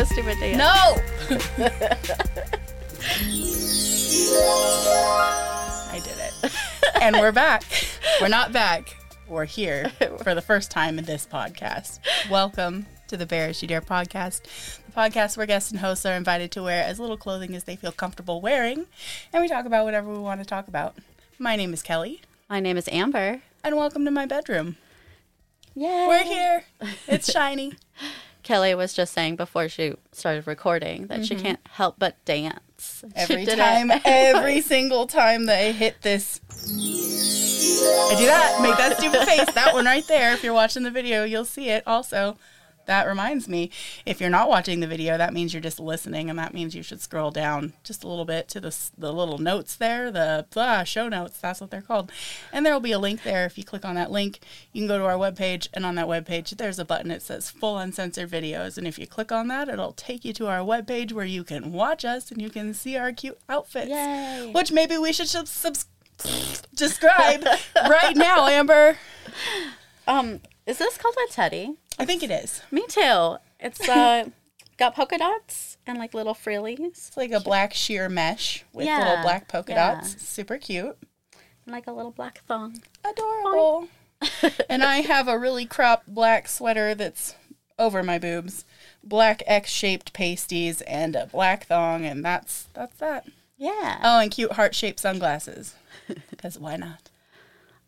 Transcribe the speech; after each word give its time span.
a 0.00 0.06
stupid 0.06 0.38
dance. 0.40 0.56
No! 0.56 0.64
I 5.90 6.00
did 6.02 6.16
it. 6.16 6.32
And 7.02 7.16
we're 7.16 7.32
back. 7.32 7.64
We're 8.18 8.28
not 8.28 8.50
back. 8.50 8.96
We're 9.28 9.44
here 9.44 9.90
for 10.22 10.34
the 10.34 10.40
first 10.40 10.70
time 10.70 10.98
in 10.98 11.04
this 11.04 11.28
podcast. 11.30 11.98
Welcome 12.30 12.86
to 13.08 13.18
the 13.18 13.26
Bare 13.26 13.50
As 13.50 13.60
You 13.60 13.68
Dare 13.68 13.82
podcast, 13.82 14.44
the 14.86 14.92
podcast 14.92 15.36
where 15.36 15.44
guests 15.44 15.70
and 15.70 15.80
hosts 15.80 16.06
are 16.06 16.14
invited 16.14 16.50
to 16.52 16.62
wear 16.62 16.82
as 16.82 16.98
little 16.98 17.18
clothing 17.18 17.54
as 17.54 17.64
they 17.64 17.76
feel 17.76 17.92
comfortable 17.92 18.40
wearing, 18.40 18.86
and 19.34 19.42
we 19.42 19.48
talk 19.48 19.66
about 19.66 19.84
whatever 19.84 20.10
we 20.10 20.18
want 20.18 20.40
to 20.40 20.46
talk 20.46 20.66
about. 20.66 20.94
My 21.38 21.56
name 21.56 21.74
is 21.74 21.82
Kelly, 21.82 22.22
My 22.48 22.58
name 22.58 22.78
is 22.78 22.88
Amber. 22.88 23.42
and 23.62 23.76
welcome 23.76 24.06
to 24.06 24.10
my 24.10 24.24
bedroom. 24.24 24.78
Yay. 25.74 26.06
We're 26.08 26.24
here. 26.24 26.64
It's 27.06 27.30
shiny. 27.30 27.74
Kelly 28.50 28.74
was 28.74 28.92
just 28.92 29.12
saying 29.12 29.36
before 29.36 29.68
she 29.68 29.94
started 30.10 30.44
recording 30.48 31.06
that 31.06 31.24
she 31.24 31.36
can't 31.36 31.60
help 31.70 31.96
but 31.98 32.22
dance. 32.24 32.60
Mm-hmm. 32.80 33.10
Every 33.14 33.42
it. 33.42 33.56
time, 33.56 33.90
every 34.06 34.62
single 34.62 35.06
time 35.06 35.44
that 35.46 35.58
I 35.58 35.72
hit 35.72 36.00
this, 36.00 36.40
I 36.64 38.14
do 38.18 38.24
that. 38.24 38.58
Make 38.62 38.78
that 38.78 38.96
stupid 38.96 39.20
face. 39.26 39.52
That 39.52 39.74
one 39.74 39.84
right 39.84 40.06
there. 40.08 40.32
If 40.32 40.42
you're 40.42 40.54
watching 40.54 40.84
the 40.84 40.90
video, 40.90 41.24
you'll 41.24 41.44
see 41.44 41.68
it. 41.68 41.82
Also, 41.86 42.38
that 42.90 43.06
reminds 43.06 43.48
me. 43.48 43.70
If 44.04 44.20
you're 44.20 44.30
not 44.30 44.48
watching 44.48 44.80
the 44.80 44.86
video, 44.88 45.16
that 45.16 45.32
means 45.32 45.54
you're 45.54 45.62
just 45.62 45.78
listening, 45.78 46.28
and 46.28 46.36
that 46.40 46.52
means 46.52 46.74
you 46.74 46.82
should 46.82 47.00
scroll 47.00 47.30
down 47.30 47.72
just 47.84 48.02
a 48.02 48.08
little 48.08 48.24
bit 48.24 48.48
to 48.48 48.60
the 48.60 48.76
the 48.98 49.12
little 49.12 49.38
notes 49.38 49.76
there, 49.76 50.10
the 50.10 50.44
ah, 50.56 50.82
show 50.82 51.08
notes. 51.08 51.38
That's 51.38 51.60
what 51.60 51.70
they're 51.70 51.82
called. 51.82 52.10
And 52.52 52.66
there 52.66 52.72
will 52.72 52.80
be 52.80 52.90
a 52.90 52.98
link 52.98 53.22
there. 53.22 53.46
If 53.46 53.56
you 53.56 53.62
click 53.62 53.84
on 53.84 53.94
that 53.94 54.10
link, 54.10 54.40
you 54.72 54.80
can 54.80 54.88
go 54.88 54.98
to 54.98 55.04
our 55.04 55.14
webpage, 55.14 55.68
and 55.72 55.86
on 55.86 55.94
that 55.94 56.08
webpage, 56.08 56.56
there's 56.56 56.80
a 56.80 56.84
button 56.84 57.08
that 57.10 57.22
says 57.22 57.48
"Full 57.48 57.78
Uncensored 57.78 58.28
Videos." 58.28 58.76
And 58.76 58.88
if 58.88 58.98
you 58.98 59.06
click 59.06 59.30
on 59.30 59.46
that, 59.48 59.68
it'll 59.68 59.92
take 59.92 60.24
you 60.24 60.32
to 60.34 60.48
our 60.48 60.58
webpage 60.58 61.12
where 61.12 61.24
you 61.24 61.44
can 61.44 61.72
watch 61.72 62.04
us 62.04 62.32
and 62.32 62.42
you 62.42 62.50
can 62.50 62.74
see 62.74 62.96
our 62.96 63.12
cute 63.12 63.38
outfits. 63.48 63.90
Yay. 63.90 64.50
Which 64.52 64.72
maybe 64.72 64.98
we 64.98 65.12
should 65.12 65.28
sub- 65.28 65.46
subs- 65.46 65.86
describe 66.74 67.44
right 67.76 68.16
now, 68.16 68.48
Amber. 68.48 68.98
Um, 70.08 70.40
is 70.70 70.78
this 70.78 70.96
called 70.96 71.14
a 71.28 71.32
teddy? 71.32 71.74
I 71.98 72.04
think 72.04 72.22
it 72.22 72.30
is. 72.30 72.62
Me 72.70 72.84
too. 72.88 73.36
It's 73.58 73.86
uh 73.88 74.28
got 74.78 74.94
polka 74.94 75.18
dots 75.18 75.76
and 75.86 75.98
like 75.98 76.14
little 76.14 76.32
frillies 76.34 76.78
It's 76.80 77.16
like 77.16 77.32
a 77.32 77.40
black 77.40 77.74
sheer 77.74 78.08
mesh 78.08 78.64
with 78.72 78.86
Yeah, 78.86 78.98
little 78.98 79.22
black 79.22 79.48
polka 79.48 79.72
yeah. 79.72 79.94
dots. 79.96 80.20
Super 80.22 80.56
cute. 80.58 80.96
and 81.66 81.72
like 81.74 81.86
a 81.86 81.92
little 81.92 82.12
black 82.12 82.42
thong. 82.46 82.80
Adorable. 83.04 83.88
and 84.68 84.82
I 84.82 84.96
have 85.00 85.28
a 85.28 85.38
really 85.38 85.66
cropped 85.66 86.06
black 86.14 86.48
sweater 86.48 86.94
that's 86.94 87.34
over 87.78 88.02
my 88.02 88.18
boobs, 88.18 88.64
black 89.02 89.42
X-shaped 89.46 90.12
pasties, 90.12 90.82
and 90.82 91.16
a 91.16 91.24
black 91.26 91.64
thong, 91.66 92.04
and 92.04 92.22
that's 92.24 92.68
that's 92.74 92.96
that. 92.98 93.26
Yeah. 93.56 93.98
Oh, 94.02 94.18
and 94.20 94.30
cute 94.30 94.52
heart-shaped 94.52 95.00
sunglasses. 95.00 95.74
Because 96.30 96.58
why 96.58 96.76
not? 96.76 97.09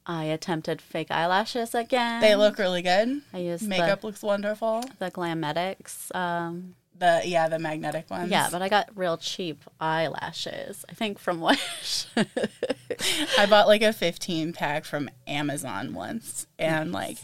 I 0.06 0.25
attempted 0.25 0.81
fake 0.83 1.11
eyelashes 1.11 1.75
again. 1.75 2.20
They 2.20 2.34
look 2.34 2.58
really 2.58 2.83
good. 2.83 3.22
I 3.33 3.39
used 3.39 3.67
Makeup 3.69 4.00
the, 4.00 4.06
looks 4.08 4.22
wonderful. 4.22 4.83
the 4.98 5.11
Glamnetics. 5.11 6.14
Um, 6.14 6.75
The 6.98 7.22
yeah, 7.25 7.48
the 7.48 7.58
magnetic 7.58 8.11
ones. 8.11 8.30
yeah, 8.30 8.48
but 8.50 8.62
I 8.62 8.69
got 8.69 8.91
real 8.97 9.17
cheap 9.17 9.62
eyelashes. 9.80 10.84
I 10.89 10.95
think 10.95 11.19
from 11.19 11.41
Wish. 11.48 12.06
I 13.39 13.47
bought 13.47 13.69
like 13.69 13.83
a 13.83 13.92
15 13.92 14.53
pack 14.53 14.84
from 14.84 15.08
Amazon 15.27 15.95
once, 15.95 16.46
and 16.58 16.92
like 16.92 17.18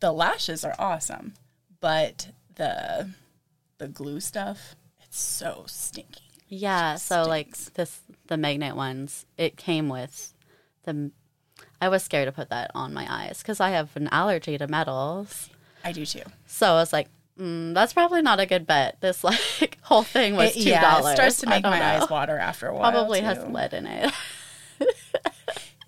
the 0.00 0.12
lashes 0.12 0.64
are 0.64 0.74
awesome, 0.78 1.34
but 1.80 2.28
the 2.56 3.10
the 3.78 3.88
glue 3.88 4.20
stuff, 4.20 4.74
it's 5.02 5.20
so 5.20 5.64
stinky. 5.66 6.22
Yeah, 6.48 6.96
so 6.96 7.22
like 7.24 7.56
this 7.74 8.00
the 8.26 8.36
magnet 8.36 8.76
ones, 8.76 9.26
it 9.36 9.56
came 9.56 9.88
with 9.88 10.34
the 10.84 11.10
I 11.80 11.88
was 11.88 12.02
scared 12.02 12.26
to 12.26 12.32
put 12.32 12.48
that 12.50 12.70
on 12.74 12.92
my 12.94 13.06
eyes 13.08 13.42
cuz 13.42 13.60
I 13.60 13.70
have 13.70 13.94
an 13.96 14.08
allergy 14.08 14.56
to 14.58 14.66
metals. 14.66 15.50
I 15.84 15.92
do 15.92 16.04
too. 16.06 16.22
So 16.46 16.72
I 16.72 16.74
was 16.74 16.92
like, 16.92 17.08
mm, 17.38 17.74
that's 17.74 17.92
probably 17.92 18.22
not 18.22 18.40
a 18.40 18.46
good 18.46 18.66
bet. 18.66 18.96
This 19.00 19.22
like 19.24 19.78
whole 19.82 20.02
thing 20.02 20.36
was 20.36 20.56
It- 20.56 20.60
$2. 20.60 20.66
yeah, 20.66 20.98
it 20.98 21.14
starts 21.14 21.38
to 21.40 21.48
make 21.48 21.62
my 21.64 21.78
know. 21.78 21.84
eyes 21.84 22.10
water 22.10 22.38
after 22.38 22.66
a 22.68 22.74
while. 22.74 22.90
Probably 22.90 23.20
has 23.20 23.44
lead 23.44 23.72
in 23.74 23.86
it. 23.86 24.12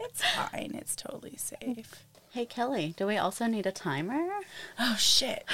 It's 0.00 0.22
fine. 0.22 0.72
It's 0.74 0.94
totally 0.96 1.36
safe. 1.36 2.04
hey 2.30 2.46
Kelly, 2.46 2.94
do 2.96 3.06
we 3.06 3.16
also 3.16 3.46
need 3.46 3.66
a 3.66 3.72
timer? 3.72 4.26
Oh 4.78 4.96
shit. 4.98 5.44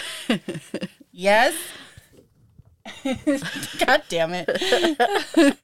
yes. 1.13 1.55
God 3.87 4.03
damn 4.09 4.33
it. 4.35 5.59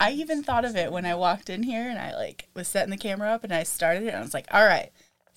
I 0.00 0.12
even 0.12 0.42
thought 0.42 0.64
of 0.64 0.76
it 0.76 0.92
when 0.92 1.04
I 1.06 1.14
walked 1.14 1.50
in 1.50 1.62
here 1.62 1.88
and 1.88 1.98
I 1.98 2.14
like 2.14 2.48
was 2.54 2.68
setting 2.68 2.90
the 2.90 2.96
camera 2.96 3.30
up 3.30 3.44
and 3.44 3.52
I 3.52 3.62
started 3.62 4.04
it 4.04 4.08
and 4.08 4.16
I 4.16 4.20
was 4.22 4.34
like, 4.34 4.46
all 4.52 4.64
right, 4.64 4.90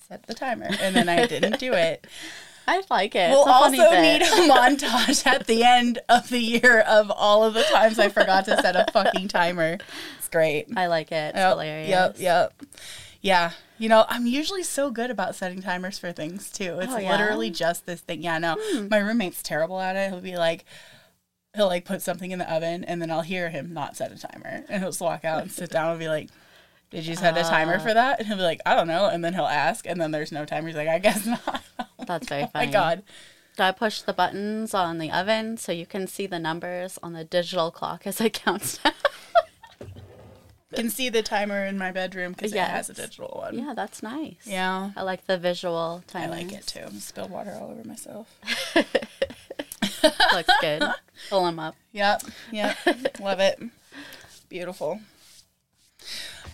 set 0.07 0.25
the 0.27 0.33
timer. 0.33 0.67
And 0.81 0.95
then 0.95 1.09
I 1.09 1.25
didn't 1.25 1.59
do 1.59 1.73
it. 1.73 2.05
I 2.69 2.83
like 2.89 3.15
it. 3.15 3.29
We'll 3.29 3.43
it's 3.43 3.49
a 3.49 3.59
funny 3.59 3.79
also 3.79 4.01
need 4.01 4.21
a 4.21 4.25
montage 4.53 5.25
at 5.25 5.47
the 5.47 5.63
end 5.63 5.99
of 6.09 6.27
the 6.29 6.39
year 6.39 6.81
of 6.81 7.09
all 7.11 7.45
of 7.45 7.53
the 7.53 7.63
times 7.63 7.97
I 7.97 8.09
forgot 8.09 8.43
to 8.45 8.61
set 8.61 8.75
a 8.75 8.85
fucking 8.91 9.29
timer. 9.29 9.77
It's 10.19 10.27
great. 10.27 10.67
I 10.75 10.87
like 10.87 11.13
it. 11.13 11.29
It's 11.29 11.37
Yep, 11.37 11.49
hilarious. 11.51 11.89
Yep, 11.89 12.15
yep. 12.19 12.53
Yeah. 13.21 13.51
You 13.77 13.87
know, 13.87 14.05
I'm 14.09 14.25
usually 14.27 14.63
so 14.63 14.91
good 14.91 15.11
about 15.11 15.35
setting 15.35 15.61
timers 15.61 15.97
for 15.97 16.11
things 16.11 16.51
too. 16.51 16.79
It's 16.81 16.91
Oh, 16.91 16.97
yeah? 16.97 17.05
Hmm. 17.15 17.21
literally 17.21 17.51
just 17.51 17.85
this 17.85 18.01
thing. 18.01 18.21
Yeah, 18.21 18.37
no. 18.37 18.57
My 18.89 18.97
roommate's 18.97 19.41
terrible 19.41 19.79
at 19.79 19.95
it. 19.95 20.09
He'll 20.09 20.19
be 20.19 20.35
like 20.35 20.65
he'll 21.57 21.67
like 21.67 21.83
put 21.83 22.01
something 22.01 22.31
in 22.31 22.39
the 22.39 22.49
oven 22.51 22.85
and 22.85 23.01
then 23.01 23.11
I'll 23.11 23.21
hear 23.23 23.49
him 23.49 23.73
not 23.73 23.97
set 23.97 24.13
a 24.13 24.17
timer. 24.17 24.63
And 24.69 24.81
he'll 24.81 24.89
just 24.91 25.01
walk 25.01 25.25
out 25.25 25.41
and 25.41 25.51
sit 25.51 25.69
down 25.71 25.89
and 25.91 25.99
be 25.99 26.07
like, 26.07 26.29
Did 26.91 27.05
you 27.05 27.15
set 27.17 27.35
a 27.35 27.41
Uh. 27.41 27.49
timer 27.49 27.79
for 27.79 27.93
that? 27.93 28.19
And 28.19 28.27
he'll 28.29 28.37
be 28.37 28.43
like, 28.43 28.61
I 28.65 28.73
don't 28.75 28.87
know. 28.87 29.07
And 29.07 29.25
then 29.25 29.33
he'll 29.33 29.43
ask 29.45 29.85
and 29.85 29.99
then 29.99 30.11
there's 30.11 30.31
no 30.31 30.45
timer. 30.45 30.67
He's 30.67 30.77
like, 30.77 30.87
I 30.87 30.99
guess 30.99 31.25
not. 31.45 31.61
That's 32.07 32.29
very 32.29 32.43
oh 32.43 32.49
my 32.53 32.61
funny. 32.61 32.71
god. 32.71 33.03
Do 33.57 33.63
I 33.63 33.71
push 33.71 34.01
the 34.01 34.13
buttons 34.13 34.73
on 34.75 34.99
the 34.99 35.11
oven 35.11 35.57
so 35.57 35.71
you 35.71 35.85
can 35.87 36.05
see 36.07 36.27
the 36.27 36.37
numbers 36.39 36.97
on 37.03 37.13
the 37.13 37.23
digital 37.25 37.71
clock 37.71 38.05
as 38.07 38.21
it 38.21 38.33
counts 38.33 38.77
down? 38.77 38.93
can 40.75 40.89
see 40.91 41.09
the 41.09 41.23
timer 41.23 41.65
in 41.65 41.75
my 41.77 41.91
bedroom 41.91 42.33
because 42.33 42.53
it 42.53 42.59
has 42.59 42.87
a 42.89 42.93
digital 42.93 43.33
one. 43.41 43.57
yeah, 43.57 43.73
that's 43.75 44.03
nice. 44.03 44.35
Yeah. 44.45 44.91
I 44.95 45.01
like 45.01 45.25
the 45.25 45.37
visual 45.39 46.03
timer. 46.07 46.33
I 46.35 46.37
like 46.37 46.51
it 46.53 46.67
too. 46.67 46.85
Spilled 46.99 47.31
water 47.31 47.57
all 47.59 47.71
over 47.71 47.83
myself. 47.87 48.27
Looks 50.33 50.53
good. 50.61 50.83
Pull 51.29 51.45
them 51.45 51.59
up. 51.59 51.75
Yep. 51.91 52.23
Yep. 52.51 52.77
Love 53.19 53.39
it. 53.39 53.61
Beautiful. 54.49 55.01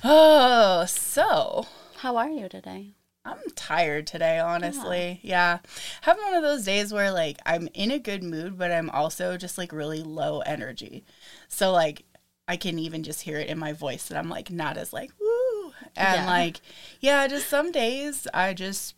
Oh, 0.03 0.85
so 0.85 1.67
How 1.97 2.17
are 2.17 2.29
you 2.29 2.49
today? 2.49 2.91
I'm 3.25 3.37
tired 3.55 4.05
today, 4.05 4.39
honestly. 4.39 5.19
Yeah. 5.23 5.59
Having 6.01 6.25
one 6.25 6.33
of 6.33 6.43
those 6.43 6.65
days 6.65 6.91
where 6.91 7.09
like 7.11 7.37
I'm 7.45 7.69
in 7.73 7.89
a 7.91 7.99
good 7.99 8.21
mood, 8.23 8.57
but 8.57 8.69
I'm 8.71 8.89
also 8.89 9.37
just 9.37 9.57
like 9.57 9.71
really 9.71 10.03
low 10.03 10.39
energy. 10.41 11.05
So 11.47 11.71
like 11.71 12.03
I 12.49 12.57
can 12.57 12.77
even 12.79 13.03
just 13.03 13.21
hear 13.21 13.37
it 13.37 13.47
in 13.47 13.57
my 13.57 13.71
voice 13.71 14.07
that 14.07 14.17
I'm 14.17 14.27
like 14.29 14.51
not 14.51 14.75
as 14.77 14.91
like 14.91 15.11
woo. 15.21 15.71
And 15.95 16.21
Yeah. 16.21 16.25
like 16.27 16.59
yeah, 16.99 17.27
just 17.27 17.47
some 17.47 17.71
days 17.71 18.27
I 18.33 18.53
just 18.53 18.95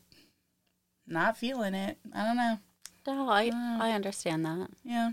not 1.05 1.37
feeling 1.37 1.75
it. 1.75 1.99
I 2.15 2.23
don't 2.25 2.37
know. 2.37 2.57
No, 3.07 3.29
I 3.29 3.51
I 3.79 3.91
understand 3.91 4.45
that. 4.45 4.69
Yeah. 4.83 5.11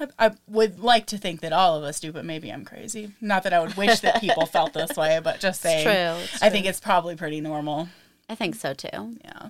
I, 0.00 0.08
I 0.18 0.30
would 0.46 0.80
like 0.80 1.06
to 1.06 1.18
think 1.18 1.40
that 1.40 1.52
all 1.52 1.76
of 1.76 1.84
us 1.84 2.00
do, 2.00 2.12
but 2.12 2.24
maybe 2.24 2.50
I'm 2.50 2.64
crazy. 2.64 3.12
Not 3.20 3.42
that 3.42 3.52
I 3.52 3.60
would 3.60 3.76
wish 3.76 4.00
that 4.00 4.20
people 4.20 4.46
felt 4.46 4.72
this 4.72 4.96
way, 4.96 5.20
but 5.22 5.40
just 5.40 5.60
saying. 5.60 5.84
true, 5.84 6.22
it's 6.24 6.42
I 6.42 6.48
think 6.50 6.66
it's 6.66 6.80
probably 6.80 7.14
pretty 7.16 7.40
normal. 7.40 7.88
I 8.28 8.34
think 8.34 8.54
so 8.54 8.72
too. 8.74 9.16
Yeah. 9.24 9.48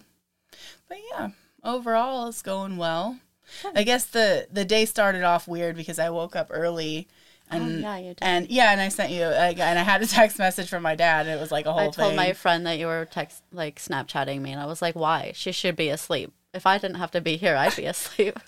But 0.88 0.98
yeah, 1.10 1.28
overall 1.62 2.28
it's 2.28 2.42
going 2.42 2.76
well. 2.76 3.18
I 3.74 3.82
guess 3.82 4.04
the 4.04 4.46
the 4.52 4.64
day 4.64 4.84
started 4.84 5.22
off 5.22 5.46
weird 5.46 5.76
because 5.76 5.98
I 5.98 6.10
woke 6.10 6.34
up 6.34 6.48
early 6.50 7.06
oh, 7.50 7.56
and 7.56 7.84
Oh, 7.84 7.88
yeah, 7.88 7.96
you 7.98 8.08
did. 8.08 8.18
and 8.22 8.48
yeah, 8.50 8.72
and 8.72 8.80
I 8.80 8.88
sent 8.88 9.10
you 9.12 9.26
like, 9.26 9.58
and 9.58 9.78
I 9.78 9.82
had 9.82 10.02
a 10.02 10.06
text 10.06 10.38
message 10.38 10.68
from 10.68 10.82
my 10.82 10.94
dad. 10.94 11.26
And 11.26 11.36
it 11.38 11.40
was 11.40 11.52
like 11.52 11.66
a 11.66 11.72
whole 11.72 11.80
I 11.82 11.90
told 11.90 12.08
thing. 12.08 12.16
my 12.16 12.32
friend 12.32 12.66
that 12.66 12.78
you 12.78 12.86
were 12.86 13.04
text 13.10 13.42
like 13.52 13.78
Snapchatting 13.78 14.40
me, 14.40 14.52
and 14.52 14.60
I 14.60 14.66
was 14.66 14.80
like, 14.82 14.94
"Why? 14.96 15.32
She 15.34 15.52
should 15.52 15.76
be 15.76 15.88
asleep. 15.90 16.32
If 16.54 16.66
I 16.66 16.78
didn't 16.78 16.96
have 16.96 17.10
to 17.12 17.20
be 17.20 17.36
here, 17.36 17.56
I'd 17.56 17.76
be 17.76 17.86
asleep." 17.86 18.38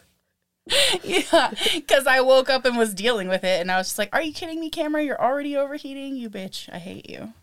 yeah, 1.02 1.52
because 1.74 2.06
I 2.06 2.20
woke 2.20 2.48
up 2.48 2.64
and 2.64 2.76
was 2.76 2.94
dealing 2.94 3.28
with 3.28 3.44
it, 3.44 3.60
and 3.60 3.70
I 3.70 3.78
was 3.78 3.88
just 3.88 3.98
like, 3.98 4.14
"Are 4.14 4.22
you 4.22 4.32
kidding 4.32 4.60
me, 4.60 4.70
camera? 4.70 5.02
You're 5.02 5.20
already 5.20 5.56
overheating, 5.56 6.16
you 6.16 6.30
bitch! 6.30 6.68
I 6.72 6.78
hate 6.78 7.08
you." 7.08 7.34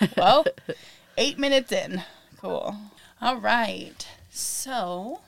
well, 0.16 0.44
eight 1.16 1.38
minutes 1.38 1.72
in, 1.72 2.02
cool. 2.40 2.76
All 3.20 3.36
right, 3.36 4.06
so 4.30 5.20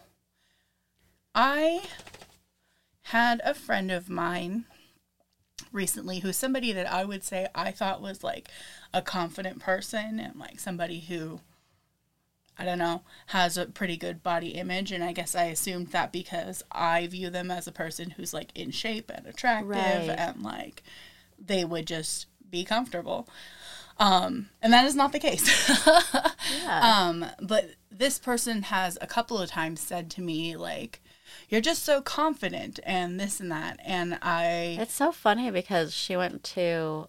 I 1.35 1.83
had 3.03 3.41
a 3.45 3.55
friend 3.55 3.93
of 3.93 4.09
mine 4.09 4.65
recently 5.73 6.21
who's 6.21 6.37
somebody 6.37 6.73
that 6.73 6.91
I 6.91 7.05
would 7.05 7.23
say 7.23 7.47
I 7.55 7.71
thought 7.71 8.01
was 8.01 8.25
like 8.25 8.49
a 8.93 9.03
confident 9.03 9.61
person 9.61 10.19
and 10.19 10.37
like 10.37 10.59
somebody 10.59 11.01
who 11.01 11.41
I 12.59 12.65
don't 12.65 12.79
know, 12.79 13.03
has 13.29 13.57
a 13.59 13.67
pretty 13.67 13.97
good 13.97 14.23
body 14.23 14.49
image. 14.51 14.91
And 14.93 15.05
I 15.05 15.13
guess 15.13 15.35
I 15.35 15.45
assumed 15.45 15.89
that 15.89 16.13
because 16.13 16.63
I 16.73 17.07
view 17.07 17.29
them 17.31 17.51
as 17.51 17.67
a 17.67 17.73
person 17.73 18.11
who's 18.11 18.33
like 18.33 18.51
in 18.55 18.71
shape 18.71 19.11
and 19.15 19.27
attractive 19.27 19.69
Right. 19.69 20.19
and 20.19 20.43
like 20.43 20.83
they 21.39 21.65
would 21.65 21.87
just 21.87 22.27
be 22.51 22.65
comfortable. 22.65 23.29
Um, 23.99 24.51
and 24.63 24.73
that 24.73 24.85
is 24.87 24.95
not 24.95 25.13
the 25.13 25.19
case. 25.19 25.47
Yeah. 26.63 26.81
um, 27.09 27.27
but 27.43 27.71
this 27.91 28.19
person 28.19 28.63
has 28.63 28.97
a 29.01 29.07
couple 29.07 29.39
of 29.39 29.51
times 29.51 29.81
said 29.81 30.11
to 30.13 30.21
me, 30.23 30.57
like, 30.57 31.03
you're 31.49 31.61
just 31.61 31.83
so 31.83 32.01
confident 32.01 32.79
and 32.85 33.19
this 33.19 33.41
and 33.41 33.51
that. 33.51 33.81
And 33.85 34.19
I, 34.23 34.77
it's 34.81 34.95
so 34.95 35.11
funny 35.13 35.51
because 35.51 35.93
she 35.93 36.17
went 36.17 36.45
to 36.45 37.09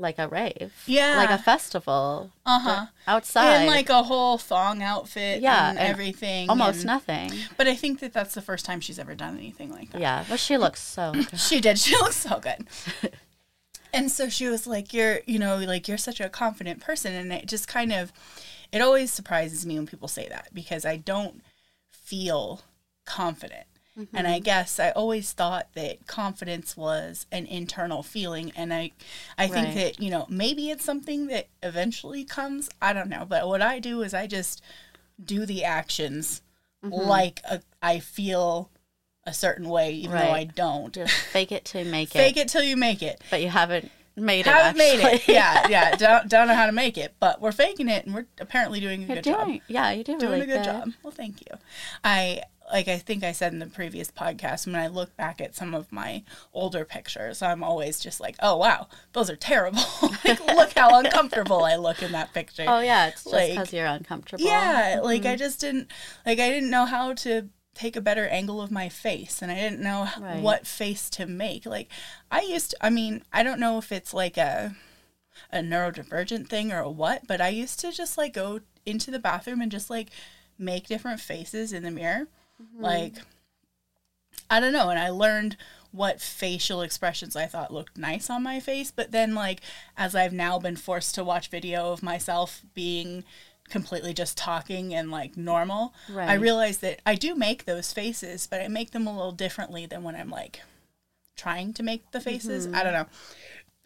like 0.00 0.18
a 0.18 0.28
rave. 0.28 0.72
Yeah. 0.86 1.16
Like 1.16 1.30
a 1.30 1.38
festival. 1.38 2.30
uh 2.46 2.58
huh. 2.60 2.86
Outside. 3.06 3.62
In 3.62 3.66
like 3.66 3.88
a 3.88 4.02
whole 4.02 4.38
thong 4.38 4.82
outfit 4.82 5.40
Yeah, 5.40 5.70
and, 5.70 5.78
and 5.78 5.88
everything. 5.88 6.48
almost 6.50 6.78
and- 6.78 6.86
nothing. 6.86 7.32
But 7.56 7.66
I 7.68 7.74
think 7.74 8.00
that 8.00 8.12
that's 8.12 8.34
the 8.34 8.42
first 8.42 8.64
time 8.64 8.80
she's 8.80 8.98
ever 8.98 9.14
done 9.14 9.36
anything 9.36 9.70
like 9.70 9.90
that. 9.92 10.00
Yeah. 10.00 10.24
But 10.28 10.40
she 10.40 10.56
looks 10.56 10.80
so 10.82 11.12
good. 11.14 11.38
She 11.38 11.60
did. 11.60 11.78
She 11.78 11.94
looks 11.96 12.16
so 12.16 12.38
good. 12.40 12.66
and 13.92 14.10
so 14.10 14.28
she 14.28 14.48
was 14.48 14.66
like, 14.66 14.92
You're, 14.92 15.20
you 15.26 15.38
know, 15.38 15.56
like 15.58 15.88
you're 15.88 15.98
such 15.98 16.20
a 16.20 16.28
confident 16.28 16.80
person. 16.80 17.12
And 17.14 17.32
it 17.32 17.46
just 17.46 17.68
kind 17.68 17.92
of, 17.92 18.12
it 18.72 18.80
always 18.80 19.10
surprises 19.12 19.64
me 19.64 19.76
when 19.76 19.86
people 19.86 20.08
say 20.08 20.28
that 20.28 20.48
because 20.52 20.84
I 20.84 20.96
don't 20.96 21.42
feel 21.90 22.62
confident. 23.06 23.64
And 23.98 24.06
Mm-hmm. 24.08 24.26
I 24.26 24.38
guess 24.38 24.78
I 24.78 24.90
always 24.90 25.32
thought 25.32 25.68
that 25.74 26.06
confidence 26.06 26.76
was 26.76 27.26
an 27.32 27.46
internal 27.46 28.02
feeling. 28.04 28.52
And 28.54 28.72
I, 28.72 28.92
I 29.36 29.48
think 29.48 29.74
that, 29.74 30.00
you 30.00 30.08
know, 30.10 30.24
maybe 30.28 30.70
it's 30.70 30.84
something 30.84 31.26
that 31.26 31.48
eventually 31.62 32.24
comes. 32.24 32.70
I 32.80 32.92
don't 32.92 33.08
know. 33.08 33.26
But 33.28 33.48
what 33.48 33.60
I 33.60 33.80
do 33.80 34.02
is 34.02 34.14
I 34.14 34.26
just 34.26 34.62
do 35.22 35.44
the 35.46 35.64
actions 35.64 36.42
Mm-hmm. 36.84 37.08
like 37.08 37.40
a, 37.50 37.60
I 37.82 37.98
feel 37.98 38.70
a 39.26 39.34
certain 39.34 39.68
way, 39.68 39.94
even 39.94 40.12
though 40.12 40.30
I 40.30 40.44
don't. 40.44 40.94
Just 40.94 41.12
fake 41.12 41.50
it 41.50 41.64
to 41.66 41.82
make 41.84 42.10
it. 42.14 42.18
Fake 42.18 42.36
it 42.36 42.46
till 42.46 42.62
you 42.62 42.76
make 42.76 43.02
it. 43.02 43.20
But 43.30 43.42
you 43.42 43.48
haven't 43.48 43.90
made 44.14 44.40
it. 44.40 44.46
Haven't 44.46 44.78
made 44.78 45.00
it. 45.04 45.26
Yeah, 45.26 45.66
yeah. 45.66 45.96
Don't, 45.96 46.28
don't 46.28 46.46
know 46.46 46.54
how 46.54 46.66
to 46.66 46.72
make 46.72 46.96
it, 46.96 47.14
but 47.18 47.40
we're 47.40 47.50
faking 47.50 47.88
it, 47.88 48.06
and 48.06 48.14
we're 48.14 48.26
apparently 48.40 48.78
doing 48.78 49.02
a 49.02 49.06
You're 49.06 49.16
good 49.16 49.24
doing. 49.24 49.54
job. 49.54 49.60
Yeah, 49.66 49.90
you 49.90 50.04
do 50.04 50.18
Doing 50.20 50.32
really 50.40 50.44
a 50.52 50.56
good 50.58 50.62
job. 50.64 50.92
Well, 51.02 51.10
thank 51.10 51.40
you. 51.40 51.58
I 52.04 52.42
like. 52.72 52.88
I 52.88 52.98
think 52.98 53.24
I 53.24 53.32
said 53.32 53.52
in 53.52 53.58
the 53.58 53.66
previous 53.66 54.10
podcast 54.10 54.66
when 54.66 54.76
I 54.76 54.86
look 54.88 55.16
back 55.16 55.40
at 55.40 55.54
some 55.54 55.74
of 55.74 55.90
my 55.92 56.22
older 56.52 56.84
pictures, 56.84 57.42
I'm 57.42 57.62
always 57.64 58.00
just 58.00 58.20
like, 58.20 58.36
"Oh 58.40 58.56
wow, 58.56 58.88
those 59.12 59.28
are 59.30 59.36
terrible. 59.36 59.82
like, 60.24 60.40
look 60.46 60.72
how 60.76 60.98
uncomfortable 60.98 61.64
I 61.64 61.76
look 61.76 62.02
in 62.02 62.12
that 62.12 62.32
picture." 62.32 62.64
Oh 62.66 62.80
yeah, 62.80 63.08
it's 63.08 63.24
just 63.24 63.34
Like- 63.34 63.50
because 63.50 63.72
you're 63.72 63.86
uncomfortable. 63.86 64.44
Yeah, 64.44 65.00
like 65.02 65.22
Mm-hmm. 65.22 65.30
I 65.32 65.36
just 65.36 65.60
didn't 65.60 65.90
like 66.26 66.38
I 66.38 66.48
didn't 66.50 66.70
know 66.70 66.84
how 66.86 67.12
to 67.14 67.48
take 67.74 67.94
a 67.94 68.00
better 68.00 68.26
angle 68.26 68.60
of 68.60 68.72
my 68.72 68.88
face 68.88 69.40
and 69.40 69.52
I 69.52 69.54
didn't 69.54 69.80
know 69.80 70.08
Right. 70.20 70.42
what 70.42 70.66
face 70.66 71.08
to 71.10 71.26
make. 71.26 71.64
Like 71.64 71.88
I 72.30 72.40
used 72.40 72.70
to 72.72 72.76
I 72.80 72.90
mean, 72.90 73.22
I 73.32 73.42
don't 73.42 73.60
know 73.60 73.78
if 73.78 73.92
it's 73.92 74.12
like 74.12 74.36
a 74.36 74.74
a 75.52 75.58
neurodivergent 75.58 76.48
thing 76.48 76.72
or 76.72 76.88
what, 76.92 77.26
but 77.28 77.40
I 77.40 77.48
used 77.50 77.78
to 77.80 77.92
just 77.92 78.18
like 78.18 78.32
go 78.34 78.60
into 78.84 79.10
the 79.12 79.18
bathroom 79.20 79.60
and 79.60 79.70
just 79.70 79.90
like 79.90 80.08
make 80.58 80.88
different 80.88 81.20
faces 81.20 81.72
in 81.72 81.84
the 81.84 81.90
mirror. 81.92 82.26
Mm-hmm. 82.62 82.82
Like 82.82 83.14
I 84.50 84.60
don't 84.60 84.72
know, 84.72 84.88
and 84.90 84.98
I 84.98 85.10
learned 85.10 85.56
what 85.90 86.20
facial 86.20 86.82
expressions 86.82 87.34
I 87.34 87.46
thought 87.46 87.72
looked 87.72 87.96
nice 87.96 88.28
on 88.30 88.42
my 88.42 88.60
face, 88.60 88.90
but 88.90 89.10
then 89.10 89.34
like 89.34 89.60
as 89.96 90.14
I've 90.14 90.32
now 90.32 90.58
been 90.58 90.76
forced 90.76 91.14
to 91.16 91.24
watch 91.24 91.48
video 91.48 91.92
of 91.92 92.02
myself 92.02 92.62
being 92.74 93.24
completely 93.70 94.14
just 94.14 94.36
talking 94.38 94.94
and 94.94 95.10
like 95.10 95.36
normal, 95.36 95.92
I 96.08 96.12
Right. 96.12 96.40
realized 96.40 96.80
that 96.82 97.00
I 97.04 97.14
do 97.14 97.34
make 97.34 97.64
those 97.64 97.92
faces, 97.92 98.46
but 98.46 98.60
I 98.60 98.68
make 98.68 98.92
them 98.92 99.06
a 99.06 99.12
little 99.12 99.32
differently 99.32 99.86
than 99.86 100.02
when 100.02 100.14
I'm 100.16 100.30
like 100.30 100.60
trying 101.36 101.72
to 101.74 101.82
make 101.82 102.10
the 102.10 102.20
faces. 102.20 102.66
I 102.66 102.82
don't 102.82 102.92
know. 102.94 103.06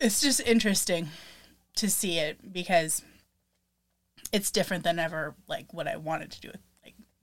It's 0.01 0.21
just 0.21 0.41
interesting 0.41 1.09
to 1.77 1.89
see 1.91 2.19
it 2.19 2.53
because 2.53 3.03
it's 4.33 4.51
different 4.51 4.85
than 4.85 4.99
ever 4.99 5.35
like 5.49 5.73
what 5.73 5.87
I 5.89 5.97
wanted 5.97 6.31
to 6.33 6.41
do 6.41 6.53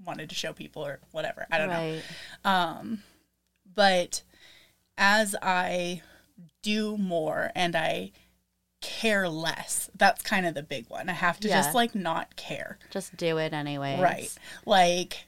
wanted 0.10 0.30
to 0.30 0.36
show 0.36 0.52
people 0.54 0.86
or 0.86 1.00
whatever. 1.12 1.46
I 1.52 1.58
don't 1.58 1.70
know. 1.70 2.00
Um 2.44 3.04
but 3.76 4.22
as 4.98 5.36
i 5.42 6.02
do 6.64 6.98
more 6.98 7.52
and 7.56 7.76
i 7.76 8.12
care 8.82 9.28
less 9.30 9.90
that's 9.96 10.22
kind 10.22 10.46
of 10.46 10.54
the 10.54 10.64
big 10.64 10.90
one. 10.90 11.10
I 11.10 11.14
have 11.14 11.40
to 11.42 11.48
Yeah. 11.50 11.58
just 11.62 11.76
like 11.76 11.94
not 11.96 12.36
care. 12.38 12.78
Just 12.90 13.16
do 13.18 13.38
it 13.38 13.54
anyway. 13.54 14.00
right. 14.00 14.34
Like 14.66 15.26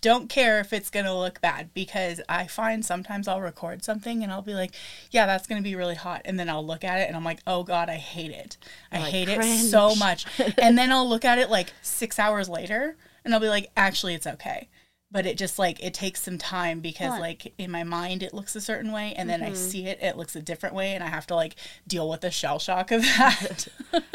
don't 0.00 0.28
care 0.28 0.60
if 0.60 0.72
it's 0.74 0.90
going 0.90 1.06
to 1.06 1.14
look 1.14 1.40
bad 1.40 1.72
because 1.72 2.20
i 2.28 2.46
find 2.46 2.84
sometimes 2.84 3.26
i'll 3.26 3.40
record 3.40 3.82
something 3.82 4.22
and 4.22 4.30
i'll 4.30 4.42
be 4.42 4.52
like 4.52 4.74
yeah 5.10 5.24
that's 5.24 5.46
going 5.46 5.58
to 5.62 5.66
be 5.66 5.74
really 5.74 5.94
hot. 5.94 6.20
And 6.26 6.38
then 6.38 6.48
i'll 6.50 6.66
look 6.66 6.84
at 6.84 6.98
it 7.00 7.08
and 7.08 7.16
i'm 7.16 7.24
like 7.24 7.40
oh 7.46 7.62
god 7.62 7.88
i 7.88 7.94
hate 7.96 8.30
it. 8.30 8.56
I 8.92 8.98
Like, 9.00 9.12
hate 9.12 9.28
it 9.30 9.42
so 9.70 9.94
much. 9.94 10.26
And 10.58 10.76
then 10.78 10.90
i'll 10.92 11.08
look 11.08 11.24
at 11.24 11.38
it 11.38 11.48
like 11.50 11.72
six 11.82 12.18
hours 12.18 12.48
later 12.50 12.96
and 13.24 13.34
i'll 13.34 13.40
be 13.40 13.48
like 13.48 13.70
actually 13.76 14.14
it's 14.14 14.26
okay 14.26 14.68
but 15.10 15.26
it 15.26 15.36
just 15.38 15.58
like 15.58 15.80
it 15.82 15.94
takes 15.94 16.20
some 16.22 16.38
time 16.38 16.80
because 16.80 17.10
Well- 17.10 17.20
like 17.20 17.52
in 17.58 17.70
my 17.70 17.84
mind 17.84 18.22
it 18.22 18.34
looks 18.34 18.56
a 18.56 18.60
certain 18.60 18.90
way 18.92 19.14
and 19.16 19.28
then 19.30 19.40
Mm-hmm. 19.40 19.50
i 19.52 19.54
see 19.54 19.86
it 19.86 19.98
it 20.02 20.16
looks 20.16 20.34
a 20.36 20.42
different 20.42 20.74
way 20.74 20.94
and 20.94 21.04
i 21.04 21.08
have 21.08 21.26
to 21.28 21.34
like 21.34 21.54
deal 21.86 22.08
with 22.08 22.20
the 22.22 22.30
shell 22.30 22.58
shock 22.58 22.90
of 22.90 23.02
that 23.18 23.68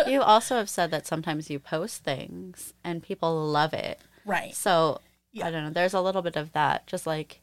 You 0.08 0.22
also 0.22 0.56
have 0.58 0.70
said 0.70 0.92
that 0.92 1.08
sometimes 1.08 1.50
you 1.50 1.60
post 1.60 2.04
things 2.04 2.74
and 2.84 3.02
people 3.04 3.48
love 3.48 3.74
it. 3.74 4.00
right 4.26 4.54
So 4.56 5.00
I 5.44 5.52
don't 5.52 5.64
know. 5.64 5.70
There's 5.70 5.94
a 5.94 6.02
little 6.02 6.24
bit 6.24 6.36
of 6.36 6.52
that. 6.54 6.88
Just 6.88 7.06
like, 7.06 7.40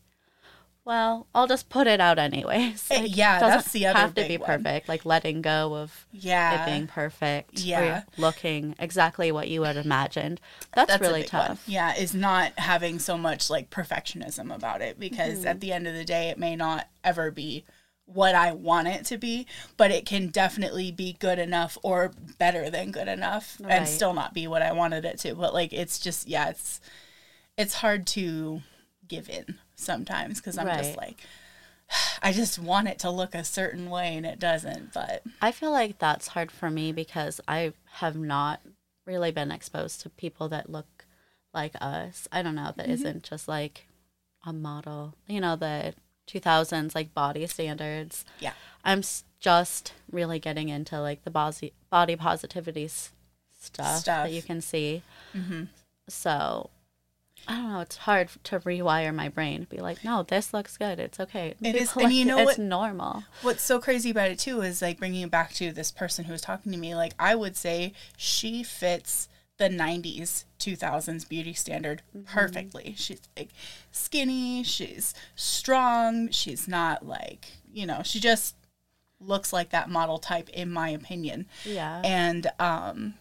well, 0.87 1.27
I'll 1.35 1.49
just 1.49 1.69
put 1.69 1.87
it 1.89 2.01
out 2.01 2.19
anyways. 2.19 2.87
Eh, 2.91 3.01
Like, 3.03 3.17
yeah, 3.17 3.41
that's 3.41 3.73
the 3.73 3.87
other 3.87 3.99
have 3.99 4.15
to 4.15 4.27
be 4.27 4.39
one. 4.39 4.47
perfect. 4.47 4.89
Like 4.89 5.05
letting 5.05 5.43
go 5.43 5.75
of 5.75 6.07
yeah 6.13 6.63
it 6.63 6.67
being 6.71 6.87
perfect. 6.87 7.59
or 7.59 7.63
Yeah. 7.63 8.03
looking 8.17 8.75
exactly 8.79 9.31
what 9.33 9.49
you 9.49 9.65
had 9.65 9.77
imagined. 9.77 10.41
That's, 10.75 10.89
That's 10.89 11.01
really 11.03 11.23
big 11.23 11.33
one. 11.33 11.47
tough. 11.49 11.65
Yeah, 11.69 11.95
is 11.97 12.15
not 12.15 12.53
having 12.59 12.99
so 13.01 13.19
much 13.19 13.51
like 13.51 13.69
perfectionism 13.69 14.55
about 14.55 14.81
it 14.81 14.99
because 14.99 15.41
Mm-hmm. 15.41 15.49
at 15.49 15.61
the 15.61 15.73
end 15.73 15.87
of 15.89 15.95
the 15.95 16.05
day, 16.05 16.29
it 16.29 16.39
may 16.39 16.55
not 16.57 16.87
ever 17.05 17.31
be 17.33 17.65
what 18.05 18.37
I 18.37 18.53
want 18.53 18.87
it 18.87 19.05
to 19.07 19.19
be, 19.19 19.45
but 19.77 19.91
it 19.91 20.07
can 20.07 20.29
definitely 20.29 20.93
be 20.93 21.15
good 21.19 21.41
enough 21.41 21.77
or 21.83 22.13
better 22.39 22.71
than 22.71 22.93
good 22.93 23.09
enough 23.09 23.57
Right. 23.61 23.73
and 23.73 23.89
still 23.89 24.15
not 24.15 24.33
be 24.33 24.47
what 24.47 24.63
I 24.63 24.71
wanted 24.71 25.05
it 25.05 25.19
to. 25.21 25.35
But 25.35 25.53
like, 25.53 25.73
it's 25.73 25.99
just, 25.99 26.29
yeah, 26.29 26.51
it's, 26.51 26.81
it's 27.59 27.75
hard 27.75 28.07
to 28.09 28.63
give 29.09 29.29
in 29.29 29.59
sometimes 29.77 30.41
because 30.41 30.59
I'm 30.59 30.67
just 30.67 30.97
like, 30.97 31.21
I 32.23 32.33
just 32.33 32.59
want 32.59 32.89
it 32.89 32.99
to 33.01 33.11
look 33.11 33.35
a 33.35 33.45
certain 33.45 33.89
way 33.91 34.17
and 34.17 34.27
it 34.27 34.39
doesn't, 34.39 34.93
but 34.93 35.23
I 35.41 35.53
feel 35.53 35.71
like 35.71 35.99
that's 35.99 36.29
hard 36.29 36.51
for 36.51 36.69
me 36.71 36.93
because 36.93 37.41
I 37.47 37.73
have 37.93 38.17
not 38.17 38.61
really 39.07 39.31
been 39.31 39.53
exposed 39.53 40.01
to 40.01 40.11
people 40.11 40.49
that 40.49 40.69
look 40.71 41.07
like 41.55 41.73
us. 41.81 42.27
I 42.33 42.43
don't 42.43 42.57
know, 42.57 42.73
that 42.77 42.87
Mm-hmm. 42.87 42.93
not 42.93 43.23
just 43.23 43.47
like 43.49 43.87
a 44.45 44.53
model, 44.53 45.15
you 45.29 45.41
know, 45.41 45.55
the 45.57 45.95
2000s 46.29 46.95
like 46.95 47.15
body 47.15 47.47
standards. 47.47 48.25
Yeah. 48.41 48.53
I'm 48.85 49.03
just 49.41 49.93
really 50.11 50.39
getting 50.39 50.69
into 50.69 51.01
like 51.01 51.23
the 51.25 51.31
body, 51.31 51.73
body 51.91 52.17
positivity 52.17 52.89
stuff, 52.89 53.99
Stuff. 53.99 54.25
that 54.27 54.33
you 54.33 54.43
can 54.43 54.61
see. 54.61 55.03
Mm-hmm. 55.37 55.65
So 56.09 56.71
I 57.49 57.55
don't 57.55 57.73
know. 57.73 57.81
It's 57.81 57.97
hard 57.97 58.29
to 58.45 58.61
rewire 58.61 59.15
my 59.15 59.29
brain 59.29 59.67
be 59.71 59.79
like, 59.79 60.03
no, 60.05 60.23
this 60.23 60.53
looks 60.53 60.77
good. 60.77 60.99
It's 60.99 61.21
okay. 61.21 61.55
It 61.63 61.75
is- 61.77 61.89
People 61.91 62.03
and 62.03 62.11
like 62.11 62.15
you 62.15 62.25
know 62.27 62.39
it's 62.39 62.47
what- 62.47 62.59
normal. 62.59 63.25
What's 63.43 63.63
so 63.63 63.79
crazy 63.81 64.11
about 64.11 64.31
it 64.31 64.39
too 64.39 64.63
is 64.63 64.83
like 64.83 64.99
bringing 64.99 65.23
it 65.23 65.31
back 65.31 65.53
to 65.55 65.73
this 65.73 65.91
person 65.93 66.25
who 66.25 66.33
was 66.33 66.41
talking 66.41 66.73
to 66.73 66.79
me. 66.79 66.95
Like 66.95 67.13
I 67.19 67.35
would 67.35 67.57
say 67.57 67.93
she 68.17 68.63
fits 68.63 69.29
the 69.59 69.69
90s 69.71 70.45
2000s 70.59 71.27
beauty 71.27 71.55
standard 71.55 72.03
perfectly 72.27 72.95
she's 72.99 73.23
like 73.39 73.49
skinny 73.91 74.63
she's 74.63 75.15
strong 75.35 76.29
she's 76.31 76.69
not 76.69 77.07
like 77.07 77.53
you 77.73 77.87
know 77.87 78.03
she 78.05 78.21
just 78.21 78.55
looks 79.19 79.55
like 79.55 79.71
that 79.71 79.89
model 79.89 80.19
type 80.19 80.51
in 80.51 80.71
my 80.71 80.91
opinion 80.91 81.47
Yeah. 81.65 82.03
and 82.05 82.49
um 82.59 83.15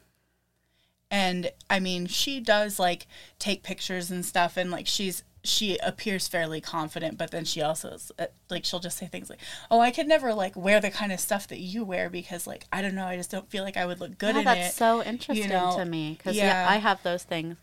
and 1.12 1.52
i 1.70 1.80
mean 1.80 2.06
she 2.08 2.40
does 2.40 2.80
like 2.80 3.08
take 3.40 3.64
pictures 3.64 4.10
and 4.12 4.26
stuff 4.26 4.58
and 4.58 4.72
like 4.72 4.88
she's 4.88 5.24
she 5.44 5.78
appears 5.84 6.28
fairly 6.28 6.60
confident 6.60 7.18
but 7.20 7.30
then 7.30 7.46
she 7.46 7.62
also 7.62 7.90
is, 7.90 8.12
uh, 8.18 8.26
like 8.50 8.66
she'll 8.66 8.80
just 8.80 8.98
say 8.98 9.06
things 9.06 9.30
like 9.30 9.40
oh 9.70 9.80
i 9.80 9.92
could 9.92 10.08
never 10.08 10.34
like 10.34 10.56
wear 10.56 10.82
the 10.82 10.90
kind 10.90 11.12
of 11.12 11.20
stuff 11.20 11.48
that 11.48 11.60
you 11.60 11.84
wear 11.84 12.10
because 12.10 12.48
like 12.48 12.66
i 12.72 12.82
don't 12.82 12.96
know 12.96 13.06
i 13.06 13.16
just 13.16 13.30
don't 13.30 13.50
feel 13.52 13.64
like 13.64 13.78
i 13.78 13.86
would 13.86 14.00
look 14.00 14.18
good 14.18 14.34
yeah, 14.34 14.40
in 14.40 14.46
that's 14.46 14.70
it 14.70 14.74
so 14.74 15.04
interesting 15.04 15.50
know, 15.50 15.76
to 15.78 15.86
me 15.86 16.16
because 16.18 16.36
yeah. 16.36 16.64
yeah. 16.66 16.70
I 16.70 16.78
have 16.78 17.02
those 17.04 17.24
things, 17.24 17.58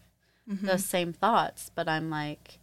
Mm-hmm. 0.50 0.66
those 0.66 0.84
same 0.84 1.12
thoughts, 1.12 1.70
but 1.72 1.88
I'm 1.88 2.10
like, 2.10 2.58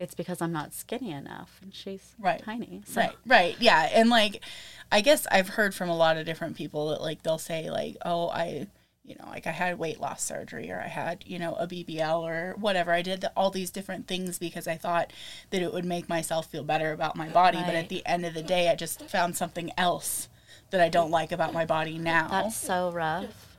it's 0.00 0.14
because 0.14 0.40
I'm 0.40 0.50
not 0.50 0.72
skinny 0.72 1.10
enough, 1.12 1.58
and 1.62 1.74
she's 1.74 2.14
Right. 2.18 2.42
tiny. 2.42 2.82
So 2.86 3.02
Right, 3.02 3.16
right, 3.26 3.56
yeah, 3.60 3.90
and 3.92 4.08
like, 4.08 4.42
I 4.90 5.02
guess 5.02 5.26
I've 5.30 5.50
heard 5.50 5.74
from 5.74 5.90
a 5.90 5.96
lot 5.96 6.16
of 6.16 6.24
different 6.24 6.56
people 6.56 6.88
that 6.88 7.02
like 7.02 7.22
they'll 7.22 7.36
say 7.36 7.70
like, 7.70 7.96
oh, 8.02 8.30
I, 8.30 8.68
you 9.08 9.16
know, 9.18 9.26
like 9.26 9.46
I 9.46 9.52
had 9.52 9.78
weight 9.78 10.00
loss 10.00 10.22
surgery 10.22 10.70
or 10.70 10.80
I 10.80 10.88
had, 10.88 11.24
you 11.26 11.38
know, 11.38 11.54
a 11.54 11.66
BBL 11.66 12.20
or 12.20 12.54
whatever. 12.58 12.92
I 12.92 13.00
did 13.00 13.22
the, 13.22 13.32
all 13.34 13.50
these 13.50 13.70
different 13.70 14.06
things 14.06 14.38
because 14.38 14.68
I 14.68 14.76
thought 14.76 15.12
that 15.50 15.62
it 15.62 15.72
would 15.72 15.86
make 15.86 16.08
myself 16.08 16.46
feel 16.46 16.62
better 16.62 16.92
about 16.92 17.16
my 17.16 17.28
body. 17.28 17.58
But 17.64 17.74
at 17.74 17.88
the 17.88 18.04
end 18.06 18.26
of 18.26 18.34
the 18.34 18.42
day, 18.42 18.68
I 18.68 18.74
just 18.74 19.08
found 19.08 19.34
something 19.36 19.70
else 19.78 20.28
that 20.70 20.80
I 20.82 20.90
don't 20.90 21.10
like 21.10 21.32
about 21.32 21.54
my 21.54 21.64
body 21.64 21.96
now. 21.96 22.28
That's 22.28 22.56
so 22.56 22.90
rough. 22.92 23.56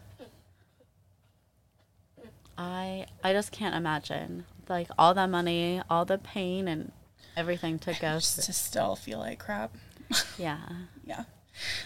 I 2.55 3.07
I 3.23 3.33
just 3.33 3.51
can't 3.51 3.73
imagine 3.73 4.45
like 4.67 4.89
all 4.99 5.15
that 5.15 5.29
money, 5.29 5.81
all 5.89 6.05
the 6.05 6.19
pain 6.19 6.67
and 6.67 6.91
everything 7.35 7.79
to 7.79 7.93
go 7.99 8.15
just 8.19 8.43
to 8.43 8.53
still 8.53 8.95
feel 8.95 9.17
like 9.17 9.39
crap. 9.39 9.75
Yeah. 10.37 10.59
yeah 11.05 11.23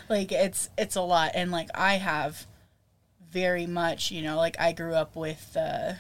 like 0.10 0.32
it's 0.32 0.70
it's 0.77 0.96
a 0.96 1.01
lot 1.01 1.32
and 1.34 1.51
like 1.51 1.70
i 1.74 1.96
have 1.96 2.46
very 3.34 3.66
much 3.66 4.12
you 4.12 4.22
know 4.22 4.38
like 4.38 4.56
i 4.60 4.72
grew 4.72 4.94
up 4.94 5.16
with 5.16 5.54
the 5.54 5.98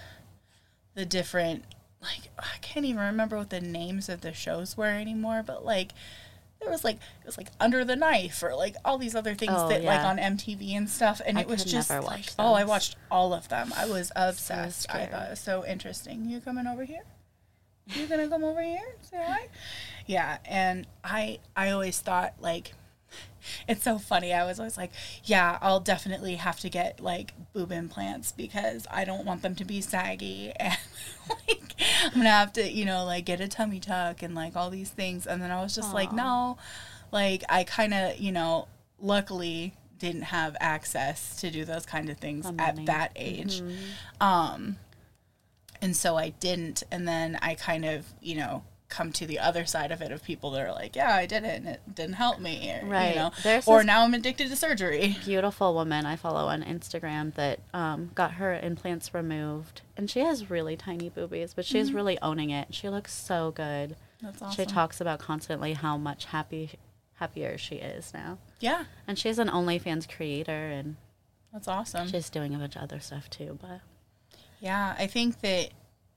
the 0.95 1.05
different 1.05 1.63
like 2.01 2.29
i 2.37 2.57
can't 2.61 2.85
even 2.85 3.01
remember 3.01 3.35
what 3.37 3.49
the 3.49 3.59
names 3.59 4.07
of 4.07 4.21
the 4.21 4.33
shows 4.33 4.77
were 4.77 4.85
anymore 4.85 5.43
but 5.45 5.65
like 5.65 5.91
there 6.61 6.71
was 6.71 6.83
like 6.83 6.95
it 6.95 7.25
was 7.25 7.37
like 7.37 7.47
under 7.59 7.83
the 7.83 7.95
knife 7.95 8.41
or 8.43 8.55
like 8.55 8.75
all 8.85 8.97
these 8.97 9.15
other 9.15 9.33
things 9.35 9.51
Oh, 9.53 9.67
that 9.67 9.83
like 9.83 9.99
on 10.05 10.17
mtv 10.17 10.77
and 10.77 10.89
stuff 10.89 11.19
and 11.25 11.37
I 11.37 11.41
it 11.41 11.47
was 11.47 11.65
just 11.65 11.89
like 11.89 12.03
watch 12.05 12.31
oh 12.39 12.53
i 12.53 12.63
watched 12.63 12.95
all 13.11 13.33
of 13.33 13.49
them. 13.49 13.73
I 13.75 13.85
was 13.85 14.11
obsessed. 14.15 14.85
I 14.93 15.05
thought 15.07 15.27
it 15.27 15.29
was 15.31 15.39
so 15.41 15.65
interesting. 15.65 16.25
You 16.25 16.39
coming 16.39 16.65
over 16.67 16.85
here? 16.85 17.03
You 17.87 18.07
gonna 18.07 18.29
come 18.29 18.45
over 18.45 18.61
here 18.61 18.79
and 18.79 19.05
say 19.05 19.17
hi? 19.27 19.49
Yeah 20.05 20.37
and 20.45 20.87
i 21.03 21.39
i 21.57 21.71
always 21.71 21.99
thought 21.99 22.35
like 22.39 22.73
it's 23.67 23.83
so 23.83 23.97
funny. 23.97 24.33
I 24.33 24.45
was 24.45 24.59
always 24.59 24.77
like, 24.77 24.91
yeah, 25.23 25.57
I'll 25.61 25.79
definitely 25.79 26.35
have 26.35 26.59
to 26.61 26.69
get 26.69 26.99
like 26.99 27.33
boob 27.53 27.71
implants 27.71 28.31
because 28.31 28.87
I 28.91 29.05
don't 29.05 29.25
want 29.25 29.41
them 29.41 29.55
to 29.55 29.65
be 29.65 29.81
saggy 29.81 30.51
and 30.59 30.77
like 31.29 31.75
I'm 32.05 32.13
gonna 32.13 32.29
have 32.29 32.53
to, 32.53 32.69
you 32.69 32.85
know, 32.85 33.05
like 33.05 33.25
get 33.25 33.41
a 33.41 33.47
tummy 33.47 33.79
tuck 33.79 34.21
and 34.21 34.35
like 34.35 34.55
all 34.55 34.69
these 34.69 34.89
things. 34.89 35.25
And 35.27 35.41
then 35.41 35.51
I 35.51 35.61
was 35.61 35.75
just 35.75 35.93
like, 35.93 36.11
no, 36.11 36.57
like 37.11 37.43
I 37.49 37.63
kind 37.63 37.93
of, 37.93 38.17
you 38.17 38.31
know, 38.31 38.67
luckily 38.99 39.73
didn't 39.99 40.23
have 40.23 40.55
access 40.59 41.39
to 41.41 41.49
do 41.49 41.63
those 41.63 41.85
kind 41.85 42.09
of 42.09 42.17
things 42.17 42.49
The 42.49 42.61
at 42.61 42.85
that 42.87 43.11
age. 43.15 43.61
Um, 44.19 44.77
and 45.81 45.95
so 45.95 46.17
I 46.17 46.29
didn't. 46.29 46.83
And 46.91 47.07
then 47.07 47.37
I 47.41 47.55
kind 47.55 47.85
of, 47.85 48.05
you 48.21 48.35
know, 48.35 48.63
come 48.93 49.11
to 49.11 49.25
the 49.25 49.39
other 49.39 49.65
side 49.65 49.91
of 49.91 50.01
it 50.01 50.11
of 50.11 50.23
people 50.23 50.51
that 50.51 50.61
are 50.61 50.71
like, 50.71 50.95
yeah, 50.95 51.15
I 51.15 51.25
did 51.25 51.43
it 51.43 51.55
and 51.55 51.67
it 51.67 51.81
didn't 51.93 52.13
help 52.13 52.39
me. 52.39 52.71
Or, 52.71 52.85
Right. 52.85 53.09
You 53.09 53.15
know, 53.15 53.31
There's 53.41 53.67
or 53.67 53.83
now 53.83 54.03
I'm 54.03 54.13
addicted 54.13 54.49
to 54.49 54.55
surgery. 54.55 55.17
Beautiful 55.25 55.73
woman 55.73 56.05
I 56.05 56.15
follow 56.15 56.45
on 56.45 56.61
Instagram 56.61 57.33
that 57.33 57.59
um, 57.73 58.11
got 58.13 58.33
her 58.33 58.53
implants 58.59 59.13
removed, 59.13 59.81
and 59.97 60.09
she 60.09 60.19
has 60.19 60.49
really 60.49 60.77
tiny 60.77 61.09
boobies, 61.09 61.53
but 61.55 61.65
she's 61.65 61.91
really 61.91 62.19
owning 62.21 62.51
it. 62.51 62.73
She 62.73 62.87
looks 62.87 63.13
so 63.13 63.51
good. 63.51 63.95
That's 64.21 64.41
awesome. 64.41 64.55
She 64.55 64.71
talks 64.71 65.01
about 65.01 65.19
constantly 65.19 65.73
how 65.73 65.97
much 65.97 66.25
happy 66.25 66.71
happier 67.15 67.57
she 67.57 67.75
is 67.75 68.13
now, 68.13 68.37
yeah, 68.59 68.85
and 69.07 69.17
she's 69.17 69.39
an 69.39 69.49
OnlyFans 69.49 70.07
creator, 70.07 70.51
and 70.51 70.97
that's 71.51 71.67
awesome. 71.67 72.07
she's 72.07 72.29
doing 72.29 72.53
a 72.53 72.57
bunch 72.59 72.75
of 72.75 72.83
other 72.83 72.99
stuff 72.99 73.29
too. 73.29 73.57
But 73.59 73.81
Yeah, 74.59 74.95
I 74.97 75.07
think 75.07 75.41
that 75.41 75.69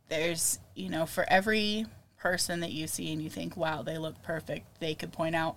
there's, 0.08 0.58
you 0.74 0.88
know, 0.88 1.06
for 1.06 1.24
every 1.28 1.86
person 2.30 2.60
that 2.60 2.72
you 2.72 2.86
see 2.88 3.12
and 3.12 3.22
you 3.22 3.30
think, 3.30 3.56
wow, 3.56 3.82
they 3.82 3.98
look 3.98 4.20
perfect, 4.22 4.80
they 4.80 4.94
could 4.94 5.12
point 5.12 5.36
out 5.36 5.56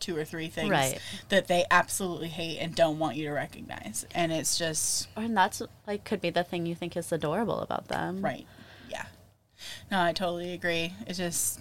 two 0.00 0.16
or 0.16 0.24
three 0.24 0.48
things 0.48 0.70
Right. 0.70 0.98
that 1.28 1.48
they 1.48 1.64
absolutely 1.70 2.28
hate 2.28 2.58
and 2.60 2.74
don't 2.74 2.98
want 2.98 3.16
you 3.16 3.26
to 3.26 3.32
recognize. 3.32 4.06
And 4.14 4.32
it's 4.32 4.56
just, 4.56 5.08
and 5.16 5.36
that's 5.36 5.60
like 5.86 6.04
could 6.04 6.20
be 6.20 6.30
the 6.30 6.44
thing 6.44 6.64
you 6.66 6.74
think 6.74 6.96
is 6.96 7.10
adorable 7.12 7.60
about 7.60 7.88
them. 7.88 8.22
right. 8.24 8.46
Yeah. 8.88 9.06
No, 9.90 10.00
I 10.00 10.12
totally 10.12 10.52
agree. 10.54 10.94
It 11.06 11.14
just, 11.14 11.60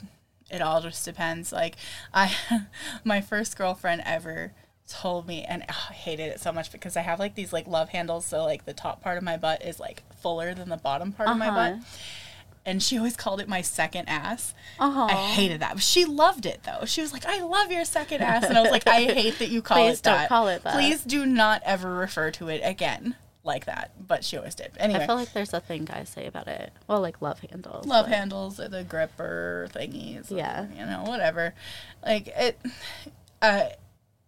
it 0.49 0.61
all 0.61 0.81
just 0.81 1.03
depends. 1.03 1.51
Like, 1.51 1.75
I, 2.13 2.33
my 3.03 3.19
first 3.21 3.57
girlfriend 3.57 4.03
ever 4.05 4.53
told 4.87 5.27
me, 5.27 5.43
and 5.43 5.63
oh, 5.67 5.87
I 5.89 5.93
hated 5.93 6.27
it 6.29 6.39
so 6.39 6.53
much 6.53 6.71
because 6.71 6.95
I 6.95 7.01
have 7.01 7.19
like 7.19 7.35
these 7.35 7.51
like 7.51 7.67
love 7.67 7.89
handles. 7.89 8.25
So, 8.25 8.45
like, 8.45 8.65
the 8.65 8.73
top 8.73 9.01
part 9.01 9.17
of 9.17 9.23
my 9.23 9.35
butt 9.35 9.65
is 9.65 9.79
like 9.79 10.03
fuller 10.21 10.53
than 10.53 10.69
the 10.69 10.77
bottom 10.77 11.11
part 11.11 11.27
of 11.27 11.37
my 11.37 11.49
Uh-huh. 11.49 11.71
butt. 11.75 11.83
And 12.67 12.83
she 12.83 12.97
always 12.99 13.15
called 13.15 13.41
it 13.41 13.47
my 13.47 13.61
second 13.61 14.07
ass. 14.07 14.53
Uh-huh. 14.77 15.05
I 15.09 15.13
hated 15.15 15.61
that. 15.61 15.79
She 15.81 16.05
loved 16.05 16.45
it 16.45 16.61
though. 16.63 16.85
She 16.85 17.01
was 17.01 17.11
like, 17.13 17.25
"I 17.25 17.41
love 17.41 17.71
your 17.71 17.85
second 17.85 18.21
ass," 18.21 18.43
and 18.43 18.55
I 18.57 18.61
was 18.61 18.69
like, 18.69 18.85
"I 18.87 19.01
hate 19.13 19.39
that 19.39 19.49
you 19.49 19.63
call 19.63 19.77
Please 19.87 19.97
it 19.99 20.03
don't 20.03 20.13
that. 20.17 20.29
call 20.29 20.47
it 20.49 20.63
that." 20.63 20.73
Please 20.75 21.01
do 21.03 21.25
not 21.25 21.63
ever 21.65 21.91
refer 21.95 22.29
to 22.31 22.49
it 22.49 22.61
again 22.63 23.15
like 23.43 23.65
that." 23.65 23.91
But 24.05 24.23
she 24.23 24.37
always 24.37 24.53
did. 24.53 24.71
Anyway, 24.77 24.99
I 25.01 25.07
feel 25.07 25.15
like 25.15 25.33
there's 25.33 25.53
a 25.53 25.59
thing 25.61 25.85
guys 25.85 26.09
say 26.09 26.27
about 26.27 26.47
it. 26.47 26.71
Well, 26.87 27.01
like 27.01 27.21
love 27.21 27.39
handles. 27.39 27.85
love 27.87 28.05
but- 28.07 28.13
handles 28.15 28.59
or 28.59 28.67
the 28.67 28.83
gripper 28.83 29.67
thingies. 29.73 30.31
or, 30.31 30.35
Yeah. 30.35 30.67
you 30.77 30.85
know, 30.85 31.03
whatever. 31.07 31.55
Like 32.05 32.27
it. 32.27 32.59
Uh, 33.41 33.69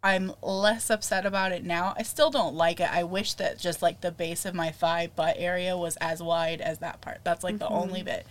I'm 0.01 0.33
less 0.41 0.89
upset 0.89 1.25
about 1.25 1.51
it 1.51 1.65
now. 1.65 1.93
I 1.97 2.03
still 2.03 2.29
don't 2.31 2.55
like 2.55 2.79
it. 2.79 2.89
I 2.91 3.03
wish 3.03 3.33
that 3.33 3.59
just 3.59 3.81
like 3.81 3.99
the 4.01 4.11
base 4.11 4.45
of 4.45 4.53
my 4.55 4.69
thigh 4.71 5.09
butt 5.13 5.35
area 5.37 5.75
was 5.75 5.97
as 5.97 6.23
wide 6.23 6.61
as 6.61 6.79
that 6.79 7.01
part. 7.01 7.19
That's 7.23 7.43
like 7.43 7.59
the 7.59 7.67
only 7.67 8.01
bit. 8.03 8.25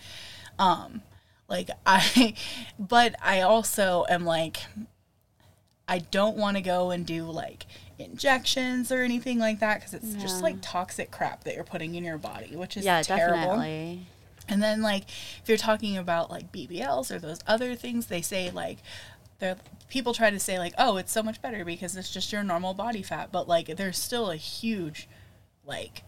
Um 0.57 1.03
like 1.47 1.69
I 1.85 2.33
but 2.79 3.15
I 3.21 3.41
also 3.41 4.05
am 4.09 4.25
like 4.25 4.57
I 5.87 5.99
don't 5.99 6.37
want 6.37 6.57
to 6.57 6.61
go 6.61 6.91
and 6.91 7.05
do 7.05 7.25
like 7.25 7.65
injections 7.99 8.91
or 8.91 9.01
anything 9.03 9.37
like 9.39 9.59
that 9.59 9.81
cuz 9.83 9.93
it's 9.93 10.13
just 10.15 10.41
like 10.41 10.57
toxic 10.61 11.11
crap 11.11 11.43
that 11.43 11.53
you're 11.55 11.63
putting 11.63 11.93
in 11.95 12.03
your 12.03 12.17
body, 12.17 12.55
which 12.55 12.77
is 12.77 12.85
Yeah, 12.85 13.01
terrible. 13.03 13.35
definitely. 13.41 14.07
And 14.47 14.63
then 14.63 14.81
like 14.81 15.03
if 15.07 15.43
you're 15.47 15.57
talking 15.57 15.97
about 15.97 16.31
like 16.31 16.51
BBLs 16.51 17.11
or 17.11 17.19
those 17.19 17.39
other 17.45 17.75
things, 17.75 18.07
they 18.07 18.21
say 18.23 18.49
like 18.49 18.79
they're 19.37 19.57
people 19.89 20.13
try 20.13 20.29
to 20.29 20.39
say 20.39 20.57
like, 20.59 20.73
oh, 20.77 20.97
it's 20.97 21.11
so 21.11 21.23
much 21.23 21.41
better 21.41 21.65
because 21.65 21.95
it's 21.95 22.11
just 22.11 22.31
your 22.31 22.43
normal 22.43 22.73
body 22.73 23.01
fat, 23.01 23.31
but 23.31 23.47
like 23.47 23.75
there's 23.75 23.97
still 23.97 24.29
a 24.29 24.35
huge 24.35 25.09
like 25.65 26.03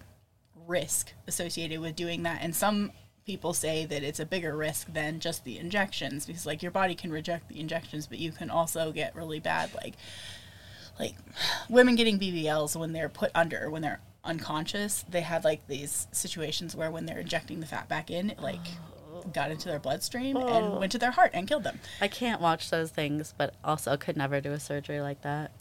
risk 0.68 1.14
associated 1.28 1.80
with 1.80 1.96
doing 1.96 2.24
that. 2.24 2.40
And 2.42 2.56
some 2.56 2.92
people 3.26 3.54
say 3.54 3.86
that 3.86 4.04
it's 4.04 4.20
a 4.20 4.26
bigger 4.26 4.56
risk 4.56 4.92
than 4.94 5.20
just 5.20 5.44
the 5.44 5.58
injections 5.58 6.26
because 6.26 6.46
like 6.46 6.62
your 6.62 6.72
body 6.72 6.96
can 6.96 7.12
reject 7.12 7.50
the 7.50 7.60
injections, 7.60 8.08
but 8.08 8.20
you 8.20 8.32
can 8.32 8.50
also 8.50 8.92
get 8.92 9.16
really 9.16 9.40
bad 9.40 9.74
like 9.76 9.96
like 11.00 11.16
women 11.70 11.96
getting 11.96 12.20
BBLs 12.20 12.76
when 12.76 12.94
they're 12.94 13.10
put 13.10 13.32
under 13.34 13.70
when 13.70 13.82
they're 13.82 14.02
unconscious. 14.24 15.04
They 15.10 15.22
had 15.22 15.44
like 15.44 15.68
these 15.68 16.08
situations 16.12 16.76
where 16.76 16.92
when 16.92 17.06
they're 17.06 17.20
injecting 17.20 17.60
the 17.60 17.66
fat 17.66 17.90
back 17.90 18.12
in, 18.12 18.30
it 18.30 18.40
like 18.40 18.60
oh. 18.60 19.01
Got 19.34 19.52
into 19.52 19.68
their 19.68 19.80
bloodstream 19.80 20.36
and 20.38 20.78
went 20.80 20.92
to 20.94 20.98
their 20.98 21.12
heart 21.12 21.32
and 21.34 21.48
killed 21.48 21.64
them. 21.64 21.80
I 22.00 22.08
can't 22.08 22.42
watch 22.42 22.70
those 22.70 22.92
things, 22.92 23.34
but 23.38 23.54
also 23.64 23.98
could 23.98 24.18
never 24.18 24.42
do 24.42 24.52
a 24.52 24.60
surgery 24.60 25.02
like 25.02 25.22
that. 25.22 25.52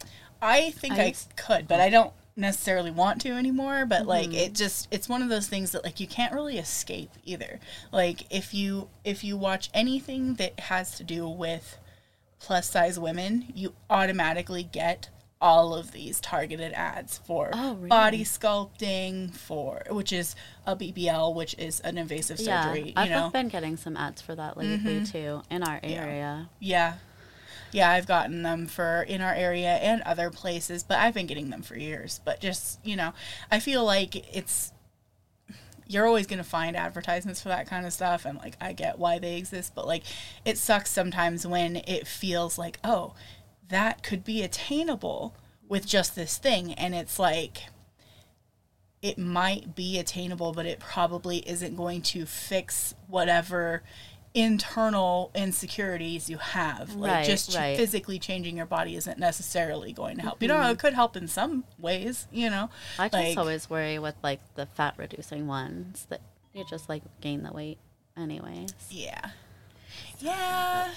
I 0.42 0.70
think 0.70 0.94
I 0.94 1.04
I, 1.06 1.14
could, 1.36 1.68
but 1.68 1.80
I 1.80 1.90
don't 1.90 2.12
necessarily 2.36 2.90
want 2.90 3.20
to 3.22 3.30
anymore. 3.32 3.84
But 3.86 4.06
like, 4.06 4.28
Mm-hmm. 4.30 4.38
it 4.38 4.54
just 4.54 4.88
it's 4.90 5.08
one 5.08 5.22
of 5.22 5.28
those 5.28 5.48
things 5.48 5.72
that 5.72 5.84
like 5.84 6.00
you 6.00 6.06
can't 6.06 6.32
really 6.32 6.56
escape 6.58 7.10
either. 7.24 7.60
Like 7.92 8.22
if 8.34 8.54
you 8.54 8.88
if 9.04 9.22
you 9.22 9.36
watch 9.36 9.68
anything 9.74 10.34
that 10.34 10.58
has 10.60 10.96
to 10.96 11.04
do 11.04 11.28
with 11.28 11.78
plus 12.38 12.70
size 12.70 12.98
women, 12.98 13.52
you 13.54 13.74
automatically 13.90 14.62
get 14.62 15.10
all 15.40 15.74
of 15.74 15.92
these 15.92 16.20
targeted 16.20 16.72
ads 16.72 17.18
for 17.18 17.50
Oh, 17.52 17.74
really? 17.74 17.88
body 17.88 18.24
sculpting 18.24 19.34
for 19.34 19.82
which 19.90 20.12
is 20.12 20.36
a 20.66 20.76
BBL 20.76 21.34
which 21.34 21.54
is 21.58 21.80
an 21.80 21.96
invasive 21.96 22.38
surgery 22.38 22.92
yeah, 22.94 23.00
I've 23.00 23.10
know 23.10 23.30
been 23.30 23.48
getting 23.48 23.76
some 23.76 23.96
ads 23.96 24.20
for 24.20 24.34
that 24.34 24.56
lately 24.56 25.00
mm-hmm. 25.00 25.04
too 25.04 25.42
in 25.50 25.62
our 25.62 25.80
area. 25.82 26.50
Yeah. 26.58 26.94
Yeah, 27.72 27.90
I've 27.90 28.06
gotten 28.06 28.42
them 28.42 28.66
for 28.66 29.02
in 29.02 29.20
our 29.20 29.32
area 29.32 29.74
and 29.76 30.02
other 30.02 30.30
places, 30.30 30.82
but 30.82 30.98
I've 30.98 31.14
been 31.14 31.26
getting 31.26 31.50
them 31.50 31.62
for 31.62 31.78
years. 31.78 32.20
But 32.24 32.40
just, 32.40 32.84
you 32.84 32.96
know, 32.96 33.12
I 33.50 33.60
feel 33.60 33.84
like 33.84 34.16
it's 34.36 34.72
you're 35.86 36.06
always 36.06 36.26
going 36.26 36.38
to 36.38 36.44
find 36.44 36.76
advertisements 36.76 37.42
for 37.42 37.48
that 37.48 37.68
kind 37.68 37.84
of 37.84 37.92
stuff 37.92 38.24
and 38.24 38.38
like 38.38 38.56
I 38.60 38.72
get 38.72 38.98
why 38.98 39.18
they 39.18 39.36
exist, 39.36 39.74
but 39.74 39.86
like 39.86 40.04
it 40.44 40.56
sucks 40.56 40.90
sometimes 40.90 41.46
when 41.46 41.76
it 41.76 42.06
feels 42.06 42.58
like, 42.58 42.78
"Oh, 42.84 43.14
that 43.70 44.02
could 44.02 44.24
be 44.24 44.42
attainable 44.42 45.34
with 45.68 45.86
just 45.86 46.14
this 46.14 46.36
thing." 46.38 46.74
And 46.74 46.94
it's 46.94 47.18
like 47.18 47.68
it 49.02 49.18
might 49.18 49.74
be 49.74 49.98
attainable, 49.98 50.52
but 50.52 50.66
it 50.66 50.78
probably 50.78 51.38
isn't 51.48 51.76
going 51.76 52.02
to 52.02 52.26
fix 52.26 52.94
whatever 53.06 53.82
internal 54.34 55.30
insecurities 55.34 56.30
you 56.30 56.38
have. 56.38 56.94
Like 56.94 57.10
Right, 57.10 57.26
just 57.26 57.56
right. 57.56 57.76
physically 57.76 58.18
changing 58.18 58.56
your 58.56 58.66
body 58.66 58.94
isn't 58.96 59.18
necessarily 59.18 59.92
going 59.92 60.16
to 60.16 60.22
help. 60.22 60.40
You 60.42 60.48
know, 60.48 60.56
mm-hmm. 60.56 60.72
it 60.72 60.78
could 60.78 60.94
help 60.94 61.16
in 61.16 61.26
some 61.28 61.64
ways, 61.78 62.28
you 62.30 62.50
know. 62.50 62.70
I 62.98 63.08
just 63.08 63.14
Like- 63.14 63.38
always 63.38 63.68
worry 63.68 63.98
with 63.98 64.14
like 64.22 64.40
the 64.54 64.66
fat 64.66 64.94
reducing 64.98 65.46
ones 65.46 66.06
that 66.10 66.20
you 66.52 66.64
just 66.68 66.88
like 66.88 67.02
gain 67.20 67.42
the 67.42 67.52
weight 67.52 67.78
anyways. 68.16 68.74
Yeah. 68.90 69.30
Yeah. 70.18 70.90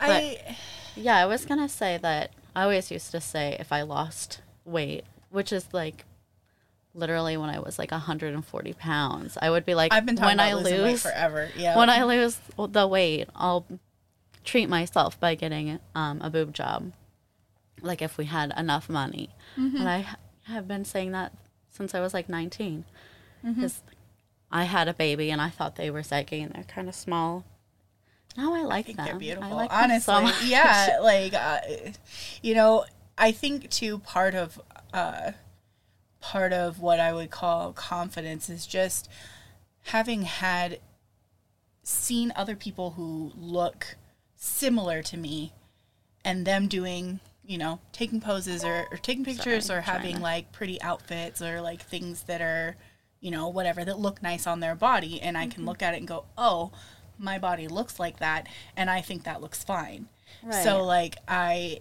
I 0.00 0.56
Yeah, 0.94 1.16
I 1.16 1.26
was 1.26 1.44
gonna 1.44 1.68
say 1.68 1.98
that 1.98 2.30
I 2.54 2.62
always 2.62 2.90
used 2.90 3.10
to 3.12 3.20
say 3.20 3.56
if 3.60 3.72
I 3.72 3.82
lost 3.82 4.40
weight, 4.64 5.04
which 5.30 5.52
is 5.52 5.66
like 5.72 6.04
literally 6.94 7.36
when 7.36 7.50
I 7.50 7.58
was 7.58 7.78
like 7.78 7.90
140 7.90 8.72
pounds. 8.74 9.36
I 9.40 9.50
would 9.50 9.66
be 9.66 9.74
like, 9.74 9.92
I've 9.92 10.06
been 10.06 10.16
talking 10.16 10.38
when 10.38 10.40
about 10.40 10.48
I 10.48 10.54
losing 10.54 10.82
weight 10.82 10.90
lose, 10.92 11.02
forever. 11.02 11.50
Yeah. 11.56 11.76
when 11.76 11.90
I 11.90 12.04
lose 12.04 12.40
the 12.56 12.86
weight, 12.88 13.28
I'll 13.36 13.66
treat 14.44 14.68
myself 14.68 15.20
by 15.20 15.34
getting 15.34 15.78
um, 15.94 16.20
a 16.22 16.30
boob 16.30 16.54
job. 16.54 16.92
Like 17.82 18.00
if 18.00 18.16
we 18.16 18.24
had 18.26 18.52
enough 18.56 18.88
money, 18.88 19.30
Mm-hmm. 19.58 19.76
and 19.76 19.88
I 19.88 20.06
have 20.44 20.66
been 20.68 20.84
saying 20.84 21.12
that 21.12 21.32
since 21.70 21.94
I 21.94 22.00
was 22.00 22.14
like 22.14 22.28
19, 22.28 22.84
Mm-hmm. 23.44 23.52
because 23.54 23.82
I 24.50 24.64
had 24.64 24.88
a 24.88 24.94
baby 24.94 25.30
and 25.30 25.40
I 25.42 25.50
thought 25.50 25.76
they 25.76 25.90
were 25.90 26.02
saggy 26.02 26.40
and 26.40 26.52
they're 26.54 26.64
kind 26.64 26.88
of 26.88 26.94
small. 26.94 27.44
Now 28.36 28.54
I 28.54 28.62
like 28.62 28.78
I 28.78 28.82
think 28.82 28.96
them. 28.98 29.06
they're 29.06 29.14
I 29.14 29.18
beautiful. 29.18 29.56
like 29.56 29.70
them 29.70 29.78
Honestly, 29.84 30.00
so 30.14 30.20
much. 30.22 30.44
yeah. 30.44 30.98
Like, 31.02 31.34
uh, 31.34 31.58
you 32.42 32.54
know, 32.54 32.84
I 33.18 33.32
think 33.32 33.70
too 33.70 33.98
part 34.00 34.34
of 34.34 34.60
uh, 34.92 35.32
part 36.20 36.52
of 36.52 36.80
what 36.80 37.00
I 37.00 37.12
would 37.12 37.30
call 37.30 37.72
confidence 37.72 38.48
is 38.50 38.66
just 38.66 39.08
having 39.84 40.22
had 40.22 40.80
seen 41.82 42.32
other 42.36 42.56
people 42.56 42.92
who 42.92 43.32
look 43.36 43.96
similar 44.34 45.02
to 45.02 45.16
me, 45.16 45.52
and 46.24 46.46
them 46.46 46.68
doing. 46.68 47.20
You 47.48 47.58
know, 47.58 47.78
taking 47.92 48.20
poses 48.20 48.64
or, 48.64 48.86
or 48.90 48.96
taking 48.96 49.24
pictures 49.24 49.66
Sorry, 49.66 49.78
or 49.78 49.82
having 49.82 50.14
China. 50.14 50.22
like 50.24 50.50
pretty 50.50 50.82
outfits 50.82 51.40
or 51.40 51.60
like 51.60 51.80
things 51.80 52.24
that 52.24 52.40
are, 52.40 52.74
you 53.20 53.30
know, 53.30 53.46
whatever 53.46 53.84
that 53.84 54.00
look 54.00 54.20
nice 54.20 54.48
on 54.48 54.58
their 54.58 54.74
body. 54.74 55.22
And 55.22 55.38
I 55.38 55.42
can 55.46 55.60
Mm-hmm. 55.60 55.68
look 55.68 55.80
at 55.80 55.94
it 55.94 55.98
and 55.98 56.08
go, 56.08 56.24
oh, 56.36 56.72
my 57.18 57.38
body 57.38 57.68
looks 57.68 57.98
like 57.98 58.18
that. 58.18 58.48
And 58.76 58.90
I 58.90 59.00
think 59.00 59.24
that 59.24 59.40
looks 59.40 59.62
fine. 59.62 60.08
Right. 60.42 60.64
So 60.64 60.84
like 60.84 61.16
I 61.28 61.80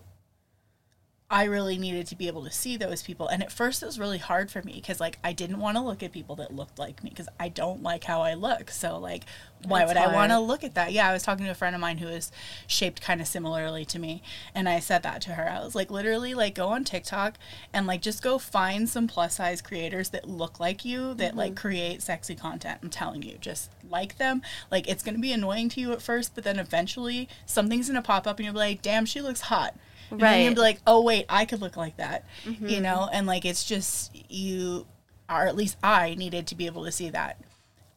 I 1.29 1.45
really 1.45 1.79
needed 1.79 2.05
to 2.07 2.15
be 2.15 2.27
able 2.27 2.43
to 2.43 2.51
see 2.51 2.77
those 2.77 3.01
people. 3.01 3.27
And 3.27 3.41
at 3.41 3.51
first 3.51 3.81
it 3.81 3.87
was 3.87 3.97
really 3.97 4.19
hard 4.19 4.51
for 4.51 4.61
me 4.61 4.73
because 4.73 4.99
like 4.99 5.17
I 5.23 5.33
didn't 5.33 5.59
want 5.59 5.75
to 5.75 5.81
look 5.81 6.03
at 6.03 6.11
people 6.11 6.35
that 6.35 6.53
looked 6.53 6.77
like 6.77 7.03
me 7.03 7.09
because 7.09 7.27
I 7.39 7.49
don't 7.49 7.81
like 7.81 8.03
how 8.03 8.21
I 8.21 8.35
look. 8.35 8.69
So 8.69 8.99
like 8.99 9.23
why 9.67 9.79
That's 9.79 9.89
would 9.89 9.97
I 9.97 10.13
want 10.13 10.31
to 10.31 10.39
look 10.39 10.63
at 10.63 10.75
that? 10.75 10.91
Yeah, 10.91 11.09
I 11.09 11.13
was 11.13 11.23
talking 11.23 11.45
to 11.45 11.51
a 11.51 11.55
friend 11.55 11.75
of 11.75 11.81
mine 11.81 11.97
who 11.97 12.07
is 12.07 12.31
shaped 12.67 13.01
kind 13.01 13.21
of 13.21 13.27
similarly 13.27 13.85
to 13.85 13.97
me 13.97 14.21
and 14.53 14.69
I 14.69 14.79
said 14.79 15.01
that 15.01 15.19
to 15.23 15.31
her. 15.31 15.49
I 15.49 15.63
was 15.63 15.73
like 15.73 15.89
literally 15.89 16.35
like 16.35 16.53
go 16.53 16.67
on 16.67 16.83
TikTok 16.83 17.39
and 17.73 17.87
like 17.87 18.03
just 18.03 18.21
go 18.21 18.37
find 18.37 18.87
some 18.87 19.07
plus 19.07 19.37
size 19.37 19.63
creators 19.63 20.09
that 20.09 20.29
look 20.29 20.59
like 20.59 20.85
you 20.85 21.15
that 21.15 21.35
like 21.35 21.53
mm-hmm. 21.53 21.67
create 21.67 22.01
sexy 22.03 22.35
content. 22.35 22.81
I'm 22.83 22.91
telling 22.91 23.23
you, 23.23 23.39
just 23.39 23.71
like 23.89 24.19
them. 24.19 24.43
Like 24.69 24.87
it's 24.87 25.01
going 25.01 25.15
to 25.15 25.21
be 25.21 25.31
annoying 25.31 25.69
to 25.69 25.81
you 25.81 25.91
at 25.91 26.03
first, 26.03 26.35
but 26.35 26.43
then 26.43 26.59
eventually 26.59 27.27
something's 27.47 27.89
going 27.89 27.95
to 27.95 28.05
pop 28.05 28.27
up 28.27 28.37
and 28.37 28.45
you'll 28.45 28.53
be 28.53 28.59
like, 28.59 28.83
"Damn, 28.83 29.07
she 29.07 29.21
looks 29.21 29.41
hot." 29.41 29.75
And 30.11 30.21
Right. 30.21 30.49
be 30.53 30.61
like, 30.61 30.79
"Oh 30.85 31.01
wait, 31.01 31.25
I 31.29 31.45
could 31.45 31.61
look 31.61 31.77
like 31.77 31.97
that." 31.97 32.25
You 32.45 32.79
know, 32.81 33.09
and 33.11 33.25
like 33.27 33.45
it's 33.45 33.63
just 33.63 34.11
you 34.29 34.85
or 35.29 35.47
at 35.47 35.55
least 35.55 35.77
I 35.83 36.13
needed 36.15 36.47
to 36.47 36.55
be 36.55 36.65
able 36.67 36.85
to 36.85 36.91
see 36.91 37.09
that. 37.09 37.39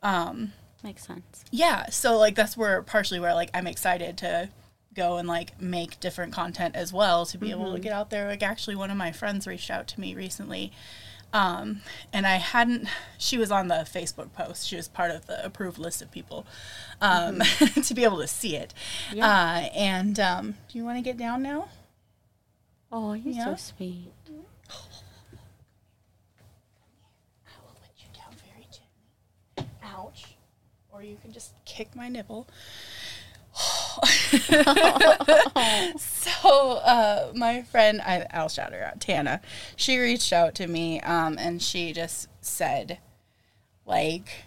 Um, 0.03 0.53
Makes 0.83 1.07
sense. 1.07 1.45
Yeah, 1.51 1.91
so 1.91 2.17
like 2.17 2.35
that's 2.35 2.57
where 2.57 2.83
partially 2.83 3.21
where 3.21 3.35
like 3.35 3.51
I'm 3.53 3.67
excited 3.67 4.17
to 4.19 4.49
go 4.95 5.17
and 5.19 5.29
like 5.29 5.61
make 5.61 6.01
different 6.01 6.33
content 6.33 6.75
as 6.77 6.93
well 6.93 7.27
to 7.27 7.39
be 7.39 7.51
able 7.51 7.73
to 7.75 7.81
get 7.81 7.93
out 7.93 8.11
there. 8.11 8.27
Like 8.29 8.43
actually 8.43 8.77
one 8.77 8.91
of 8.91 8.97
my 8.97 9.13
friends 9.13 9.47
reached 9.47 9.71
out 9.71 9.87
to 9.89 10.01
me 10.01 10.15
recently. 10.15 10.73
Um, 11.33 11.83
and 12.13 12.27
I 12.27 12.37
hadn't 12.37 12.89
she 13.19 13.37
was 13.37 13.51
on 13.51 13.69
the 13.69 13.87
Facebook 13.93 14.33
post. 14.33 14.67
She 14.67 14.77
was 14.77 14.89
part 14.89 15.11
of 15.11 15.27
the 15.27 15.45
approved 15.45 15.79
list 15.79 16.01
of 16.01 16.11
people 16.11 16.47
um, 17.03 17.41
to 17.85 17.93
be 17.95 18.05
able 18.05 18.19
to 18.19 18.27
see 18.29 18.57
it. 18.57 18.73
Yeah. 19.13 19.27
Uh, 19.29 19.69
and 19.77 20.19
um, 20.19 20.55
do 20.69 20.79
you 20.79 20.85
want 20.85 20.97
to 20.97 21.03
get 21.03 21.17
down 21.19 21.43
now? 21.43 21.69
Oh, 22.91 23.13
you're 23.13 23.35
Yeah. 23.35 23.45
so 23.45 23.55
sweet. 23.57 24.13
I 24.29 24.33
will 27.63 27.77
let 27.83 27.91
you 27.99 28.07
down 28.15 28.33
very 28.51 28.67
gently. 28.71 29.69
Ouch. 29.83 30.37
Or 30.91 31.03
you 31.03 31.17
can 31.21 31.33
just 31.33 31.53
kick 31.65 31.95
my 31.95 32.09
nipple. 32.09 32.49
so 35.99 36.73
uh, 36.85 37.33
my 37.35 37.63
friend, 37.63 38.01
I, 38.01 38.27
I'll 38.33 38.49
shout 38.49 38.73
her 38.73 38.85
out, 38.85 39.01
Tana. 39.01 39.41
She 39.77 39.99
reached 39.99 40.33
out 40.33 40.55
to 40.57 40.67
me, 40.67 41.01
um, 41.01 41.37
and 41.39 41.63
she 41.63 41.93
just 41.93 42.29
said, 42.41 42.99
like, 43.85 44.45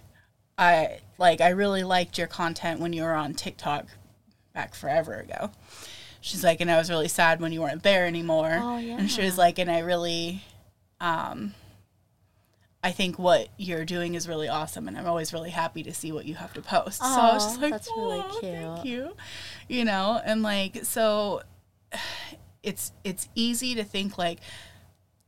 I 0.57 0.99
like 1.17 1.41
I 1.41 1.49
really 1.49 1.83
liked 1.83 2.17
your 2.17 2.27
content 2.27 2.79
when 2.79 2.93
you 2.93 3.03
were 3.03 3.13
on 3.15 3.33
TikTok 3.33 3.87
back 4.53 4.75
forever 4.75 5.15
ago. 5.15 5.51
She's 6.21 6.43
like, 6.43 6.61
and 6.61 6.71
I 6.71 6.77
was 6.77 6.89
really 6.89 7.07
sad 7.07 7.41
when 7.41 7.51
you 7.51 7.61
weren't 7.61 7.83
there 7.83 8.05
anymore. 8.05 8.57
Oh, 8.61 8.77
And 8.77 9.09
she 9.11 9.23
was 9.23 9.37
like, 9.37 9.57
and 9.59 9.69
I 9.69 9.79
really, 9.79 10.43
um, 10.99 11.53
I 12.83 12.91
think 12.91 13.19
what 13.19 13.49
you're 13.57 13.85
doing 13.85 14.15
is 14.15 14.27
really 14.27 14.47
awesome, 14.47 14.87
and 14.87 14.97
I'm 14.97 15.07
always 15.07 15.33
really 15.33 15.49
happy 15.49 15.83
to 15.83 15.93
see 15.93 16.11
what 16.11 16.25
you 16.25 16.35
have 16.35 16.53
to 16.53 16.61
post. 16.61 16.99
so 16.99 17.05
I 17.05 17.33
was 17.33 17.45
just 17.45 17.61
like, 17.61 17.71
that's 17.71 17.89
really 17.95 18.19
"Aw, 18.19 18.39
Thank 18.39 18.81
cute." 18.81 18.85
you, 18.85 19.15
you 19.67 19.85
know, 19.85 20.21
and 20.23 20.41
like 20.41 20.83
so, 20.85 21.41
it's 22.63 22.91
it's 23.03 23.27
easy 23.35 23.73
to 23.75 23.83
think 23.83 24.17
like 24.17 24.39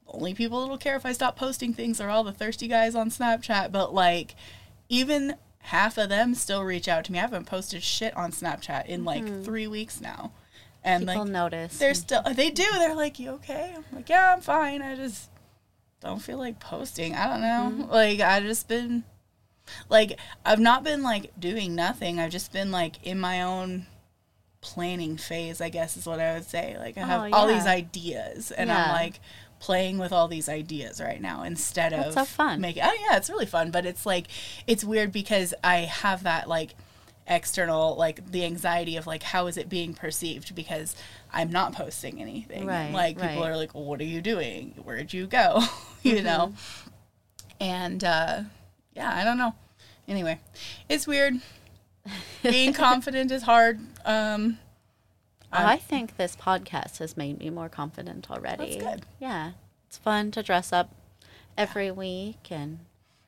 only 0.07 0.33
people 0.35 0.61
that'll 0.61 0.77
care 0.77 0.95
if 0.95 1.05
I 1.05 1.11
stop 1.11 1.35
posting 1.35 1.73
things 1.73 1.99
are 1.99 2.09
all 2.09 2.23
the 2.23 2.31
thirsty 2.31 2.67
guys 2.67 2.93
on 2.95 3.09
Snapchat, 3.09 3.71
but 3.71 3.93
like 3.93 4.35
even 4.89 5.35
half 5.59 5.97
of 5.97 6.09
them 6.09 6.35
still 6.35 6.63
reach 6.63 6.87
out 6.87 7.05
to 7.05 7.11
me. 7.11 7.17
I 7.17 7.21
haven't 7.21 7.45
posted 7.45 7.81
shit 7.83 8.15
on 8.15 8.31
Snapchat 8.31 8.85
in 8.87 9.05
like 9.05 9.43
three 9.43 9.65
weeks 9.67 10.01
now, 10.01 10.31
and 10.83 11.07
People 11.07 11.23
like 11.23 11.31
notice. 11.31 11.77
they're 11.77 11.93
still 11.93 12.21
uh, 12.25 12.33
they 12.33 12.49
do. 12.49 12.65
They're 12.73 12.95
like, 12.95 13.19
"You 13.19 13.31
okay?" 13.31 13.73
I'm 13.75 13.83
like, 13.95 14.09
"Yeah, 14.09 14.33
I'm 14.35 14.41
fine. 14.41 14.81
I 14.81 14.95
just 14.95 15.29
don't 16.01 16.19
feel 16.21 16.37
like 16.37 16.59
posting. 16.59 17.15
I 17.15 17.27
don't 17.27 17.41
know. 17.41 17.71
Mm-hmm. 17.85 17.91
Like 17.91 18.19
I 18.19 18.39
just 18.41 18.67
been 18.67 19.03
like 19.89 20.19
I've 20.45 20.59
not 20.59 20.83
been 20.83 21.01
like 21.03 21.31
doing 21.39 21.73
nothing. 21.75 22.19
I've 22.19 22.31
just 22.31 22.51
been 22.51 22.71
like 22.71 23.05
in 23.05 23.19
my 23.19 23.41
own 23.41 23.85
planning 24.61 25.17
phase, 25.17 25.59
I 25.61 25.69
guess 25.69 25.97
is 25.97 26.05
what 26.05 26.19
I 26.19 26.33
would 26.33 26.45
say. 26.45 26.75
Like 26.79 26.97
I 26.97 27.01
have 27.05 27.21
Oh, 27.21 27.35
all 27.35 27.47
these 27.47 27.65
ideas 27.65 28.51
and 28.51 28.71
I'm 28.71 28.89
like 28.89 29.19
playing 29.59 29.97
with 29.97 30.11
all 30.11 30.27
these 30.27 30.49
ideas 30.49 30.99
right 31.01 31.21
now 31.21 31.43
instead 31.43 31.93
of 31.93 32.13
That's 32.13 32.15
so 32.15 32.25
fun. 32.25 32.59
making 32.61 32.83
oh 32.83 32.97
yeah, 33.09 33.17
it's 33.17 33.29
really 33.29 33.45
fun, 33.45 33.71
but 33.71 33.85
it's 33.85 34.05
like 34.05 34.27
it's 34.67 34.83
weird 34.83 35.11
because 35.11 35.53
I 35.63 35.77
have 35.79 36.23
that 36.23 36.47
like 36.49 36.75
external 37.27 37.95
like 37.95 38.31
the 38.31 38.43
anxiety 38.43 38.97
of 38.97 39.07
like 39.07 39.23
how 39.23 39.47
is 39.47 39.55
it 39.57 39.69
being 39.69 39.93
perceived 39.93 40.53
because 40.55 40.95
I'm 41.31 41.51
not 41.51 41.73
posting 41.73 42.21
anything. 42.21 42.65
Right, 42.65 42.91
like 42.91 43.19
people 43.19 43.41
right. 43.41 43.49
are 43.51 43.57
like, 43.57 43.73
well, 43.73 43.85
"What 43.85 44.01
are 44.01 44.05
you 44.05 44.21
doing? 44.21 44.75
Where'd 44.83 45.13
you 45.13 45.27
go?" 45.27 45.61
you 46.03 46.15
Mm-hmm. 46.15 46.25
know. 46.25 46.53
And 47.59 48.03
uh 48.03 48.41
yeah, 48.93 49.15
I 49.15 49.23
don't 49.23 49.37
know. 49.37 49.55
Anyway, 50.07 50.39
it's 50.89 51.07
weird. 51.07 51.35
Being 52.43 52.73
confident 52.85 53.31
is 53.31 53.43
hard. 53.43 53.79
Um 54.05 54.59
Oh, 55.55 55.65
I 55.67 55.77
think 55.77 56.17
this 56.17 56.35
podcast 56.35 56.97
has 56.97 57.15
made 57.15 57.37
me 57.37 57.51
more 57.51 57.69
confident 57.69 58.31
already. 58.31 58.77
That's 58.79 58.83
good. 58.83 59.05
Yeah. 59.19 59.51
It's 59.87 59.99
fun 59.99 60.31
to 60.31 60.41
dress 60.41 60.73
up 60.73 60.89
every 61.55 61.91
week 61.91 62.47
and 62.49 62.79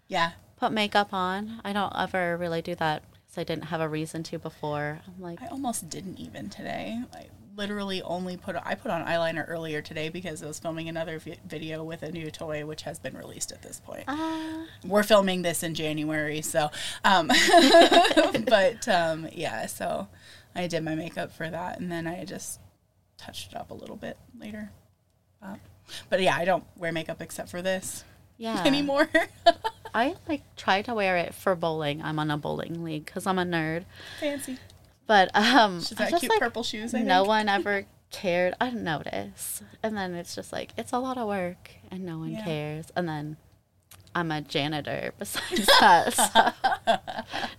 yeah. 0.07 0.31
put 0.57 0.71
makeup 0.71 1.13
on. 1.13 1.61
I 1.63 1.71
don't 1.71 1.93
ever 1.95 2.35
really 2.35 2.63
do 2.63 2.73
that 2.75 3.03
because 3.35 3.41
I 3.41 3.53
didn't 3.53 3.65
have 3.69 3.81
a 3.81 3.89
reason 3.89 4.23
to 4.23 4.39
before. 4.39 4.99
I'm 5.05 5.21
like, 5.21 5.41
I 5.41 5.47
almost 5.47 5.89
didn't 5.89 6.19
even 6.19 6.49
today. 6.49 7.01
I 7.13 7.27
literally 7.57 8.01
only 8.01 8.35
put 8.37 8.55
I 8.63 8.75
put 8.75 8.91
on 8.91 9.05
eyeliner 9.05 9.45
earlier 9.47 9.81
today 9.81 10.09
because 10.09 10.43
I 10.43 10.47
was 10.47 10.59
filming 10.59 10.89
another 10.89 11.19
vi- 11.19 11.37
video 11.47 11.83
with 11.83 12.03
a 12.03 12.11
new 12.11 12.29
toy 12.29 12.65
which 12.65 12.81
has 12.81 12.99
been 12.99 13.15
released 13.15 13.51
at 13.53 13.61
this 13.61 13.79
point. 13.79 14.03
ah, 14.07 14.65
We're 14.85 15.03
filming 15.03 15.41
this 15.41 15.63
in 15.63 15.73
January, 15.73 16.41
so 16.41 16.69
um 17.05 17.27
but 18.47 18.87
um 18.89 19.27
yeah, 19.31 19.67
so 19.67 20.07
I 20.53 20.67
did 20.67 20.83
my 20.83 20.95
makeup 20.95 21.31
for 21.31 21.49
that 21.49 21.79
and 21.79 21.89
then 21.91 22.07
I 22.07 22.25
just 22.25 22.59
touched 23.17 23.51
it 23.53 23.57
up 23.57 23.71
a 23.71 23.73
little 23.73 23.95
bit 23.95 24.17
later. 24.37 24.71
Uh, 25.41 25.55
but 26.09 26.21
yeah, 26.21 26.35
I 26.35 26.43
don't 26.43 26.65
wear 26.77 26.91
makeup 26.91 27.21
except 27.21 27.49
for 27.49 27.61
this 27.61 28.03
yeah. 28.37 28.63
anymore. 28.65 29.07
I 29.93 30.15
like 30.27 30.41
try 30.55 30.81
to 30.83 30.93
wear 30.93 31.17
it 31.17 31.33
for 31.33 31.55
bowling. 31.55 32.01
I'm 32.01 32.19
on 32.19 32.29
a 32.31 32.37
bowling 32.37 32.83
league 32.83 33.05
because 33.05 33.25
I'm 33.25 33.39
a 33.39 33.45
nerd. 33.45 33.85
Fancy. 34.19 34.57
But 35.07 35.29
um, 35.35 35.79
She's 35.81 35.93
got 35.97 36.09
just 36.09 36.21
cute 36.21 36.31
like 36.31 36.39
purple 36.39 36.63
shoes. 36.63 36.93
I 36.93 37.01
no 37.01 37.19
think. 37.19 37.27
one 37.27 37.49
ever 37.49 37.85
cared. 38.11 38.55
I 38.59 38.65
didn't 38.65 38.83
notice, 38.83 39.61
and 39.83 39.95
then 39.95 40.15
it's 40.15 40.35
just 40.35 40.51
like 40.51 40.71
it's 40.77 40.91
a 40.91 40.99
lot 40.99 41.17
of 41.17 41.27
work, 41.27 41.71
and 41.91 42.05
no 42.05 42.17
one 42.19 42.31
Yeah. 42.31 42.43
cares. 42.43 42.85
And 42.95 43.07
then 43.07 43.37
I'm 44.15 44.31
a 44.31 44.41
janitor. 44.41 45.13
Besides 45.19 45.65
that, 45.79 46.13
so. 46.13 46.97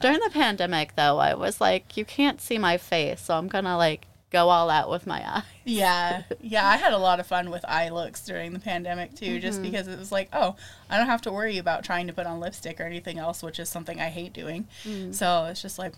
during 0.00 0.18
the 0.20 0.30
pandemic, 0.30 0.96
though, 0.96 1.18
I 1.18 1.34
was 1.34 1.60
like, 1.60 1.96
you 1.96 2.04
can't 2.04 2.40
see 2.40 2.58
my 2.58 2.76
face, 2.78 3.20
so 3.22 3.36
I'm 3.38 3.48
gonna 3.48 3.76
like 3.76 4.06
go 4.30 4.48
all 4.48 4.68
out 4.70 4.90
with 4.90 5.06
my 5.06 5.20
eye. 5.26 5.42
Yeah, 5.64 6.22
yeah, 6.40 6.66
I 6.68 6.76
had 6.76 6.92
a 6.92 6.98
lot 6.98 7.20
of 7.20 7.26
fun 7.26 7.50
with 7.50 7.64
eye 7.66 7.88
looks 7.90 8.24
during 8.24 8.52
the 8.52 8.58
pandemic 8.60 9.14
too, 9.14 9.26
Mm-hmm. 9.26 9.40
just 9.40 9.62
because 9.62 9.88
it 9.88 9.98
was 9.98 10.10
like, 10.12 10.28
oh, 10.32 10.56
I 10.90 10.96
don't 10.98 11.06
have 11.06 11.22
to 11.22 11.32
worry 11.32 11.58
about 11.58 11.84
trying 11.84 12.06
to 12.08 12.12
put 12.12 12.26
on 12.26 12.40
lipstick 12.40 12.80
or 12.80 12.84
anything 12.84 13.18
else, 13.18 13.42
which 13.42 13.58
is 13.58 13.68
something 13.68 14.00
I 14.00 14.08
hate 14.08 14.32
doing. 14.32 14.66
So 15.12 15.46
it's 15.46 15.62
just 15.62 15.78
like, 15.78 15.92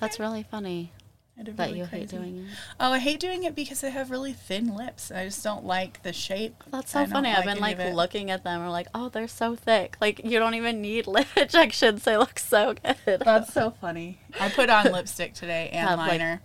That's 0.00 0.18
really 0.20 0.42
funny. 0.42 0.92
Of 1.40 1.56
that 1.56 1.66
really 1.68 1.78
you 1.78 1.84
hate 1.84 2.08
doing 2.08 2.38
it. 2.38 2.44
Oh, 2.80 2.90
I 2.90 2.98
hate 2.98 3.20
doing 3.20 3.44
it 3.44 3.54
because 3.54 3.84
I 3.84 3.90
have 3.90 4.10
really 4.10 4.32
thin 4.32 4.74
lips. 4.74 5.12
I 5.12 5.24
just 5.24 5.44
don't 5.44 5.64
like 5.64 6.02
the 6.02 6.12
shape. 6.12 6.64
That's 6.72 6.90
so 6.90 7.06
funny. 7.06 7.30
I've 7.30 7.44
been 7.44 7.60
like 7.60 7.78
looking 7.94 8.32
at 8.32 8.42
them. 8.42 8.60
Or 8.60 8.70
like, 8.70 8.88
oh, 8.92 9.08
they're 9.08 9.28
so 9.28 9.54
thick. 9.54 9.96
Like 10.00 10.20
you 10.24 10.40
don't 10.40 10.54
even 10.54 10.82
need 10.82 11.06
lip 11.06 11.28
injections. 11.36 12.02
They 12.02 12.16
look 12.16 12.40
so 12.40 12.74
good. 12.82 13.22
That's 13.24 13.52
so 13.52 13.70
funny. 13.70 14.18
I 14.40 14.48
put 14.48 14.68
on 14.68 14.90
lipstick 14.90 15.34
today 15.34 15.70
and 15.72 15.88
Have, 15.88 15.98
like, 16.00 16.08
liner. 16.10 16.42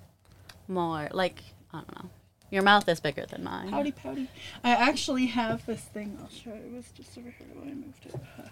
More 0.67 1.09
like 1.11 1.43
I 1.71 1.77
don't 1.77 2.03
know. 2.03 2.09
Your 2.51 2.61
mouth 2.61 2.87
is 2.87 2.99
bigger 2.99 3.25
than 3.25 3.43
mine. 3.43 3.69
Howdy 3.69 3.91
pouty. 3.93 4.29
I 4.63 4.71
actually 4.71 5.25
have 5.27 5.65
this 5.65 5.81
thing. 5.81 6.17
I'll 6.21 6.29
show 6.29 6.51
you. 6.51 6.61
It 6.71 6.73
was 6.75 6.85
just 6.91 7.17
over 7.17 7.33
here 7.37 7.47
when 7.55 7.69
I 7.69 7.73
moved 7.73 8.05
it. 8.05 8.15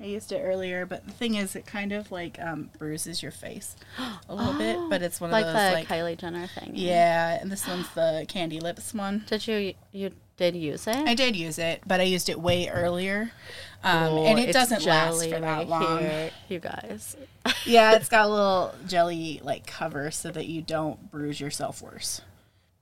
I 0.00 0.04
used 0.06 0.32
it 0.32 0.40
earlier, 0.40 0.84
but 0.84 1.06
the 1.06 1.12
thing 1.12 1.36
is, 1.36 1.54
it 1.54 1.64
kind 1.64 1.92
of 1.92 2.10
like 2.10 2.38
um, 2.40 2.70
bruises 2.76 3.22
your 3.22 3.30
face 3.30 3.76
a 4.28 4.34
little 4.34 4.54
bit. 4.54 4.76
But 4.90 5.00
it's 5.00 5.20
one 5.20 5.30
of 5.30 5.32
like 5.32 5.44
those 5.44 5.54
the 5.54 5.72
like 5.72 5.88
Kylie 5.88 6.18
Jenner 6.18 6.46
thing. 6.48 6.72
yeah. 6.74 7.38
And 7.40 7.50
this 7.50 7.66
one's 7.66 7.88
the 7.94 8.26
candy 8.28 8.58
lips 8.60 8.92
one. 8.92 9.24
Did 9.28 9.46
you 9.46 9.74
you 9.92 10.10
did 10.50 10.56
use 10.56 10.86
it? 10.86 10.96
I 10.96 11.14
did 11.14 11.36
use 11.36 11.58
it, 11.58 11.82
but 11.86 12.00
I 12.00 12.04
used 12.04 12.28
it 12.28 12.40
way 12.40 12.68
earlier, 12.68 13.30
um, 13.84 14.12
Oh, 14.12 14.24
and 14.26 14.38
it 14.38 14.52
doesn't 14.52 14.84
last 14.84 15.22
for 15.24 15.30
that 15.30 15.42
right 15.42 15.68
long. 15.68 15.98
here, 16.00 16.30
you 16.48 16.58
guys. 16.58 17.16
yeah, 17.64 17.94
it's 17.96 18.08
got 18.08 18.26
a 18.26 18.28
little 18.28 18.74
jelly 18.86 19.40
like 19.42 19.66
cover 19.66 20.10
so 20.10 20.30
that 20.30 20.46
you 20.46 20.60
don't 20.62 21.10
bruise 21.10 21.40
yourself 21.40 21.80
worse, 21.82 22.20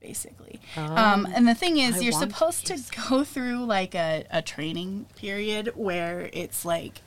basically. 0.01 0.61
um, 0.77 1.27
and 1.35 1.47
the 1.47 1.55
thing 1.55 1.79
is, 1.79 1.97
I 1.97 2.01
you're 2.01 2.13
want 2.13 2.31
to 2.31 2.35
supposed 2.35 2.67
to 2.67 2.79
go 3.09 3.25
through 3.25 3.65
like 3.65 3.95
a, 3.95 4.25
a 4.31 4.43
training 4.43 5.07
period 5.17 5.73
where 5.77 6.31
it's 6.33 6.65
like 6.65 7.03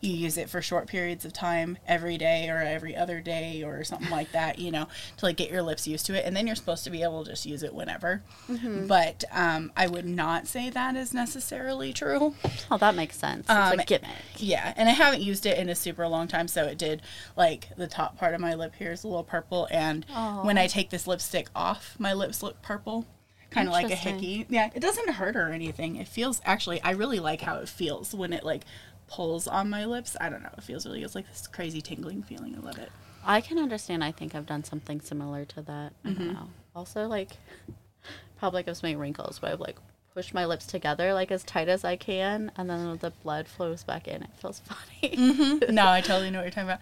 you 0.00 0.12
use 0.12 0.38
it 0.38 0.48
for 0.48 0.62
short 0.62 0.86
periods 0.86 1.24
of 1.24 1.32
time 1.32 1.78
every 1.86 2.16
day 2.16 2.48
or 2.48 2.58
every 2.58 2.96
other 2.96 3.20
day 3.20 3.62
or 3.62 3.84
something 3.84 4.10
like 4.10 4.32
that, 4.32 4.58
you 4.58 4.70
know, 4.70 4.86
to 5.18 5.26
like 5.26 5.36
get 5.36 5.50
your 5.50 5.62
lips 5.62 5.86
used 5.86 6.06
to 6.06 6.14
it. 6.14 6.24
And 6.24 6.34
then 6.34 6.46
you're 6.46 6.56
supposed 6.56 6.84
to 6.84 6.90
be 6.90 7.02
able 7.02 7.24
to 7.24 7.30
just 7.30 7.44
use 7.46 7.62
it 7.62 7.74
whenever. 7.74 8.22
Mm-hmm. 8.48 8.86
But 8.86 9.24
um, 9.30 9.72
I 9.76 9.86
would 9.86 10.06
not 10.06 10.46
say 10.46 10.70
that 10.70 10.96
is 10.96 11.12
necessarily 11.12 11.92
true. 11.92 12.34
Oh, 12.70 12.78
that 12.78 12.94
makes 12.94 13.16
sense. 13.16 13.40
It's 13.40 13.50
Um, 13.50 13.78
a 13.78 13.84
gimmick. 13.84 14.08
Yeah, 14.36 14.72
and 14.76 14.88
I 14.88 14.92
haven't 14.92 15.22
used 15.22 15.44
it 15.46 15.58
in 15.58 15.68
a 15.68 15.74
super 15.74 16.08
long 16.08 16.28
time, 16.28 16.48
so 16.48 16.64
it 16.64 16.78
did 16.78 17.02
like 17.36 17.68
the 17.76 17.86
top 17.86 18.16
part 18.16 18.34
of 18.34 18.40
my 18.40 18.54
lip 18.54 18.74
here 18.78 18.92
is 18.92 19.04
a 19.04 19.08
little 19.08 19.24
purple, 19.24 19.68
and 19.70 20.06
when 20.42 20.56
I 20.58 20.66
take 20.66 20.90
this 20.90 21.06
lipstick 21.06 21.48
off, 21.54 21.94
my 21.98 22.12
lips 22.12 22.42
look 22.42 22.62
purple, 22.62 23.06
kind 23.50 23.68
of 23.68 23.72
like 23.72 23.90
a 23.90 23.94
hickey. 23.96 24.46
Yeah, 24.48 24.70
it 24.74 24.80
doesn't 24.80 25.10
hurt 25.10 25.36
or 25.36 25.50
anything. 25.50 25.96
It 25.96 26.08
feels 26.08 26.40
actually, 26.44 26.80
I 26.82 26.92
really 26.92 27.18
like 27.18 27.42
how 27.42 27.56
it 27.56 27.68
feels 27.68 28.14
when 28.14 28.32
it 28.32 28.44
like 28.44 28.62
pulls 29.10 29.46
on 29.48 29.68
my 29.68 29.84
lips. 29.84 30.16
I 30.20 30.28
don't 30.28 30.42
know, 30.42 30.50
it 30.56 30.62
feels 30.62 30.86
really. 30.86 31.02
It's 31.02 31.14
like 31.14 31.28
this 31.28 31.46
crazy 31.46 31.80
tingling 31.80 32.22
feeling. 32.22 32.54
I 32.56 32.60
love 32.64 32.78
it. 32.78 32.90
I 33.24 33.40
can 33.40 33.58
understand. 33.58 34.02
I 34.02 34.12
think 34.12 34.34
I've 34.34 34.46
done 34.46 34.64
something 34.64 35.00
similar 35.00 35.44
to 35.46 35.62
that. 35.62 35.92
I 36.04 36.08
Mm-hmm. 36.08 36.24
don't 36.24 36.32
know. 36.34 36.48
Also, 36.74 37.06
like, 37.06 37.30
probably 38.38 38.62
gives 38.62 38.82
me 38.82 38.94
wrinkles, 38.94 39.38
but 39.38 39.52
I've 39.52 39.60
like 39.60 39.76
pushed 40.14 40.32
my 40.34 40.44
lips 40.46 40.66
together 40.66 41.12
like 41.14 41.30
as 41.30 41.44
tight 41.44 41.68
as 41.68 41.84
I 41.84 41.96
can, 41.96 42.50
and 42.56 42.70
then 42.70 42.96
the 42.98 43.10
blood 43.22 43.46
flows 43.48 43.82
back 43.84 44.08
in. 44.08 44.22
It 44.22 44.30
feels 44.40 44.60
funny. 45.00 45.16
Mm-hmm. 45.16 45.74
no, 45.74 45.86
I 45.88 46.00
totally 46.00 46.30
know 46.30 46.38
what 46.38 46.44
you're 46.44 46.50
talking 46.50 46.68
about. 46.70 46.80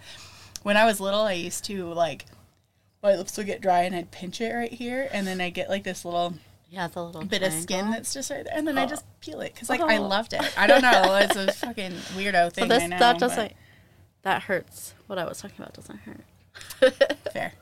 When 0.63 0.77
I 0.77 0.85
was 0.87 1.01
little, 1.01 1.21
I 1.23 1.33
used 1.33 1.65
to 1.67 1.93
like 1.93 2.27
my 3.03 3.15
lips 3.17 3.37
would 3.37 3.47
get 3.47 3.61
dry 3.61 3.83
and 3.83 3.95
I'd 3.95 4.11
pinch 4.11 4.41
it 4.41 4.53
right 4.53 4.73
here, 4.73 5.09
and 5.13 5.27
then 5.27 5.41
I 5.41 5.51
get 5.51 5.69
like 5.69 5.85
this 5.85 6.05
little 6.05 6.35
Yeah, 6.71 6.87
it's 6.87 6.97
a 6.97 7.03
little 7.03 7.25
bit 7.25 7.43
of 7.43 7.53
skin 7.53 7.91
that's 7.91 8.13
just 8.13 8.31
right 8.31 8.45
there, 8.45 8.53
and 8.55 8.69
then 8.69 8.77
I 8.77 8.85
Oh. 8.85 8.87
just 8.87 9.05
peel 9.21 9.41
it 9.41 9.55
because 9.55 9.71
like 9.71 9.81
I 9.81 9.97
Oh. 9.97 10.07
loved 10.07 10.35
it. 10.35 10.43
I 10.59 10.67
don't 10.67 10.83
know, 10.83 11.15
it's 11.17 11.35
a 11.37 11.51
fucking 11.53 11.93
weirdo 12.15 12.53
thing. 12.53 12.65
So 12.65 12.69
this 12.69 12.83
I 12.83 12.87
know, 12.89 12.99
that 12.99 13.19
doesn't. 13.19 13.53
That 14.23 14.43
hurts. 14.43 14.93
What 15.07 15.19
I 15.19 15.25
was 15.25 15.41
talking 15.41 15.57
about 15.59 15.73
doesn't 15.75 16.01
hurt. 16.01 16.25
fair. 17.33 17.53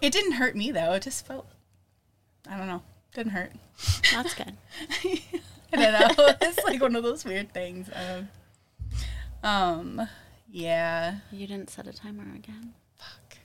It 0.00 0.12
didn't 0.12 0.32
hurt 0.32 0.56
me 0.56 0.72
though. 0.72 0.92
It 0.94 1.02
just 1.02 1.26
felt. 1.26 1.46
I 2.48 2.56
don't 2.56 2.66
know. 2.66 2.82
Didn't 3.14 3.32
hurt. 3.32 3.52
That's 4.12 4.34
good. 4.34 4.54
I 5.72 5.76
don't 5.76 5.92
know. 6.18 6.34
it's 6.40 6.64
like 6.64 6.80
one 6.80 6.96
of 6.96 7.02
those 7.04 7.24
weird 7.24 7.52
things. 7.52 7.88
Um, 7.94 8.28
um 9.42 10.08
yeah. 10.50 11.16
You 11.30 11.46
didn't 11.46 11.70
set 11.70 11.86
a 11.86 11.92
timer 11.92 12.24
again. 12.34 12.72
Fuck. 12.98 13.38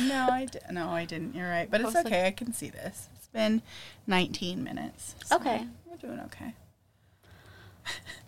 No, 0.00 0.28
I 0.30 0.44
di- 0.44 0.58
no, 0.70 0.90
I 0.90 1.04
didn't. 1.06 1.34
You're 1.34 1.48
right, 1.48 1.70
but 1.70 1.80
it's 1.80 1.96
okay. 1.96 2.26
I 2.26 2.30
can 2.32 2.52
see 2.52 2.68
this. 2.70 3.08
Been 3.32 3.62
19 4.06 4.62
minutes. 4.62 5.14
so 5.24 5.36
Okay. 5.36 5.66
we're 5.86 5.96
doing 5.96 6.20
okay. 6.26 6.54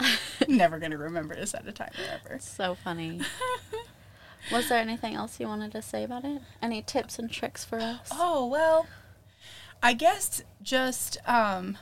Never 0.49 0.79
gonna 0.79 0.97
remember 0.99 1.35
to 1.35 1.47
set 1.47 1.67
a 1.67 1.73
timer 1.73 1.91
ever. 2.11 2.39
So 2.41 2.75
funny. 2.75 3.21
was 4.53 4.69
there 4.69 4.79
anything 4.81 5.15
else 5.15 5.39
you 5.39 5.47
wanted 5.47 5.73
to 5.73 5.83
say 5.83 6.05
about 6.05 6.25
it? 6.25 6.43
Any 6.61 6.83
tips 6.83 7.19
and 7.19 7.31
tricks 7.31 7.65
for 7.65 7.79
us? 7.79 8.09
Oh, 8.13 8.47
well, 8.47 8.87
I 9.83 9.93
guess 9.93 10.43
just 10.63 11.19
um, 11.29 11.79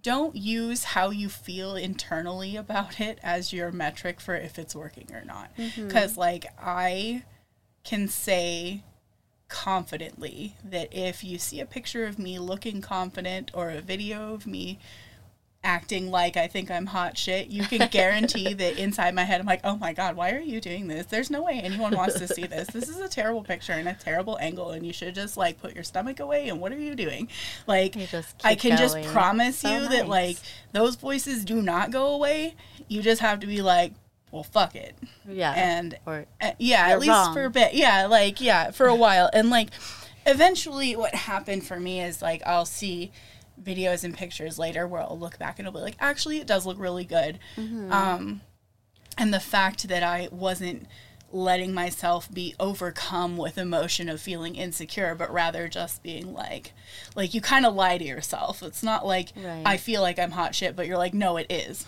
don't 0.00 0.36
use 0.36 0.84
how 0.84 1.10
you 1.10 1.28
feel 1.28 1.74
internally 1.76 2.56
about 2.56 3.00
it 3.00 3.18
as 3.22 3.52
your 3.52 3.72
metric 3.72 4.20
for 4.20 4.34
if 4.34 4.58
it's 4.58 4.74
working 4.74 5.10
or 5.12 5.24
not. 5.24 5.50
Because, 5.76 6.16
like, 6.16 6.46
I 6.58 7.24
can 7.84 8.08
say 8.08 8.84
confidently 9.50 10.54
that 10.64 10.88
if 10.92 11.22
you 11.22 11.38
see 11.38 11.60
a 11.60 11.66
picture 11.66 12.06
of 12.06 12.18
me 12.18 12.38
looking 12.38 12.80
confident 12.80 13.50
or 13.52 13.68
a 13.68 13.82
video 13.82 14.32
of 14.32 14.46
me 14.46 14.78
acting 15.62 16.10
like 16.10 16.38
I 16.38 16.46
think 16.46 16.70
I'm 16.70 16.86
hot 16.86 17.18
shit, 17.18 17.48
you 17.48 17.64
can 17.64 17.88
guarantee 17.90 18.54
that 18.54 18.78
inside 18.78 19.14
my 19.14 19.24
head 19.24 19.40
I'm 19.40 19.46
like, 19.46 19.60
oh 19.64 19.76
my 19.76 19.92
god, 19.92 20.16
why 20.16 20.30
are 20.32 20.40
you 20.40 20.60
doing 20.60 20.88
this? 20.88 21.06
There's 21.06 21.30
no 21.30 21.42
way 21.42 21.60
anyone 21.62 21.94
wants 21.94 22.18
to 22.18 22.28
see 22.28 22.46
this. 22.46 22.68
This 22.68 22.88
is 22.88 22.98
a 22.98 23.08
terrible 23.08 23.42
picture 23.42 23.72
and 23.72 23.88
a 23.88 23.94
terrible 23.94 24.38
angle, 24.40 24.70
and 24.70 24.86
you 24.86 24.92
should 24.92 25.14
just 25.14 25.36
like 25.36 25.60
put 25.60 25.74
your 25.74 25.84
stomach 25.84 26.20
away. 26.20 26.48
And 26.48 26.60
what 26.60 26.72
are 26.72 26.78
you 26.78 26.94
doing? 26.94 27.28
Like, 27.66 27.94
You 27.96 28.48
I 28.48 28.54
can 28.54 28.78
just 28.78 29.02
promise 29.12 29.58
So 29.58 29.74
you 29.74 29.88
that 29.88 30.08
like 30.08 30.38
those 30.72 30.96
voices 30.96 31.44
do 31.44 31.60
not 31.60 31.90
go 31.90 32.14
away. 32.14 32.54
You 32.88 33.02
just 33.02 33.20
have 33.20 33.40
to 33.40 33.46
be 33.46 33.60
like, 33.60 33.92
well, 34.30 34.42
fuck 34.42 34.74
it. 34.76 34.96
Yeah. 35.28 35.52
And 35.56 35.98
or 36.06 36.26
uh, 36.40 36.52
yeah, 36.58 36.88
at 36.88 37.00
least 37.00 37.10
wrong. 37.10 37.34
for 37.34 37.44
a 37.44 37.50
bit. 37.50 37.74
Yeah, 37.74 38.06
like 38.06 38.40
yeah, 38.40 38.70
for 38.70 38.86
a 38.86 38.94
while. 38.94 39.28
And 39.32 39.50
like 39.50 39.70
eventually 40.26 40.96
what 40.96 41.14
happened 41.14 41.66
for 41.66 41.78
me 41.80 42.00
is 42.00 42.20
like 42.22 42.42
I'll 42.46 42.66
see 42.66 43.10
videos 43.62 44.04
and 44.04 44.16
pictures 44.16 44.58
later 44.58 44.86
where 44.86 45.02
I'll 45.02 45.18
look 45.18 45.38
back 45.38 45.58
and 45.58 45.66
I'll 45.66 45.72
be 45.74 45.80
like, 45.80 45.96
actually 46.00 46.38
it 46.38 46.46
does 46.46 46.66
look 46.66 46.78
really 46.78 47.04
good. 47.04 47.38
Mm-hmm. 47.56 47.92
Um 47.92 48.40
and 49.18 49.34
the 49.34 49.40
fact 49.40 49.88
that 49.88 50.02
I 50.02 50.28
wasn't 50.30 50.86
letting 51.32 51.72
myself 51.72 52.32
be 52.32 52.54
overcome 52.58 53.36
with 53.36 53.56
emotion 53.56 54.08
of 54.08 54.20
feeling 54.20 54.56
insecure 54.56 55.14
but 55.14 55.32
rather 55.32 55.68
just 55.68 56.02
being 56.02 56.32
like 56.34 56.72
like 57.14 57.32
you 57.34 57.40
kind 57.40 57.64
of 57.64 57.72
lie 57.72 57.96
to 57.96 58.04
yourself 58.04 58.64
it's 58.64 58.82
not 58.82 59.06
like 59.06 59.28
Right. 59.36 59.62
i 59.64 59.76
feel 59.76 60.02
like 60.02 60.18
i'm 60.18 60.32
hot 60.32 60.56
shit 60.56 60.74
but 60.74 60.88
you're 60.88 60.98
like 60.98 61.14
no 61.14 61.36
it 61.36 61.46
is 61.48 61.86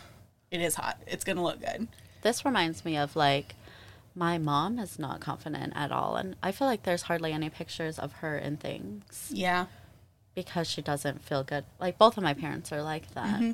it 0.52 0.61
is 0.61 0.76
hot 0.76 0.96
it's 1.09 1.24
gonna 1.24 1.42
look 1.42 1.59
good 1.61 1.88
this 2.22 2.44
reminds 2.44 2.85
me 2.85 2.96
of 2.96 3.14
like 3.14 3.54
my 4.14 4.38
mom 4.38 4.78
is 4.78 4.98
not 4.98 5.20
confident 5.20 5.72
at 5.76 5.92
all 5.92 6.16
and 6.16 6.37
I 6.42 6.52
feel 6.52 6.66
like 6.66 6.82
there's 6.82 7.02
hardly 7.02 7.32
any 7.32 7.50
pictures 7.50 7.98
of 7.98 8.12
her 8.14 8.37
in 8.37 8.56
things 8.56 9.30
yeah 9.32 9.66
because 10.35 10.68
she 10.68 10.82
doesn't 10.82 11.22
feel 11.22 11.44
good. 11.44 11.64
Like 11.78 11.98
both 11.98 12.16
of 12.16 12.22
my 12.22 12.35
parents 12.35 12.72
are 12.72 12.82
like 12.82 13.12
that. 13.14 13.35
Mm-hmm. 13.35 13.52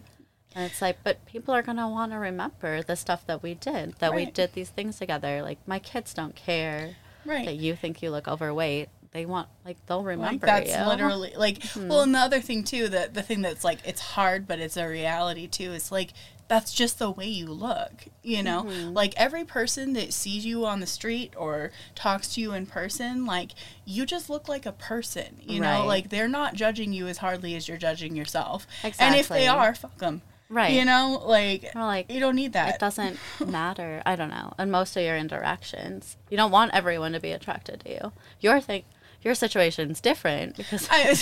And 0.55 0.65
it's 0.65 0.81
like, 0.81 0.99
but 1.05 1.25
people 1.27 1.55
are 1.55 1.63
gonna 1.63 1.89
want 1.89 2.13
to 2.13 2.19
remember 2.19 2.83
the 2.83 2.97
stuff 2.97 3.27
that 3.27 3.43
we 3.43 3.55
did, 3.55 3.95
that 3.99 4.15
we 4.15 4.27
did 4.27 4.55
these 4.55 4.71
things 4.71 4.99
together. 4.99 5.43
Like 5.43 5.59
my 5.67 5.79
kids 5.79 6.15
don't 6.15 6.35
care 6.35 6.97
right 7.25 7.45
that 7.45 7.57
you 7.57 7.77
think 7.77 8.03
you 8.03 8.11
look 8.11 8.27
overweight. 8.27 8.89
They 9.13 9.27
want 9.27 9.49
like 9.65 9.77
they'll 9.87 10.03
remember 10.03 10.47
like 10.47 10.65
that's 10.65 10.77
you. 10.77 10.87
literally 10.87 11.33
like 11.37 11.63
well 11.77 12.03
and 12.03 12.15
the 12.15 12.19
other 12.19 12.41
thing 12.41 12.63
too 12.63 12.89
that 12.89 13.15
the 13.15 13.23
thing 13.23 13.41
that's 13.41 13.65
like 13.65 13.79
it's 13.87 14.01
hard 14.01 14.47
but 14.47 14.59
it's 14.59 14.77
a 14.77 14.87
reality 14.87 15.47
too 15.47 15.73
is 15.73 15.91
like 15.91 16.13
that's 16.49 16.73
just 16.73 16.99
the 16.99 17.11
way 17.11 17.27
you 17.27 17.47
look 17.47 18.07
you 18.23 18.43
know 18.43 18.65
mm-hmm. 18.65 18.93
like 18.93 19.15
every 19.17 19.45
person 19.45 19.93
that 19.93 20.13
sees 20.13 20.45
you 20.45 20.65
on 20.65 20.81
the 20.81 20.87
street 20.87 21.33
or 21.37 21.71
talks 21.95 22.35
to 22.35 22.41
you 22.41 22.53
in 22.53 22.67
person 22.67 23.25
like 23.27 23.53
you 23.85 24.05
just 24.05 24.29
look 24.31 24.49
like 24.49 24.67
a 24.67 24.73
person 24.73 25.37
you 25.43 25.61
know 25.61 25.85
like 25.87 26.09
they're 26.09 26.29
not 26.29 26.55
judging 26.55 26.93
you 26.93 27.07
as 27.07 27.19
hardly 27.19 27.55
as 27.55 27.69
you're 27.69 27.77
judging 27.77 28.17
yourself 28.17 28.67
Exactly. 28.83 29.07
and 29.07 29.15
if 29.17 29.29
they 29.29 29.47
are 29.47 29.75
fuck 29.75 29.99
them 29.99 30.23
Right. 30.51 30.73
you 30.73 30.87
know 30.87 31.23
like 31.27 31.71
Or, 31.75 31.83
like, 31.83 32.11
you 32.11 32.21
don't 32.21 32.35
need 32.37 32.55
that 32.55 32.77
it 32.77 32.81
doesn't 32.81 33.19
matter. 33.47 34.03
I 34.07 34.17
don't 34.17 34.31
know. 34.31 34.55
And 34.57 34.73
most 34.73 34.97
of 34.97 35.03
your 35.03 35.15
interactions, 35.15 36.17
you 36.31 36.39
don't 36.39 36.51
want 36.51 36.73
everyone 36.73 37.13
to 37.13 37.21
be 37.21 37.33
attracted 37.33 37.81
to 37.81 37.91
you. 37.91 38.13
Your 38.41 38.59
thing, 38.59 38.85
your 39.23 39.35
situation's 39.35 40.01
different 40.01 40.57
because 40.57 40.89
I, 40.91 41.15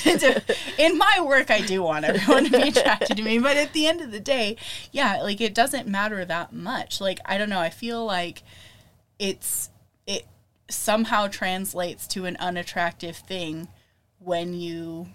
in 0.78 0.98
my 0.98 1.20
work, 1.24 1.50
I 1.50 1.60
do 1.60 1.82
want 1.82 2.04
everyone 2.04 2.44
to 2.44 2.50
be 2.50 2.68
attracted 2.68 3.16
to 3.16 3.22
me, 3.22 3.38
but 3.38 3.56
at 3.56 3.72
the 3.72 3.86
end 3.86 4.00
of 4.00 4.10
the 4.10 4.20
day, 4.20 4.56
yeah, 4.92 5.22
like 5.22 5.40
it 5.40 5.54
doesn't 5.54 5.88
matter 5.88 6.24
that 6.24 6.52
much. 6.52 7.00
Like 7.00 7.20
I 7.24 7.38
don't 7.38 7.48
know, 7.48 7.60
I 7.60 7.70
feel 7.70 8.04
like 8.04 8.42
it's 9.18 9.70
it 10.06 10.26
somehow 10.68 11.26
translates 11.26 12.06
to 12.08 12.26
an 12.26 12.36
unattractive 12.38 13.16
thing 13.16 13.68
when 14.18 14.54
you 14.54 15.08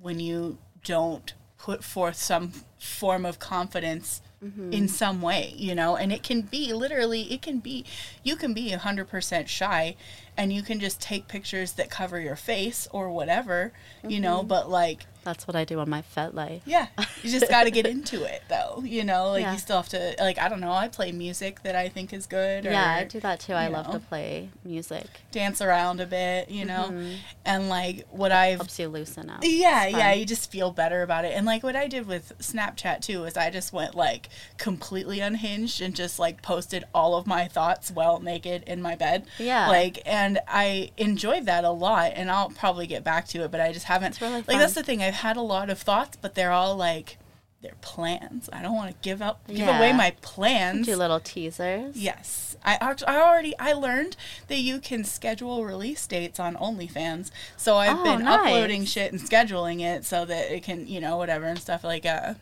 when 0.00 0.20
you 0.20 0.58
don't 0.84 1.34
put 1.56 1.82
forth 1.82 2.16
some 2.16 2.52
form 2.78 3.26
of 3.26 3.38
confidence 3.38 4.20
Mm-hmm. 4.44 4.72
in 4.72 4.86
some 4.86 5.20
way, 5.20 5.52
you 5.56 5.74
know, 5.74 5.96
and 5.96 6.12
it 6.12 6.22
can 6.22 6.42
be 6.42 6.72
literally, 6.72 7.22
it 7.32 7.42
can 7.42 7.58
be, 7.58 7.84
you 8.22 8.36
can 8.36 8.54
be 8.54 8.70
100% 8.70 9.48
shy 9.48 9.96
and 10.36 10.52
you 10.52 10.62
can 10.62 10.78
just 10.78 11.00
take 11.00 11.26
pictures 11.26 11.72
that 11.72 11.90
cover 11.90 12.20
your 12.20 12.36
face 12.36 12.86
or 12.92 13.10
whatever, 13.10 13.72
you 14.06 14.20
know, 14.20 14.38
mm-hmm. 14.38 14.46
but 14.46 14.70
like, 14.70 15.06
That's 15.28 15.46
what 15.46 15.54
I 15.56 15.64
do 15.66 15.78
on 15.78 15.90
my 15.90 16.02
FetLife. 16.16 16.62
yeah, 16.64 16.86
you 17.22 17.30
just 17.30 17.50
got 17.50 17.64
to 17.64 17.70
get 17.70 17.86
into 17.94 18.24
it 18.24 18.42
though, 18.48 18.82
you 18.82 19.04
know, 19.04 19.28
like 19.32 19.42
Yeah. 19.42 19.52
you 19.52 19.58
still 19.58 19.76
have 19.76 19.90
to, 19.90 20.14
like, 20.18 20.38
I 20.38 20.48
don't 20.48 20.60
know, 20.60 20.72
I 20.72 20.88
play 20.88 21.12
music 21.12 21.62
that 21.64 21.76
I 21.76 21.90
think 21.90 22.14
is 22.14 22.26
good 22.26 22.64
or 22.64 22.70
Yeah, 22.70 22.94
I 23.00 23.04
do 23.04 23.20
that 23.20 23.40
too. 23.40 23.52
I 23.52 23.66
you 23.66 23.72
love 23.74 23.90
to 23.90 23.98
play 23.98 24.48
music. 24.64 25.04
dance 25.30 25.60
around 25.60 26.00
a 26.00 26.06
bit, 26.06 26.48
you 26.50 26.64
know, 26.64 26.86
mm-hmm. 26.90 27.12
and 27.44 27.68
like 27.68 28.06
what 28.10 28.32
I've 28.32 28.56
Helps 28.56 28.78
you 28.78 28.88
loosen 28.88 29.28
up. 29.28 29.40
Yeah, 29.42 29.86
yeah, 29.86 30.12
you 30.14 30.24
just 30.24 30.50
feel 30.50 30.70
better 30.72 31.02
about 31.02 31.26
it. 31.26 31.32
And 31.36 31.44
like 31.44 31.62
what 31.62 31.76
I 31.76 31.88
did 31.88 32.06
with 32.06 32.32
Snapchat 32.38 33.02
too 33.02 33.24
is 33.24 33.36
I 33.36 33.50
just 33.50 33.70
went 33.70 33.94
like 33.94 34.30
completely 34.56 35.20
unhinged 35.20 35.82
and 35.82 35.94
just 35.94 36.18
like 36.18 36.40
posted 36.40 36.84
all 36.94 37.16
of 37.16 37.26
my 37.26 37.46
thoughts 37.48 37.90
while 37.90 38.18
naked 38.20 38.62
in 38.66 38.80
my 38.80 38.94
bed. 38.96 39.26
Yeah. 39.38 39.68
Like 39.68 40.00
and 40.06 40.38
I 40.48 40.90
enjoyed 40.96 41.44
that 41.46 41.64
a 41.64 41.70
lot 41.70 42.12
and 42.14 42.30
I'll 42.30 42.48
probably 42.50 42.86
get 42.86 43.04
back 43.04 43.28
to 43.28 43.44
it, 43.44 43.50
but 43.50 43.60
I 43.60 43.72
just 43.72 43.84
haven't 43.86 44.20
really 44.20 44.36
like 44.48 44.58
that's 44.58 44.74
the 44.74 44.82
thing. 44.82 45.02
I've 45.02 45.14
had 45.18 45.36
a 45.36 45.42
lot 45.42 45.70
of 45.70 45.78
thoughts, 45.78 46.16
but 46.20 46.34
they're 46.34 46.52
all 46.52 46.76
like 46.76 47.18
they're 47.60 47.74
plans. 47.80 48.48
I 48.52 48.62
don't 48.62 48.76
want 48.76 48.90
to 48.90 48.96
give 49.02 49.20
up 49.20 49.46
give 49.48 49.58
Yeah. 49.58 49.78
away 49.78 49.92
my 49.92 50.12
plans. 50.22 50.86
Do 50.86 50.94
little 50.96 51.18
teasers. 51.20 51.96
Yes, 51.96 52.56
I 52.64 52.74
act- 52.80 53.02
I 53.06 53.20
already 53.20 53.58
I 53.58 53.72
learned 53.72 54.16
that 54.46 54.58
you 54.58 54.78
can 54.78 55.02
schedule 55.04 55.64
release 55.64 56.06
dates 56.06 56.38
on 56.38 56.54
OnlyFans. 56.56 57.30
So 57.56 57.76
I've 57.76 57.98
Oh, 57.98 58.04
been 58.04 58.24
nice. 58.24 58.38
uploading 58.46 58.84
shit 58.84 59.10
and 59.12 59.20
scheduling 59.20 59.80
it 59.80 60.04
so 60.04 60.24
that 60.24 60.50
it 60.52 60.62
can 60.62 60.86
you 60.86 61.00
know 61.00 61.16
whatever 61.16 61.46
and 61.46 61.58
stuff 61.58 61.82
like 61.84 62.06
uh. 62.06 62.34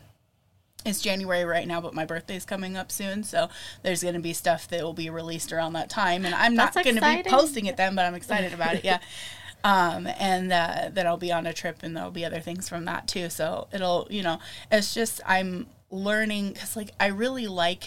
It's 0.85 1.01
January 1.01 1.43
right 1.43 1.67
now, 1.67 1.81
but 1.81 1.93
my 1.93 2.05
birthday's 2.05 2.45
coming 2.45 2.77
up 2.77 2.93
soon, 2.93 3.23
so 3.23 3.49
there's 3.83 4.01
going 4.03 4.13
to 4.13 4.21
be 4.21 4.31
stuff 4.31 4.69
that 4.69 4.81
will 4.83 4.93
be 4.93 5.09
released 5.09 5.51
around 5.51 5.73
that 5.73 5.89
time, 5.89 6.23
and 6.25 6.33
I'm 6.33 6.53
not 6.55 6.71
That's 6.73 6.85
going 6.85 6.95
to 6.95 7.23
be 7.23 7.29
posting 7.29 7.65
it 7.65 7.75
then, 7.75 7.93
but 7.93 8.05
I'm 8.05 8.13
excited 8.13 8.53
about 8.53 8.75
it. 8.75 8.85
Yeah, 8.85 8.99
um, 9.63 10.07
and 10.19 10.51
uh, 10.51 10.89
that 10.93 11.05
I'll 11.05 11.17
be 11.17 11.31
on 11.31 11.45
a 11.47 11.53
trip, 11.53 11.79
and 11.81 11.95
there'll 11.95 12.11
be 12.11 12.25
other 12.25 12.39
things 12.39 12.69
from 12.69 12.85
that 12.85 13.07
too. 13.07 13.29
So 13.29 13.67
it'll, 13.73 14.07
you 14.09 14.23
know, 14.23 14.39
it's 14.71 14.93
just 14.93 15.21
I'm 15.25 15.67
learning 15.89 16.53
because 16.53 16.75
like 16.75 16.91
I 16.99 17.07
really 17.07 17.47
like 17.47 17.83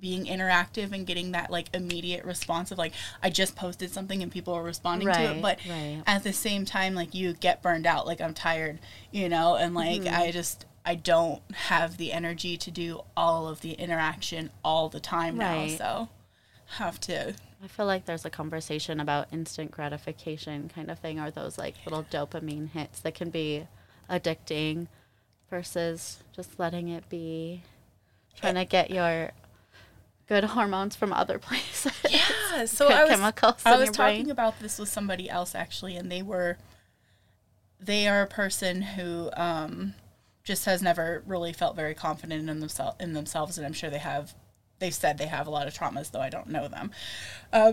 being 0.00 0.26
interactive 0.26 0.92
and 0.92 1.06
getting 1.06 1.32
that 1.32 1.50
like 1.50 1.66
immediate 1.74 2.24
response 2.24 2.70
of 2.70 2.78
like 2.78 2.92
I 3.20 3.30
just 3.30 3.56
posted 3.56 3.90
something 3.90 4.22
and 4.22 4.30
people 4.30 4.54
are 4.54 4.62
responding 4.62 5.08
to 5.08 5.32
it, 5.32 5.42
but 5.42 5.58
right. 5.68 6.02
at 6.06 6.22
the 6.22 6.32
same 6.32 6.64
time 6.64 6.94
like 6.94 7.14
you 7.14 7.32
get 7.32 7.62
burned 7.62 7.86
out, 7.86 8.06
like 8.06 8.20
I'm 8.20 8.34
tired, 8.34 8.78
you 9.10 9.28
know, 9.28 9.56
and 9.56 9.74
like 9.74 10.02
Mm-hmm. 10.02 10.14
I 10.14 10.30
just 10.30 10.66
I 10.84 10.94
don't 10.94 11.42
have 11.52 11.96
the 11.96 12.12
energy 12.12 12.56
to 12.58 12.70
do 12.70 13.00
all 13.16 13.48
of 13.48 13.60
the 13.60 13.72
interaction 13.72 14.50
all 14.64 14.88
the 14.88 15.00
time 15.00 15.36
now, 15.36 15.66
so 15.76 16.08
have 16.76 17.00
to 17.00 17.34
I 17.62 17.66
feel 17.66 17.86
like 17.86 18.04
there's 18.04 18.24
a 18.24 18.30
conversation 18.30 19.00
about 19.00 19.28
instant 19.32 19.70
gratification 19.70 20.70
kind 20.72 20.90
of 20.90 20.98
thing, 20.98 21.18
or 21.18 21.30
those 21.30 21.58
like 21.58 21.74
little 21.84 22.04
dopamine 22.04 22.70
hits 22.70 23.00
that 23.00 23.14
can 23.14 23.30
be 23.30 23.66
addicting 24.08 24.86
versus 25.50 26.18
just 26.34 26.58
letting 26.58 26.88
it 26.88 27.08
be, 27.08 27.62
trying 28.36 28.54
to 28.54 28.64
get 28.64 28.90
your 28.90 29.32
good 30.28 30.44
hormones 30.44 30.94
from 30.94 31.12
other 31.12 31.38
places. 31.38 31.92
Yeah, 32.08 32.64
so 32.66 32.88
I 32.88 33.04
was, 33.04 33.10
chemicals 33.10 33.62
I 33.64 33.76
was 33.76 33.90
talking 33.90 34.24
brain. 34.24 34.30
about 34.30 34.60
this 34.60 34.78
with 34.78 34.88
somebody 34.88 35.28
else 35.28 35.54
actually, 35.54 35.96
and 35.96 36.12
they 36.12 36.22
were, 36.22 36.58
they 37.80 38.06
are 38.06 38.22
a 38.22 38.26
person 38.26 38.82
who 38.82 39.30
um, 39.36 39.94
just 40.44 40.64
has 40.66 40.80
never 40.80 41.22
really 41.26 41.52
felt 41.52 41.74
very 41.74 41.94
confident 41.94 42.48
in 42.48 42.60
themselves 42.60 42.96
in 43.00 43.14
themselves, 43.14 43.58
and 43.58 43.66
I'm 43.66 43.72
sure 43.72 43.90
they 43.90 43.98
have. 43.98 44.34
They've 44.78 44.94
said 44.94 45.18
they 45.18 45.26
have 45.26 45.46
a 45.46 45.50
lot 45.50 45.66
of 45.66 45.74
traumas, 45.74 46.10
though 46.10 46.20
I 46.20 46.30
don't 46.30 46.48
know 46.48 46.68
them. 46.68 46.90
Uh, 47.52 47.72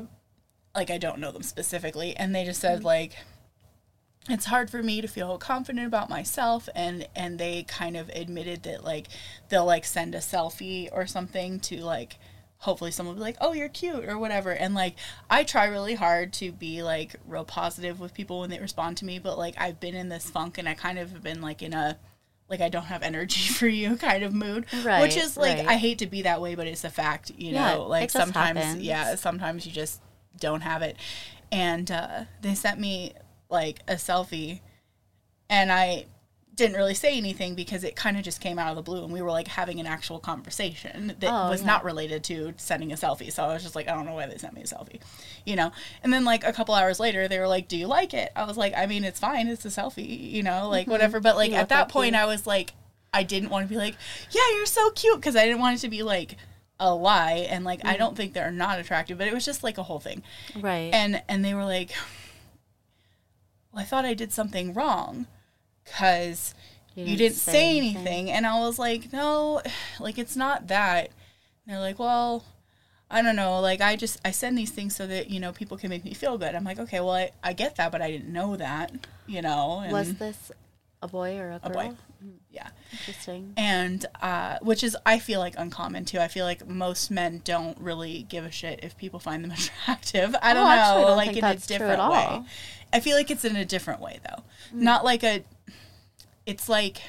like 0.75 0.89
I 0.89 0.97
don't 0.97 1.19
know 1.19 1.31
them 1.31 1.43
specifically, 1.43 2.15
and 2.15 2.33
they 2.35 2.43
just 2.45 2.61
said 2.61 2.79
Mm-hmm. 2.79 2.87
like 2.87 3.17
it's 4.27 4.45
hard 4.45 4.69
for 4.71 4.81
me 4.81 5.01
to 5.01 5.07
feel 5.07 5.37
confident 5.37 5.85
about 5.85 6.09
myself 6.09 6.67
and 6.73 7.07
and 7.15 7.37
they 7.37 7.63
kind 7.63 7.95
of 7.95 8.09
admitted 8.09 8.63
that 8.63 8.83
like 8.83 9.07
they'll 9.49 9.65
like 9.65 9.85
send 9.85 10.15
a 10.15 10.19
selfie 10.19 10.89
or 10.91 11.05
something 11.05 11.59
to 11.59 11.77
like 11.81 12.17
hopefully 12.57 12.89
someone 12.89 13.15
will 13.15 13.19
be 13.19 13.25
like 13.25 13.37
oh 13.39 13.53
you're 13.53 13.69
cute 13.69 14.03
or 14.05 14.17
whatever 14.17 14.49
and 14.51 14.73
like 14.73 14.95
i 15.29 15.43
try 15.43 15.65
really 15.65 15.93
hard 15.93 16.33
to 16.33 16.51
be 16.51 16.81
like 16.81 17.15
real 17.27 17.45
positive 17.45 17.99
with 17.99 18.15
people 18.15 18.39
when 18.39 18.49
they 18.49 18.59
respond 18.59 18.97
to 18.97 19.05
me 19.05 19.19
but 19.19 19.37
like 19.37 19.53
i've 19.59 19.79
been 19.79 19.93
in 19.93 20.09
this 20.09 20.27
funk 20.29 20.57
and 20.57 20.67
i 20.67 20.73
kind 20.73 20.97
of 20.97 21.11
have 21.11 21.21
been 21.21 21.41
like 21.41 21.61
in 21.61 21.73
a 21.73 21.95
like 22.49 22.61
i 22.61 22.69
don't 22.69 22.85
have 22.85 23.01
energy 23.03 23.41
for 23.53 23.67
you 23.67 23.95
kind 23.97 24.23
of 24.23 24.33
mood 24.33 24.65
which 25.01 25.17
is 25.17 25.35
like 25.37 25.57
right. 25.57 25.67
i 25.67 25.77
hate 25.77 25.99
to 25.99 26.07
be 26.07 26.21
that 26.23 26.41
way 26.41 26.55
but 26.55 26.67
it's 26.67 26.83
a 26.83 26.89
fact 26.89 27.31
you 27.37 27.53
Yeah, 27.53 27.73
know 27.75 27.87
like 27.87 28.11
sometimes 28.11 28.59
happens. 28.59 28.83
yeah 28.83 29.15
sometimes 29.15 29.65
you 29.65 29.71
just 29.71 30.01
don't 30.39 30.61
have 30.61 30.81
it 30.81 30.97
and 31.51 31.89
uh, 31.91 32.25
they 32.41 32.53
sent 32.55 32.79
me 32.79 33.13
like 33.49 33.79
a 33.87 33.93
selfie 33.95 34.59
and 35.49 35.71
I 35.71 36.05
didn't 36.55 36.77
really 36.77 36.93
say 36.93 37.17
anything 37.17 37.53
because 37.53 37.83
it 37.83 37.95
kind 37.95 38.17
of 38.17 38.23
just 38.23 38.39
came 38.39 38.57
out 38.57 38.69
of 38.69 38.75
the 38.77 38.81
blue 38.81 39.03
and 39.03 39.11
we 39.11 39.21
were 39.21 39.31
like 39.31 39.47
having 39.47 39.79
an 39.79 39.85
actual 39.85 40.19
conversation 40.19 41.13
that 41.19 41.29
Oh, 41.29 41.49
was 41.49 41.61
yeah. 41.61 41.67
not 41.67 41.83
related 41.83 42.23
to 42.25 42.53
sending 42.57 42.91
a 42.91 42.95
selfie. 42.95 43.31
So 43.31 43.43
I 43.43 43.53
was 43.53 43.61
just 43.63 43.75
like, 43.75 43.87
I 43.89 43.93
don't 43.93 44.05
know 44.05 44.13
why 44.13 44.25
they 44.27 44.37
sent 44.37 44.53
me 44.53 44.61
a 44.61 44.65
selfie, 44.65 45.01
you 45.45 45.55
know? 45.55 45.71
And 46.03 46.13
then 46.13 46.23
like 46.23 46.43
a 46.45 46.53
couple 46.53 46.73
hours 46.73 46.99
later, 46.99 47.27
they 47.27 47.39
were 47.39 47.47
like, 47.47 47.67
Do 47.67 47.77
you 47.77 47.87
like 47.87 48.13
it? 48.13 48.31
I 48.35 48.45
was 48.45 48.55
like, 48.57 48.73
I 48.75 48.85
mean, 48.85 49.03
it's 49.03 49.19
fine. 49.19 49.47
It's 49.47 49.65
a 49.65 49.69
selfie, 49.69 50.31
you 50.31 50.43
know, 50.43 50.69
like 50.69 50.87
whatever. 50.87 51.19
But 51.19 51.35
like 51.35 51.51
You 51.51 51.57
at 51.57 51.69
that 51.69 51.89
point. 51.89 52.15
I 52.15 52.25
was 52.25 52.47
like, 52.47 52.73
I 53.13 53.23
didn't 53.23 53.49
want 53.49 53.65
to 53.67 53.69
be 53.69 53.77
like, 53.77 53.95
Yeah, 54.31 54.41
you're 54.55 54.65
so 54.65 54.91
cute 54.91 55.17
because 55.17 55.35
I 55.35 55.45
didn't 55.45 55.59
want 55.59 55.77
it 55.77 55.79
to 55.81 55.89
be 55.89 56.03
like, 56.03 56.37
a 56.77 56.93
lie 56.93 57.47
and 57.49 57.63
like 57.63 57.79
Mm. 57.83 57.89
I 57.89 57.95
don't 57.97 58.17
think 58.17 58.33
they're 58.33 58.51
not 58.51 58.79
attractive 58.79 59.17
but 59.17 59.27
it 59.29 59.33
was 59.33 59.45
just 59.45 59.63
like 59.63 59.77
a 59.77 59.83
whole 59.83 60.01
thing 60.01 60.23
right. 60.59 60.89
and 60.93 61.23
and 61.29 61.43
they 61.45 61.53
were 61.53 61.63
like 61.63 61.93
well, 63.71 63.81
i 63.81 63.85
thought 63.85 64.03
i 64.05 64.13
did 64.13 64.33
something 64.33 64.73
wrong 64.73 65.25
because 65.85 66.53
you, 66.95 67.15
didn't 67.17 67.35
say, 67.37 67.77
anything. 67.77 68.31
and 68.31 68.45
i 68.45 68.59
was 68.59 68.79
like 68.79 69.11
no 69.13 69.61
like 69.99 70.17
it's 70.17 70.35
not 70.35 70.67
that 70.67 71.05
and 71.65 71.73
they're 71.73 71.79
like 71.81 71.99
well 71.99 72.43
i 73.11 73.21
don't 73.21 73.35
know 73.35 73.59
like 73.59 73.81
i 73.81 73.95
just 73.95 74.19
i 74.25 74.31
send 74.31 74.57
these 74.57 74.71
things 74.71 74.95
so 74.95 75.05
that 75.07 75.29
you 75.29 75.39
know 75.39 75.51
people 75.51 75.77
can 75.77 75.89
make 75.89 76.03
me 76.05 76.13
feel 76.13 76.37
good 76.37 76.55
i'm 76.55 76.63
like 76.63 76.79
okay 76.79 76.99
well 76.99 77.11
i, 77.11 77.31
I 77.43 77.53
get 77.53 77.75
that 77.75 77.91
but 77.91 78.01
i 78.01 78.09
didn't 78.09 78.31
know 78.31 78.55
that 78.55 78.91
you 79.27 79.41
know 79.41 79.81
and 79.83 79.91
Was 79.91 80.15
this 80.15 80.51
a 81.01 81.07
boy 81.07 81.37
or 81.37 81.51
a 81.51 81.59
girl? 81.59 81.73
boy. 81.89 81.91
yeah 82.49 82.69
Interesting. 82.91 83.53
and 83.57 84.05
uh, 84.21 84.57
which 84.61 84.83
is 84.83 84.95
I 85.05 85.19
feel 85.19 85.39
like 85.39 85.53
uncommon 85.57 86.05
too. 86.05 86.17
I 86.19 86.27
feel 86.29 86.45
like 86.45 86.65
most 86.67 87.11
men 87.11 87.41
don't 87.43 87.77
really 87.79 88.25
give 88.29 88.45
a 88.45 88.49
shit 88.51 88.79
if 88.81 88.97
people 88.97 89.19
find 89.19 89.43
them 89.43 89.51
attractive. 89.85 90.35
I 90.41 90.53
don't 90.53 90.65
Oh, 90.65 90.69
actually, 90.69 90.97
I 90.97 91.01
know, 91.01 91.07
don't 91.09 91.17
like 91.17 91.37
in 91.37 91.43
a 91.43 91.55
different 91.57 92.09
way. 92.09 92.41
I 92.93 92.99
feel 93.01 93.17
like 93.17 93.29
it's 93.29 93.43
in 93.45 93.55
a 93.57 93.65
different 93.65 93.99
way 93.99 94.19
though, 94.27 94.43
Mm. 94.73 94.81
not 94.81 95.03
like 95.03 95.23
a. 95.23 95.43
It's 96.45 96.67
like. 96.69 97.01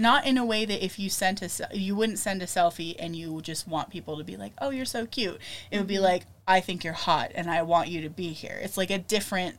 Not 0.00 0.26
in 0.28 0.38
a 0.38 0.44
way 0.44 0.64
that 0.64 0.84
if 0.84 0.96
you 1.00 1.10
sent 1.10 1.42
a 1.42 1.50
you 1.76 1.96
wouldn't 1.96 2.20
send 2.20 2.40
a 2.40 2.46
selfie 2.46 2.94
and 3.00 3.16
you 3.16 3.40
just 3.40 3.66
want 3.66 3.90
people 3.90 4.16
to 4.18 4.22
be 4.22 4.36
like, 4.36 4.52
"Oh, 4.58 4.70
you're 4.70 4.84
so 4.84 5.06
cute." 5.06 5.40
It 5.72 5.78
would 5.78 5.80
Mm-hmm. 5.80 5.88
be 5.88 5.98
like, 5.98 6.26
"I 6.46 6.60
think 6.60 6.84
you're 6.84 6.92
hot 6.92 7.32
and 7.34 7.50
I 7.50 7.62
want 7.62 7.88
you 7.88 8.02
to 8.02 8.08
be 8.08 8.28
here." 8.28 8.60
It's 8.62 8.76
like 8.76 8.90
a 8.90 8.98
different 8.98 9.58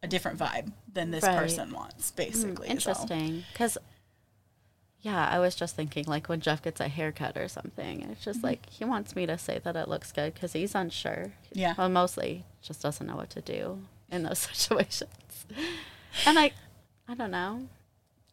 a 0.00 0.06
different 0.06 0.38
vibe 0.38 0.70
than 0.92 1.10
this 1.10 1.24
Right. 1.24 1.36
person 1.38 1.72
wants, 1.72 2.12
basically. 2.12 2.68
so. 2.68 2.72
Interesting. 2.72 3.42
Because, 3.52 3.76
yeah, 5.00 5.28
I 5.28 5.40
was 5.40 5.56
just 5.56 5.74
thinking 5.74 6.04
like 6.06 6.28
when 6.28 6.40
Jeff 6.40 6.62
gets 6.62 6.80
a 6.80 6.86
haircut 6.86 7.36
or 7.36 7.48
something, 7.48 8.02
it's 8.02 8.24
just 8.24 8.38
Mm-hmm. 8.38 8.46
like 8.46 8.70
he 8.70 8.84
wants 8.84 9.16
me 9.16 9.26
to 9.26 9.36
say 9.38 9.58
that 9.58 9.74
it 9.74 9.88
looks 9.88 10.12
good 10.12 10.34
because 10.34 10.52
he's 10.52 10.76
unsure. 10.76 11.32
Yeah. 11.52 11.74
Well, 11.76 11.88
mostly 11.88 12.44
just 12.62 12.80
doesn't 12.80 13.04
know 13.04 13.16
what 13.16 13.30
to 13.30 13.40
do 13.40 13.80
in 14.08 14.22
those 14.22 14.38
situations. 14.52 15.10
And 16.24 16.38
I, 16.38 16.52
I 17.08 17.14
don't 17.14 17.30
know. 17.30 17.68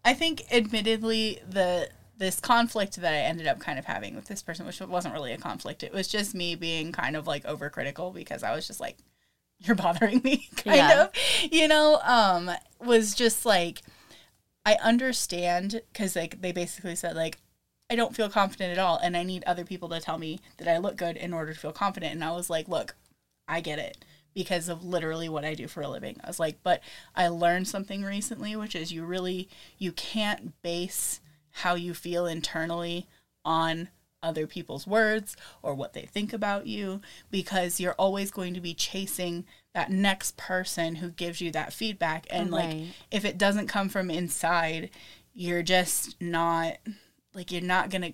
I 0.05 0.13
think, 0.13 0.43
admittedly, 0.51 1.39
the 1.47 1.89
this 2.17 2.39
conflict 2.39 2.97
that 2.97 3.13
I 3.13 3.17
ended 3.17 3.47
up 3.47 3.59
kind 3.59 3.79
of 3.79 3.85
having 3.85 4.15
with 4.15 4.25
this 4.27 4.41
person, 4.41 4.65
which 4.65 4.79
wasn't 4.81 5.13
really 5.13 5.31
a 5.33 5.37
conflict, 5.37 5.81
it 5.83 5.91
was 5.93 6.07
just 6.07 6.35
me 6.35 6.55
being 6.55 6.91
kind 6.91 7.15
of 7.15 7.25
like 7.27 7.43
overcritical 7.45 8.13
because 8.13 8.43
I 8.43 8.53
was 8.55 8.67
just 8.67 8.79
like, 8.79 8.97
"You're 9.59 9.75
bothering 9.75 10.21
me," 10.23 10.49
kind 10.57 10.75
Yeah. 10.77 11.03
of, 11.05 11.11
you 11.51 11.67
know. 11.67 11.99
Um, 12.03 12.51
was 12.79 13.15
just 13.15 13.45
like, 13.45 13.81
I 14.65 14.75
understand 14.83 15.81
because 15.91 16.15
like 16.15 16.41
they 16.41 16.51
basically 16.51 16.95
said 16.95 17.15
like. 17.15 17.39
I 17.89 17.95
don't 17.95 18.15
feel 18.15 18.29
confident 18.29 18.71
at 18.71 18.79
all, 18.79 18.97
and 18.97 19.15
I 19.15 19.23
need 19.23 19.43
other 19.43 19.65
people 19.65 19.89
to 19.89 19.99
tell 19.99 20.17
me 20.17 20.39
that 20.57 20.67
I 20.67 20.79
look 20.79 20.95
good 20.95 21.15
in 21.17 21.31
order 21.33 21.53
to 21.53 21.59
feel 21.59 21.73
confident. 21.73 22.13
And 22.13 22.23
I 22.23 22.31
was 22.31 22.49
like, 22.49 22.67
look, 22.67 22.95
I 23.47 23.61
get 23.61 23.77
it 23.77 24.03
because 24.33 24.69
of 24.69 24.83
literally 24.83 25.29
what 25.29 25.45
I 25.45 25.53
do 25.53 25.67
for 25.67 25.81
a 25.81 25.87
living. 25.87 26.19
I 26.23 26.27
was 26.27 26.39
like, 26.39 26.57
but 26.63 26.81
I 27.15 27.27
learned 27.27 27.67
something 27.67 28.03
recently, 28.03 28.55
which 28.55 28.75
is 28.75 28.91
you 28.91 29.05
really 29.05 29.49
you 29.77 29.91
can't 29.91 30.61
base 30.61 31.21
how 31.57 31.75
you 31.75 31.93
feel 31.93 32.25
internally 32.25 33.07
on 33.45 33.89
other 34.21 34.47
people's 34.47 34.87
words 34.87 35.35
or 35.61 35.75
what 35.75 35.93
they 35.93 36.03
think 36.03 36.31
about 36.31 36.65
you 36.65 37.01
because 37.29 37.79
you're 37.79 37.93
always 37.93 38.31
going 38.31 38.53
to 38.53 38.61
be 38.61 38.73
chasing 38.73 39.43
that 39.73 39.91
next 39.91 40.37
person 40.37 40.95
who 40.95 41.09
gives 41.09 41.41
you 41.41 41.51
that 41.51 41.73
feedback 41.73 42.25
and 42.29 42.49
like 42.49 42.77
if 43.11 43.25
it 43.25 43.37
doesn't 43.37 43.67
come 43.67 43.89
from 43.89 44.09
inside 44.09 44.89
you're 45.33 45.61
just 45.61 46.15
not 46.21 46.77
like 47.33 47.51
you're 47.51 47.61
not 47.61 47.89
going 47.89 48.01
to 48.01 48.13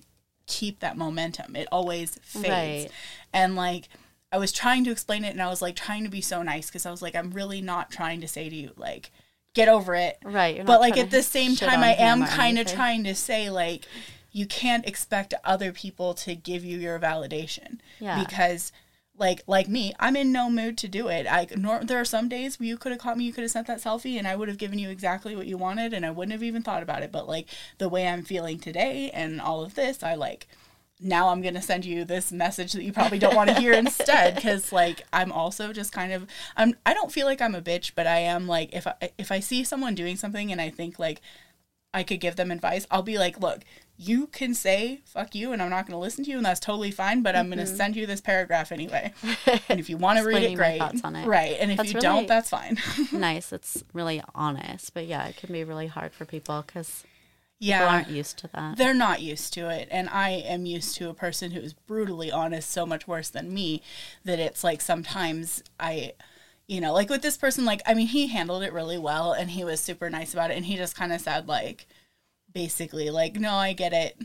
keep 0.50 0.80
that 0.80 0.96
momentum. 0.96 1.54
It 1.54 1.68
always 1.70 2.18
fades. 2.22 2.48
Right. 2.48 2.88
And 3.32 3.56
like 3.56 3.88
I 4.32 4.38
was 4.38 4.52
trying 4.52 4.84
to 4.84 4.90
explain 4.90 5.24
it 5.24 5.30
and 5.30 5.42
I 5.42 5.48
was 5.48 5.60
like 5.60 5.76
trying 5.76 6.04
to 6.04 6.10
be 6.10 6.20
so 6.20 6.42
nice 6.42 6.66
because 6.66 6.86
I 6.86 6.90
was 6.90 7.02
like, 7.02 7.16
I'm 7.16 7.30
really 7.30 7.60
not 7.60 7.90
trying 7.90 8.20
to 8.20 8.28
say 8.28 8.48
to 8.48 8.54
you, 8.54 8.72
like, 8.76 9.10
get 9.54 9.68
over 9.68 9.94
it. 9.94 10.18
Right. 10.24 10.64
But 10.64 10.80
like 10.80 10.96
at 10.96 11.10
the 11.10 11.22
same 11.22 11.56
time 11.56 11.80
I 11.80 11.94
am 11.94 12.24
kind 12.24 12.58
of 12.58 12.66
trying 12.66 13.04
to 13.04 13.14
say 13.14 13.50
like 13.50 13.86
you 14.32 14.46
can't 14.46 14.86
expect 14.86 15.34
other 15.44 15.72
people 15.72 16.14
to 16.14 16.34
give 16.34 16.64
you 16.64 16.78
your 16.78 16.98
validation. 16.98 17.78
Yeah. 17.98 18.22
Because 18.22 18.72
like 19.18 19.42
like 19.46 19.68
me, 19.68 19.92
I'm 20.00 20.16
in 20.16 20.32
no 20.32 20.48
mood 20.48 20.78
to 20.78 20.88
do 20.88 21.08
it. 21.08 21.26
I 21.30 21.46
nor, 21.56 21.84
there 21.84 22.00
are 22.00 22.04
some 22.04 22.28
days 22.28 22.58
where 22.58 22.68
you 22.68 22.78
could 22.78 22.92
have 22.92 23.00
caught 23.00 23.18
me, 23.18 23.24
you 23.24 23.32
could 23.32 23.42
have 23.42 23.50
sent 23.50 23.66
that 23.66 23.80
selfie, 23.80 24.16
and 24.16 24.26
I 24.26 24.36
would 24.36 24.48
have 24.48 24.56
given 24.56 24.78
you 24.78 24.88
exactly 24.88 25.36
what 25.36 25.46
you 25.46 25.58
wanted, 25.58 25.92
and 25.92 26.06
I 26.06 26.10
wouldn't 26.10 26.32
have 26.32 26.42
even 26.42 26.62
thought 26.62 26.82
about 26.82 27.02
it. 27.02 27.12
But 27.12 27.28
like 27.28 27.46
the 27.78 27.88
way 27.88 28.08
I'm 28.08 28.22
feeling 28.22 28.58
today, 28.58 29.10
and 29.12 29.40
all 29.40 29.62
of 29.62 29.74
this, 29.74 30.02
I 30.02 30.14
like 30.14 30.46
now 31.00 31.28
I'm 31.30 31.40
gonna 31.42 31.62
send 31.62 31.84
you 31.84 32.04
this 32.04 32.30
message 32.32 32.72
that 32.74 32.82
you 32.82 32.92
probably 32.92 33.18
don't 33.18 33.34
want 33.34 33.48
to 33.50 33.58
hear 33.60 33.72
instead, 33.72 34.34
because 34.34 34.72
like 34.72 35.02
I'm 35.12 35.32
also 35.32 35.72
just 35.72 35.92
kind 35.92 36.12
of 36.12 36.26
I'm 36.56 36.74
I 36.84 36.94
don't 36.94 37.10
feel 37.12 37.26
like 37.26 37.40
I'm 37.40 37.54
a 37.54 37.62
bitch, 37.62 37.92
but 37.94 38.06
I 38.06 38.18
am 38.18 38.46
like 38.46 38.74
if 38.74 38.86
I 38.86 38.94
if 39.18 39.32
I 39.32 39.40
see 39.40 39.64
someone 39.64 39.94
doing 39.94 40.16
something 40.16 40.52
and 40.52 40.60
I 40.60 40.70
think 40.70 40.98
like 40.98 41.20
I 41.92 42.04
could 42.04 42.20
give 42.20 42.36
them 42.36 42.52
advice, 42.52 42.86
I'll 42.88 43.02
be 43.02 43.18
like, 43.18 43.40
look, 43.40 43.62
you 43.96 44.28
can 44.28 44.54
say 44.54 45.00
fuck 45.04 45.34
you 45.34 45.52
and 45.52 45.60
I'm 45.60 45.70
not 45.70 45.86
going 45.88 45.94
to 45.96 45.98
listen 46.00 46.22
to 46.24 46.30
you 46.30 46.36
and 46.36 46.46
that's 46.46 46.60
totally 46.60 46.92
fine, 46.92 47.22
but 47.22 47.34
I'm 47.34 47.48
going 47.48 47.58
to 47.58 47.66
send 47.66 47.96
you 47.96 48.06
this 48.06 48.20
paragraph 48.20 48.70
anyway. 48.70 49.12
And 49.68 49.80
if 49.80 49.90
you 49.90 49.96
want 49.96 50.18
to 50.20 50.24
read 50.24 50.36
it, 50.44 50.56
Mm-hmm. 50.56 50.56
Great. 50.56 51.24
it. 51.24 51.26
Right. 51.26 51.56
And 51.58 51.72
if 51.72 51.78
That's 51.78 51.88
you 51.88 51.94
really- 51.94 52.02
don't, 52.02 52.28
that's 52.28 52.48
fine. 52.48 52.78
nice. 53.12 53.52
It's 53.52 53.82
really 53.92 54.22
honest, 54.36 54.94
but 54.94 55.06
yeah, 55.06 55.26
it 55.26 55.36
can 55.36 55.52
be 55.52 55.64
really 55.64 55.88
hard 55.88 56.12
for 56.12 56.24
people 56.24 56.62
because 56.64 57.02
yeah. 57.60 57.78
people 57.78 57.94
aren't 57.94 58.08
used 58.08 58.38
to 58.38 58.48
that. 58.48 58.76
they're 58.76 58.94
not 58.94 59.20
used 59.20 59.52
to 59.52 59.68
it 59.68 59.86
and 59.90 60.08
i 60.08 60.30
am 60.30 60.66
used 60.66 60.96
to 60.96 61.08
a 61.08 61.14
person 61.14 61.52
who 61.52 61.60
is 61.60 61.72
brutally 61.72 62.32
honest 62.32 62.70
so 62.70 62.84
much 62.84 63.06
worse 63.06 63.28
than 63.28 63.52
me 63.52 63.82
that 64.24 64.38
it's 64.40 64.64
like 64.64 64.80
sometimes 64.80 65.62
i 65.78 66.12
you 66.66 66.80
know 66.80 66.92
like 66.92 67.10
with 67.10 67.22
this 67.22 67.36
person 67.36 67.64
like 67.64 67.82
i 67.86 67.94
mean 67.94 68.06
he 68.06 68.26
handled 68.28 68.62
it 68.62 68.72
really 68.72 68.98
well 68.98 69.32
and 69.32 69.50
he 69.50 69.62
was 69.62 69.78
super 69.80 70.08
nice 70.10 70.32
about 70.32 70.50
it 70.50 70.56
and 70.56 70.66
he 70.66 70.76
just 70.76 70.96
kind 70.96 71.12
of 71.12 71.20
said 71.20 71.46
like 71.46 71.86
basically 72.52 73.10
like 73.10 73.36
no 73.36 73.52
i 73.54 73.72
get 73.72 73.92
it 73.92 74.18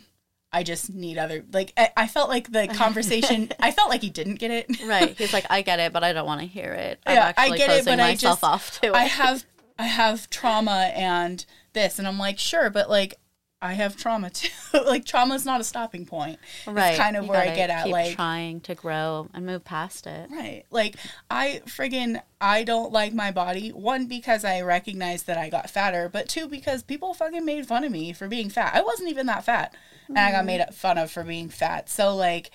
i 0.53 0.63
just 0.63 0.93
need 0.93 1.17
other 1.17 1.43
like 1.51 1.73
i, 1.77 1.89
I 1.97 2.07
felt 2.07 2.29
like 2.29 2.51
the 2.51 2.67
conversation 2.73 3.49
i 3.59 3.71
felt 3.71 3.89
like 3.89 4.01
he 4.01 4.09
didn't 4.09 4.35
get 4.35 4.51
it 4.51 4.81
right. 4.85 5.09
He's 5.17 5.33
like, 5.33 5.45
I 5.49 5.61
get 5.61 5.79
it, 5.79 5.91
but 5.91 6.03
I 6.03 6.13
don't 6.13 6.25
want 6.25 6.41
to 6.41 6.47
hear 6.47 6.71
it. 6.71 6.99
I'm 7.05 7.15
Yeah, 7.15 7.33
I 7.35 7.55
get 7.57 7.69
it, 7.69 7.85
but 7.85 7.99
I 7.99 8.15
just- 8.15 8.43
off 8.43 8.79
to 8.81 8.87
it. 8.87 8.93
I 8.93 9.03
have 9.03 9.43
I 9.77 9.83
have 9.87 10.29
trauma 10.29 10.91
and 10.95 11.45
this 11.73 11.99
and 11.99 12.07
I'm 12.07 12.17
like, 12.17 12.39
sure, 12.39 12.69
but 12.69 12.89
like 12.89 13.15
I 13.61 13.73
have 13.73 13.95
trauma 13.95 14.29
too. 14.29 14.49
like 14.85 15.05
trauma 15.05 15.35
is 15.35 15.45
not 15.45 15.61
a 15.61 15.63
stopping 15.63 16.05
point. 16.05 16.39
right. 16.67 16.89
It's 16.89 16.99
kind 16.99 17.15
of 17.15 17.23
You 17.23 17.31
where 17.31 17.41
I 17.41 17.55
get 17.55 17.69
at 17.69 17.85
keep 17.85 17.93
like 17.93 18.15
trying 18.15 18.59
to 18.61 18.75
grow 18.75 19.29
and 19.33 19.45
move 19.45 19.63
past 19.63 20.07
it. 20.07 20.29
Right. 20.29 20.65
Like 20.69 20.97
I 21.29 21.61
friggin' 21.65 22.21
I 22.39 22.63
don't 22.63 22.91
like 22.91 23.13
my 23.13 23.31
body. 23.31 23.69
One 23.69 24.07
because 24.07 24.43
I 24.43 24.61
recognize 24.61 25.23
that 25.23 25.37
I 25.37 25.49
got 25.49 25.69
fatter, 25.69 26.09
but 26.09 26.27
two 26.27 26.47
because 26.47 26.83
people 26.83 27.13
fucking 27.13 27.45
made 27.45 27.65
fun 27.65 27.83
of 27.83 27.91
me 27.91 28.13
for 28.13 28.27
being 28.27 28.49
fat. 28.49 28.75
I 28.75 28.81
wasn't 28.81 29.09
even 29.09 29.25
that 29.27 29.45
fat. 29.45 29.73
And 30.07 30.19
I 30.19 30.31
got 30.31 30.39
mm-hmm. 30.39 30.47
made 30.47 30.73
fun 30.73 30.97
of 30.97 31.09
for 31.09 31.23
being 31.23 31.49
fat. 31.49 31.89
So 31.89 32.15
like 32.15 32.51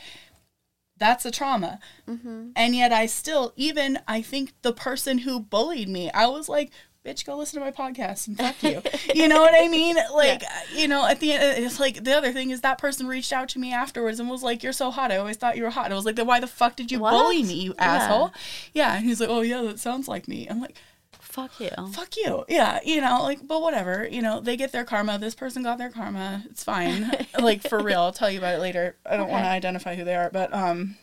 that's 0.96 1.24
a 1.24 1.30
trauma. 1.30 1.80
Mm-hmm. 2.06 2.50
And 2.54 2.76
yet 2.76 2.92
I 2.92 3.06
still 3.06 3.52
even 3.56 3.98
I 4.06 4.22
think 4.22 4.52
the 4.62 4.72
person 4.72 5.18
who 5.18 5.40
bullied 5.40 5.88
me, 5.88 6.10
I 6.12 6.26
was 6.26 6.48
like 6.48 6.70
Bitch, 7.04 7.24
go 7.24 7.34
listen 7.36 7.58
to 7.58 7.64
my 7.64 7.70
podcast 7.72 8.28
and 8.28 8.36
fuck 8.36 8.62
you. 8.62 8.82
you 9.14 9.26
know 9.26 9.40
what 9.40 9.54
I 9.54 9.68
mean? 9.68 9.96
Like, 10.14 10.42
you 10.74 10.86
know, 10.86 11.06
at 11.06 11.18
the 11.20 11.32
end, 11.32 11.64
it's 11.64 11.80
like 11.80 12.04
the 12.04 12.12
other 12.14 12.30
thing 12.32 12.50
is 12.50 12.60
that 12.60 12.76
person 12.78 13.06
reached 13.06 13.32
out 13.32 13.48
to 13.50 13.58
me 13.58 13.72
afterwards 13.72 14.20
and 14.20 14.28
was 14.28 14.42
like, 14.42 14.62
"You're 14.62 14.72
so 14.74 14.90
hot. 14.90 15.10
I 15.10 15.16
always 15.16 15.36
thought 15.38 15.56
you 15.56 15.62
were 15.62 15.70
hot." 15.70 15.90
I 15.90 15.94
was 15.94 16.04
like, 16.04 16.16
"Then 16.16 16.26
why 16.26 16.40
the 16.40 16.46
fuck 16.46 16.76
did 16.76 16.92
you 16.92 16.98
What? 16.98 17.12
bully 17.12 17.42
me, 17.42 17.54
you 17.54 17.74
Yeah. 17.78 17.84
asshole?" 17.84 18.32
Yeah, 18.74 18.96
and 18.96 19.06
he's 19.06 19.18
like, 19.20 19.30
"Oh 19.30 19.40
yeah, 19.40 19.62
that 19.62 19.78
sounds 19.78 20.08
like 20.08 20.28
me." 20.28 20.46
I'm 20.50 20.60
like, 20.60 20.76
Fuck 21.20 21.58
you. 21.60 21.70
"Fuck 21.92 22.16
you." 22.18 22.44
Yeah, 22.48 22.80
you 22.84 23.00
know, 23.00 23.22
like, 23.22 23.46
but 23.46 23.62
whatever. 23.62 24.06
You 24.10 24.20
know, 24.20 24.40
they 24.40 24.56
get 24.58 24.72
their 24.72 24.84
karma. 24.84 25.18
This 25.18 25.34
person 25.34 25.62
got 25.62 25.78
their 25.78 25.90
karma. 25.90 26.42
It's 26.50 26.64
fine. 26.64 27.10
like 27.40 27.62
for 27.62 27.82
real. 27.82 28.00
I'll 28.00 28.12
tell 28.12 28.30
you 28.30 28.38
about 28.38 28.56
it 28.56 28.60
later. 28.60 28.96
I 29.06 29.16
don't 29.16 29.30
want 29.30 29.44
to 29.44 29.48
identify 29.50 29.94
who 29.94 30.04
they 30.04 30.16
are, 30.16 30.28
but 30.30 30.52
um, 30.52 30.96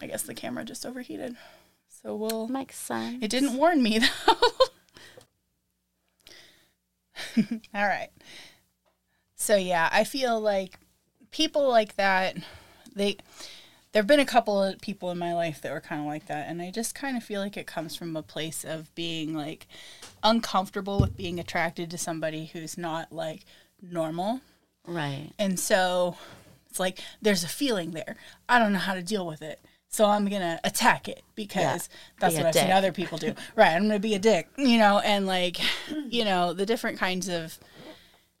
I 0.00 0.06
guess 0.06 0.22
the 0.22 0.34
camera 0.34 0.64
just 0.64 0.86
overheated. 0.86 1.36
So 2.02 2.14
we'll. 2.16 2.48
Makes 2.48 2.78
sense. 2.78 3.22
It 3.22 3.28
didn't 3.28 3.56
warn 3.56 3.82
me 3.82 3.98
though. 4.26 4.34
All 7.74 7.86
right. 7.86 8.10
So 9.36 9.56
yeah, 9.56 9.88
I 9.92 10.04
feel 10.04 10.40
like 10.40 10.78
people 11.30 11.68
like 11.68 11.96
that 11.96 12.36
they 12.94 13.16
there've 13.92 14.06
been 14.06 14.20
a 14.20 14.26
couple 14.26 14.62
of 14.62 14.80
people 14.80 15.10
in 15.10 15.18
my 15.18 15.34
life 15.34 15.60
that 15.62 15.72
were 15.72 15.80
kind 15.80 16.00
of 16.00 16.06
like 16.06 16.26
that 16.26 16.48
and 16.48 16.62
I 16.62 16.70
just 16.70 16.94
kind 16.94 17.16
of 17.16 17.22
feel 17.22 17.40
like 17.40 17.56
it 17.56 17.66
comes 17.66 17.94
from 17.94 18.16
a 18.16 18.22
place 18.22 18.64
of 18.64 18.94
being 18.94 19.34
like 19.34 19.66
uncomfortable 20.22 21.00
with 21.00 21.16
being 21.16 21.38
attracted 21.38 21.90
to 21.90 21.98
somebody 21.98 22.46
who's 22.46 22.78
not 22.78 23.12
like 23.12 23.44
normal. 23.82 24.40
Right. 24.86 25.30
And 25.38 25.58
so 25.58 26.16
it's 26.70 26.80
like 26.80 27.00
there's 27.22 27.44
a 27.44 27.48
feeling 27.48 27.92
there. 27.92 28.16
I 28.48 28.58
don't 28.58 28.72
know 28.72 28.78
how 28.78 28.94
to 28.94 29.02
deal 29.02 29.26
with 29.26 29.42
it. 29.42 29.60
So 29.94 30.06
I'm 30.06 30.26
to 30.42 30.58
attack 30.64 31.08
it 31.08 31.22
because 31.36 31.62
Yeah, 31.62 31.96
that's 32.18 32.34
be 32.34 32.42
what 32.42 32.48
I've 32.48 32.54
seen 32.54 32.72
other 32.72 32.90
people 32.90 33.16
do. 33.16 33.32
right. 33.54 33.76
I'm 33.76 33.82
to 33.90 34.00
be 34.00 34.16
a 34.16 34.18
dick, 34.18 34.48
you 34.58 34.76
know, 34.76 34.98
and 34.98 35.24
like, 35.24 35.60
you 36.08 36.24
know, 36.24 36.52
the 36.52 36.66
different 36.66 36.98
kinds 36.98 37.28
of 37.28 37.60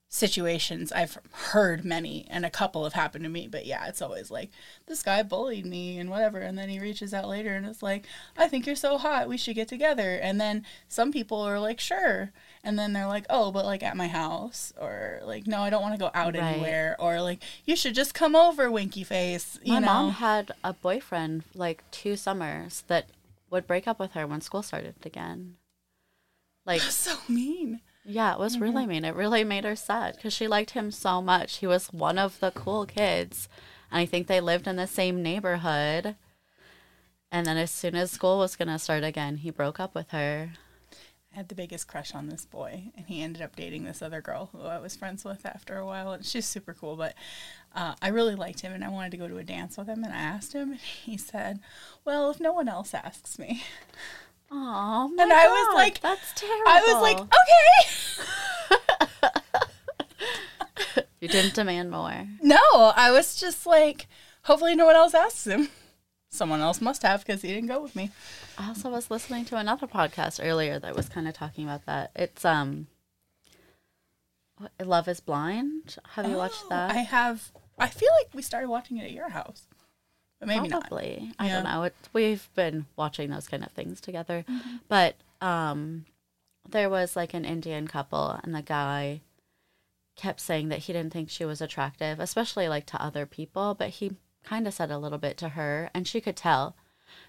situations 0.08 0.90
I've 0.90 1.16
heard 1.30 1.84
many 1.84 2.26
and 2.28 2.44
a 2.44 2.50
couple 2.50 2.82
have 2.82 2.94
happened 2.94 3.22
to 3.22 3.30
me, 3.30 3.46
but 3.46 3.66
yeah, 3.66 3.86
it's 3.86 4.02
always 4.02 4.32
like 4.32 4.50
this 4.86 5.04
guy 5.04 5.22
bullied 5.22 5.64
me 5.64 5.96
and 5.96 6.10
whatever 6.10 6.38
and 6.40 6.58
then 6.58 6.68
he 6.68 6.80
reaches 6.80 7.14
out 7.14 7.28
later 7.28 7.54
and 7.54 7.66
it's 7.66 7.84
like, 7.84 8.06
"I 8.36 8.48
think 8.48 8.66
you're 8.66 8.74
so 8.74 8.98
hot. 8.98 9.28
We 9.28 9.36
should 9.36 9.54
get 9.54 9.68
together." 9.68 10.16
And 10.16 10.40
then 10.40 10.64
some 10.88 11.12
people 11.12 11.40
are 11.40 11.60
like, 11.60 11.78
"Sure." 11.78 12.32
And 12.66 12.78
then 12.78 12.92
they're 12.94 13.06
like, 13.06 13.26
"Oh, 13.28 13.52
but 13.52 13.64
like 13.66 13.82
at 13.82 13.96
my 13.96 14.08
house." 14.08 14.72
Or 14.80 15.20
like, 15.24 15.46
"No, 15.46 15.60
I 15.60 15.70
don't 15.70 15.82
want 15.82 15.94
to 15.94 15.98
go 16.00 16.10
out 16.14 16.34
Right. 16.34 16.42
anywhere." 16.42 16.96
Or 16.98 17.20
like, 17.20 17.42
"You 17.66 17.76
should 17.76 17.94
just 17.94 18.14
come 18.14 18.34
over, 18.34 18.70
winky 18.70 19.04
face." 19.04 19.58
You 19.62 19.74
My 19.74 19.78
know. 19.80 19.86
mom 19.86 20.10
had 20.12 20.52
a 20.64 20.72
boyfriend 20.72 21.44
like 21.54 21.84
two 21.90 22.16
summers 22.16 22.82
that 22.88 23.10
would 23.50 23.66
break 23.66 23.86
up 23.86 24.00
with 24.00 24.12
her 24.12 24.26
when 24.26 24.40
school 24.40 24.62
started 24.62 24.94
again. 25.04 25.56
Like, 26.66 26.80
so 26.80 27.18
mean. 27.28 27.80
yeah, 28.04 28.32
it 28.32 28.38
was 28.38 28.56
oh 28.56 28.60
really 28.60 28.86
mean. 28.86 29.04
It 29.04 29.14
really 29.14 29.44
made 29.44 29.64
her 29.64 29.76
sad 29.76 30.16
because 30.16 30.32
she 30.32 30.48
liked 30.48 30.70
him 30.70 30.90
so 30.90 31.20
much. 31.20 31.58
He 31.58 31.66
was 31.66 31.92
one 31.92 32.18
of 32.18 32.40
the 32.40 32.50
cool 32.50 32.86
kids. 32.86 33.48
And 33.92 34.00
I 34.00 34.06
think 34.06 34.26
they 34.26 34.40
lived 34.40 34.66
in 34.66 34.76
the 34.76 34.86
same 34.86 35.22
neighborhood. 35.22 36.16
And 37.30 37.46
then 37.46 37.56
as 37.58 37.70
soon 37.70 37.94
as 37.94 38.10
school 38.10 38.38
was 38.38 38.56
going 38.56 38.68
to 38.68 38.78
start 38.78 39.04
again, 39.04 39.36
he 39.38 39.50
broke 39.50 39.78
up 39.78 39.94
with 39.94 40.10
her. 40.10 40.52
I 41.34 41.38
had 41.38 41.48
the 41.48 41.54
biggest 41.56 41.88
crush 41.88 42.14
on 42.14 42.28
this 42.28 42.44
boy, 42.44 42.92
and 42.96 43.06
he 43.08 43.20
ended 43.20 43.42
up 43.42 43.56
dating 43.56 43.82
this 43.84 44.02
other 44.02 44.20
girl 44.20 44.50
who 44.52 44.60
I 44.62 44.78
was 44.78 44.94
friends 44.94 45.24
with 45.24 45.44
after 45.44 45.76
a 45.76 45.84
while. 45.84 46.12
And 46.12 46.24
she's 46.24 46.46
super 46.46 46.74
cool, 46.74 46.94
but 46.94 47.14
uh, 47.74 47.94
I 48.00 48.08
really 48.08 48.36
liked 48.36 48.60
him, 48.60 48.72
and 48.72 48.84
I 48.84 48.88
wanted 48.88 49.10
to 49.12 49.16
go 49.16 49.26
to 49.26 49.38
a 49.38 49.42
dance 49.44 49.76
with 49.76 49.88
him. 49.88 50.04
And 50.04 50.12
I 50.14 50.18
asked 50.18 50.52
him, 50.52 50.70
and 50.72 50.80
he 50.80 51.16
said, 51.16 51.58
"Well, 52.04 52.30
if 52.30 52.38
no 52.38 52.52
one 52.52 52.68
else 52.68 52.94
asks 52.94 53.38
me." 53.38 53.64
Oh, 54.50 55.10
And 55.18 55.32
I 55.32 55.48
was 55.48 55.74
like- 55.74 56.00
that's 56.00 56.32
terrible. 56.36 56.68
I 56.68 56.80
was 56.86 57.02
like, 57.02 57.18
"Okay." 59.18 61.02
you 61.20 61.26
didn't 61.28 61.54
demand 61.54 61.90
more. 61.90 62.28
No, 62.40 62.60
I 62.94 63.10
was 63.10 63.34
just 63.34 63.66
like, 63.66 64.06
hopefully, 64.42 64.76
no 64.76 64.86
one 64.86 64.94
else 64.94 65.14
asks 65.14 65.46
him. 65.48 65.68
Someone 66.34 66.60
else 66.60 66.80
must 66.80 67.02
have 67.02 67.24
because 67.24 67.42
he 67.42 67.48
didn't 67.48 67.68
go 67.68 67.80
with 67.80 67.94
me. 67.94 68.10
I 68.58 68.68
also 68.68 68.90
was 68.90 69.10
listening 69.10 69.44
to 69.46 69.56
another 69.56 69.86
podcast 69.86 70.40
earlier 70.44 70.78
that 70.80 70.96
was 70.96 71.08
kind 71.08 71.28
of 71.28 71.34
talking 71.34 71.64
about 71.64 71.86
that. 71.86 72.10
It's 72.16 72.44
um, 72.44 72.88
Love 74.82 75.08
Is 75.08 75.20
Blind. 75.20 75.96
Have 76.14 76.28
you 76.28 76.36
watched 76.36 76.62
Oh, 76.64 76.68
that? 76.70 76.90
I 76.90 76.98
have. 76.98 77.52
I 77.78 77.88
feel 77.88 78.10
like 78.20 78.30
we 78.34 78.42
started 78.42 78.68
watching 78.68 78.96
it 78.98 79.04
at 79.04 79.12
your 79.12 79.30
house, 79.30 79.66
but 80.38 80.48
maybe 80.48 80.68
not. 80.68 80.88
Probably. 80.88 81.32
I 81.38 81.46
Yeah. 81.46 81.54
don't 81.62 81.64
know. 81.72 81.82
It, 81.84 81.94
we've 82.12 82.48
been 82.54 82.86
watching 82.96 83.30
those 83.30 83.48
kind 83.48 83.64
of 83.64 83.72
things 83.72 84.00
together. 84.00 84.44
Mm-hmm. 84.48 84.76
But 84.88 85.16
um, 85.40 86.04
there 86.68 86.88
was 86.90 87.16
like 87.16 87.34
an 87.34 87.44
Indian 87.44 87.88
couple, 87.88 88.40
and 88.42 88.54
the 88.54 88.62
guy 88.62 89.20
kept 90.16 90.40
saying 90.40 90.68
that 90.68 90.80
he 90.80 90.92
didn't 90.92 91.12
think 91.12 91.30
she 91.30 91.44
was 91.44 91.60
attractive, 91.60 92.20
especially 92.20 92.68
like 92.68 92.86
to 92.86 93.02
other 93.02 93.26
people, 93.26 93.74
but 93.74 93.90
he 93.90 94.12
kind 94.44 94.66
of 94.66 94.74
said 94.74 94.90
a 94.90 94.98
little 94.98 95.18
bit 95.18 95.36
to 95.38 95.50
her, 95.50 95.90
and 95.94 96.06
she 96.06 96.20
could 96.20 96.36
tell. 96.36 96.76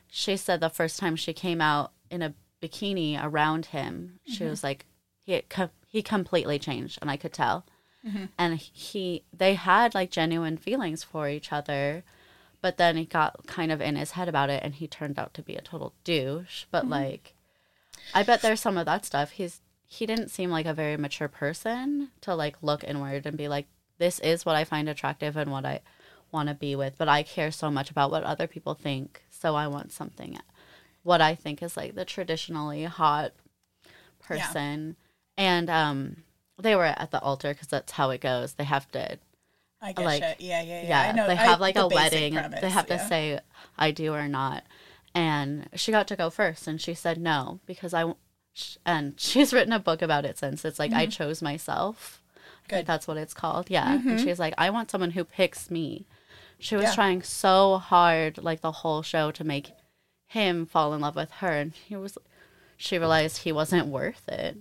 She 0.09 0.37
said 0.37 0.59
the 0.59 0.69
first 0.69 0.99
time 0.99 1.15
she 1.15 1.33
came 1.33 1.61
out 1.61 1.91
in 2.11 2.21
a 2.21 2.33
bikini 2.61 3.19
around 3.21 3.67
him, 3.67 4.19
she 4.27 4.39
Mm-hmm. 4.41 4.49
was 4.49 4.63
like, 4.63 4.85
he 5.25 5.41
co- 5.49 5.69
he 5.87 6.01
completely 6.01 6.59
changed, 6.59 6.99
and 7.01 7.09
I 7.09 7.17
could 7.17 7.33
tell. 7.33 7.65
Mm-hmm. 8.05 8.25
And 8.37 8.57
he, 8.59 9.23
they 9.35 9.55
had 9.55 9.95
like 9.95 10.11
genuine 10.11 10.57
feelings 10.57 11.03
for 11.03 11.27
each 11.27 11.51
other, 11.51 12.03
but 12.61 12.77
then 12.77 12.97
he 12.97 13.05
got 13.05 13.47
kind 13.47 13.71
of 13.71 13.81
in 13.81 13.95
his 13.95 14.11
head 14.11 14.27
about 14.29 14.49
it, 14.49 14.61
and 14.63 14.75
he 14.75 14.87
turned 14.87 15.17
out 15.17 15.33
to 15.35 15.41
be 15.41 15.55
a 15.55 15.61
total 15.61 15.93
douche. 16.03 16.65
But 16.69 16.87
like, 16.87 17.33
I 18.13 18.21
bet 18.23 18.41
there's 18.41 18.59
some 18.61 18.77
of 18.77 18.85
that 18.85 19.05
stuff. 19.05 19.31
He's 19.31 19.61
he 19.87 20.05
didn't 20.05 20.29
seem 20.29 20.49
like 20.49 20.65
a 20.65 20.73
very 20.73 20.97
mature 20.97 21.27
person 21.27 22.09
to 22.21 22.35
like 22.35 22.57
look 22.61 22.83
inward 22.83 23.25
and 23.25 23.37
be 23.37 23.47
like, 23.47 23.67
this 23.97 24.19
is 24.19 24.45
what 24.45 24.55
I 24.55 24.63
find 24.65 24.89
attractive 24.89 25.37
and 25.37 25.51
what 25.51 25.65
I 25.65 25.81
want 26.31 26.49
to 26.49 26.55
be 26.55 26.75
with, 26.75 26.97
but 26.97 27.07
I 27.07 27.23
care 27.23 27.51
so 27.51 27.69
much 27.71 27.89
about 27.91 28.11
what 28.11 28.23
other 28.23 28.47
people 28.47 28.73
think. 28.73 29.23
So 29.29 29.55
I 29.55 29.67
want 29.67 29.91
something 29.91 30.37
what 31.03 31.21
I 31.21 31.35
think 31.35 31.61
is 31.61 31.77
like 31.77 31.93
the 31.93 32.03
traditionally 32.05 32.83
hot 32.85 33.31
person. 34.23 34.95
And 35.37 35.69
um 35.69 36.17
they 36.57 36.75
were 36.75 36.85
at 36.85 37.11
the 37.11 37.19
altar 37.21 37.53
because 37.53 37.67
that's 37.67 37.91
how 37.93 38.09
it 38.11 38.21
goes. 38.21 38.53
They 38.53 38.63
have 38.63 38.89
to 38.93 39.19
I 39.81 39.91
get 39.91 40.05
like 40.05 40.23
it. 40.23 40.41
Yeah, 40.41 40.61
yeah, 40.61 40.81
yeah. 40.81 40.87
yeah, 40.87 41.01
I 41.01 41.11
know. 41.11 41.27
they 41.27 41.33
I- 41.33 41.45
have 41.45 41.59
like 41.59 41.75
the 41.75 41.83
a 41.83 41.87
wedding. 41.89 42.33
premise, 42.33 42.61
they 42.61 42.69
have 42.69 42.87
to 42.87 42.97
say 42.99 43.39
I 43.77 43.91
do 43.91 44.13
or 44.13 44.27
not. 44.27 44.63
And 45.13 45.69
she 45.75 45.91
got 45.91 46.07
to 46.09 46.15
go 46.17 46.29
first, 46.29 46.67
and 46.67 46.81
she 46.81 46.93
said 46.93 47.17
no 47.21 47.59
because 47.65 47.93
I, 47.93 48.13
sh- 48.53 48.75
And 48.85 49.13
she's 49.19 49.53
written 49.53 49.71
a 49.73 49.79
book 49.79 50.01
about 50.01 50.25
it 50.25 50.37
since. 50.37 50.65
It's 50.65 50.79
like 50.79 50.91
I 50.91 51.05
chose 51.05 51.41
myself. 51.41 52.21
Mm-hmm. 52.67 52.75
Good. 52.77 52.85
that's 52.87 53.07
what 53.07 53.17
it's 53.17 53.33
called. 53.35 53.69
Yeah. 53.69 53.93
And 54.05 54.19
she's 54.19 54.39
like, 54.39 54.55
I 54.57 54.71
want 54.71 54.89
someone 54.89 55.11
who 55.11 55.23
picks 55.23 55.69
me. 55.69 56.07
She 56.65 56.75
was 56.75 56.85
Yeah. 56.85 56.95
trying 56.95 57.21
so 57.21 57.77
hard, 57.77 58.39
like 58.39 58.61
the 58.61 58.71
whole 58.71 59.03
show, 59.03 59.29
to 59.31 59.43
make 59.43 59.71
him 60.25 60.65
fall 60.65 60.95
in 60.95 61.01
love 61.01 61.15
with 61.15 61.29
her, 61.33 61.51
and 61.51 61.73
he 61.73 61.95
was. 61.95 62.17
She 62.75 62.97
realized 62.97 63.37
he 63.37 63.51
wasn't 63.51 63.87
worth 63.87 64.27
it, 64.27 64.57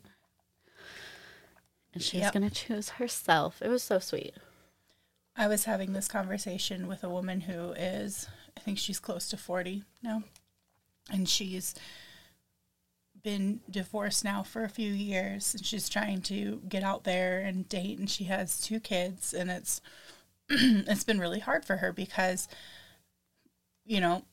and 1.94 2.02
she's 2.02 2.20
Yep. 2.20 2.32
gonna 2.34 2.50
choose 2.50 2.90
herself. 2.90 3.62
It 3.62 3.68
was 3.68 3.82
so 3.82 3.98
sweet. 3.98 4.34
I 5.34 5.48
was 5.48 5.64
having 5.64 5.94
this 5.94 6.06
conversation 6.06 6.86
with 6.86 7.02
a 7.02 7.08
woman 7.08 7.40
who 7.42 7.72
is, 7.72 8.28
I 8.56 8.60
think 8.60 8.78
she's 8.78 9.00
close 9.00 9.28
to 9.30 9.36
40 9.38 9.84
now. 10.02 10.22
And 11.10 11.28
she's 11.28 11.74
been 13.22 13.60
divorced 13.68 14.22
now 14.24 14.42
for 14.42 14.62
a 14.62 14.68
few 14.68 14.92
years. 14.92 15.54
And 15.54 15.64
she's 15.66 15.88
trying 15.88 16.22
to 16.22 16.62
get 16.68 16.84
out 16.84 17.02
there 17.04 17.40
and 17.40 17.68
date. 17.68 17.98
And 17.98 18.08
she 18.08 18.24
has 18.24 18.60
two 18.60 18.78
kids. 18.78 19.34
And 19.34 19.50
it's, 19.50 19.80
it's 20.48 21.04
been 21.04 21.18
really 21.18 21.40
hard 21.40 21.64
for 21.64 21.76
her 21.76 21.92
because, 21.92 22.48
you 23.84 24.00
know, 24.00 24.24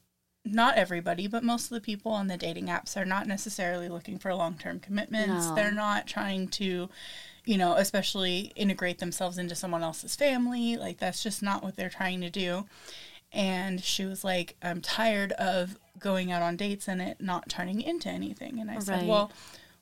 not 0.43 0.75
everybody, 0.75 1.27
but 1.27 1.43
most 1.43 1.65
of 1.65 1.75
the 1.75 1.81
people 1.81 2.11
on 2.11 2.27
the 2.27 2.37
dating 2.37 2.67
apps 2.67 2.97
are 2.97 3.05
not 3.05 3.27
necessarily 3.27 3.89
looking 3.89 4.17
for 4.17 4.33
long 4.33 4.55
term 4.57 4.79
commitments. 4.79 5.47
No. 5.49 5.55
They're 5.55 5.71
not 5.71 6.07
trying 6.07 6.47
to, 6.49 6.89
you 7.45 7.57
know, 7.57 7.73
especially 7.73 8.51
integrate 8.55 8.99
themselves 8.99 9.37
into 9.37 9.55
someone 9.55 9.83
else's 9.83 10.15
family. 10.15 10.77
Like, 10.77 10.97
that's 10.97 11.21
just 11.21 11.43
not 11.43 11.63
what 11.63 11.75
they're 11.75 11.89
trying 11.89 12.21
to 12.21 12.29
do. 12.29 12.65
And 13.31 13.81
she 13.83 14.05
was 14.05 14.23
like, 14.23 14.55
I'm 14.61 14.81
tired 14.81 15.31
of 15.33 15.77
going 15.99 16.31
out 16.31 16.41
on 16.41 16.57
dates 16.57 16.87
and 16.87 17.01
it 17.01 17.21
not 17.21 17.47
turning 17.47 17.81
into 17.81 18.09
anything. 18.09 18.59
And 18.59 18.69
I 18.69 18.79
said, 18.79 19.07
Well, 19.07 19.31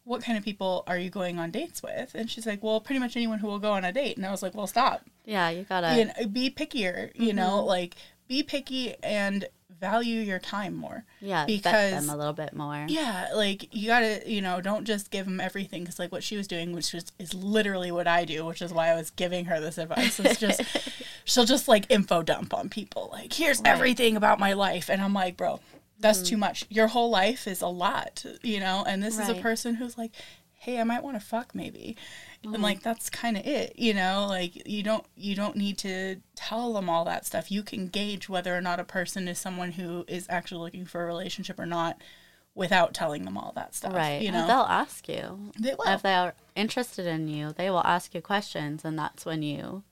what 0.10 0.24
kind 0.24 0.38
of 0.38 0.44
people 0.44 0.84
are 0.88 0.98
you 0.98 1.10
going 1.12 1.38
on 1.38 1.52
dates 1.52 1.84
with? 1.84 2.16
And 2.16 2.30
she's 2.32 2.48
like, 2.48 2.64
Well, 2.64 2.80
pretty 2.82 3.00
much 3.00 3.16
anyone 3.16 3.38
who 3.40 3.48
will 3.48 3.60
go 3.60 3.72
on 3.74 3.86
a 3.86 3.92
date. 3.92 4.18
And 4.18 4.26
I 4.26 4.32
was 4.32 4.42
like, 4.42 4.56
Well, 4.56 4.66
stop 4.68 5.02
Yeah, 5.26 5.50
you 5.50 5.64
gotta. 5.64 5.96
you 5.98 6.06
know, 6.06 6.28
be 6.28 6.50
pickier 6.50 7.12
you 7.14 7.32
know 7.34 7.58
mm-hmm. 7.60 7.68
like 7.68 7.96
be 8.28 8.42
picky 8.44 8.96
and 9.04 9.46
value 9.80 10.20
your 10.22 10.40
time 10.40 10.76
more 10.76 11.06
Yeah, 11.22 11.46
because- 11.46 11.92
them 11.92 12.10
a 12.10 12.18
little 12.18 12.34
bit 12.34 12.54
more. 12.54 12.86
yeah 12.90 13.30
like 13.36 13.74
you 13.74 13.88
gotta 13.88 14.22
you 14.26 14.42
know 14.42 14.60
don't 14.62 14.84
just 14.86 15.10
give 15.12 15.26
them 15.26 15.40
everything 15.40 15.84
because 15.84 16.00
like 16.00 16.12
what 16.12 16.24
she 16.24 16.36
was 16.38 16.48
doing 16.48 16.74
which 16.74 16.92
was 16.92 17.06
is 17.18 17.34
literally 17.34 17.90
what 17.92 18.06
i 18.08 18.26
do 18.26 18.46
which 18.46 18.62
is 18.62 18.74
why 18.74 18.90
i 18.90 18.96
was 18.96 19.10
giving 19.12 19.46
her 19.46 19.62
this 19.62 19.78
advice 19.78 20.20
it's 20.20 20.38
just 20.40 20.62
she'll 21.26 21.46
just 21.46 21.68
like 21.70 21.86
info 21.90 22.22
dump 22.22 22.54
on 22.54 22.68
people 22.68 23.10
like 23.14 23.32
here's 23.32 23.60
Right. 23.60 23.68
everything 23.68 24.18
about 24.18 24.38
my 24.38 24.52
life 24.54 24.90
and 24.90 25.02
i'm 25.02 25.14
like 25.14 25.38
bro 25.38 25.62
that's 26.00 26.22
too 26.22 26.38
much 26.38 26.66
your 26.70 26.88
whole 26.88 27.10
life 27.10 27.48
is 27.48 27.62
a 27.62 27.68
lot 27.68 28.26
you 28.42 28.60
know 28.60 28.84
and 28.88 29.04
this 29.04 29.20
is 29.20 29.28
a 29.30 29.34
person 29.42 29.76
who's 29.76 29.98
like 29.98 30.12
hey 30.54 30.80
i 30.80 30.84
might 30.84 31.04
want 31.04 31.20
to 31.20 31.26
fuck 31.26 31.54
maybe 31.54 31.96
and 32.44 32.62
like 32.62 32.82
that's 32.82 33.10
kind 33.10 33.38
of 33.38 33.46
it 33.46 33.74
you 33.78 33.94
know 33.94 34.26
like 34.30 34.68
you 34.68 34.82
don't 34.84 35.06
you 35.16 35.36
don't 35.36 35.56
need 35.56 35.78
to 35.78 36.18
tell 36.36 36.74
them 36.74 36.90
all 36.90 37.04
that 37.06 37.26
stuff 37.26 37.52
you 37.52 37.62
can 37.64 37.88
gauge 37.88 38.30
whether 38.30 38.56
or 38.56 38.62
not 38.62 38.80
a 38.80 38.84
person 38.84 39.28
is 39.28 39.38
someone 39.38 39.74
who 39.74 40.06
is 40.08 40.26
actually 40.30 40.62
looking 40.62 40.86
for 40.86 41.04
a 41.04 41.06
relationship 41.06 41.60
or 41.60 41.66
not 41.66 41.98
without 42.56 42.94
telling 42.94 43.24
them 43.26 43.38
all 43.38 43.52
that 43.56 43.74
stuff 43.76 43.94
Right. 43.94 44.22
you 44.22 44.28
and 44.30 44.36
know 44.38 44.48
they'll 44.48 44.58
ask 44.64 45.08
you. 45.08 45.52
They 45.60 45.76
will. 45.78 45.88
If 45.88 46.02
they 46.02 46.14
are 46.16 46.34
interested 46.56 47.06
in 47.06 47.28
you, 47.30 47.54
they 47.54 47.70
will 47.70 47.84
ask 47.86 48.14
you 48.14 48.22
questions, 48.22 48.84
and 48.84 48.98
that's 49.00 49.26
when 49.26 49.44
you 49.44 49.84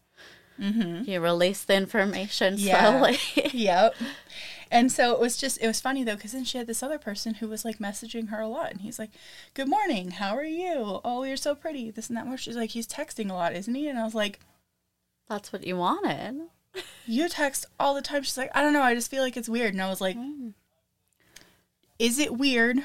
you 0.60 1.22
release 1.22 1.64
the 1.64 1.76
information 1.76 2.56
Mm-hmm. 2.56 2.68
Yeah. 2.68 2.90
slowly. 3.00 3.20
yep 3.54 3.96
and 4.72 4.92
so 4.92 5.12
it 5.12 5.20
was 5.20 5.38
just 5.38 5.62
it 5.62 5.68
was 5.68 5.82
funny 5.82 6.04
though 6.04 6.16
because 6.16 6.32
then 6.32 6.44
she 6.44 6.58
had 6.58 6.68
this 6.68 6.84
other 6.84 6.98
person 6.98 7.36
who 7.36 7.48
was 7.48 7.66
like 7.66 7.80
messaging 7.80 8.30
her 8.30 8.42
a 8.42 8.48
lot 8.48 8.72
and 8.72 8.82
he's 8.82 9.00
like 9.00 9.12
good 9.54 9.68
morning 9.68 10.12
how 10.12 10.36
are 10.36 10.44
you 10.44 11.00
oh 11.04 11.24
you're 11.24 11.38
so 11.38 11.56
pretty 11.56 11.90
this 11.92 12.08
and 12.08 12.18
that 12.18 12.26
more 12.28 12.38
she's 12.38 12.56
like 12.56 12.72
he's 12.72 12.88
texting 12.88 13.30
a 13.30 13.34
lot 13.34 13.56
isn't 13.56 13.76
he 13.76 13.88
and 13.88 14.00
i 14.00 14.04
was 14.04 14.16
like 14.16 14.40
that's 15.30 15.52
what 15.52 15.66
you 15.66 15.78
wanted. 15.78 16.48
you 17.06 17.30
text 17.30 17.66
all 17.80 17.94
the 17.94 18.02
time. 18.02 18.24
She's 18.24 18.38
like, 18.38 18.52
I 18.56 18.62
don't 18.62 18.74
know, 18.74 18.82
I 18.82 18.96
just 18.96 19.12
feel 19.12 19.24
like 19.24 19.38
it's 19.38 19.50
weird. 19.50 19.74
And 19.74 19.82
I 19.82 19.90
was 19.90 20.02
like, 20.02 20.18
mm. 20.18 20.54
is 22.00 22.20
it 22.20 22.38
weird? 22.38 22.80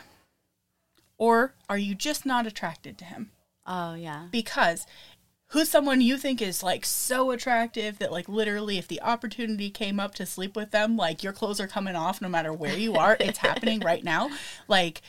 Or 1.18 1.54
are 1.68 1.78
you 1.78 1.94
just 1.94 2.26
not 2.26 2.46
attracted 2.46 2.98
to 2.98 3.04
him? 3.04 3.30
Oh 3.66 3.94
yeah. 3.94 4.26
Because 4.32 4.86
who's 5.52 5.68
someone 5.68 6.00
you 6.00 6.16
think 6.16 6.40
is 6.40 6.62
like 6.62 6.84
so 6.84 7.30
attractive 7.30 7.98
that 7.98 8.10
like 8.10 8.26
literally 8.28 8.78
if 8.78 8.88
the 8.88 9.00
opportunity 9.02 9.68
came 9.68 10.00
up 10.00 10.14
to 10.14 10.24
sleep 10.24 10.56
with 10.56 10.70
them, 10.70 10.96
like 10.96 11.22
your 11.22 11.32
clothes 11.32 11.60
are 11.60 11.66
coming 11.68 11.94
off 11.94 12.22
no 12.22 12.28
matter 12.28 12.52
where 12.52 12.76
you 12.76 12.94
are. 12.94 13.16
it's 13.20 13.38
happening 13.38 13.80
right 13.84 14.02
now. 14.02 14.30
Like 14.66 15.02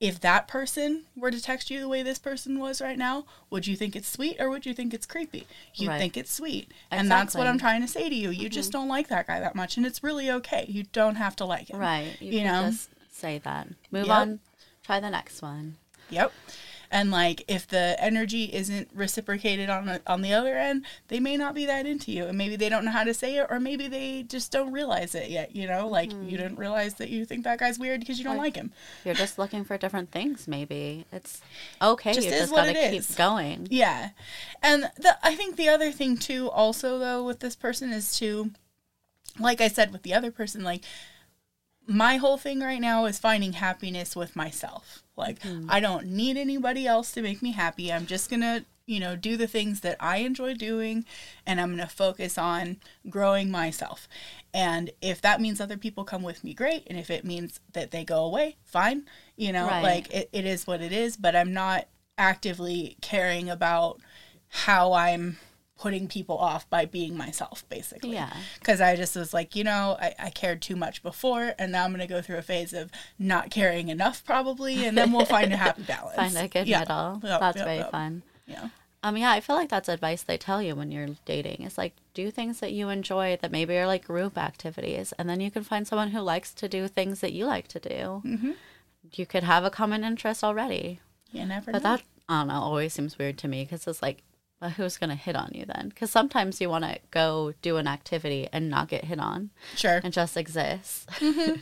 if 0.00 0.18
that 0.20 0.48
person 0.48 1.04
were 1.14 1.30
to 1.30 1.40
text 1.42 1.70
you 1.70 1.80
the 1.80 1.88
way 1.88 2.02
this 2.02 2.18
person 2.18 2.58
was 2.58 2.80
right 2.80 2.96
now, 2.98 3.26
would 3.50 3.66
you 3.66 3.76
think 3.76 3.94
it's 3.94 4.08
sweet 4.08 4.36
or 4.40 4.48
would 4.48 4.64
you 4.64 4.72
think 4.72 4.94
it's 4.94 5.06
creepy? 5.06 5.46
You 5.74 5.88
Right. 5.88 5.98
think 5.98 6.16
it's 6.16 6.32
sweet. 6.32 6.70
And 6.90 7.10
that's 7.10 7.34
what 7.34 7.46
I'm 7.46 7.58
trying 7.58 7.82
to 7.82 7.88
say 7.88 8.08
to 8.08 8.14
you. 8.14 8.30
You 8.30 8.48
just 8.48 8.70
mm-hmm. 8.70 8.80
don't 8.80 8.88
like 8.88 9.08
that 9.08 9.26
guy 9.26 9.40
that 9.40 9.54
much 9.54 9.76
and 9.76 9.84
it's 9.84 10.02
really 10.02 10.30
okay. 10.30 10.64
You 10.68 10.84
don't 10.92 11.16
have 11.16 11.36
to 11.36 11.44
like 11.44 11.68
him. 11.70 11.78
Right. 11.78 12.16
You, 12.20 12.32
You 12.32 12.38
can 12.40 12.46
know? 12.46 12.70
just 12.70 12.88
say 13.10 13.38
that. 13.44 13.68
Move 13.90 14.06
Yep. 14.06 14.16
on. 14.16 14.40
Try 14.84 15.00
the 15.00 15.10
next 15.10 15.42
one. 15.42 15.76
Yep. 16.10 16.32
And 16.96 17.10
like 17.10 17.44
if 17.46 17.68
the 17.68 17.94
energy 18.02 18.44
isn't 18.54 18.88
reciprocated 18.94 19.68
on 19.68 19.84
the, 19.84 20.00
on 20.06 20.22
the 20.22 20.32
other 20.32 20.56
end, 20.56 20.86
they 21.08 21.20
may 21.20 21.36
not 21.36 21.54
be 21.54 21.66
that 21.66 21.84
into 21.84 22.10
you, 22.10 22.24
and 22.24 22.38
maybe 22.38 22.56
they 22.56 22.70
don't 22.70 22.86
know 22.86 22.90
how 22.90 23.04
to 23.04 23.12
say 23.12 23.36
it, 23.36 23.48
or 23.50 23.60
maybe 23.60 23.86
they 23.86 24.22
just 24.22 24.50
don't 24.50 24.72
realize 24.72 25.14
it 25.14 25.28
yet. 25.28 25.54
You 25.54 25.68
know, 25.68 25.88
like 25.88 26.10
you 26.10 26.16
hmm. 26.16 26.30
didn't 26.30 26.56
realize 26.56 26.94
that 26.94 27.10
you 27.10 27.26
think 27.26 27.44
that 27.44 27.58
guy's 27.58 27.78
weird 27.78 28.00
because 28.00 28.16
you 28.16 28.24
don't 28.24 28.36
Or- 28.36 28.38
like 28.38 28.56
him. 28.56 28.72
You're 29.04 29.14
just 29.14 29.38
looking 29.38 29.62
for 29.62 29.76
different 29.76 30.10
things. 30.10 30.48
Maybe 30.48 31.04
it's 31.12 31.42
okay. 31.82 32.14
Just 32.14 32.28
you 32.28 32.32
is 32.32 32.40
just 32.40 32.52
what 32.52 32.64
gotta 32.64 32.86
it 32.86 32.90
keep 32.92 33.00
is. 33.00 33.14
going. 33.14 33.68
Yeah, 33.70 34.12
and 34.62 34.84
the 34.96 35.18
I 35.22 35.34
think 35.34 35.56
the 35.56 35.68
other 35.68 35.92
thing 35.92 36.16
too, 36.16 36.48
also 36.48 36.98
though, 36.98 37.22
with 37.22 37.40
this 37.40 37.56
person 37.56 37.92
is 37.92 38.18
to, 38.20 38.52
like 39.38 39.60
I 39.60 39.68
said 39.68 39.92
with 39.92 40.02
the 40.02 40.14
other 40.14 40.30
person, 40.30 40.64
like 40.64 40.82
my 41.86 42.16
whole 42.16 42.38
thing 42.38 42.60
right 42.60 42.80
now 42.80 43.04
is 43.04 43.18
finding 43.18 43.52
happiness 43.52 44.16
with 44.16 44.34
myself. 44.34 45.02
Like 45.16 45.42
hmm. 45.42 45.66
I 45.68 45.80
don't 45.80 46.06
need 46.06 46.36
anybody 46.36 46.86
else 46.86 47.12
to 47.12 47.22
make 47.22 47.42
me 47.42 47.52
happy. 47.52 47.92
I'm 47.92 48.06
just 48.06 48.30
gonna, 48.30 48.64
you 48.86 49.00
know, 49.00 49.16
do 49.16 49.36
the 49.36 49.46
things 49.46 49.80
that 49.80 49.96
I 49.98 50.18
enjoy 50.18 50.54
doing, 50.54 51.04
and 51.46 51.60
I'm 51.60 51.70
gonna 51.70 51.86
focus 51.88 52.36
on 52.38 52.78
growing 53.08 53.50
myself. 53.50 54.08
And 54.52 54.90
if 55.00 55.20
that 55.22 55.40
means 55.40 55.60
other 55.60 55.76
people 55.76 56.04
come 56.04 56.22
with 56.22 56.44
me, 56.44 56.54
great. 56.54 56.84
And 56.86 56.98
if 56.98 57.10
it 57.10 57.24
means 57.24 57.60
that 57.72 57.90
they 57.90 58.04
go 58.04 58.24
away, 58.24 58.56
fine. 58.64 59.04
You 59.36 59.52
know, 59.52 59.66
Right. 59.66 59.82
like 59.82 60.14
it, 60.14 60.28
it 60.32 60.44
is 60.46 60.66
what 60.66 60.80
it 60.80 60.92
is. 60.92 61.16
But 61.16 61.34
I'm 61.36 61.52
not 61.52 61.86
actively 62.18 62.96
caring 63.02 63.50
about 63.50 64.00
how 64.48 64.92
I'm 64.92 65.38
putting 65.78 66.08
people 66.08 66.38
off 66.38 66.68
by 66.70 66.84
being 66.86 67.16
myself, 67.16 67.64
basically. 67.68 68.12
Yeah. 68.12 68.32
Because 68.58 68.80
I 68.80 68.96
just 68.96 69.14
was 69.14 69.34
like, 69.34 69.54
you 69.54 69.62
know, 69.64 69.96
I, 70.00 70.14
I 70.18 70.30
cared 70.30 70.62
too 70.62 70.74
much 70.76 71.02
before, 71.02 71.52
and 71.58 71.72
now 71.72 71.84
I'm 71.84 71.90
going 71.90 72.00
to 72.00 72.06
go 72.06 72.22
through 72.22 72.38
a 72.38 72.42
phase 72.42 72.72
of 72.72 72.90
not 73.18 73.50
caring 73.50 73.88
enough, 73.88 74.24
probably, 74.24 74.84
and 74.86 74.96
then 74.96 75.12
we'll 75.12 75.26
find 75.26 75.52
a 75.52 75.56
happy 75.56 75.82
balance. 75.82 76.16
Find 76.16 76.36
a 76.36 76.48
good 76.48 76.66
Yeah. 76.66 76.80
middle. 76.80 77.20
Yep, 77.22 77.40
That's 77.40 77.56
yep, 77.58 77.66
very 77.66 77.78
yep. 77.78 77.90
fun. 77.90 78.22
Yeah. 78.46 78.68
Um, 79.02 79.16
yeah, 79.18 79.30
I 79.30 79.40
feel 79.40 79.54
like 79.54 79.68
that's 79.68 79.88
advice 79.88 80.22
they 80.22 80.38
tell 80.38 80.60
you 80.62 80.74
when 80.74 80.90
you're 80.90 81.10
dating. 81.26 81.58
It's 81.60 81.78
like 81.78 81.94
do 82.14 82.30
things 82.30 82.58
that 82.60 82.72
you 82.72 82.88
enjoy 82.88 83.38
that 83.40 83.52
maybe 83.52 83.76
are 83.76 83.86
like 83.86 84.04
group 84.06 84.36
activities, 84.38 85.12
and 85.18 85.28
then 85.28 85.40
you 85.40 85.50
can 85.50 85.62
find 85.62 85.86
someone 85.86 86.10
who 86.10 86.20
likes 86.20 86.52
to 86.54 86.68
do 86.68 86.88
things 86.88 87.20
that 87.20 87.32
you 87.32 87.44
like 87.46 87.68
to 87.68 87.78
do. 87.78 88.22
Mm-hmm. 88.24 88.52
You 89.12 89.26
could 89.26 89.44
have 89.44 89.62
a 89.64 89.70
common 89.70 90.02
interest 90.02 90.42
already, 90.42 91.00
You 91.30 91.44
never 91.46 91.70
but 91.70 91.82
know. 91.84 91.90
that 91.96 92.02
I 92.28 92.38
don't 92.40 92.48
know 92.48 92.54
always 92.54 92.94
seems 92.94 93.16
weird 93.18 93.38
to 93.38 93.48
me 93.48 93.62
because 93.64 93.86
it's 93.86 94.02
like, 94.02 94.22
well, 94.60 94.70
who's 94.70 94.96
gonna 94.96 95.14
hit 95.14 95.36
on 95.36 95.50
you 95.52 95.66
then? 95.66 95.90
Because 95.90 96.10
sometimes 96.10 96.60
you 96.60 96.68
want 96.68 96.84
to 96.84 96.98
go 97.10 97.54
do 97.62 97.76
an 97.76 97.86
activity 97.86 98.48
and 98.52 98.70
not 98.70 98.88
get 98.88 99.04
hit 99.04 99.18
on 99.18 99.50
sure. 99.74 100.00
and 100.02 100.12
just 100.12 100.36
exist. 100.36 101.08
Mm-hmm. 101.26 101.60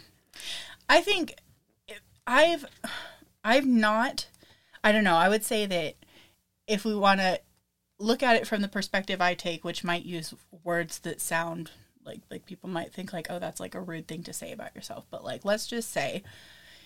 I 0.88 1.00
think 1.00 1.34
I've 2.26 2.64
I've 3.44 3.66
not 3.66 4.26
I 4.82 4.92
don't 4.92 5.04
know, 5.04 5.16
I 5.16 5.28
would 5.28 5.44
say 5.44 5.64
that 5.66 5.94
if 6.66 6.84
we 6.84 6.94
want 6.94 7.20
to 7.20 7.40
look 7.98 8.22
at 8.22 8.36
it 8.36 8.46
from 8.46 8.62
the 8.62 8.68
perspective 8.68 9.20
I 9.20 9.34
take, 9.34 9.64
which 9.64 9.84
might 9.84 10.04
use 10.04 10.34
words 10.64 10.98
that 11.00 11.20
sound 11.20 11.70
like 12.04 12.20
like 12.30 12.46
people 12.46 12.68
might 12.68 12.92
think 12.92 13.12
like, 13.12 13.28
"Oh, 13.30 13.38
that's 13.38 13.60
like 13.60 13.74
a 13.74 13.80
rude 13.80 14.06
thing 14.06 14.22
to 14.24 14.32
say 14.32 14.52
about 14.52 14.74
yourself." 14.74 15.06
But 15.10 15.24
like 15.24 15.44
let's 15.44 15.66
just 15.66 15.90
say 15.90 16.22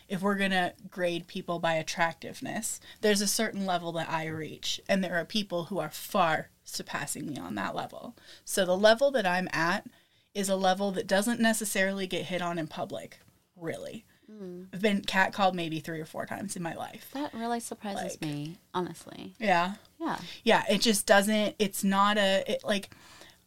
if 0.09 0.23
we're 0.23 0.37
going 0.37 0.51
to 0.53 0.73
grade 0.91 1.27
people 1.27 1.59
by 1.59 1.75
attractiveness, 1.75 2.81
there's 3.01 3.21
a 3.21 3.27
certain 3.27 3.67
level 3.67 3.93
that 3.93 4.09
I 4.09 4.27
reach, 4.27 4.81
and 4.89 5.05
there 5.05 5.17
are 5.17 5.25
people 5.25 5.65
who 5.65 5.79
are 5.79 5.91
far 5.91 6.49
surpassing 6.65 7.27
me 7.27 7.37
on 7.39 7.55
that 7.57 7.75
level. 7.75 8.17
So 8.45 8.65
the 8.65 8.77
level 8.77 9.11
that 9.13 9.27
I'm 9.27 9.49
at 9.53 9.87
is 10.35 10.49
a 10.49 10.57
level 10.57 10.91
that 10.93 11.07
doesn't 11.07 11.41
necessarily 11.41 12.07
get 12.07 12.27
hit 12.27 12.41
on 12.43 12.59
in 12.59 12.67
public, 12.67 13.19
really. 13.57 14.05
Hmm. 14.31 14.65
I've 14.73 14.83
been 14.83 15.01
catcalled 15.03 15.55
maybe 15.55 15.81
three 15.81 16.01
or 16.01 16.05
four 16.05 16.27
times 16.27 16.55
in 16.57 16.63
my 16.63 16.75
life. 16.75 17.09
That 17.15 17.33
really 17.35 17.61
surprises 17.61 18.13
Like- 18.13 18.21
me, 18.21 18.59
honestly. 18.75 19.35
Yeah. 19.39 19.75
Yeah. 19.99 20.19
Yeah, 20.45 20.65
it 20.71 20.81
just 20.81 21.07
doesn't, 21.07 21.55
it's 21.59 21.83
not 21.83 22.19
a, 22.19 22.45
it, 22.47 22.63
like, 22.65 22.91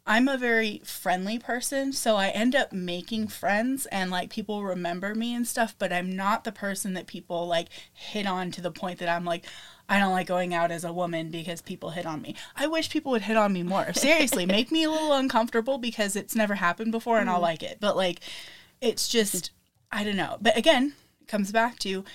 I'm 0.05 0.27
a 0.27 0.37
very 0.37 0.81
friendly 0.83 1.37
person, 1.37 1.93
so 1.93 2.15
I 2.15 2.29
end 2.29 2.55
up 2.55 2.73
making 2.73 3.27
friends 3.27 3.85
and 3.85 4.09
like 4.09 4.31
people 4.31 4.63
remember 4.63 5.13
me 5.13 5.35
and 5.35 5.47
stuff, 5.47 5.75
but 5.77 5.93
I'm 5.93 6.15
not 6.15 6.43
the 6.43 6.51
person 6.51 6.93
that 6.95 7.05
people 7.05 7.47
like 7.47 7.67
hit 7.93 8.25
on 8.25 8.49
to 8.51 8.61
the 8.61 8.71
point 8.71 8.97
that 8.99 9.09
I'm 9.09 9.25
like, 9.25 9.45
I 9.87 9.99
don't 9.99 10.11
like 10.11 10.25
going 10.25 10.53
out 10.53 10.71
as 10.71 10.83
a 10.83 10.93
woman 10.93 11.29
because 11.29 11.61
people 11.61 11.91
hit 11.91 12.07
on 12.07 12.21
me. 12.21 12.35
I 12.55 12.65
wish 12.65 12.89
people 12.89 13.11
would 13.11 13.23
hit 13.23 13.37
on 13.37 13.53
me 13.53 13.61
more. 13.61 13.93
Seriously, 13.93 14.45
make 14.45 14.71
me 14.71 14.83
a 14.83 14.89
little 14.89 15.13
uncomfortable 15.13 15.77
because 15.77 16.15
it's 16.15 16.35
never 16.35 16.55
happened 16.55 16.91
before 16.91 17.19
and 17.19 17.29
I'll 17.29 17.39
mm. 17.39 17.43
like 17.43 17.61
it. 17.61 17.77
But 17.79 17.95
like, 17.95 18.21
it's 18.79 19.07
just, 19.07 19.51
I 19.91 20.03
don't 20.03 20.15
know. 20.15 20.37
But 20.41 20.57
again, 20.57 20.93
it 21.21 21.27
comes 21.27 21.51
back 21.51 21.77
to, 21.79 22.05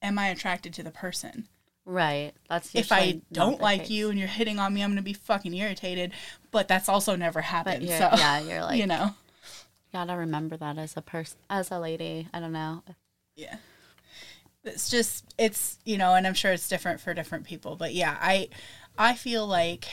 am 0.00 0.18
I 0.18 0.28
attracted 0.28 0.74
to 0.74 0.82
the 0.82 0.90
person? 0.92 1.48
Right. 1.84 2.32
That's 2.48 2.74
if 2.74 2.92
I 2.92 3.20
don't 3.32 3.60
like 3.60 3.82
case. 3.82 3.90
you 3.90 4.10
and 4.10 4.18
you're 4.18 4.28
hitting 4.28 4.58
on 4.58 4.72
me, 4.72 4.82
I'm 4.82 4.90
gonna 4.90 5.02
be 5.02 5.12
fucking 5.12 5.52
irritated. 5.52 6.12
But 6.50 6.68
that's 6.68 6.88
also 6.88 7.16
never 7.16 7.40
happened. 7.40 7.88
So 7.88 8.10
yeah, 8.16 8.40
you're 8.40 8.62
like, 8.62 8.78
you 8.78 8.86
know, 8.86 9.14
gotta 9.92 10.16
remember 10.16 10.56
that 10.56 10.78
as 10.78 10.96
a 10.96 11.02
person, 11.02 11.38
as 11.50 11.70
a 11.70 11.78
lady. 11.78 12.28
I 12.32 12.40
don't 12.40 12.52
know. 12.52 12.82
yeah. 13.36 13.56
It's 14.64 14.88
just 14.88 15.34
it's 15.38 15.78
you 15.84 15.98
know, 15.98 16.14
and 16.14 16.24
I'm 16.24 16.34
sure 16.34 16.52
it's 16.52 16.68
different 16.68 17.00
for 17.00 17.14
different 17.14 17.44
people. 17.44 17.74
But 17.74 17.94
yeah, 17.94 18.16
I 18.20 18.48
I 18.96 19.14
feel 19.14 19.44
like 19.44 19.88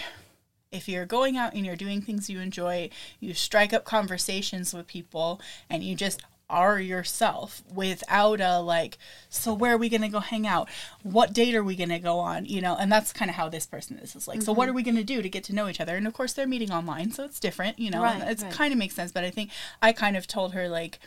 if 0.71 0.87
you're 0.87 1.07
going 1.07 1.37
out 1.37 1.55
and 1.55 1.65
you're 1.65 1.75
doing 1.75 2.01
things 2.01 2.29
you 2.29 2.39
enjoy, 2.39 2.91
you 3.19 3.33
strike 3.33 3.73
up 3.73 3.83
conversations 3.83 4.71
with 4.73 4.85
people, 4.85 5.41
and 5.71 5.83
you 5.83 5.95
just 5.95 6.21
are 6.49 6.79
yourself 6.79 7.61
without 7.73 8.41
a 8.41 8.59
like 8.59 8.97
so 9.29 9.53
where 9.53 9.73
are 9.75 9.77
we 9.77 9.87
going 9.89 10.01
to 10.01 10.07
go 10.09 10.19
hang 10.19 10.47
out 10.47 10.67
what 11.03 11.31
date 11.33 11.53
are 11.53 11.63
we 11.63 11.75
going 11.75 11.89
to 11.89 11.99
go 11.99 12.17
on 12.19 12.45
you 12.45 12.59
know 12.61 12.75
and 12.79 12.91
that's 12.91 13.13
kind 13.13 13.29
of 13.29 13.35
how 13.35 13.47
this 13.47 13.65
person 13.67 13.97
is 13.99 14.15
it's 14.15 14.27
like 14.27 14.41
so 14.41 14.51
what 14.51 14.63
Mm-hmm. 14.63 14.71
are 14.71 14.73
we 14.73 14.83
going 14.83 14.95
to 14.95 15.03
do 15.03 15.21
to 15.21 15.29
get 15.29 15.43
to 15.45 15.53
know 15.53 15.67
each 15.67 15.79
other 15.79 15.95
and 15.95 16.07
of 16.07 16.13
course 16.13 16.33
they're 16.33 16.47
meeting 16.47 16.71
online 16.71 17.11
so 17.11 17.23
it's 17.23 17.39
different 17.39 17.77
you 17.77 17.91
know 17.91 18.01
Right, 18.01 18.21
it's 18.27 18.43
right. 18.43 18.51
kind 18.51 18.71
of 18.73 18.79
makes 18.79 18.95
sense 18.95 19.11
but 19.11 19.23
i 19.23 19.29
think 19.29 19.51
i 19.81 19.91
kind 19.93 20.17
of 20.17 20.25
told 20.27 20.53
her 20.53 20.67
like 20.67 20.99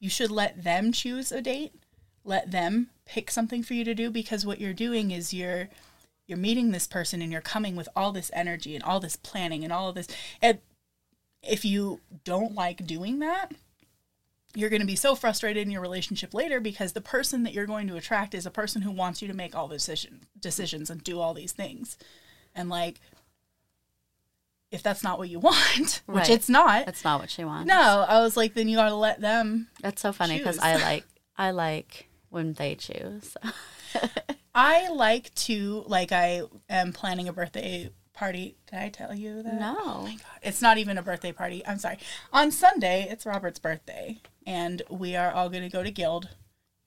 you 0.00 0.10
should 0.10 0.30
let 0.30 0.64
them 0.64 0.90
choose 0.92 1.30
a 1.32 1.40
date 1.40 1.72
let 2.24 2.50
them 2.50 2.88
pick 3.04 3.30
something 3.30 3.62
for 3.62 3.74
you 3.74 3.84
to 3.84 3.94
do 3.94 4.10
because 4.10 4.44
what 4.44 4.60
you're 4.60 4.72
doing 4.72 5.10
is 5.12 5.32
you're 5.32 5.68
you're 6.26 6.36
meeting 6.36 6.72
this 6.72 6.88
person 6.88 7.22
and 7.22 7.30
you're 7.30 7.40
coming 7.40 7.76
with 7.76 7.88
all 7.94 8.10
this 8.10 8.32
energy 8.34 8.74
and 8.74 8.82
all 8.82 8.98
this 8.98 9.14
planning 9.14 9.62
and 9.62 9.72
all 9.72 9.88
of 9.88 9.94
this 9.94 10.08
and 10.42 10.58
if 11.48 11.64
you 11.64 12.00
don't 12.24 12.54
like 12.54 12.84
doing 12.84 13.20
that 13.20 13.52
you're 14.56 14.70
going 14.70 14.80
to 14.80 14.86
be 14.86 14.96
so 14.96 15.14
frustrated 15.14 15.62
in 15.64 15.70
your 15.70 15.82
relationship 15.82 16.32
later 16.34 16.58
because 16.60 16.92
the 16.92 17.00
person 17.00 17.42
that 17.44 17.52
you're 17.52 17.66
going 17.66 17.86
to 17.88 17.96
attract 17.96 18.34
is 18.34 18.46
a 18.46 18.50
person 18.50 18.82
who 18.82 18.90
wants 18.90 19.20
you 19.22 19.28
to 19.28 19.34
make 19.34 19.54
all 19.54 19.68
the 19.68 19.76
decision, 19.76 20.22
decisions 20.40 20.90
and 20.90 21.04
do 21.04 21.20
all 21.20 21.34
these 21.34 21.52
things 21.52 21.96
and 22.54 22.68
like 22.70 23.00
if 24.70 24.82
that's 24.82 25.02
not 25.02 25.18
what 25.18 25.28
you 25.28 25.38
want 25.50 26.02
which 26.06 26.16
Right. 26.16 26.30
it's 26.30 26.48
not 26.48 26.86
That's 26.86 27.04
not 27.04 27.20
what 27.20 27.30
she 27.30 27.44
wants. 27.44 27.68
no 27.68 28.04
i 28.08 28.20
was 28.20 28.36
like 28.36 28.54
then 28.54 28.68
you 28.68 28.76
got 28.76 28.88
to 28.88 28.94
let 28.94 29.20
them 29.20 29.68
That's 29.82 30.00
so 30.02 30.12
funny 30.12 30.38
because 30.38 30.58
I 30.58 30.76
like, 30.82 31.04
I 31.36 31.50
like 31.52 32.08
when 32.30 32.54
they 32.54 32.74
choose. 32.74 33.36
I 34.54 34.88
like 34.88 35.34
to 35.34 35.84
like 35.86 36.12
I 36.12 36.42
am 36.68 36.92
planning 36.92 37.28
a 37.28 37.32
birthday 37.32 37.90
party. 38.16 38.56
Did 38.70 38.78
I 38.80 38.88
tell 38.88 39.14
you 39.14 39.42
that? 39.42 39.60
no. 39.60 40.08
It's 40.42 40.60
not 40.62 40.78
even 40.78 40.98
a 40.98 41.02
birthday 41.02 41.32
party. 41.32 41.62
I'm 41.66 41.78
sorry. 41.78 41.98
On 42.32 42.50
Sunday, 42.50 43.06
it's 43.08 43.24
Robert's 43.26 43.58
birthday, 43.60 44.18
and 44.46 44.82
we 44.90 45.14
are 45.14 45.30
all 45.30 45.48
going 45.48 45.62
to 45.62 45.68
go 45.68 45.82
to 45.84 45.90
Guild. 45.90 46.28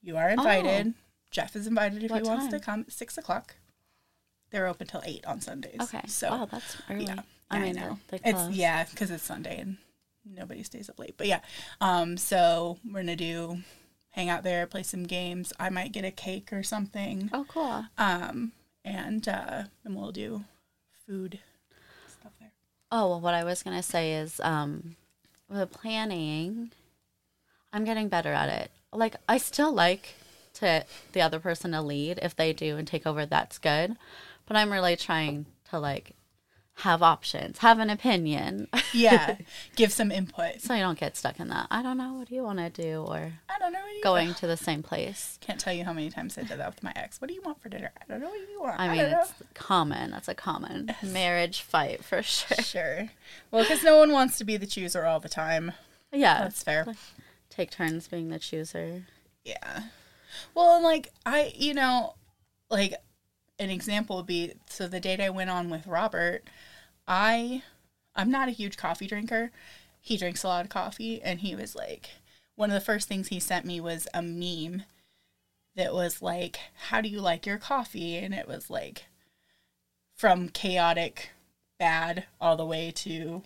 You 0.02 0.16
are 0.16 0.28
invited. 0.30 0.94
Jeff 1.30 1.54
is 1.56 1.66
invited 1.66 2.02
if 2.02 2.10
What 2.10 2.22
he 2.22 2.28
wants 2.28 2.48
to 2.48 2.58
come. 2.60 2.80
at 2.80 2.92
Six 2.92 3.16
o'clock. 3.16 3.54
They're 4.50 4.66
open 4.66 4.86
till 4.88 5.02
eight 5.04 5.24
on 5.24 5.40
Sundays. 5.40 5.78
Okay. 5.80 6.02
So 6.08 6.30
wow, 6.30 6.48
that's 6.50 6.76
early. 6.90 7.04
yeah, 7.04 7.20
I 7.50 7.60
mean, 7.60 7.76
know. 7.76 7.98
it's 8.10 8.48
yeah, 8.50 8.84
because 8.84 9.10
it's 9.12 9.22
Sunday 9.22 9.60
and 9.60 9.76
nobody 10.24 10.64
stays 10.64 10.90
up 10.90 10.98
late. 10.98 11.14
But 11.16 11.28
yeah, 11.28 11.40
um, 11.80 12.16
so 12.16 12.78
we're 12.84 13.00
gonna 13.02 13.14
do 13.14 13.58
hang 14.10 14.28
out 14.28 14.42
there, 14.42 14.66
play 14.66 14.82
some 14.82 15.04
games. 15.04 15.52
I 15.60 15.70
might 15.70 15.92
get 15.92 16.04
a 16.04 16.10
cake 16.10 16.52
or 16.52 16.64
something. 16.64 17.30
Oh, 17.32 17.46
cool. 17.48 17.84
Um, 17.96 18.50
and 18.84 19.28
uh, 19.28 19.64
and 19.84 19.94
we'll 19.94 20.10
do 20.10 20.42
food 21.10 21.40
stuff 22.06 22.32
there. 22.38 22.52
Oh, 22.92 23.08
well, 23.08 23.20
what 23.20 23.34
I 23.34 23.42
was 23.42 23.64
gonna 23.64 23.82
say 23.82 24.14
is, 24.14 24.38
um, 24.40 24.94
with 25.48 25.72
planning, 25.72 26.70
I'm 27.72 27.84
getting 27.84 28.08
better 28.08 28.32
at 28.32 28.48
it. 28.48 28.70
Like, 28.92 29.16
I 29.28 29.38
still 29.38 29.72
like 29.72 30.14
to 30.54 30.84
the 31.12 31.20
other 31.20 31.40
person 31.40 31.72
to 31.72 31.82
lead. 31.82 32.20
If 32.22 32.36
they 32.36 32.52
do 32.52 32.76
and 32.76 32.86
take 32.86 33.08
over, 33.08 33.26
that's 33.26 33.58
good. 33.58 33.96
But 34.46 34.56
I'm 34.56 34.70
really 34.70 34.96
trying 34.96 35.46
to 35.70 35.80
like 35.80 36.12
have 36.80 37.02
options, 37.02 37.58
have 37.58 37.78
an 37.78 37.90
opinion, 37.90 38.68
Yeah, 38.92 39.36
give 39.76 39.92
some 39.92 40.10
input. 40.10 40.60
so 40.60 40.74
you 40.74 40.80
don't 40.82 40.98
get 40.98 41.16
stuck 41.16 41.38
in 41.40 41.48
that. 41.48 41.66
I 41.70 41.82
don't 41.82 41.96
know. 41.98 42.14
What 42.14 42.28
do 42.28 42.34
you 42.34 42.42
want 42.42 42.58
to 42.58 42.70
do? 42.70 43.02
Or 43.06 43.32
I 43.48 43.58
don't 43.58 43.72
know. 43.72 43.80
What 43.80 43.94
you 43.94 44.02
going 44.02 44.34
to 44.40 44.46
the 44.46 44.56
same 44.56 44.82
place. 44.82 45.38
Can't 45.40 45.60
tell 45.60 45.72
you 45.72 45.84
how 45.84 45.92
many 45.92 46.10
times 46.10 46.36
I 46.38 46.42
did 46.42 46.58
that 46.58 46.70
with 46.74 46.82
my 46.82 46.92
ex. 46.96 47.20
What 47.20 47.28
do 47.28 47.34
you 47.34 47.42
want 47.42 47.60
for 47.60 47.68
dinner? 47.68 47.90
I 48.00 48.04
don't 48.10 48.20
know 48.20 48.28
what 48.28 48.40
you 48.40 48.60
want. 48.60 48.80
I 48.80 48.86
I, 48.86 48.88
mean, 48.88 48.98
don't 48.98 49.10
know. 49.12 49.20
it's 49.22 49.32
common. 49.54 50.10
That's 50.10 50.28
a 50.28 50.34
common 50.34 50.94
marriage 51.02 51.62
fight 51.62 52.02
for 52.04 52.22
sure. 52.22 52.58
Sure. 52.62 53.10
Well, 53.50 53.62
because 53.64 53.82
no 53.84 53.98
one 53.98 54.12
wants 54.12 54.38
to 54.38 54.44
be 54.44 54.56
the 54.56 54.66
chooser 54.66 55.04
all 55.06 55.20
the 55.20 55.28
time. 55.28 55.72
Yeah, 56.12 56.40
That's 56.42 56.62
fair. 56.62 56.86
take 57.50 57.70
turns 57.70 58.08
being 58.08 58.28
the 58.30 58.38
chooser. 58.38 59.04
Yeah. 59.44 59.82
Well, 60.54 60.74
and 60.76 60.84
like 60.84 61.08
I, 61.24 61.52
you 61.54 61.74
know, 61.74 62.14
like 62.70 62.94
an 63.58 63.70
example 63.70 64.16
would 64.16 64.26
be 64.26 64.54
so 64.68 64.88
the 64.88 65.00
date 65.00 65.20
I 65.20 65.30
went 65.30 65.50
on 65.50 65.70
with 65.70 65.86
Robert, 65.86 66.44
I 67.10 67.62
I'm 68.14 68.30
not 68.30 68.48
a 68.48 68.52
huge 68.52 68.76
coffee 68.76 69.08
drinker. 69.08 69.50
He 70.00 70.16
drinks 70.16 70.44
a 70.44 70.48
lot 70.48 70.64
of 70.64 70.70
coffee 70.70 71.20
and 71.20 71.40
he 71.40 71.54
was 71.54 71.74
like 71.74 72.10
one 72.54 72.70
of 72.70 72.74
the 72.74 72.80
first 72.80 73.08
things 73.08 73.28
he 73.28 73.40
sent 73.40 73.66
me 73.66 73.80
was 73.80 74.06
a 74.14 74.22
meme 74.22 74.84
that 75.74 75.92
was 75.92 76.22
like, 76.22 76.60
"How 76.88 77.00
do 77.00 77.08
you 77.08 77.20
like 77.20 77.46
your 77.46 77.58
coffee?" 77.58 78.16
and 78.16 78.32
it 78.32 78.46
was 78.46 78.70
like 78.70 79.06
from 80.14 80.48
chaotic 80.48 81.30
bad 81.78 82.24
all 82.40 82.56
the 82.56 82.66
way 82.66 82.90
to 82.90 83.42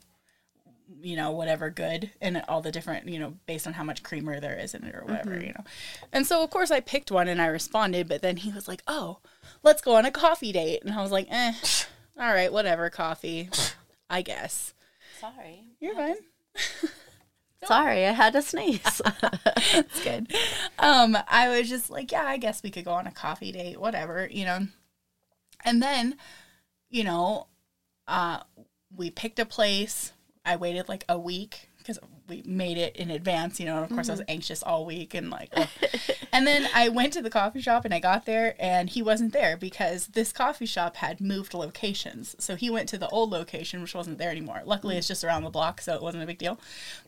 you 1.01 1.17
know 1.17 1.31
whatever 1.31 1.71
good 1.71 2.11
and 2.21 2.43
all 2.49 2.61
the 2.61 2.73
different 2.73 3.09
you 3.09 3.19
know 3.19 3.35
based 3.47 3.67
on 3.67 3.73
how 3.73 3.85
much 3.85 4.03
creamer 4.03 4.41
there 4.41 4.59
is 4.59 4.75
in 4.75 4.85
it 4.85 4.95
or 4.95 5.05
whatever 5.05 5.39
you 5.39 5.53
know 5.53 5.65
and 6.13 6.27
so 6.27 6.43
of 6.43 6.51
course 6.51 6.71
i 6.71 6.81
picked 6.81 7.11
one 7.11 7.29
and 7.29 7.41
i 7.41 7.47
responded 7.47 8.07
but 8.09 8.21
then 8.21 8.37
he 8.37 8.53
was 8.53 8.69
like 8.69 8.83
oh 8.87 9.19
let's 9.63 9.81
go 9.81 9.95
on 9.95 10.05
a 10.05 10.11
coffee 10.11 10.53
date 10.53 10.83
and 10.85 10.93
i 10.93 11.01
was 11.01 11.13
like 11.13 11.27
eh 11.31 11.55
all 12.19 12.33
right 12.33 12.53
whatever 12.53 12.91
coffee 12.91 13.49
i 14.11 14.23
guess. 14.23 14.75
Sorry. 15.21 15.65
you're 15.81 15.95
fine. 15.95 16.17
Sorry, 17.65 18.05
I 18.07 18.13
had 18.13 18.35
to 18.35 18.43
sneeze. 18.43 19.01
it's 19.57 20.05
good. 20.05 20.33
Um 20.79 21.17
i 21.29 21.49
was 21.49 21.69
just 21.69 21.89
like 21.91 22.13
yeah 22.13 22.25
i 22.27 22.37
guess 22.37 22.63
we 22.63 22.71
could 22.71 22.85
go 22.85 22.93
on 22.93 23.07
a 23.07 23.11
coffee 23.13 23.53
date 23.53 23.81
whatever 23.81 24.29
you 24.31 24.45
know? 24.45 24.67
And 25.65 25.83
then 25.83 26.17
you 26.91 27.05
know 27.05 27.47
uh 28.07 28.41
we 28.95 29.11
picked 29.11 29.39
a 29.39 29.47
place. 29.47 30.13
I 30.45 30.57
waited 30.57 30.89
like 30.89 31.05
a 31.09 31.19
week 31.19 31.71
because 31.79 31.99
we 32.29 32.43
made 32.47 32.79
it 32.79 32.97
in 32.97 33.11
advance 33.11 33.61
you 33.61 33.67
know 33.67 33.77
and 33.77 33.85
of 33.85 33.91
course 33.91 34.09
i 34.09 34.13
was 34.13 34.23
anxious 34.29 34.63
all 34.63 34.87
week 34.87 35.15
and 35.15 35.31
like 35.31 35.53
and 36.33 36.47
then 36.47 36.69
i 36.75 36.89
went 36.89 37.13
to 37.13 37.23
the 37.23 37.31
coffee 37.31 37.61
shop 37.61 37.85
and 37.85 37.93
i 37.93 37.99
got 37.99 38.27
there 38.27 38.55
and 38.59 38.91
he 38.91 39.03
wasn't 39.03 39.33
there 39.33 39.57
because 39.57 40.09
this 40.09 40.33
coffee 40.33 40.67
shop 40.67 40.97
had 40.97 41.21
moved 41.21 41.55
locations 41.55 42.35
so 42.39 42.57
he 42.57 42.71
went 42.71 42.89
to 42.89 42.99
the 42.99 43.09
old 43.09 43.31
location 43.31 43.81
which 43.81 43.95
wasn't 43.95 44.19
there 44.19 44.31
anymore 44.31 44.63
luckily 44.65 44.97
it's 44.97 45.09
just 45.09 45.25
around 45.25 45.43
the 45.43 45.51
block 45.51 45.81
so 45.81 45.95
it 45.95 46.03
wasn't 46.03 46.23
a 46.23 46.27
big 46.27 46.39
deal 46.39 46.59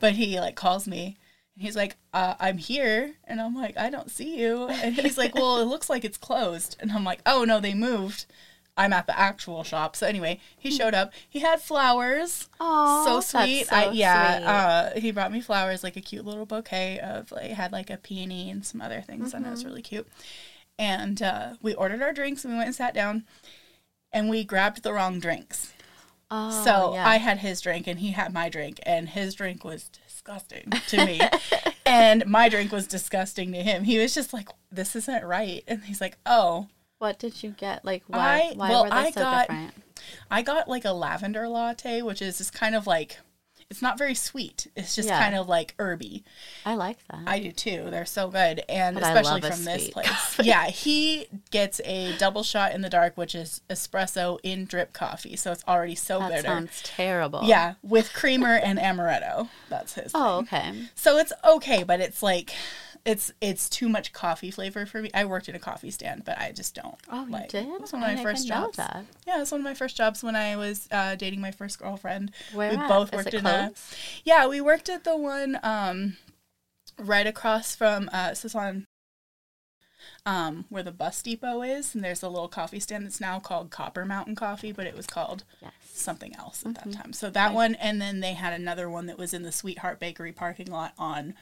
but 0.00 0.12
he 0.12 0.38
like 0.40 0.54
calls 0.54 0.86
me 0.86 1.16
and 1.56 1.62
he's 1.62 1.76
like, 1.76 1.96
uh, 2.12 2.34
I'm 2.38 2.58
here. 2.58 3.14
And 3.24 3.40
I'm 3.40 3.54
like, 3.54 3.78
I 3.78 3.88
don't 3.88 4.10
see 4.10 4.38
you. 4.38 4.68
And 4.68 4.94
he's 4.94 5.16
like, 5.16 5.34
Well, 5.34 5.58
it 5.58 5.64
looks 5.64 5.88
like 5.88 6.04
it's 6.04 6.18
closed. 6.18 6.76
And 6.78 6.92
I'm 6.92 7.02
like, 7.02 7.20
Oh, 7.24 7.44
no, 7.44 7.60
they 7.60 7.72
moved. 7.72 8.26
I'm 8.76 8.92
at 8.92 9.06
the 9.06 9.18
actual 9.18 9.64
shop. 9.64 9.96
So 9.96 10.06
anyway, 10.06 10.40
he 10.58 10.70
showed 10.70 10.94
up. 10.94 11.12
He 11.28 11.40
had 11.40 11.60
flowers. 11.60 12.48
Oh, 12.60 13.04
so 13.06 13.40
sweet. 13.42 13.66
so 13.68 13.76
I, 13.76 13.90
yeah. 13.90 14.36
sweet. 14.36 14.46
Uh, 14.46 15.00
he 15.00 15.10
brought 15.10 15.32
me 15.32 15.40
flowers, 15.40 15.82
like 15.82 15.96
a 15.96 16.00
cute 16.00 16.24
little 16.24 16.46
bouquet 16.46 17.00
of, 17.00 17.32
like, 17.32 17.52
had 17.52 17.72
like 17.72 17.90
a 17.90 17.96
peony 17.96 18.50
and 18.50 18.64
some 18.64 18.80
other 18.82 19.00
things. 19.00 19.32
And 19.32 19.46
it 19.46 19.50
was 19.50 19.64
really 19.64 19.82
cute. 19.82 20.06
And 20.78 21.22
uh, 21.22 21.54
we 21.62 21.74
ordered 21.74 22.02
our 22.02 22.12
drinks 22.12 22.44
and 22.44 22.52
we 22.52 22.58
went 22.58 22.68
and 22.68 22.76
sat 22.76 22.94
down. 22.94 23.24
And 24.12 24.28
we 24.30 24.44
grabbed 24.44 24.82
the 24.82 24.92
wrong 24.92 25.20
drinks. 25.20 25.72
Oh, 26.30 26.50
So 26.64 26.94
yeah. 26.94 27.08
I 27.08 27.16
had 27.16 27.38
his 27.38 27.60
drink 27.60 27.86
and 27.86 28.00
he 28.00 28.10
had 28.12 28.32
my 28.32 28.48
drink, 28.48 28.80
and 28.84 29.08
his 29.08 29.34
drink 29.34 29.64
was 29.64 29.88
disgusting 29.88 30.72
to 30.88 31.06
me, 31.06 31.20
and 31.86 32.26
my 32.26 32.48
drink 32.48 32.72
was 32.72 32.86
disgusting 32.88 33.52
to 33.52 33.62
him. 33.62 33.84
He 33.84 33.98
was 33.98 34.12
just 34.14 34.32
like, 34.32 34.48
this 34.72 34.96
isn't 34.96 35.24
right. 35.24 35.62
And 35.68 35.84
he's 35.84 36.00
like, 36.00 36.18
oh, 36.26 36.66
What 36.98 37.18
did 37.18 37.42
you 37.42 37.50
get? 37.50 37.84
Like, 37.84 38.04
why, 38.06 38.50
I- 38.50 38.52
why 38.54 38.68
well, 38.70 38.84
were 38.84 38.90
they 38.90 38.96
I 38.96 39.10
so 39.10 39.20
got- 39.20 39.48
different? 39.48 39.74
I 40.30 40.42
got 40.42 40.68
like 40.68 40.84
a 40.84 40.92
lavender 40.92 41.48
latte, 41.48 42.02
which 42.02 42.22
is 42.22 42.38
just 42.38 42.52
kind 42.52 42.74
of 42.74 42.86
like, 42.86 43.18
it's 43.68 43.82
not 43.82 43.98
very 43.98 44.14
sweet. 44.14 44.68
It's 44.76 44.94
just 44.94 45.08
Yeah. 45.08 45.18
kind 45.20 45.34
of 45.34 45.48
like 45.48 45.74
herby. 45.78 46.22
I 46.64 46.74
like 46.76 46.98
that. 47.08 47.20
I 47.26 47.40
do 47.40 47.50
too. 47.50 47.88
They're 47.90 48.06
so 48.06 48.28
good, 48.28 48.62
and 48.68 48.94
But 48.94 49.02
especially 49.02 49.40
from 49.40 49.64
this 49.64 49.88
place. 49.90 50.06
coffee. 50.10 50.44
Yeah, 50.44 50.66
he 50.66 51.26
gets 51.50 51.80
a 51.84 52.16
double 52.18 52.44
shot 52.44 52.72
in 52.72 52.82
the 52.82 52.88
dark, 52.88 53.16
which 53.16 53.34
is 53.34 53.62
espresso 53.68 54.38
in 54.44 54.66
drip 54.66 54.92
coffee, 54.92 55.34
so 55.34 55.50
it's 55.50 55.64
already 55.66 55.96
so 55.96 56.20
good. 56.20 56.30
that 56.30 56.36
bitter. 56.42 56.46
sounds 56.48 56.80
terrible. 56.84 57.40
Yeah, 57.44 57.74
with 57.82 58.12
creamer 58.12 58.54
and 58.54 58.78
amaretto. 58.78 59.48
That's 59.68 59.94
his. 59.94 60.12
Oh, 60.14 60.44
thing. 60.44 60.60
okay. 60.60 60.82
So 60.94 61.18
it's 61.18 61.32
okay, 61.44 61.82
but 61.82 61.98
it's 62.00 62.22
like 62.22 62.52
it's 63.06 63.32
it's 63.40 63.68
too 63.68 63.88
much 63.88 64.12
coffee 64.12 64.50
flavor 64.50 64.84
for 64.84 65.00
me. 65.00 65.10
I 65.14 65.24
worked 65.24 65.48
at 65.48 65.54
a 65.54 65.58
coffee 65.58 65.90
stand, 65.90 66.24
but 66.24 66.38
I 66.38 66.52
just 66.52 66.74
don't. 66.74 66.96
Oh, 67.10 67.24
you 67.26 67.32
like, 67.32 67.48
did? 67.48 67.66
It 67.66 67.80
was 67.80 67.92
one 67.92 68.02
of 68.02 68.08
my 68.08 68.14
didn't 68.14 68.24
first 68.24 68.48
jobs. 68.48 68.76
that. 68.76 69.04
Yeah, 69.26 69.36
it 69.36 69.40
was 69.40 69.52
one 69.52 69.60
of 69.60 69.64
my 69.64 69.74
first 69.74 69.96
jobs 69.96 70.22
when 70.22 70.36
I 70.36 70.56
was 70.56 70.88
uh, 70.90 71.14
dating 71.14 71.40
my 71.40 71.50
first 71.52 71.78
girlfriend. 71.78 72.32
Where 72.52 72.70
we 72.70 72.76
at? 72.76 72.88
both 72.88 73.08
Is 73.12 73.16
worked 73.16 73.28
it 73.28 73.34
in 73.34 73.46
a. 73.46 73.72
Yeah, 74.24 74.46
we 74.46 74.60
worked 74.60 74.88
at 74.88 75.04
the 75.04 75.16
one 75.16 75.58
um, 75.62 76.16
right 76.98 77.26
across 77.26 77.74
from 77.76 78.10
uh, 78.12 78.30
this 78.30 78.44
is 78.44 78.54
on 78.54 78.84
um, 80.24 80.64
where 80.68 80.82
the 80.82 80.92
bus 80.92 81.22
depot 81.22 81.62
is, 81.62 81.94
and 81.94 82.02
there's 82.02 82.22
a 82.22 82.28
little 82.28 82.48
coffee 82.48 82.80
stand 82.80 83.04
that's 83.06 83.20
now 83.20 83.38
called 83.38 83.70
Copper 83.70 84.04
Mountain 84.04 84.34
Coffee, 84.34 84.72
but 84.72 84.86
it 84.86 84.96
was 84.96 85.06
called 85.06 85.44
Yes. 85.62 85.72
something 85.84 86.34
else 86.36 86.64
at 86.66 86.74
Mm-hmm. 86.74 86.90
that 86.90 86.96
time. 86.96 87.12
So 87.12 87.30
that 87.30 87.54
one, 87.54 87.74
and 87.76 88.00
then 88.00 88.20
they 88.20 88.32
had 88.34 88.52
another 88.52 88.90
one 88.90 89.06
that 89.06 89.18
was 89.18 89.32
in 89.32 89.42
the 89.42 89.52
Sweetheart 89.52 89.98
Bakery 90.00 90.32
parking 90.32 90.70
lot 90.70 90.92
on 90.98 91.34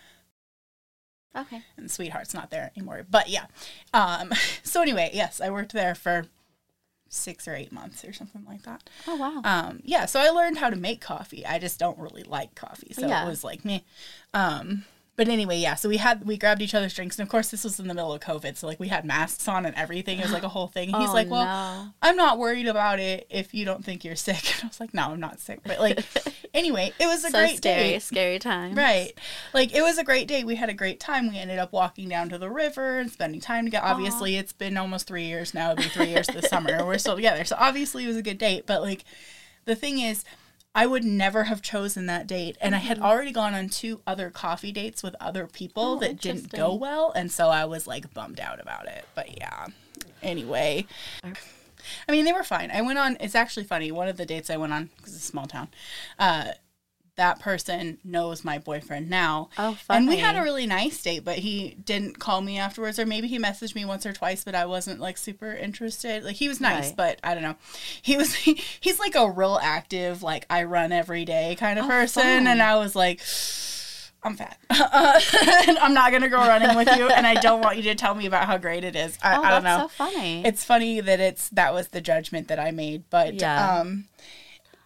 Okay. 1.37 1.63
and 1.77 1.91
Sweetheart's 1.91 2.35
not 2.35 2.51
there 2.51 2.71
anymore. 2.77 3.05
But 3.09 3.29
yeah. 3.29 3.47
Um, 3.93 4.33
so 4.63 4.83
anyway, 4.83 5.11
yes, 5.13 5.41
I 5.41 5.51
worked 5.51 5.73
there 5.73 5.95
for 5.95 6.27
six 7.09 7.47
or 7.47 7.55
eight 7.55 7.71
months 7.73 8.05
or 8.05 8.13
something 8.13 8.45
like 8.45 8.63
that. 8.63 8.89
Oh 9.07 9.17
wow. 9.17 9.41
Um, 9.45 9.81
yeah, 9.85 10.07
so 10.07 10.21
I 10.21 10.31
learned 10.31 10.59
how 10.59 10.71
to 10.71 10.77
make 10.77 11.01
coffee. 11.01 11.47
I 11.47 11.59
just 11.59 11.79
don't 11.79 11.99
really 11.99 12.25
like 12.25 12.55
coffee, 12.55 12.93
so 12.93 13.07
Yeah. 13.07 13.25
it 13.25 13.29
was 13.29 13.45
like 13.45 13.65
me. 13.65 13.85
Um, 14.33 14.85
but 15.17 15.29
anyway, 15.29 15.59
yeah. 15.59 15.75
So 15.77 15.89
we 15.89 15.99
had 15.99 16.27
we 16.27 16.37
grabbed 16.37 16.61
each 16.61 16.75
other's 16.75 16.95
drinks, 16.95 17.19
and 17.19 17.27
of 17.27 17.31
course 17.31 17.51
this 17.51 17.63
was 17.63 17.79
in 17.79 17.87
the 17.87 17.95
middle 17.95 18.13
of 18.13 18.21
COVID, 18.21 18.57
so 18.57 18.67
like 18.67 18.81
we 18.81 18.89
had 18.89 19.05
masks 19.05 19.47
on 19.47 19.65
and 19.65 19.75
everything. 19.77 20.19
It 20.19 20.23
was 20.23 20.33
like 20.33 20.43
a 20.43 20.49
whole 20.49 20.67
thing. 20.67 20.89
He's 20.89 20.97
Oh, 21.11 21.13
like, 21.13 21.31
"Well, 21.31 21.45
no. 21.45 21.91
I'm 22.03 22.17
not 22.17 22.39
worried 22.39 22.67
about 22.67 22.99
it 22.99 23.27
if 23.31 23.55
you 23.55 23.65
don't 23.65 23.85
think 23.85 24.05
you're 24.05 24.17
sick." 24.17 24.35
And 24.55 24.65
I 24.65 24.67
was 24.69 24.81
like, 24.81 24.93
"No, 24.93 25.03
I'm 25.03 25.21
not 25.21 25.39
sick." 25.39 25.61
But 25.65 25.79
like, 25.79 26.05
anyway, 26.55 26.93
it 26.99 27.07
was 27.07 27.25
a 27.25 27.31
so 27.31 27.39
great 27.39 27.57
scary, 27.59 27.91
day. 27.91 27.99
scary 28.01 28.39
time. 28.39 28.75
Right. 28.75 29.13
Like 29.53 29.75
it 29.75 29.83
was 29.83 29.99
a 29.99 30.05
great 30.05 30.27
day. 30.27 30.43
We 30.43 30.57
had 30.57 30.69
a 30.69 30.75
great 30.75 30.99
time. 30.99 31.29
We 31.31 31.39
ended 31.39 31.59
up 31.59 31.73
walking 31.73 32.09
down 32.09 32.29
to 32.31 32.39
the 32.39 32.51
river 32.51 32.99
and 32.99 33.11
spending 33.11 33.41
time 33.41 33.67
together. 33.67 33.87
Obviously, 33.87 34.37
it's 34.37 34.53
been 34.53 34.77
almost 34.77 35.07
three 35.07 35.25
years 35.25 35.55
now. 35.55 35.73
It'll 35.73 35.85
be 35.85 35.89
three 35.91 36.09
years 36.09 36.27
this 36.27 36.49
summer. 36.49 36.85
We're 36.87 36.99
still 36.99 37.17
together. 37.17 37.45
So 37.45 37.57
obviously 37.59 38.05
it 38.05 38.09
was 38.09 38.17
a 38.17 38.23
good 38.23 38.39
date. 38.39 38.67
But 38.67 38.83
like 38.83 39.05
the 39.65 39.77
thing 39.77 40.01
is, 40.01 40.25
I 40.75 40.87
would 40.87 41.05
never 41.05 41.45
have 41.45 41.63
chosen 41.63 42.07
that 42.07 42.27
date. 42.27 42.57
And 42.61 42.75
I 42.75 42.79
had 42.79 42.99
already 42.99 43.31
gone 43.33 43.55
on 43.55 43.69
two 43.69 44.01
other 44.07 44.31
coffee 44.31 44.73
dates 44.73 45.03
with 45.03 45.15
other 45.21 45.47
people 45.47 45.83
Oh, 45.85 45.99
that 46.01 46.21
didn't 46.21 46.51
go 46.51 46.75
well. 46.75 47.13
And 47.15 47.31
so 47.31 47.49
I 47.49 47.65
was 47.65 47.87
like 47.87 48.13
bummed 48.13 48.41
out 48.41 48.61
about 48.61 48.87
it. 48.89 49.07
But 49.15 49.39
yeah. 49.39 49.67
Anyway. 50.23 50.87
I 51.23 52.13
mean, 52.13 52.25
they 52.25 52.33
were 52.33 52.43
fine. 52.43 52.71
I 52.71 52.83
went 52.83 52.99
on. 52.99 53.17
It's 53.21 53.35
actually 53.35 53.65
funny. 53.65 53.93
One 53.93 54.09
of 54.09 54.17
the 54.17 54.27
dates 54.27 54.51
I 54.51 54.57
went 54.57 54.73
on 54.73 54.91
because 54.97 55.15
it's 55.15 55.25
a 55.25 55.27
small 55.27 55.47
town. 55.47 55.69
Uh, 56.19 56.53
that 57.17 57.39
person 57.39 57.99
knows 58.03 58.45
my 58.45 58.59
boyfriend 58.59 59.09
now. 59.09 59.49
Oh, 59.57 59.77
And 59.89 60.09
we 60.09 60.17
had 60.19 60.35
a 60.37 60.43
really 60.43 60.67
nice 60.67 61.01
date, 61.03 61.25
but 61.25 61.39
he 61.39 61.77
didn't 61.85 62.19
call 62.19 62.41
me 62.41 62.59
afterwards, 62.59 62.99
or 62.99 63.07
maybe 63.07 63.29
he 63.29 63.39
messaged 63.39 63.75
me 63.77 63.85
once 63.85 64.05
or 64.05 64.13
twice, 64.13 64.43
but 64.45 64.55
I 64.57 64.67
wasn't 64.67 64.99
like 65.01 65.17
super 65.17 65.53
interested. 65.53 66.25
Like 66.25 66.37
he 66.37 66.49
was 66.49 66.61
nice, 66.61 66.89
Right. 66.89 66.97
but 66.97 67.21
I 67.23 67.35
don't 67.35 67.43
know. 67.45 67.55
He 68.03 68.17
was 68.17 68.35
he's 68.81 68.99
like 68.99 69.15
a 69.15 69.31
real 69.31 69.59
active, 69.63 70.23
like 70.23 70.45
I 70.51 70.65
run 70.65 70.91
every 70.91 71.25
day 71.25 71.57
kind 71.59 71.79
of 71.79 71.85
Oh, 71.85 71.89
person, 71.89 72.23
fun. 72.23 72.47
and 72.47 72.61
I 72.63 72.77
was 72.77 72.95
like. 72.97 73.21
I'm 74.27 74.37
fat. 74.37 74.59
Uh, 74.71 75.21
I'm 75.83 75.93
not 75.93 76.11
gonna 76.11 76.31
go 76.31 76.39
running 76.39 76.75
with 76.77 76.89
you, 76.97 77.09
and 77.09 77.27
I 77.27 77.35
don't 77.35 77.61
want 77.61 77.77
you 77.77 77.83
to 77.85 77.95
tell 77.95 78.15
me 78.15 78.25
about 78.25 78.47
how 78.47 78.57
great 78.57 78.83
it 78.83 78.97
is. 78.97 79.19
I, 79.23 79.37
Oh, 79.37 79.43
I 79.43 79.51
don't 79.51 79.65
know. 79.65 79.79
so 79.81 79.89
funny. 79.89 80.43
It's 80.47 80.65
funny 80.65 81.01
that 81.03 81.21
it's 81.21 81.51
that 81.51 81.75
was 81.75 81.89
the 81.89 82.01
judgment 82.01 82.49
that 82.49 82.59
I 82.59 82.71
made, 82.71 83.05
but 83.11 83.35
Yeah. 83.35 83.81
um, 83.81 84.07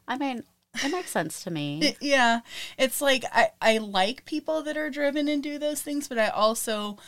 I 0.08 0.18
mean, 0.18 0.42
it 0.84 0.90
makes 0.92 1.10
sense 1.10 1.42
to 1.44 1.50
me. 1.50 1.96
yeah, 2.00 2.40
it's 2.78 3.00
like 3.00 3.24
I 3.32 3.50
I 3.60 3.78
like 3.78 4.24
people 4.24 4.62
that 4.62 4.76
are 4.76 4.90
driven 4.90 5.28
and 5.28 5.42
do 5.42 5.58
those 5.58 5.82
things, 5.82 6.08
but 6.08 6.18
I 6.18 6.28
also 6.28 6.98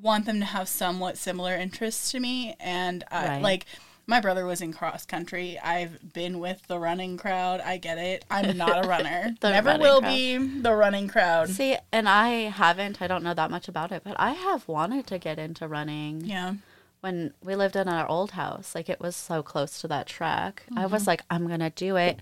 want 0.00 0.26
them 0.26 0.38
to 0.40 0.46
have 0.46 0.68
somewhat 0.68 1.18
similar 1.18 1.54
interests 1.54 2.10
to 2.12 2.20
me. 2.20 2.54
And 2.60 3.02
I, 3.10 3.26
Right. 3.28 3.42
like 3.42 3.66
my 4.06 4.20
brother 4.20 4.46
was 4.46 4.62
in 4.62 4.72
cross 4.72 5.04
country. 5.04 5.58
I've 5.62 6.14
been 6.14 6.38
with 6.38 6.66
the 6.66 6.78
running 6.78 7.16
crowd. 7.18 7.60
I 7.60 7.76
get 7.76 7.98
it. 7.98 8.24
I'm 8.30 8.56
not 8.56 8.84
a 8.84 8.88
runner. 8.94 9.34
Never 9.42 9.76
will 9.76 10.00
crowd. 10.00 10.08
be 10.14 10.36
the 10.38 10.72
running 10.74 11.08
crowd. 11.08 11.50
See, 11.50 11.76
and 11.92 12.08
I 12.08 12.28
haven't, 12.48 13.02
I 13.02 13.06
don't 13.06 13.22
know 13.24 13.34
that 13.34 13.50
much 13.50 13.68
about 13.68 13.92
it, 13.92 14.02
but 14.04 14.16
I 14.18 14.30
have 14.32 14.66
wanted 14.68 15.06
to 15.08 15.18
get 15.18 15.38
into 15.38 15.68
running. 15.68 16.24
Yeah. 16.24 16.54
When 17.00 17.34
we 17.44 17.54
lived 17.54 17.76
in 17.76 17.86
our 17.86 18.08
old 18.08 18.30
house, 18.32 18.74
like 18.74 18.88
it 18.88 19.00
was 19.00 19.14
so 19.14 19.42
close 19.42 19.80
to 19.82 19.88
that 19.88 20.06
track. 20.06 20.62
I 20.74 20.82
Mm-hmm. 20.84 20.92
was 20.92 21.06
like, 21.06 21.22
I'm 21.28 21.46
going 21.46 21.60
to 21.60 21.70
do 21.70 21.96
it. 21.96 22.18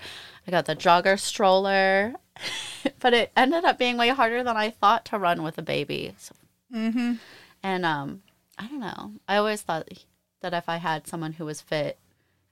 I 0.46 0.50
got 0.50 0.66
the 0.66 0.76
jogger 0.76 1.18
stroller, 1.18 2.14
but 3.00 3.12
it 3.14 3.32
ended 3.36 3.64
up 3.64 3.78
being 3.78 3.96
way 3.96 4.08
harder 4.10 4.42
than 4.44 4.56
I 4.56 4.70
thought 4.70 5.04
to 5.06 5.18
run 5.18 5.42
with 5.42 5.58
a 5.58 5.62
baby. 5.62 6.14
So, 6.18 6.34
Mm-hmm. 6.74 7.14
and 7.62 7.86
um, 7.86 8.22
I 8.58 8.66
don't 8.66 8.80
know. 8.80 9.12
I 9.28 9.36
always 9.36 9.62
thought 9.62 9.88
that 10.42 10.52
if 10.54 10.68
I 10.68 10.76
had 10.78 11.06
someone 11.06 11.32
who 11.34 11.44
was 11.44 11.60
fit, 11.60 11.98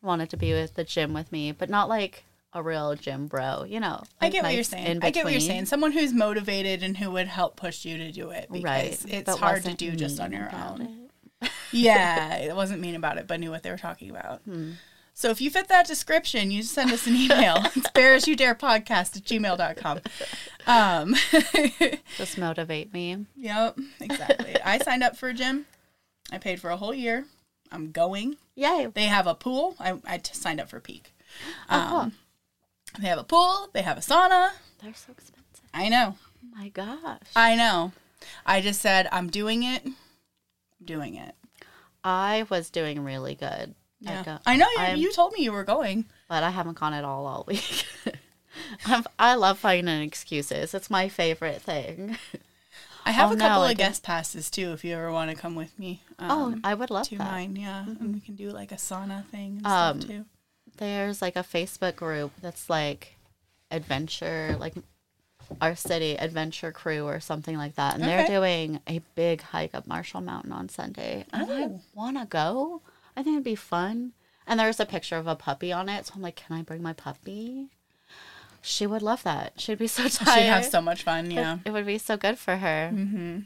wanted 0.03 0.31
to 0.31 0.37
be 0.37 0.53
with 0.53 0.75
the 0.75 0.85
gym 0.85 1.13
with 1.13 1.33
me, 1.33 1.51
but 1.53 1.69
not 1.69 1.89
like 1.89 2.25
a 2.53 2.63
real 2.63 2.95
gym 2.95 3.27
bro, 3.27 3.65
you 3.65 3.81
know. 3.81 4.03
I 4.21 4.29
get 4.29 4.45
what 4.45 4.55
you're 4.55 4.63
saying. 4.63 5.01
I 5.03 5.11
get 5.11 5.25
what 5.25 5.33
you're 5.33 5.41
saying. 5.41 5.67
Someone 5.67 5.91
who's 5.93 6.13
motivated 6.13 6.83
and 6.85 6.97
who 6.97 7.11
would 7.11 7.27
help 7.27 7.57
push 7.57 7.85
you 7.85 7.99
to 7.99 8.13
do 8.13 8.31
it 8.31 8.49
because 8.53 8.63
Right. 8.65 9.05
it's 9.09 9.27
but 9.31 9.39
hard 9.39 9.65
to 9.65 9.75
do 9.75 9.97
just 9.97 10.21
on 10.21 10.31
your 10.33 10.49
own. 10.55 11.09
yeah, 11.73 12.35
it 12.37 12.55
wasn't 12.55 12.81
mean 12.81 12.95
about 12.95 13.19
it, 13.19 13.27
but 13.27 13.41
knew 13.41 13.51
what 13.51 13.63
they 13.65 13.71
were 13.71 13.77
talking 13.79 14.11
about. 14.11 14.43
Hmm. 14.43 14.73
So 15.17 15.31
if 15.31 15.41
you 15.41 15.49
fit 15.49 15.69
that 15.69 15.87
description, 15.87 16.51
you 16.51 16.63
send 16.65 16.91
us 16.93 17.07
an 17.07 17.15
email. 17.15 17.59
it's 17.77 17.89
bare 17.91 18.15
as 18.15 18.27
you 18.27 18.35
dare 18.35 18.55
podcast 18.57 19.17
at 19.17 19.23
gmail.com. 19.25 20.01
Um, 20.67 21.15
Just 22.19 22.37
motivate 22.37 22.93
me. 22.93 23.25
yep, 23.37 23.79
exactly. 24.01 24.57
I 24.65 24.79
signed 24.79 25.05
up 25.05 25.17
for 25.17 25.29
a 25.29 25.35
gym. 25.35 25.67
I 26.33 26.39
paid 26.39 26.61
for 26.61 26.71
a 26.71 26.77
whole 26.77 26.93
year. 26.95 27.27
I'm 27.71 27.93
going. 27.93 28.37
Yay. 28.57 28.89
They 28.93 29.05
have 29.05 29.27
a 29.29 29.35
pool. 29.35 29.77
I, 29.79 29.95
I 30.05 30.21
signed 30.33 30.61
up 30.61 30.69
for 30.69 30.81
Peak. 30.81 31.15
Oh, 31.71 31.99
Um, 31.99 32.13
They 33.01 33.07
have 33.09 33.19
a 33.19 33.25
pool. 33.25 33.69
They 33.73 33.83
have 33.83 33.99
a 33.99 34.01
sauna. 34.01 34.51
they're 34.83 34.95
so 34.95 35.13
expensive. 35.13 35.65
I 35.73 35.89
know. 35.89 36.17
Oh 36.19 36.57
my 36.59 36.69
gosh. 36.71 37.23
I 37.37 37.55
know. 37.57 37.93
I 38.47 38.61
just 38.61 38.81
said, 38.81 39.09
I'm 39.13 39.29
doing 39.29 39.63
it. 39.63 39.85
I'm 39.85 39.95
doing 40.85 41.15
it. 41.15 41.35
I 42.03 42.47
was 42.51 42.69
doing 42.71 43.03
really 43.05 43.35
good. 43.35 43.75
Yeah. 44.05 44.23
Uh, 44.27 44.39
I 44.47 44.57
know 44.57 44.67
you, 44.95 44.97
you 45.07 45.13
told 45.13 45.33
me 45.33 45.43
you 45.45 45.53
were 45.53 45.65
going. 45.65 46.05
but 46.29 46.43
I 46.43 46.51
haven't 46.51 46.79
gone 46.79 46.93
at 46.95 47.05
all 47.05 47.27
all 47.27 47.45
week. 47.49 47.87
I'm, 48.87 49.05
love 49.41 49.59
finding 49.59 50.03
excuses. 50.03 50.75
It's 50.75 50.91
my 50.91 51.09
favorite 51.09 51.61
thing. 51.63 52.17
I 53.07 53.11
have 53.11 53.31
Oh, 53.31 53.33
a 53.35 53.37
no, 53.37 53.45
couple 53.49 53.63
I 53.65 53.73
of 53.73 53.77
guest 53.79 54.03
passes 54.03 54.51
too 54.51 54.73
if 54.73 54.85
you 54.85 54.95
ever 54.95 55.13
want 55.13 55.31
to 55.31 55.37
come 55.37 55.55
with 55.55 55.77
me. 55.79 56.03
oh, 56.19 56.47
Um, 56.53 56.61
I 56.65 56.75
would 56.75 56.91
love 56.91 57.09
to 57.09 57.19
that. 57.19 57.25
mine, 57.31 57.57
yeah. 57.57 57.85
And 57.85 58.15
we 58.15 58.21
can 58.21 58.35
do 58.37 58.51
like 58.51 58.73
a 58.73 58.77
sauna 58.77 59.25
thing 59.27 59.59
and 59.59 59.67
Um, 59.67 60.01
stuff 60.01 60.11
too. 60.11 60.25
There's 60.79 61.21
like 61.21 61.37
a 61.37 61.41
Facebook 61.43 61.97
group 61.97 62.33
that's 62.41 62.71
like 62.71 63.17
adventure, 63.71 64.57
like 64.59 64.75
our 65.61 65.77
city 65.77 66.17
adventure 66.17 66.73
crew 66.73 67.05
or 67.05 67.21
something 67.21 67.57
like 67.59 67.75
that, 67.75 67.95
and 67.95 68.03
they're 68.05 68.27
doing 68.27 68.81
a 68.89 69.01
big 69.15 69.43
hike 69.43 69.75
up 69.75 69.87
Marshall 69.87 70.21
Mountain 70.23 70.53
on 70.53 70.69
Sunday. 70.69 71.27
And 71.33 71.43
I 71.51 71.63
Oh. 71.65 71.81
want 71.93 72.17
to 72.19 72.25
go. 72.25 72.81
I 73.17 73.23
think 73.23 73.35
it'd 73.35 73.45
be 73.45 73.55
fun. 73.55 74.13
And 74.47 74.61
there's 74.61 74.81
a 74.81 74.87
picture 74.87 75.17
of 75.17 75.27
a 75.27 75.37
puppy 75.37 75.73
on 75.73 75.89
it, 75.89 76.07
so 76.07 76.15
I'm 76.17 76.23
like, 76.23 76.37
can 76.37 76.57
I 76.57 76.63
bring 76.63 76.83
my 76.83 76.93
puppy? 76.93 77.69
She 78.61 78.87
would 78.87 79.03
love 79.03 79.23
that. 79.23 79.55
She'd 79.57 79.79
be 79.79 79.87
so 79.87 80.03
tired. 80.09 80.39
She'd 80.39 80.47
have 80.47 80.65
so 80.65 80.81
much 80.81 81.03
fun, 81.03 81.31
yeah. 81.31 81.59
It 81.65 81.71
would 81.71 81.87
be 81.87 81.99
so 81.99 82.17
good 82.17 82.39
for 82.39 82.57
her. 82.57 82.91
Mm-hmm. 82.93 83.41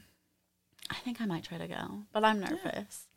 I 0.90 0.94
think 0.96 1.20
I 1.20 1.26
might 1.26 1.44
try 1.44 1.58
to 1.58 1.68
go, 1.68 2.04
but 2.12 2.24
I'm 2.24 2.40
nervous 2.40 3.08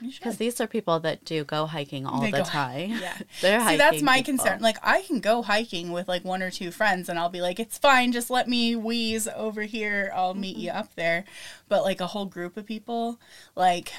because 0.00 0.36
these 0.36 0.60
are 0.60 0.66
people 0.66 1.00
that 1.00 1.24
do 1.24 1.44
go 1.44 1.66
hiking 1.66 2.06
all 2.06 2.20
They 2.20 2.30
the 2.30 2.42
time. 2.42 2.90
Yeah. 2.90 3.16
They're 3.40 3.66
See, 3.68 3.76
that's 3.76 4.02
my 4.02 4.18
people. 4.18 4.38
concern. 4.38 4.60
Like, 4.60 4.76
I 4.82 5.02
can 5.02 5.20
go 5.20 5.42
hiking 5.42 5.92
with 5.92 6.08
like 6.08 6.24
one 6.24 6.42
or 6.42 6.50
two 6.50 6.70
friends, 6.70 7.08
and 7.08 7.18
I'll 7.18 7.28
be 7.28 7.40
like, 7.40 7.58
"It's 7.60 7.78
fine, 7.78 8.12
just 8.12 8.30
let 8.30 8.48
me 8.48 8.76
wheeze 8.76 9.28
over 9.28 9.62
here. 9.62 10.12
I'll 10.14 10.34
meet 10.34 10.56
you 10.56 10.70
up 10.70 10.94
there." 10.94 11.24
But 11.68 11.84
like 11.84 12.00
a 12.00 12.08
whole 12.08 12.26
group 12.26 12.56
of 12.56 12.66
people, 12.66 13.18
like, 13.54 13.92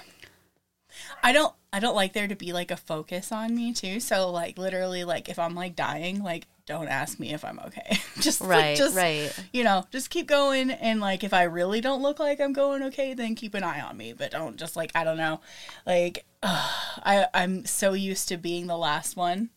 I 1.23 1.31
don't, 1.31 1.53
I 1.75 1.79
don't 1.79 1.93
like 1.93 2.13
there 2.13 2.29
to 2.29 2.37
be 2.37 2.53
like 2.53 2.71
a 2.71 2.77
focus 2.77 3.33
on 3.33 3.53
me 3.53 3.73
too. 3.73 3.99
So 3.99 4.31
like, 4.31 4.57
literally, 4.57 5.03
like 5.03 5.27
if 5.27 5.37
I'm 5.37 5.55
like 5.55 5.75
dying, 5.75 6.23
like 6.23 6.47
don't 6.65 6.87
ask 6.87 7.19
me 7.19 7.33
if 7.33 7.43
I'm 7.43 7.59
okay. 7.59 7.97
just 8.21 8.39
like, 8.39 8.49
Right, 8.49 8.77
just 8.77 8.95
right. 8.95 9.29
you 9.51 9.65
know, 9.65 9.83
just 9.91 10.09
keep 10.09 10.25
going 10.25 10.71
and 10.71 11.01
like 11.01 11.25
if 11.25 11.33
I 11.33 11.43
really 11.43 11.81
don't 11.81 12.01
look 12.01 12.17
like 12.17 12.39
I'm 12.39 12.53
going 12.53 12.81
okay, 12.83 13.13
then 13.13 13.35
keep 13.35 13.53
an 13.55 13.63
eye 13.65 13.81
on 13.81 13.97
me, 13.97 14.13
but 14.13 14.31
don't 14.31 14.55
just 14.55 14.77
like 14.77 14.93
I 14.95 15.03
don't 15.03 15.17
know. 15.17 15.41
Like 15.85 16.23
I 16.43 17.27
I'm 17.33 17.65
so 17.65 17.91
used 17.91 18.29
to 18.29 18.37
being 18.37 18.67
the 18.67 18.77
last 18.77 19.17
one 19.17 19.49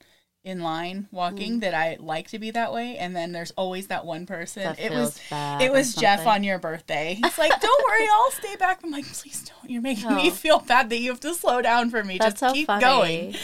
in 0.45 0.61
line 0.62 1.09
walking 1.11 1.57
Mm. 1.59 1.61
that 1.62 1.74
I 1.74 1.97
like 2.01 2.28
to 2.28 2.39
be 2.39 2.51
that 2.53 2.72
way 2.72 2.97
and 2.97 3.14
then 3.14 3.32
there's 3.32 3.51
always 3.53 3.89
that 3.89 4.07
one 4.07 4.24
person. 4.24 4.62
That 4.62 4.78
it 4.80 4.93
was 4.93 5.20
it 5.30 5.70
was 5.72 5.95
Jeff 5.95 6.26
on 6.26 6.43
your 6.45 6.59
birthday. 6.59 7.18
He's 7.22 7.36
like, 7.39 7.61
"Don't 7.61 7.84
worry, 7.89 8.09
I'll 8.11 8.30
stay 8.30 8.57
back." 8.57 8.80
I'm 8.82 8.91
like, 8.91 9.05
"Please 9.07 9.43
don't. 9.49 9.70
You're 9.70 9.82
making 9.82 10.14
me 10.14 10.28
Oh. 10.28 10.32
feel 10.34 10.61
bad 10.61 10.89
that 10.91 10.99
you 10.99 11.11
have 11.11 11.20
to 11.20 11.34
slow 11.34 11.61
down 11.61 11.91
for 11.91 12.03
me. 12.05 12.18
That's 12.18 12.41
just 12.41 12.51
so 12.51 12.53
keep 12.55 12.66
funny. 12.66 12.82
going." 12.82 13.34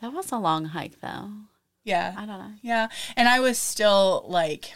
That 0.00 0.12
was 0.12 0.30
a 0.32 0.36
long 0.38 0.66
hike, 0.66 1.00
though. 1.00 1.30
yeah. 1.84 2.14
I 2.18 2.26
don't 2.26 2.38
know. 2.38 2.52
Yeah, 2.62 2.88
and 3.16 3.28
I 3.28 3.40
was 3.40 3.58
still 3.58 4.24
like, 4.28 4.74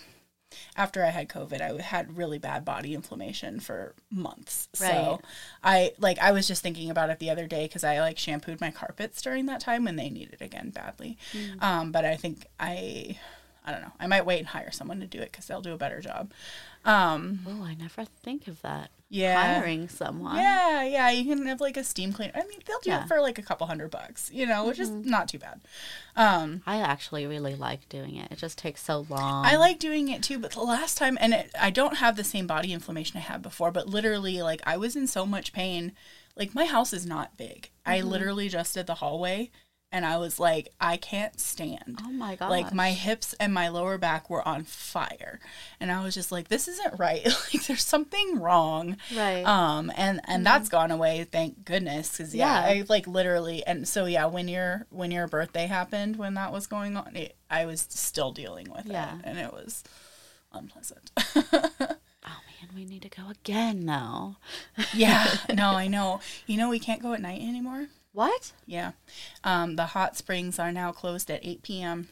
after 0.79 1.05
I 1.05 1.11
had 1.11 1.29
COVID, 1.29 1.61
I 1.61 1.83
had 1.83 2.16
really 2.16 2.39
bad 2.39 2.64
body 2.64 2.95
inflammation 2.95 3.59
for 3.59 3.95
months. 4.11 4.68
Right. 4.81 4.93
So 4.93 5.20
I 5.62 5.93
like 5.99 6.18
I 6.20 6.31
was 6.31 6.47
just 6.47 6.62
thinking 6.62 6.89
about 6.89 7.11
it 7.11 7.18
the 7.18 7.31
other 7.31 7.49
day 7.49 7.64
because 7.64 7.83
I 7.83 8.01
like 8.01 8.16
shampooed 8.16 8.61
my 8.61 8.70
carpets 8.70 9.20
during 9.20 9.47
that 9.47 9.61
time 9.61 9.85
when 9.85 9.97
they 9.97 10.09
needed 10.09 10.41
again 10.41 10.70
badly. 10.70 11.18
Mm. 11.33 11.62
Um, 11.62 11.93
but 11.93 12.05
I 12.05 12.14
think 12.14 12.47
I, 12.61 13.18
I 13.66 13.72
don't 13.72 13.83
know. 13.83 13.93
I 13.99 14.07
might 14.07 14.24
wait 14.24 14.39
and 14.39 14.47
hire 14.47 14.70
someone 14.70 15.01
to 15.01 15.07
do 15.07 15.18
it 15.18 15.33
because 15.33 15.47
they'll 15.47 15.61
do 15.61 15.74
a 15.74 15.79
better 15.79 16.01
job. 16.01 16.33
Um, 16.89 17.41
Oh, 17.47 17.62
I 17.64 17.74
never 17.74 18.05
think 18.05 18.49
of 18.49 18.62
that. 18.62 18.91
yeah. 19.11 19.55
Hiring 19.55 19.89
someone. 19.89 20.36
Yeah, 20.36 20.82
yeah, 20.84 21.11
you 21.11 21.24
can 21.24 21.47
have 21.47 21.61
like 21.61 21.76
a 21.76 21.84
steam 21.84 22.12
cleaner. 22.12 22.32
I 22.34 22.41
mean, 22.47 22.59
they'll 22.66 22.80
do 22.80 22.91
Yeah. 22.91 23.03
it 23.05 23.09
for 23.09 23.20
like 23.20 23.39
a 23.39 23.43
couple 23.43 23.66
hundred 23.66 23.91
bucks, 23.91 24.30
you 24.32 24.47
know, 24.47 24.66
which 24.66 24.78
is 24.78 24.91
not 24.91 25.28
too 25.28 25.39
bad. 25.39 25.61
Um, 26.16 26.62
I 26.66 26.78
actually 26.80 27.26
really 27.26 27.55
like 27.55 27.89
doing 27.89 28.16
it. 28.16 28.32
It 28.32 28.39
just 28.39 28.59
takes 28.59 28.82
so 28.82 29.07
long. 29.09 29.45
I 29.47 29.57
like 29.57 29.78
doing 29.78 30.09
it 30.09 30.22
too, 30.22 30.39
but 30.39 30.53
the 30.53 30.61
last 30.61 30.97
time, 30.99 31.16
and 31.20 31.32
it, 31.34 31.51
I 31.61 31.70
don't 31.70 31.97
have 31.99 32.16
the 32.16 32.24
same 32.24 32.47
body 32.47 32.72
inflammation 32.72 33.16
I 33.18 33.20
had 33.20 33.43
before, 33.43 33.70
but 33.70 33.86
literally, 33.89 34.41
like, 34.43 34.61
I 34.66 34.76
was 34.76 34.97
in 34.97 35.07
so 35.07 35.24
much 35.26 35.53
pain. 35.53 35.93
Like, 36.36 36.55
my 36.55 36.64
house 36.64 36.93
is 36.93 37.05
not 37.07 37.36
big. 37.36 37.70
I 37.84 37.99
Mm-hmm. 37.99 38.09
literally 38.09 38.49
just 38.49 38.74
did 38.74 38.86
the 38.86 38.97
hallway, 38.97 39.51
and 39.91 40.05
I 40.05 40.18
was 40.18 40.39
like, 40.39 40.68
I 40.80 40.97
can't 40.99 41.41
stand. 41.41 42.01
Oh 42.05 42.11
my 42.12 42.36
god. 42.36 42.51
Like, 42.51 42.74
my 42.74 42.91
hips 42.93 43.34
and 43.41 43.55
my 43.55 43.68
lower 43.68 43.97
back 43.99 44.28
were 44.28 44.47
on 44.47 44.64
fire. 44.64 45.41
And 45.80 45.91
I 45.91 46.05
was 46.05 46.14
just 46.14 46.30
like, 46.30 46.49
this 46.49 46.68
isn't 46.68 46.99
right. 46.99 47.24
like, 47.55 47.66
there's 47.66 47.84
something 47.84 48.39
wrong. 48.39 48.97
Right. 49.16 49.43
Um, 49.45 49.91
and, 49.97 50.20
and 50.24 50.45
that's 50.45 50.68
gone 50.68 50.91
away, 50.91 51.24
thank 51.30 51.64
goodness. 51.64 52.18
Cause 52.18 52.34
yeah, 52.34 52.62
Mm-hmm. 52.64 52.76
Yeah. 52.76 52.82
I 52.82 52.86
like 52.89 53.07
literally, 53.07 53.64
and 53.66 53.89
so 53.89 54.05
yeah, 54.05 54.26
when 54.26 54.47
your, 54.49 54.86
when 54.91 55.11
your 55.11 55.26
birthday 55.26 55.66
happened, 55.66 56.16
when 56.16 56.34
that 56.34 56.53
was 56.53 56.66
going 56.66 56.97
on, 56.97 57.16
it, 57.16 57.34
I 57.51 57.64
was 57.64 57.86
still 57.89 58.30
dealing 58.32 58.70
with 58.70 58.86
Yeah. 58.86 59.16
it 59.16 59.20
and 59.24 59.39
it 59.39 59.53
was 59.53 59.84
unpleasant. 60.53 61.11
oh 61.16 61.41
man, 62.22 62.70
we 62.74 62.84
need 62.84 63.03
to 63.03 63.09
go 63.09 63.28
again 63.30 63.86
though. 63.86 64.36
yeah, 64.93 65.26
no, 65.55 65.70
I 65.70 65.89
know. 65.89 66.20
You 66.47 66.57
know, 66.59 66.68
we 66.68 66.78
can't 66.78 67.03
go 67.03 67.12
at 67.14 67.20
night 67.22 67.41
anymore. 67.41 67.86
What? 68.18 68.52
Yeah. 68.66 68.92
Um, 69.44 69.76
the 69.76 69.86
hot 69.86 70.16
springs 70.16 70.58
are 70.58 70.72
now 70.72 70.90
closed 70.90 71.30
at 71.30 71.44
8 71.46 71.62
p.m. 71.62 72.08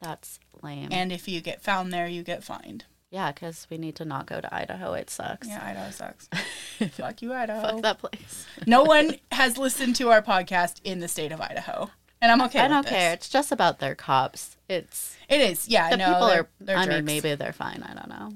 That's 0.00 0.40
lame. 0.62 0.88
And 0.90 1.12
if 1.12 1.28
you 1.28 1.42
get 1.42 1.60
found 1.62 1.92
there, 1.92 2.06
you 2.08 2.22
get 2.22 2.42
fined. 2.42 2.86
yeah, 3.10 3.30
because 3.30 3.66
we 3.68 3.76
need 3.76 3.94
to 3.96 4.06
not 4.06 4.24
go 4.24 4.40
to 4.40 4.54
Idaho. 4.54 4.94
It 4.94 5.10
sucks. 5.10 5.48
Yeah, 5.48 5.62
Idaho 5.62 5.90
sucks. 5.90 6.28
Fuck 6.92 7.20
you, 7.20 7.34
Idaho. 7.34 7.60
Fuck 7.60 7.82
that 7.82 7.98
place. 7.98 8.46
No 8.66 8.84
one 8.84 9.16
has 9.32 9.58
listened 9.58 9.96
to 9.96 10.08
our 10.08 10.22
podcast 10.22 10.80
in 10.82 11.00
the 11.00 11.08
state 11.08 11.30
of 11.30 11.42
Idaho. 11.42 11.90
And 12.22 12.32
I'm 12.32 12.40
okay 12.42 12.60
I 12.60 12.68
don't 12.68 12.82
this. 12.82 12.90
care. 12.90 13.12
It's 13.12 13.28
just 13.28 13.52
about 13.52 13.80
their 13.80 13.94
cops. 13.94 14.56
It's 14.66 15.16
It 15.28 15.42
is, 15.42 15.68
yeah. 15.68 15.90
the 15.90 15.98
no, 15.98 16.06
people 16.06 16.26
they're, 16.28 16.40
are. 16.40 16.48
they're 16.60 16.76
I 16.78 16.84
jerks. 16.86 16.94
mean, 16.96 17.04
maybe 17.04 17.34
they're 17.34 17.52
fine. 17.52 17.82
I 17.82 17.92
don't 17.92 18.08
know. 18.08 18.30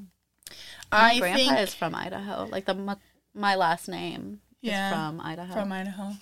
I 0.92 1.18
Grandpa 1.18 1.36
think 1.38 1.58
is 1.60 1.74
from 1.74 1.94
Idaho. 1.94 2.46
Like 2.52 2.66
the 2.66 2.74
my, 2.74 2.96
my 3.34 3.54
last 3.54 3.88
name 3.88 4.40
Yeah, 4.60 4.90
is 4.90 4.94
from 4.94 5.20
Idaho. 5.22 5.54
from 5.54 5.72
Idaho. 5.72 6.12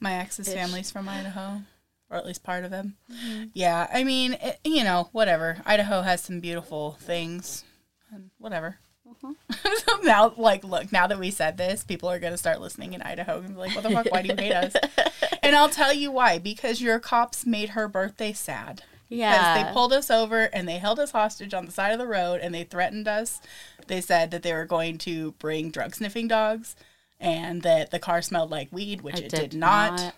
My 0.00 0.14
ex's 0.14 0.48
Ish. 0.48 0.54
family's 0.54 0.90
from 0.90 1.08
Idaho, 1.08 1.62
or 2.10 2.16
at 2.16 2.26
least 2.26 2.42
part 2.42 2.64
of 2.64 2.70
them. 2.70 2.96
Mm-hmm. 3.12 3.44
Yeah, 3.54 3.86
I 3.92 4.04
mean, 4.04 4.34
it, 4.34 4.58
you 4.64 4.84
know, 4.84 5.08
whatever. 5.12 5.58
Idaho 5.64 6.02
has 6.02 6.20
some 6.20 6.40
beautiful 6.40 6.92
things, 7.00 7.64
and 8.10 8.30
whatever. 8.38 8.78
Mm-hmm. 9.08 10.04
now, 10.06 10.34
like, 10.36 10.64
look, 10.64 10.92
now 10.92 11.06
that 11.06 11.18
we 11.18 11.30
said 11.30 11.56
this, 11.56 11.84
people 11.84 12.10
are 12.10 12.18
gonna 12.18 12.36
start 12.36 12.60
listening 12.60 12.92
in 12.92 13.02
Idaho 13.02 13.38
and 13.38 13.48
be 13.48 13.54
like, 13.54 13.74
"What 13.74 13.84
the 13.84 13.90
fuck? 13.90 14.10
Why 14.10 14.22
do 14.22 14.28
you 14.28 14.36
hate 14.36 14.52
us?" 14.52 14.74
and 15.42 15.56
I'll 15.56 15.68
tell 15.68 15.92
you 15.92 16.10
why. 16.10 16.38
Because 16.38 16.80
your 16.82 16.98
cops 16.98 17.46
made 17.46 17.70
her 17.70 17.88
birthday 17.88 18.32
sad. 18.32 18.82
Because 19.08 19.20
yeah. 19.20 19.62
they 19.62 19.72
pulled 19.72 19.92
us 19.92 20.10
over 20.10 20.50
and 20.52 20.68
they 20.68 20.78
held 20.78 20.98
us 20.98 21.12
hostage 21.12 21.54
on 21.54 21.64
the 21.64 21.70
side 21.70 21.92
of 21.92 22.00
the 22.00 22.08
road 22.08 22.40
and 22.42 22.52
they 22.52 22.64
threatened 22.64 23.06
us. 23.06 23.40
They 23.86 24.00
said 24.00 24.32
that 24.32 24.42
they 24.42 24.52
were 24.52 24.64
going 24.64 24.98
to 24.98 25.30
bring 25.32 25.70
drug 25.70 25.94
sniffing 25.94 26.26
dogs 26.26 26.74
and 27.20 27.62
that 27.62 27.90
the 27.90 27.98
car 27.98 28.22
smelled 28.22 28.50
like 28.50 28.68
weed, 28.72 29.00
which 29.02 29.18
it, 29.20 29.28
did, 29.30 29.54
not. 29.54 30.14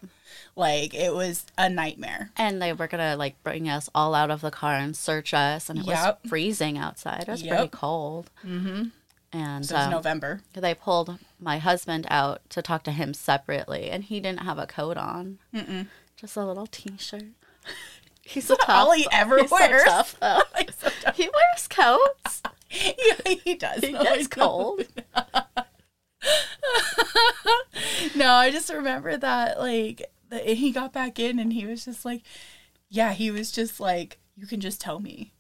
Like 0.57 0.93
it 0.95 1.15
was 1.15 1.47
a 1.57 1.69
nightmare. 1.69 2.31
And 2.37 2.61
they 2.61 2.73
were 2.73 2.89
gonna 2.89 3.17
like 3.17 3.41
bring 3.45 3.69
us 3.69 3.89
all 3.95 4.15
out 4.15 4.31
of 4.31 4.41
the 4.41 4.51
car 4.51 4.75
and 4.75 4.97
search 4.97 5.33
us, 5.33 5.71
and 5.71 5.79
it 5.79 5.87
Yep. 5.87 6.21
was 6.23 6.31
freezing 6.31 6.77
outside. 6.77 7.23
It 7.23 7.29
was 7.29 7.43
Yep. 7.43 7.55
pretty 7.57 7.69
cold. 7.71 8.31
Mm-hmm. 8.45 8.85
And 9.31 9.65
So 9.67 9.75
it 9.75 9.79
was 9.79 9.85
um, 9.87 9.91
November. 9.93 10.41
they 10.55 10.75
pulled 10.75 11.19
my 11.39 11.59
husband 11.59 12.07
out 12.11 12.41
to 12.51 12.63
talk 12.63 12.83
to 12.85 12.93
him 12.93 13.13
separately, 13.15 13.91
and 13.91 14.03
he 14.05 14.21
didn't 14.21 14.41
have 14.41 14.59
a 14.59 14.67
coat 14.67 14.97
on, 14.97 15.39
Mm-mm. 15.55 15.87
just 16.17 16.37
a 16.37 16.45
little 16.45 16.67
t-shirt. 16.67 17.23
He's 18.23 18.47
so 18.47 18.57
tough. 18.57 18.69
all 18.69 18.93
he 18.93 19.07
ever 19.13 19.39
He's 19.39 19.51
so 19.51 19.57
wears. 19.57 19.85
tough, 19.85 20.17
though. 20.21 20.41
So 20.79 20.89
tough. 21.03 21.17
he 21.17 21.29
wears 21.29 21.69
coats. 21.69 22.43
yeah, 22.71 23.35
he 23.45 23.55
does. 23.55 23.81
He 23.83 23.93
No, 23.93 24.03
gets 24.03 24.27
cold. 24.29 24.85
no, 28.17 28.33
I 28.33 28.51
just 28.51 28.73
remember 28.73 29.17
that 29.17 29.59
like 29.59 30.03
the, 30.31 30.39
he 30.39 30.71
got 30.73 30.93
back 30.93 31.19
in 31.19 31.39
and 31.39 31.53
he 31.53 31.67
was 31.67 31.85
just 31.85 32.05
like, 32.05 32.23
yeah, 32.89 33.13
he 33.13 33.31
was 33.31 33.51
just 33.51 33.81
like, 33.81 34.19
you 34.37 34.47
can 34.47 34.61
just 34.61 34.81
tell 34.81 35.01
me 35.01 35.33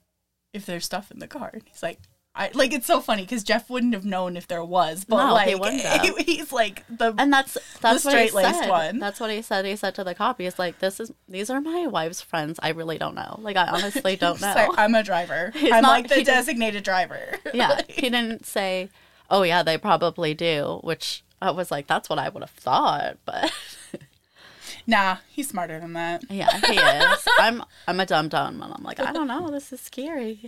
if 0.52 0.66
there's 0.66 0.84
stuff 0.84 1.10
in 1.10 1.18
the 1.18 1.26
car. 1.28 1.50
And 1.52 1.62
he's 1.66 1.82
like, 1.82 1.98
I 2.34 2.50
like 2.54 2.72
it's 2.72 2.86
so 2.86 3.00
funny 3.00 3.22
because 3.22 3.42
Jeff 3.42 3.68
wouldn't 3.68 3.94
have 3.94 4.04
known 4.04 4.36
if 4.36 4.46
there 4.46 4.64
was, 4.64 5.04
but 5.04 5.16
No, 5.26 5.32
like 5.34 5.48
he 5.48 6.12
he- 6.22 6.36
he's 6.36 6.52
like 6.52 6.84
the 6.88 7.12
And 7.18 7.32
that's 7.32 7.54
that's 7.80 8.04
what 8.04 8.14
he 8.16 8.28
straight-laced 8.28 8.60
said. 8.60 8.68
one. 8.68 8.98
That's 9.00 9.18
what 9.18 9.30
he 9.32 9.42
said. 9.42 9.64
He 9.64 9.74
said 9.74 9.94
to 9.96 10.04
the 10.04 10.14
cop, 10.14 10.40
he's 10.40 10.56
like, 10.58 10.78
"This 10.78 11.00
is 11.00 11.10
these 11.28 11.50
are 11.50 11.60
my 11.60 11.88
wife's 11.88 12.20
friends. 12.20 12.60
I 12.62 12.68
really 12.70 12.96
don't 12.96 13.16
know. 13.16 13.40
Like, 13.42 13.56
I 13.56 13.66
honestly 13.66 14.14
don't 14.20 14.40
know." 14.40 14.54
like, 14.54 14.70
I'm 14.78 14.94
a 14.94 15.02
driver. 15.02 15.50
He's 15.54 15.72
I'm 15.72 15.82
not- 15.82 15.88
like 15.90 16.08
the 16.08 16.22
designated 16.22 16.84
driver. 16.84 17.18
yeah, 17.52 17.80
he 17.88 18.02
didn't 18.02 18.46
say, 18.46 18.90
"Oh 19.30 19.42
yeah, 19.42 19.62
they 19.62 19.78
probably 19.78 20.34
do," 20.34 20.80
which 20.82 21.22
I 21.40 21.50
was 21.50 21.70
like, 21.70 21.86
"That's 21.86 22.08
what 22.08 22.18
I 22.18 22.28
would 22.28 22.42
have 22.42 22.50
thought," 22.50 23.18
but 23.24 23.52
nah, 24.86 25.18
he's 25.30 25.48
smarter 25.48 25.78
than 25.80 25.92
that. 25.94 26.24
yeah, 26.30 26.50
he 26.66 26.74
is. 26.76 27.28
I'm 27.38 27.62
I'm 27.86 28.00
a 28.00 28.06
dumb 28.06 28.28
dumb, 28.28 28.62
and 28.62 28.72
I'm 28.72 28.82
like, 28.82 29.00
I 29.00 29.12
don't 29.12 29.28
know. 29.28 29.50
This 29.50 29.72
is 29.72 29.80
scary. 29.80 30.40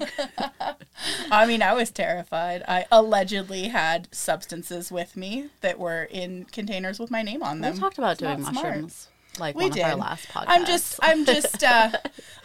I 1.31 1.47
mean, 1.47 1.63
I 1.63 1.73
was 1.75 1.91
terrified. 1.91 2.63
I 2.69 2.87
allegedly 2.91 3.69
had 3.69 4.09
substances 4.13 4.91
with 4.93 5.17
me 5.17 5.51
that 5.61 5.79
were 5.79 6.05
in 6.05 6.45
containers 6.47 6.99
with 6.99 7.11
my 7.11 7.23
name 7.23 7.43
on 7.43 7.61
them. 7.61 7.75
we 7.75 7.81
talked 7.81 7.99
about 7.99 8.13
It's 8.13 8.21
doing 8.21 8.41
smart. 8.41 8.55
mushrooms, 8.55 9.09
like 9.39 9.55
We 9.57 9.65
one 9.65 9.73
did. 9.73 9.85
of 9.85 9.91
our 9.93 9.97
last 9.97 10.29
podcasts. 10.29 10.45
I'm 10.49 10.67
just, 10.67 10.99
I'm 11.03 11.25
just, 11.25 11.63
uh, 11.65 11.91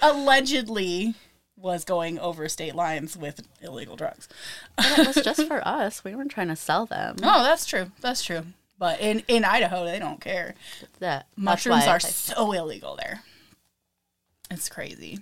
allegedly 0.01 1.15
was 1.65 1.83
going 1.83 2.19
over 2.19 2.47
state 2.47 2.75
lines 2.75 3.17
with 3.17 3.47
illegal 3.61 3.95
drugs. 3.95 4.29
But 4.77 4.99
it 4.99 5.07
was 5.07 5.25
just 5.25 5.47
for 5.47 5.67
us. 5.67 6.03
We 6.03 6.13
weren't 6.15 6.29
trying 6.31 6.49
to 6.49 6.55
sell 6.55 6.85
them. 6.85 7.15
Oh, 7.23 7.43
that's 7.43 7.65
true. 7.65 7.91
That's 8.01 8.23
true. 8.23 8.43
But 8.77 8.99
in, 8.99 9.23
in 9.27 9.43
Idaho, 9.43 9.83
they 9.85 9.97
don't 9.97 10.21
care. 10.21 10.53
That 10.99 11.25
Mushrooms 11.35 11.87
are 11.87 11.99
so 11.99 12.51
illegal 12.51 12.95
there. 12.95 13.23
It's 14.51 14.69
crazy. 14.69 15.17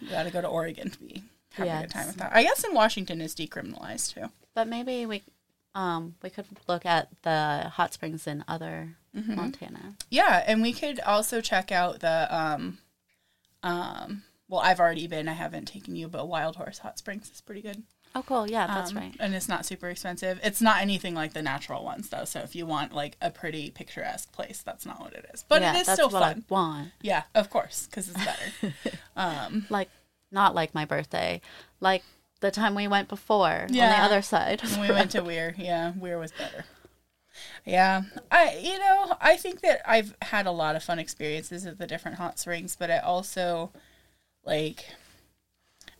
you 0.00 0.08
got 0.10 0.24
to 0.24 0.30
go 0.32 0.40
to 0.40 0.48
Oregon 0.48 0.90
to 0.90 0.98
be 0.98 1.22
having 1.52 1.72
a 1.72 1.80
good 1.82 1.90
time 1.90 2.06
with 2.08 2.16
that. 2.16 2.32
I 2.34 2.42
guess 2.42 2.64
in 2.64 2.74
Washington 2.74 3.20
is 3.20 3.34
decriminalized 3.34 4.14
too. 4.14 4.30
But 4.54 4.66
maybe 4.68 5.06
we 5.06 5.22
um 5.74 6.16
we 6.22 6.28
could 6.30 6.46
look 6.68 6.84
at 6.84 7.08
the 7.22 7.70
hot 7.74 7.94
springs 7.94 8.26
in 8.26 8.44
other 8.48 8.96
Mm-hmm. 9.16 9.34
Montana. 9.36 9.94
Yeah, 10.08 10.42
and 10.46 10.62
we 10.62 10.72
could 10.72 10.98
also 11.00 11.42
check 11.42 11.70
out 11.70 12.00
the 12.00 12.34
um 12.34 12.78
um 13.62 14.22
well, 14.52 14.60
I've 14.60 14.78
already 14.80 15.06
been. 15.06 15.28
I 15.28 15.32
haven't 15.32 15.64
taken 15.64 15.96
you, 15.96 16.08
but 16.08 16.28
Wild 16.28 16.56
Horse 16.56 16.78
Hot 16.80 16.98
Springs 16.98 17.30
is 17.32 17.40
pretty 17.40 17.62
good. 17.62 17.82
Oh, 18.14 18.22
cool. 18.22 18.46
Yeah, 18.46 18.66
that's 18.66 18.90
Um, 18.90 18.98
right. 18.98 19.16
And 19.18 19.34
it's 19.34 19.48
not 19.48 19.64
super 19.64 19.88
expensive. 19.88 20.38
It's 20.44 20.60
not 20.60 20.82
anything 20.82 21.14
like 21.14 21.32
the 21.32 21.40
natural 21.40 21.82
ones 21.82 22.10
though. 22.10 22.26
So 22.26 22.40
if 22.40 22.54
you 22.54 22.66
want 22.66 22.92
like 22.92 23.16
a 23.22 23.30
pretty 23.30 23.70
picturesque 23.70 24.30
place, 24.32 24.60
that's 24.62 24.84
not 24.84 25.00
what 25.00 25.14
it 25.14 25.24
is. 25.32 25.46
But 25.48 25.62
yeah, 25.62 25.74
it 25.74 25.80
is 25.80 25.86
that's 25.86 25.96
still 25.98 26.10
what 26.10 26.22
fun. 26.22 26.44
I 26.50 26.52
want. 26.54 26.88
Yeah, 27.00 27.22
of 27.34 27.48
course, 27.48 27.86
because 27.86 28.10
it's 28.10 28.22
better. 28.22 28.74
um, 29.16 29.64
Like 29.70 29.88
not 30.30 30.54
like 30.54 30.74
my 30.74 30.84
birthday, 30.84 31.40
like 31.80 32.04
the 32.40 32.50
time 32.50 32.74
we 32.74 32.86
went 32.86 33.08
before 33.08 33.62
on 33.62 33.72
the 33.72 33.80
other 33.82 34.20
side. 34.20 34.60
we 34.78 34.90
went 34.90 35.12
to 35.12 35.22
Weir, 35.22 35.54
yeah, 35.56 35.92
Weir 35.96 36.18
was 36.18 36.32
better. 36.32 36.66
Yeah, 37.64 38.02
I 38.30 38.58
you 38.62 38.78
know 38.78 39.16
I 39.22 39.36
think 39.36 39.62
that 39.62 39.80
I've 39.90 40.14
had 40.20 40.44
a 40.46 40.50
lot 40.50 40.76
of 40.76 40.82
fun 40.84 40.98
experiences 40.98 41.64
at 41.64 41.78
the 41.78 41.86
different 41.86 42.18
hot 42.18 42.38
springs, 42.38 42.76
but 42.76 42.90
I 42.90 42.98
also 42.98 43.72
like 44.44 44.86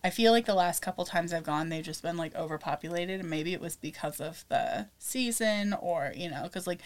I 0.05 0.11
feel 0.11 0.33
like 0.33 0.47
the 0.47 0.55
last 0.55 0.83
couple 0.83 1.05
times 1.05 1.33
I've 1.33 1.45
gone, 1.45 1.69
they've 1.69 1.85
just 1.85 2.03
been 2.03 2.17
like 2.17 2.35
overpopulated, 2.35 3.21
and 3.21 3.31
maybe 3.31 3.53
it 3.53 3.61
was 3.61 3.77
because 3.77 4.21
of 4.21 4.45
the 4.49 4.89
season, 4.99 5.75
or 5.81 6.13
you 6.17 6.29
know, 6.29 6.43
because 6.45 6.67
like 6.67 6.81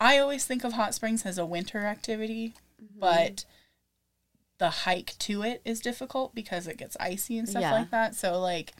I 0.00 0.18
always 0.18 0.44
think 0.44 0.64
of 0.64 0.74
hot 0.74 0.94
springs 0.94 1.24
as 1.24 1.38
a 1.38 1.46
winter 1.46 1.86
activity, 1.86 2.54
mm-hmm. 2.82 3.00
but 3.00 3.44
the 4.58 4.70
hike 4.70 5.14
to 5.18 5.42
it 5.42 5.60
is 5.64 5.80
difficult 5.80 6.34
because 6.34 6.66
it 6.66 6.78
gets 6.78 6.96
icy 6.98 7.38
and 7.38 7.48
stuff 7.48 7.62
Yeah. 7.62 7.72
like 7.72 7.90
that. 7.90 8.14
So 8.14 8.38
like 8.40 8.72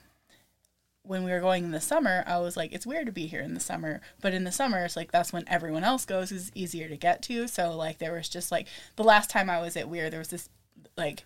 when 1.02 1.22
we 1.22 1.30
were 1.30 1.40
going 1.40 1.64
in 1.64 1.70
the 1.70 1.80
summer, 1.80 2.24
I 2.26 2.38
was 2.38 2.56
like, 2.56 2.72
it's 2.72 2.86
weird 2.86 3.06
to 3.06 3.12
be 3.12 3.26
here 3.26 3.42
in 3.42 3.54
the 3.54 3.60
summer, 3.60 4.00
but 4.20 4.34
in 4.34 4.44
the 4.44 4.52
summer, 4.52 4.84
it's 4.84 4.96
like 4.96 5.12
that's 5.12 5.32
when 5.32 5.44
everyone 5.46 5.84
else 5.84 6.04
goes 6.04 6.32
is 6.32 6.50
easier 6.54 6.88
to 6.88 6.96
get 6.96 7.22
to. 7.22 7.46
So 7.46 7.74
like 7.74 7.98
there 7.98 8.12
was 8.12 8.28
just 8.28 8.50
like 8.52 8.66
the 8.96 9.04
last 9.04 9.30
time 9.30 9.48
I 9.48 9.60
was 9.60 9.76
at 9.76 9.88
Weir, 9.88 10.10
there 10.10 10.18
was 10.18 10.28
this 10.28 10.48
like 10.96 11.24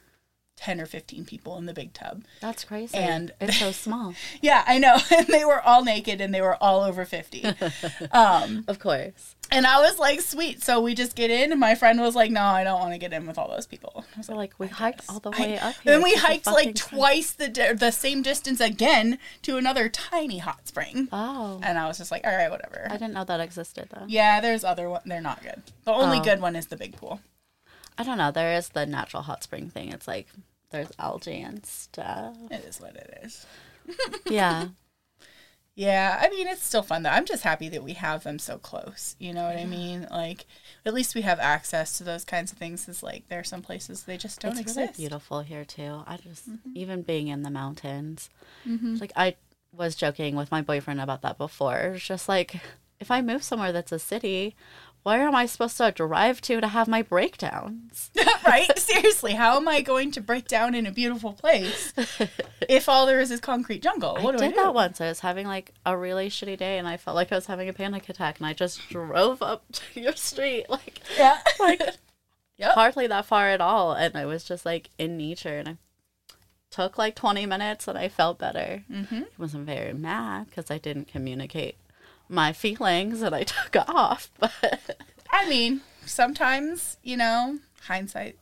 ten 0.60 0.80
or 0.80 0.86
fifteen 0.86 1.24
people 1.24 1.56
in 1.56 1.64
the 1.66 1.72
big 1.72 1.92
tub. 1.94 2.22
That's 2.40 2.64
crazy. 2.64 2.96
And- 2.96 3.32
it's 3.40 3.56
so 3.58 3.72
small. 3.72 4.14
Yeah, 4.42 4.62
I 4.66 4.78
know, 4.78 4.98
and 5.16 5.26
they 5.26 5.44
were 5.44 5.60
all 5.60 5.82
naked 5.84 6.20
and 6.20 6.34
they 6.34 6.40
were 6.42 6.56
all 6.62 6.82
over 6.82 7.04
fifty. 7.04 7.44
um, 8.12 8.64
Of 8.68 8.78
course. 8.78 9.34
and 9.50 9.66
I 9.66 9.80
was 9.80 9.98
like, 9.98 10.20
sweet. 10.20 10.62
So 10.62 10.80
we 10.80 10.94
just 10.94 11.16
get 11.16 11.30
in, 11.30 11.50
and 11.50 11.60
my 11.60 11.74
friend 11.74 12.00
was 12.00 12.14
like, 12.14 12.30
no, 12.30 12.42
I 12.42 12.62
don't 12.64 12.78
want 12.80 12.92
to 12.92 12.98
get 12.98 13.12
in 13.12 13.26
with 13.26 13.38
all 13.38 13.48
those 13.48 13.66
people. 13.66 14.04
I 14.14 14.18
was 14.18 14.26
So 14.26 14.34
like, 14.36 14.52
we 14.58 14.68
hiked 14.68 15.04
all 15.08 15.18
the 15.20 15.30
I- 15.30 15.40
way 15.40 15.58
up 15.58 15.74
here. 15.82 15.92
then 15.94 16.02
we 16.02 16.14
to 16.14 16.20
the 16.20 16.26
hiked 16.26 16.46
like 16.46 16.74
twice 16.74 17.32
the 17.32 17.48
di- 17.48 17.72
the 17.72 17.90
same 17.90 18.22
distance 18.22 18.60
again 18.60 19.18
to 19.42 19.56
another 19.56 19.88
tiny 19.88 20.38
hot 20.38 20.68
spring, 20.68 21.08
Oh. 21.12 21.60
and 21.62 21.78
I 21.78 21.86
was 21.88 21.98
just 21.98 22.10
like, 22.10 22.26
all 22.26 22.36
right, 22.36 22.50
whatever. 22.50 22.86
I 22.90 22.94
didn't 22.98 23.14
know 23.14 23.24
that 23.24 23.40
existed 23.40 23.88
though. 23.92 24.04
Yeah, 24.08 24.40
there's 24.40 24.64
other 24.64 24.88
one. 24.90 25.02
They're 25.06 25.20
not 25.20 25.42
good. 25.42 25.62
The 25.84 25.92
only 25.92 26.18
Oh. 26.18 26.22
good 26.24 26.40
one 26.40 26.54
is 26.56 26.66
the 26.66 26.76
big 26.76 26.96
pool. 26.96 27.20
I 27.98 28.02
don't 28.02 28.16
know. 28.18 28.30
There 28.30 28.54
is 28.56 28.70
the 28.70 28.86
natural 28.86 29.24
hot 29.24 29.42
spring 29.42 29.68
thing. 29.68 29.90
It's 29.92 30.08
like 30.08 30.28
there's 30.70 30.92
algae 30.98 31.40
and 31.42 31.64
stuff. 31.66 32.36
It 32.50 32.64
is 32.64 32.80
what 32.80 32.96
it 32.96 33.20
is. 33.24 33.46
Yeah. 34.28 34.68
Yeah, 35.74 36.18
I 36.20 36.28
mean 36.28 36.46
it's 36.46 36.64
still 36.64 36.82
fun 36.82 37.04
though. 37.04 37.10
I'm 37.10 37.24
just 37.24 37.42
happy 37.44 37.68
that 37.70 37.82
we 37.82 37.94
have 37.94 38.22
them 38.24 38.38
so 38.38 38.58
close. 38.58 39.16
You 39.18 39.32
know 39.32 39.44
what 39.44 39.56
I 39.56 39.64
mean? 39.64 40.06
Like 40.10 40.46
at 40.84 40.92
least 40.92 41.14
we 41.14 41.22
have 41.22 41.38
access 41.38 41.96
to 41.98 42.04
those 42.04 42.24
kinds 42.24 42.52
of 42.52 42.58
things. 42.58 42.88
Is 42.88 43.02
like 43.02 43.28
there 43.28 43.40
are 43.40 43.44
some 43.44 43.62
places 43.62 44.02
they 44.02 44.16
just 44.18 44.40
don't 44.40 44.58
it's 44.58 44.60
exist. 44.60 44.76
really 44.76 44.92
beautiful 45.08 45.40
here 45.40 45.64
too. 45.64 46.02
I 46.06 46.16
just 46.18 46.50
Mm-hmm. 46.50 46.70
even 46.74 47.02
being 47.02 47.28
in 47.28 47.42
the 47.42 47.50
mountains. 47.50 48.28
Like 49.00 49.12
I 49.16 49.36
was 49.72 49.94
joking 49.94 50.36
with 50.36 50.50
my 50.50 50.62
boyfriend 50.62 51.00
about 51.00 51.22
that 51.22 51.38
before. 51.38 51.92
It's 51.96 52.04
just 52.06 52.28
like 52.28 52.60
if 52.98 53.10
I 53.10 53.22
move 53.22 53.42
somewhere 53.42 53.72
that's 53.72 53.92
a 53.92 53.98
city, 53.98 54.56
where 55.02 55.26
am 55.26 55.34
I 55.34 55.46
supposed 55.46 55.76
to 55.78 55.90
drive 55.90 56.40
to 56.42 56.60
to 56.60 56.68
have 56.68 56.86
my 56.88 57.02
breakdowns? 57.02 58.10
right? 58.46 58.78
Seriously, 58.78 59.32
how 59.32 59.56
am 59.56 59.66
I 59.68 59.80
going 59.80 60.10
to 60.12 60.20
break 60.20 60.46
down 60.48 60.74
in 60.74 60.86
a 60.86 60.90
beautiful 60.92 61.32
place 61.32 61.92
if 62.68 62.88
all 62.88 63.06
there 63.06 63.20
is 63.20 63.30
is 63.30 63.40
concrete 63.40 63.82
jungle? 63.82 64.16
What 64.20 64.34
I 64.34 64.38
do 64.38 64.44
I 64.44 64.46
did 64.48 64.54
do? 64.56 64.62
that 64.62 64.74
once. 64.74 65.00
I 65.00 65.08
was 65.08 65.20
having 65.20 65.46
like 65.46 65.72
a 65.86 65.96
really 65.96 66.28
shitty 66.28 66.58
day 66.58 66.78
and 66.78 66.86
I 66.86 66.96
felt 66.96 67.14
like 67.16 67.32
I 67.32 67.36
was 67.36 67.46
having 67.46 67.68
a 67.68 67.72
panic 67.72 68.08
attack 68.08 68.38
and 68.38 68.46
I 68.46 68.52
just 68.52 68.88
drove 68.90 69.42
up 69.42 69.64
to 69.72 70.00
your 70.00 70.16
street 70.16 70.68
like 70.68 71.00
Yeah. 71.18 71.38
like 71.58 71.80
Yep. 72.58 72.74
hardly 72.74 73.06
that 73.06 73.24
far 73.24 73.48
at 73.48 73.62
all 73.62 73.92
and 73.94 74.14
I 74.16 74.26
was 74.26 74.44
just 74.44 74.66
like 74.66 74.90
in 74.98 75.16
nature 75.16 75.56
and 75.58 75.66
I 75.70 75.76
took 76.70 76.98
like 76.98 77.14
20 77.14 77.46
minutes 77.46 77.88
and 77.88 77.96
I 77.96 78.08
felt 78.10 78.38
better. 78.38 78.84
Mm-hmm. 78.92 79.14
I 79.22 79.26
wasn't 79.38 79.64
very 79.66 79.94
mad 79.94 80.46
because 80.50 80.70
I 80.70 80.76
didn't 80.78 81.08
communicate 81.08 81.76
my 82.30 82.52
feelings 82.52 83.20
and 83.22 83.34
I 83.34 83.42
took 83.44 83.76
off, 83.88 84.30
but 84.38 84.98
I 85.30 85.48
mean, 85.48 85.82
sometimes 86.06 86.96
you 87.02 87.16
know, 87.16 87.58
hindsight. 87.82 88.36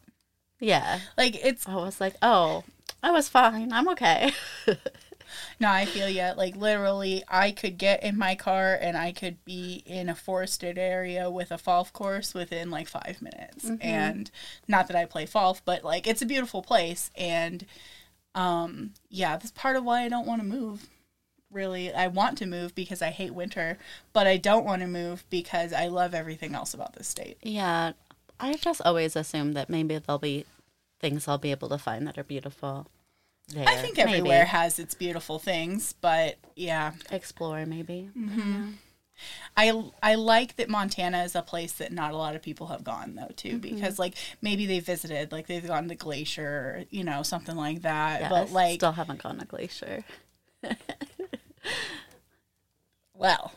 yeah, 0.61 1.01
Like 1.16 1.34
it's 1.45 1.66
I 1.66 1.74
was 1.76 2.01
like, 2.01 2.14
oh, 2.22 2.64
I 3.03 3.11
was 3.11 3.28
fine. 3.28 3.72
I'm 3.72 3.89
okay. 3.91 4.32
no, 5.61 5.70
I 5.70 5.84
feel 5.86 6.09
ya. 6.09 6.34
Like 6.36 6.57
literally, 6.57 7.22
I 7.28 7.51
could 7.51 7.78
get 7.78 8.03
in 8.03 8.18
my 8.18 8.34
car 8.34 8.76
and 8.80 8.97
I 8.97 9.12
could 9.12 9.45
be 9.45 9.82
in 9.86 10.09
a 10.09 10.14
forested 10.14 10.78
area 10.78 11.30
with 11.30 11.51
a 11.51 11.59
golf 11.59 11.93
course 11.93 12.34
within 12.34 12.70
like 12.70 12.89
five 12.89 13.20
minutes. 13.22 13.70
And 13.80 14.30
not 14.66 14.89
that 14.89 14.97
I 14.97 15.05
play 15.05 15.26
golf, 15.26 15.64
but 15.64 15.84
like 15.84 16.07
it's 16.07 16.22
a 16.22 16.26
beautiful 16.26 16.62
place. 16.62 17.11
And 17.16 17.64
um, 18.34 18.95
yeah, 19.11 19.36
that's 19.36 19.51
part 19.53 19.76
of 19.76 19.84
why 19.84 20.03
I 20.03 20.09
don't 20.09 20.26
want 20.26 20.41
to 20.43 20.47
move. 20.47 20.86
Really, 21.51 21.92
I 21.92 22.09
want 22.09 22.36
to 22.38 22.46
move 22.46 22.74
because 22.74 23.01
I 23.01 23.11
hate 23.11 23.32
winter, 23.34 23.78
but 24.12 24.26
I 24.26 24.36
don't 24.36 24.64
want 24.66 24.82
to 24.82 24.86
move 24.88 25.24
because 25.30 25.72
I 25.72 25.86
love 25.88 26.12
everything 26.14 26.55
else 26.55 26.74
about 26.74 26.94
this 26.94 27.09
state. 27.09 27.38
yeah, 27.42 27.92
I 28.40 28.55
just 28.55 28.80
always 28.84 29.16
assume 29.16 29.53
that 29.55 29.68
maybe 29.70 29.99
there'll 29.99 30.18
be 30.18 30.44
things 31.01 31.26
I'll 31.26 31.38
be 31.38 31.51
able 31.51 31.68
to 31.70 31.78
find 31.78 32.07
that 32.07 32.18
are 32.18 32.24
beautiful. 32.24 32.86
There. 33.49 33.66
I 33.66 33.76
think 33.76 33.96
Maybe. 33.96 34.11
everywhere 34.18 34.44
has 34.44 34.78
its 34.78 34.94
beautiful 34.94 35.38
things, 35.38 35.94
but 36.03 36.36
yeah, 36.55 36.92
explore 37.11 37.64
maybe. 37.64 38.11
I 39.57 39.90
I 40.03 40.16
like 40.16 40.57
that 40.57 40.68
Montana 40.68 41.24
is 41.24 41.34
a 41.34 41.40
place 41.42 41.72
that 41.72 41.90
not 41.90 42.12
a 42.12 42.16
lot 42.16 42.36
of 42.36 42.42
people 42.42 42.66
have 42.68 42.84
gone 42.84 43.14
though 43.16 43.32
too 43.34 43.59
Mm-hmm. 43.59 43.74
because 43.74 43.99
like 43.99 44.14
maybe 44.42 44.66
they 44.66 44.80
visited 44.80 45.32
like 45.32 45.46
they've 45.46 45.66
gone 45.66 45.88
to 45.88 45.94
Glacier 45.94 46.84
you 46.90 47.03
know 47.05 47.22
something 47.22 47.57
like 47.57 47.82
that 47.82 48.20
Yeah, 48.20 48.28
but 48.28 48.53
like 48.53 48.80
still 48.80 48.92
haven't 48.92 49.22
gone 49.22 49.38
to 49.38 49.46
Glacier. 49.46 50.05
well 53.14 53.52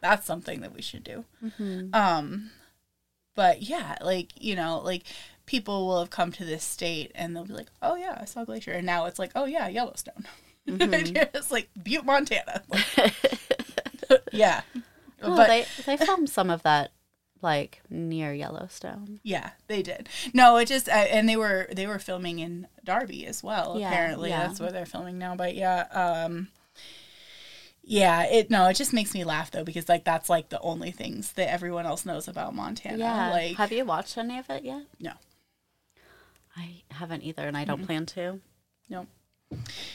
that's 0.00 0.26
something 0.26 0.60
that 0.60 0.74
we 0.74 0.82
should 0.82 1.04
do 1.04 1.24
Mm-hmm. 1.44 1.94
um 1.94 2.50
but 3.34 3.62
yeah 3.62 3.96
like 4.00 4.30
you 4.40 4.56
know 4.56 4.80
like 4.84 5.02
people 5.46 5.86
will 5.86 6.00
have 6.00 6.10
come 6.10 6.32
to 6.32 6.44
this 6.44 6.64
state 6.64 7.10
and 7.14 7.34
they'll 7.34 7.44
be 7.44 7.54
like 7.54 7.70
oh 7.82 7.96
yeah 7.96 8.18
I 8.20 8.24
saw 8.24 8.44
Glacier 8.44 8.72
and 8.72 8.86
now 8.86 9.06
it's 9.06 9.18
like 9.18 9.32
oh 9.34 9.44
yeah 9.46 9.68
Yellowstone 9.68 10.24
Mm-hmm. 10.68 11.16
it's 11.34 11.50
like 11.50 11.70
Butte 11.82 12.04
Montana 12.04 12.62
Like, 12.98 13.14
yeah 14.32 14.60
Oh, 15.22 15.34
but 15.36 15.48
they 15.48 15.64
they 15.86 15.96
filmed 15.96 16.28
some 16.30 16.48
of 16.50 16.62
that 16.62 16.92
like 17.42 17.80
near 17.90 18.32
Yellowstone. 18.32 19.18
Yeah, 19.24 19.50
they 19.66 19.82
did. 19.82 20.08
No, 20.32 20.56
it 20.58 20.66
just 20.66 20.88
uh, 20.88 20.92
and 20.92 21.28
they 21.28 21.36
were 21.36 21.66
they 21.72 21.86
were 21.88 21.98
filming 21.98 22.38
in 22.38 22.66
Darby 22.84 23.26
as 23.26 23.42
well. 23.42 23.76
Yeah, 23.80 23.88
apparently, 23.90 24.30
yeah. 24.30 24.46
that's 24.46 24.60
where 24.60 24.70
they're 24.70 24.86
filming 24.86 25.18
now. 25.18 25.34
But 25.34 25.54
yeah, 25.56 25.86
um, 26.26 26.48
yeah, 27.90 28.24
it 28.24 28.50
no, 28.50 28.66
it 28.66 28.74
just 28.74 28.92
makes 28.92 29.14
me 29.14 29.24
laugh 29.24 29.50
though 29.50 29.64
because 29.64 29.88
like 29.88 30.04
that's 30.04 30.28
like 30.28 30.50
the 30.50 30.60
only 30.60 30.90
things 30.90 31.32
that 31.32 31.50
everyone 31.50 31.86
else 31.86 32.04
knows 32.06 32.28
about 32.28 32.54
Montana. 32.54 32.98
Yeah. 32.98 33.30
like 33.30 33.56
Have 33.56 33.72
you 33.72 33.84
watched 33.84 34.16
any 34.18 34.38
of 34.38 34.48
it 34.50 34.62
yet? 34.64 34.82
no, 35.00 35.12
I 36.56 36.82
haven't 36.90 37.22
either, 37.22 37.46
and 37.46 37.56
I 37.56 37.64
don't 37.64 37.84
plan 37.86 38.06
to. 38.06 38.40
no. 38.88 39.06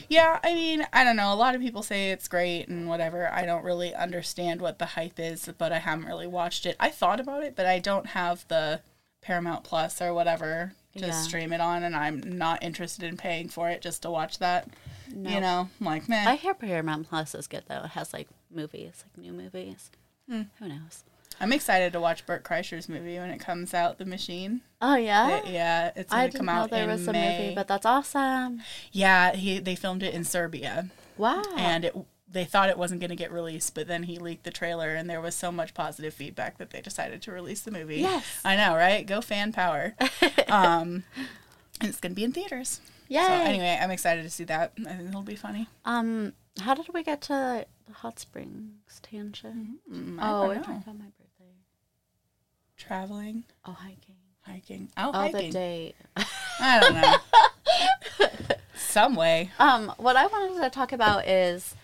Yeah, 0.08 0.40
I 0.42 0.52
mean, 0.52 0.84
I 0.92 1.04
don't 1.04 1.14
know. 1.14 1.32
A 1.32 1.36
lot 1.36 1.54
of 1.54 1.60
people 1.60 1.84
say 1.84 2.10
it's 2.10 2.26
great 2.26 2.66
and 2.66 2.88
whatever. 2.88 3.30
I 3.32 3.46
don't 3.46 3.62
really 3.64 3.94
understand 3.94 4.60
what 4.60 4.80
the 4.80 4.84
hype 4.86 5.20
is, 5.20 5.48
but 5.58 5.70
I 5.70 5.78
haven't 5.78 6.06
really 6.06 6.26
watched 6.26 6.66
it. 6.66 6.74
I 6.80 6.90
thought 6.90 7.20
about 7.20 7.44
it, 7.44 7.54
but 7.54 7.64
I 7.64 7.78
don't 7.78 8.06
have 8.06 8.44
the 8.48 8.80
Paramount 9.22 9.62
Plus 9.62 10.02
or 10.02 10.12
whatever 10.12 10.72
to 10.96 11.06
Yeah. 11.06 11.12
stream 11.12 11.52
it 11.52 11.60
on, 11.60 11.84
and 11.84 11.94
I'm 11.94 12.20
not 12.36 12.64
interested 12.64 13.04
in 13.08 13.16
paying 13.16 13.48
for 13.48 13.70
it 13.70 13.80
just 13.80 14.02
to 14.02 14.10
watch 14.10 14.38
that. 14.40 14.66
No. 15.12 15.30
You 15.30 15.40
know, 15.40 15.68
I'm 15.80 15.86
like, 15.86 16.08
meh. 16.08 16.24
I 16.28 16.36
hear 16.36 16.54
Paramount 16.54 17.08
Plus 17.08 17.34
is 17.34 17.46
good 17.46 17.64
though. 17.68 17.82
It 17.84 17.90
has 17.90 18.12
like 18.12 18.28
movies, 18.50 19.04
like 19.06 19.24
new 19.24 19.32
movies. 19.32 19.90
Hmm. 20.28 20.42
Who 20.58 20.68
knows? 20.68 21.04
I'm 21.40 21.52
excited 21.52 21.92
to 21.94 22.00
watch 22.00 22.24
Bert 22.26 22.44
Kreischer's 22.44 22.88
movie 22.88 23.18
when 23.18 23.30
it 23.30 23.40
comes 23.40 23.74
out, 23.74 23.98
The 23.98 24.04
Machine. 24.04 24.60
Oh 24.80 24.94
yeah. 24.96 25.38
It- 25.38 25.46
yeah, 25.48 25.90
it's 25.96 26.12
gonna 26.12 26.30
come 26.30 26.46
know 26.46 26.52
out 26.52 26.70
there 26.70 26.84
in 26.84 26.90
was 26.90 27.06
a 27.08 27.12
May. 27.12 27.38
movie, 27.42 27.54
but 27.54 27.66
that's 27.68 27.84
awesome. 27.86 28.62
yeah, 28.92 29.34
he 29.34 29.58
they 29.58 29.74
filmed 29.74 30.02
it 30.02 30.14
in 30.14 30.24
Serbia, 30.24 30.90
Wow. 31.18 31.42
and 31.56 31.84
it 31.86 31.96
they 32.26 32.44
thought 32.44 32.68
it 32.68 32.76
wasn't 32.78 33.00
going 33.00 33.10
to 33.10 33.14
get 33.16 33.30
released, 33.30 33.76
but 33.76 33.86
then 33.86 34.02
he 34.04 34.18
leaked 34.18 34.42
the 34.42 34.50
trailer, 34.50 34.88
and 34.96 35.08
there 35.08 35.20
was 35.20 35.36
so 35.36 35.52
much 35.52 35.72
positive 35.72 36.12
feedback 36.12 36.58
that 36.58 36.70
they 36.70 36.80
decided 36.80 37.22
to 37.22 37.30
release 37.30 37.60
the 37.60 37.70
movie. 37.70 37.98
Yes. 37.98 38.24
I 38.44 38.56
know, 38.56 38.74
right? 38.74 39.06
Go 39.06 39.20
fan 39.20 39.52
power. 39.52 39.94
um, 40.48 41.04
and 41.80 41.90
it's 41.90 42.00
going 42.00 42.10
to 42.10 42.16
be 42.16 42.24
in 42.24 42.32
theaters. 42.32 42.80
Yay. 43.14 43.20
So 43.26 43.32
anyway, 43.32 43.78
I'm 43.80 43.90
excited 43.92 44.22
to 44.24 44.30
see 44.30 44.44
that. 44.44 44.72
I 44.80 44.94
think 44.94 45.08
it'll 45.08 45.22
be 45.22 45.36
funny. 45.36 45.68
um, 45.84 46.32
how 46.60 46.74
did 46.74 46.88
we 46.92 47.02
get 47.04 47.20
to 47.22 47.64
the 47.86 47.92
hot 47.92 48.18
springs 48.18 49.00
tangent? 49.02 49.78
Mm, 49.92 50.20
I 50.20 50.30
Oh, 50.30 50.54
talking 50.54 50.74
about 50.82 50.98
my 50.98 51.04
birthday. 51.18 51.54
Traveling, 52.76 53.44
Oh, 53.64 53.72
hiking. 53.72 54.16
hiking. 54.42 54.88
Oh, 54.96 55.10
Oh, 55.14 55.20
hiking. 55.22 55.48
the 55.48 55.52
date. 55.52 55.94
I 56.60 56.80
don't 56.80 56.94
know. 56.94 58.56
Some 58.76 59.14
way. 59.14 59.50
Um, 59.58 59.92
what 59.98 60.16
I 60.16 60.26
wanted 60.26 60.60
to 60.62 60.70
talk 60.70 60.92
about 60.92 61.26
is 61.28 61.74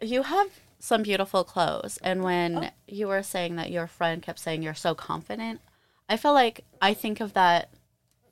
you 0.00 0.22
have 0.24 0.48
some 0.78 1.02
beautiful 1.02 1.44
clothes, 1.44 1.98
and 2.02 2.22
when 2.22 2.70
you 2.86 3.06
were 3.08 3.22
saying 3.22 3.56
that 3.56 3.70
your 3.70 3.86
friend 3.86 4.22
kept 4.22 4.38
saying 4.38 4.62
you're 4.62 4.74
so 4.74 4.94
confident, 4.94 5.60
I 6.08 6.16
feel 6.16 6.32
like 6.34 6.64
I 6.82 6.94
think 6.94 7.20
of 7.20 7.32
that 7.34 7.70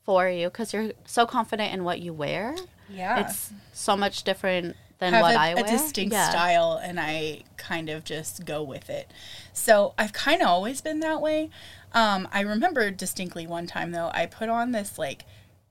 for 0.04 0.28
you 0.28 0.48
because 0.48 0.72
you're 0.72 0.92
so 1.04 1.26
confident 1.26 1.72
in 1.72 1.84
what 1.84 2.00
you 2.00 2.12
wear. 2.12 2.56
Yeah. 2.88 3.20
It's 3.26 3.52
so 3.72 3.96
much 3.96 4.22
different 4.24 4.76
than 4.98 5.12
have 5.14 5.22
what 5.22 5.34
a, 5.34 5.38
I 5.40 5.54
wear. 5.54 5.64
A 5.64 5.68
distinct 5.68 6.12
Yeah. 6.12 6.30
style 6.30 6.80
and 6.82 7.00
I 7.00 7.42
kind 7.56 7.88
of 7.88 8.04
just 8.04 8.44
go 8.44 8.62
with 8.62 8.90
it. 8.90 9.10
So 9.52 9.94
I've 9.98 10.12
kind 10.12 10.42
of 10.42 10.48
always 10.48 10.80
been 10.80 11.00
that 11.00 11.20
way. 11.20 11.50
Um, 11.92 12.28
I 12.32 12.40
remember 12.40 12.90
distinctly 12.90 13.46
one 13.46 13.66
time 13.66 13.92
though, 13.92 14.10
I 14.14 14.26
put 14.26 14.48
on 14.48 14.72
this 14.72 14.98
like 14.98 15.24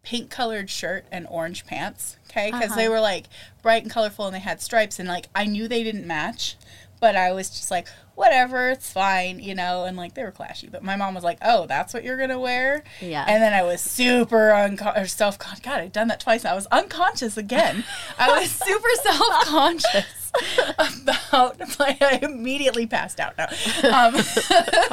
pink 0.04 0.30
colored 0.32 0.70
shirt 0.70 1.06
and 1.12 1.28
orange 1.30 1.66
pants. 1.66 2.18
Okay, 2.30 2.50
because 2.52 2.76
they 2.76 2.88
were 2.90 3.00
like 3.02 3.26
bright 3.62 3.84
and 3.84 3.92
colorful 3.92 4.26
and 4.26 4.34
they 4.36 4.40
had 4.40 4.62
stripes 4.62 5.00
and 5.00 5.08
like 5.08 5.28
I 5.36 5.46
knew 5.46 5.68
they 5.68 5.84
didn't 5.84 6.08
match, 6.08 6.56
but 7.02 7.18
I 7.18 7.34
was 7.34 7.49
just 7.49 7.70
like 7.70 7.88
whatever, 8.16 8.70
it's 8.70 8.91
fine, 8.91 9.39
you 9.39 9.56
know, 9.56 9.86
and 9.86 9.97
like 9.97 10.14
they 10.14 10.24
were 10.24 10.32
clashy. 10.32 10.72
But 10.72 10.84
my 10.84 10.95
mom 10.95 11.16
was 11.16 11.24
like, 11.24 11.39
"Oh, 11.41 11.66
that's 11.66 11.93
what 11.93 12.04
you're 12.04 12.18
gonna 12.18 12.39
wear." 12.39 12.84
Yeah. 13.02 13.26
And 13.28 13.41
then 13.41 13.52
I 13.54 13.64
was 13.64 13.82
super 13.82 14.52
unco- 14.52 15.04
self 15.06 15.38
God, 15.39 15.80
I've 15.82 15.91
done 15.91 16.08
that 16.10 16.20
twice. 16.20 16.45
I 16.45 16.54
was 16.54 16.68
unconscious 16.68 17.36
again. 17.36 17.84
I 18.18 18.39
was 18.39 18.52
super 18.66 18.89
self 19.02 19.45
conscious 19.47 20.32
about. 20.78 21.60
my, 21.80 21.97
I 21.99 22.20
immediately 22.22 22.86
passed 22.86 23.20
out. 23.20 23.38
No. 23.38 23.45
Um, 23.89 24.14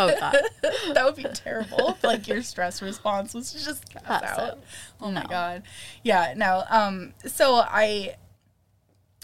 Oh 0.01 0.15
god. 0.19 0.37
that 0.95 1.03
would 1.05 1.17
be 1.17 1.25
terrible. 1.25 1.91
if, 1.91 2.05
like 2.05 2.29
your 2.29 2.43
stress 2.43 2.81
response 2.81 3.35
was 3.35 3.53
just 3.53 3.93
pass 4.05 4.23
out. 4.23 4.39
out. 4.39 4.59
Oh 5.01 5.11
my 5.11 5.25
god. 5.27 5.63
Yeah, 6.03 6.35
no. 6.37 6.65
Um 6.71 7.13
so 7.27 7.57
I 7.57 8.17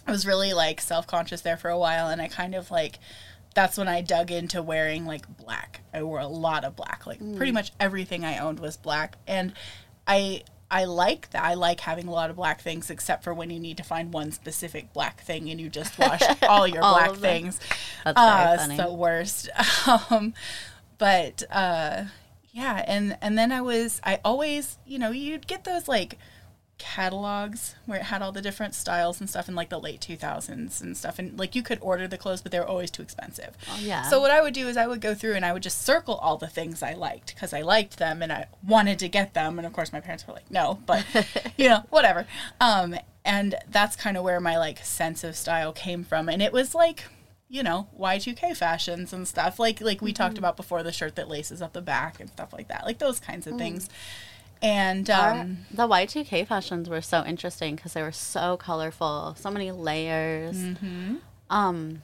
I 0.07 0.11
was 0.11 0.27
really 0.27 0.53
like 0.53 0.81
self-conscious 0.81 1.41
there 1.43 1.57
for 1.57 1.71
a 1.71 1.79
while 1.79 2.09
and 2.09 2.21
I 2.21 2.29
kind 2.29 2.55
of 2.55 2.71
like 2.71 2.99
that's 3.55 3.79
when 3.79 3.87
I 3.89 4.01
dug 4.01 4.31
into 4.33 4.63
wearing 4.63 5.07
like 5.07 5.37
black. 5.37 5.81
I 5.93 6.03
wore 6.03 6.19
a 6.19 6.27
lot 6.27 6.65
of 6.65 6.75
black. 6.77 7.07
Like 7.07 7.21
pretty 7.37 7.53
much 7.53 7.73
everything 7.79 8.25
I 8.25 8.39
owned 8.39 8.59
was 8.61 8.77
black 8.77 9.17
and 9.27 9.53
I 10.07 10.43
I 10.71 10.87
like 10.87 11.31
that. 11.31 11.45
I 11.45 11.55
like 11.55 11.81
having 11.81 12.09
a 12.09 12.11
lot 12.11 12.31
of 12.31 12.37
black 12.37 12.61
things 12.61 12.91
except 12.91 13.23
for 13.23 13.33
when 13.33 13.51
you 13.51 13.61
need 13.61 13.77
to 13.77 13.85
find 13.85 14.13
one 14.13 14.33
specific 14.33 14.93
black 14.93 15.21
thing 15.21 15.49
and 15.51 15.61
you 15.61 15.69
just 15.69 15.97
wash 16.01 16.23
all 16.43 16.67
your 16.67 16.83
All 16.83 16.95
black 16.95 17.15
things. 17.15 17.61
That's 18.05 18.19
Uh, 18.19 18.57
funny. 18.59 18.77
the 18.77 18.93
worst. 18.93 19.49
Um, 20.11 20.35
but 20.99 21.43
uh, 21.51 22.05
yeah, 22.53 22.85
and 22.87 23.17
and 23.21 23.37
then 23.39 23.53
I 23.53 23.61
was 23.61 24.01
I 24.05 24.21
always 24.25 24.79
you 24.87 24.99
know 24.99 25.11
you'd 25.11 25.47
get 25.47 25.65
those 25.65 25.87
like 25.89 26.19
catalogs 26.77 27.77
where 27.87 28.01
it 28.01 28.05
had 28.05 28.21
all 28.21 28.33
the 28.33 28.43
different 28.43 28.75
styles 28.75 29.21
and 29.21 29.31
stuff 29.31 29.49
in 29.49 29.55
like 29.55 29.69
the 29.69 29.79
late 29.79 30.01
2000s 30.01 30.81
and 30.81 30.97
stuff 30.97 31.19
and 31.19 31.39
like 31.39 31.55
you 31.55 31.63
could 31.63 31.79
order 31.81 32.09
the 32.09 32.19
clothes 32.19 32.43
but 32.43 32.51
they 32.51 32.59
were 32.59 32.67
always 32.67 32.91
too 32.91 33.03
expensive. 33.03 33.57
Oh, 33.71 33.79
yeah. 33.81 34.03
so 34.03 34.21
what 34.21 34.31
i 34.33 34.43
would 34.43 34.55
do 34.55 34.67
is 34.67 34.77
i 34.77 34.87
would 34.87 35.01
go 35.01 35.15
through 35.15 35.35
and 35.35 35.45
i 35.45 35.53
would 35.53 35.63
just 35.63 35.83
circle 35.83 36.17
all 36.17 36.37
the 36.37 36.49
things 36.49 36.83
i 36.83 36.93
liked 36.95 37.35
because 37.35 37.53
i 37.53 37.63
liked 37.63 37.99
them 37.99 38.23
and 38.23 38.33
i 38.33 38.47
wanted 38.67 38.99
to 38.99 39.09
get 39.09 39.35
them 39.35 39.59
and 39.59 39.67
of 39.67 39.73
course 39.73 39.93
my 39.93 40.01
parents 40.01 40.27
were 40.27 40.35
like 40.35 40.51
no 40.51 40.81
but 40.85 41.05
you 41.57 41.69
know 41.69 41.85
whatever. 41.91 42.27
Um 42.61 42.97
and 43.25 43.55
that's 43.71 43.97
kind 43.97 44.17
of 44.17 44.25
where 44.25 44.41
my 44.41 44.59
like 44.59 44.85
sense 44.85 45.25
of 45.25 45.37
style 45.37 45.73
came 45.73 46.05
from 46.05 46.29
and 46.29 46.43
it 46.43 46.53
was 46.53 46.75
like 46.75 47.05
you 47.49 47.63
know 47.63 47.89
y2k 47.99 48.57
fashions 48.57 49.13
and 49.13 49.29
stuff 49.29 49.59
like 49.59 49.81
like 49.81 50.03
we 50.03 50.13
talked 50.13 50.39
about 50.39 50.57
before 50.57 50.83
the 50.83 50.93
shirt 50.93 51.15
that 51.15 51.29
laces 51.29 51.63
up 51.63 51.73
the 51.73 51.81
back 51.81 52.19
and 52.21 52.29
stuff 52.31 52.53
like 52.53 52.69
that 52.69 52.85
like 52.85 52.99
those 52.99 53.21
kinds 53.21 53.47
of 53.47 53.57
things 53.57 53.89
and 54.63 55.09
Our- 55.11 55.31
um 55.41 55.59
the 55.71 55.87
Y2K 55.89 56.47
fashions 56.47 56.89
were 56.89 57.03
so 57.03 57.25
interesting 57.25 57.77
because 57.77 57.93
they 57.93 58.03
were 58.03 58.13
so 58.13 58.57
colorful, 58.57 59.35
so 59.39 59.51
many 59.51 59.71
layers. 59.73 60.57
Mm-hmm. 60.57 61.17
Um, 61.51 62.03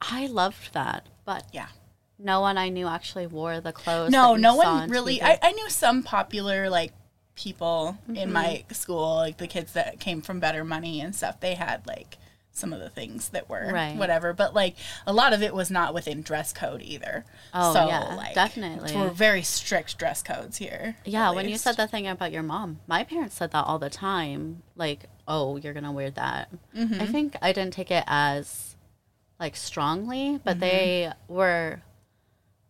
I 0.00 0.26
loved 0.26 0.72
that, 0.74 1.06
but 1.24 1.44
yeah 1.52 1.68
no 2.22 2.40
one 2.42 2.58
I 2.58 2.68
knew 2.68 2.86
actually 2.86 3.26
wore 3.26 3.60
the 3.60 3.72
clothes. 3.72 4.10
no 4.10 4.36
no 4.36 4.54
one 4.56 4.66
on 4.66 4.90
really 4.90 5.22
I, 5.22 5.38
I 5.42 5.52
knew 5.52 5.70
some 5.70 6.02
popular 6.02 6.68
like 6.68 6.92
people 7.34 7.96
in 8.08 8.14
Mm-hmm. 8.14 8.32
my 8.32 8.64
school 8.72 9.16
like 9.16 9.38
the 9.38 9.46
kids 9.46 9.72
that 9.72 9.98
came 10.00 10.20
from 10.20 10.40
better 10.40 10.62
money 10.64 11.00
and 11.00 11.14
stuff 11.16 11.40
they 11.40 11.54
had 11.54 11.86
like 11.86 12.18
some 12.60 12.72
of 12.72 12.78
the 12.80 12.90
things 12.90 13.30
that 13.30 13.48
were 13.48 13.70
Right. 13.72 13.96
whatever 13.96 14.32
but 14.32 14.54
like 14.54 14.76
a 15.06 15.12
lot 15.12 15.32
of 15.32 15.42
it 15.42 15.52
was 15.54 15.70
not 15.70 15.94
within 15.94 16.22
dress 16.22 16.52
code 16.52 16.82
either 16.82 17.24
Oh, 17.54 17.72
so 17.72 17.86
yeah, 17.88 18.14
like 18.14 18.34
definitely. 18.34 18.94
we're 18.94 19.10
very 19.10 19.42
strict 19.42 19.98
dress 19.98 20.22
codes 20.22 20.58
here 20.58 20.96
Yeah, 21.04 21.32
when 21.32 21.48
you 21.48 21.56
said 21.58 21.76
that 21.78 21.90
thing 21.90 22.06
about 22.06 22.30
your 22.32 22.42
mom, 22.44 22.78
my 22.86 23.02
parents 23.02 23.34
said 23.36 23.50
that 23.52 23.64
all 23.66 23.78
the 23.80 23.90
time. 23.90 24.62
Like, 24.76 25.06
oh, 25.26 25.56
you're 25.56 25.72
gonna 25.72 25.90
wear 25.92 26.10
that. 26.12 26.48
Mm-hmm. 26.76 27.00
I 27.00 27.06
think 27.06 27.36
I 27.42 27.52
didn't 27.52 27.72
take 27.74 27.90
it 27.90 28.04
as 28.06 28.76
like 29.40 29.56
strongly, 29.56 30.38
but 30.44 30.52
Mm-hmm. 30.52 30.60
they 30.60 31.12
were 31.28 31.82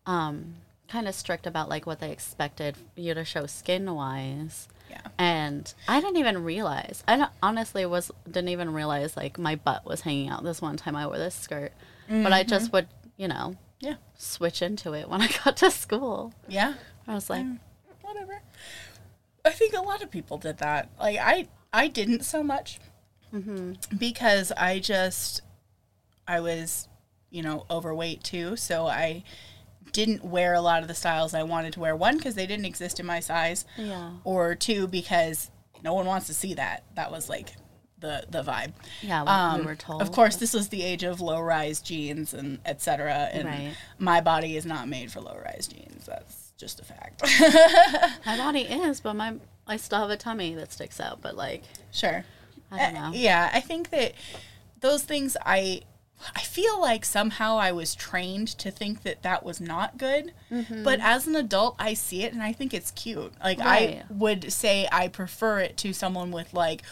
um 0.06 0.54
kind 0.88 1.06
of 1.06 1.14
strict 1.14 1.46
about 1.46 1.68
like 1.68 1.86
what 1.86 2.00
they 2.00 2.10
expected 2.10 2.76
you 2.96 3.14
to 3.14 3.24
show 3.24 3.46
skin 3.46 3.94
wise. 3.94 4.66
Yeah 4.90 5.00
And 5.18 5.72
I 5.88 6.00
didn't 6.00 6.16
even 6.18 6.42
realize. 6.44 7.02
I 7.08 7.28
honestly 7.42 7.86
was 7.86 8.10
didn't 8.26 8.48
even 8.50 8.72
realize 8.72 9.16
like 9.16 9.38
my 9.38 9.54
butt 9.56 9.84
was 9.86 10.00
hanging 10.02 10.28
out 10.28 10.42
this 10.44 10.60
one 10.60 10.76
time 10.76 10.96
I 10.96 11.06
wore 11.06 11.16
this 11.18 11.34
skirt. 11.34 11.72
But 12.08 12.32
I 12.32 12.42
just 12.42 12.72
would, 12.72 12.88
you 13.16 13.28
know, 13.28 13.54
Mm-hmm. 13.82 13.86
yeah 13.86 13.94
switch 14.18 14.60
into 14.62 14.92
it 14.94 15.08
when 15.08 15.22
I 15.26 15.28
got 15.44 15.56
to 15.58 15.70
school. 15.70 16.34
yeah 16.48 16.74
I 17.08 17.14
was 17.14 17.30
like, 17.30 17.46
whatever. 18.02 18.42
I 19.44 19.50
think 19.50 19.72
a 19.74 19.80
lot 19.80 20.02
of 20.02 20.10
people 20.10 20.36
did 20.36 20.58
that. 20.58 20.90
Like 21.00 21.18
I, 21.18 21.48
I 21.72 21.88
didn't 21.88 22.24
so 22.24 22.42
much 22.42 22.78
because 23.96 24.52
I 24.56 24.78
just, 24.80 25.42
I 26.26 26.40
was, 26.40 26.88
you 27.30 27.42
know, 27.42 27.64
overweight 27.70 28.22
too. 28.24 28.56
So 28.56 28.86
I 28.86 29.22
didn't 29.92 30.24
wear 30.24 30.54
a 30.54 30.60
lot 30.60 30.82
of 30.82 30.88
the 30.88 30.94
styles 30.94 31.34
I 31.34 31.42
wanted 31.42 31.72
to 31.74 31.80
wear. 31.80 31.94
One 31.96 32.16
because 32.16 32.34
they 32.34 32.46
didn't 32.46 32.64
exist 32.66 33.00
in 33.00 33.06
my 33.06 33.20
size, 33.20 33.64
yeah. 33.76 34.10
or 34.24 34.54
two 34.54 34.86
because 34.86 35.50
no 35.82 35.94
one 35.94 36.06
wants 36.06 36.26
to 36.28 36.34
see 36.34 36.54
that. 36.54 36.84
That 36.94 37.10
was 37.10 37.28
like 37.28 37.54
the 37.98 38.24
the 38.30 38.42
vibe. 38.42 38.72
Yeah, 39.02 39.22
we, 39.22 39.28
Um, 39.28 39.60
we 39.60 39.66
were 39.66 39.74
told. 39.76 40.00
Of 40.02 40.12
course, 40.12 40.36
this 40.36 40.54
was 40.54 40.68
the 40.68 40.82
age 40.82 41.02
of 41.02 41.20
low 41.20 41.40
rise 41.40 41.80
jeans 41.80 42.32
and 42.34 42.58
etc. 42.64 43.28
And 43.32 43.46
Right. 43.46 43.74
my 43.98 44.20
body 44.20 44.56
is 44.56 44.64
not 44.66 44.88
made 44.88 45.10
for 45.12 45.20
low 45.20 45.38
rise 45.44 45.66
jeans. 45.68 46.06
That's 46.06 46.52
just 46.56 46.80
a 46.80 46.84
fact. 46.84 47.22
My 48.26 48.36
body 48.36 48.60
is, 48.62 49.00
but 49.00 49.14
my 49.14 49.34
I 49.66 49.76
still 49.76 50.00
have 50.00 50.10
a 50.10 50.16
tummy 50.16 50.54
that 50.56 50.72
sticks 50.72 51.00
out. 51.00 51.20
But 51.22 51.36
like, 51.36 51.62
Sure. 51.92 52.24
I 52.70 52.78
don't 52.78 52.96
Uh, 52.96 53.10
know. 53.10 53.16
yeah, 53.16 53.50
I 53.52 53.60
think 53.60 53.90
that 53.90 54.12
those 54.80 55.02
things 55.02 55.36
I 55.44 55.82
I 56.36 56.40
feel 56.40 56.80
like 56.80 57.04
somehow 57.04 57.56
I 57.58 57.72
was 57.72 57.94
trained 57.94 58.48
to 58.58 58.70
think 58.70 59.02
that 59.04 59.22
that 59.22 59.44
was 59.44 59.60
not 59.60 59.96
good. 59.98 60.32
Mm-hmm. 60.50 60.82
But 60.82 61.00
as 61.00 61.26
an 61.26 61.34
adult, 61.36 61.76
I 61.78 61.94
see 61.94 62.24
it 62.24 62.32
and 62.32 62.42
I 62.42 62.52
think 62.52 62.74
it's 62.74 62.90
cute. 62.90 63.32
Like 63.42 63.58
Right. 63.58 64.02
I 64.02 64.04
would 64.12 64.52
say 64.52 64.88
I 64.92 65.08
prefer 65.08 65.60
it 65.60 65.76
to 65.78 65.92
someone 65.92 66.30
with 66.30 66.52
like 66.52 66.82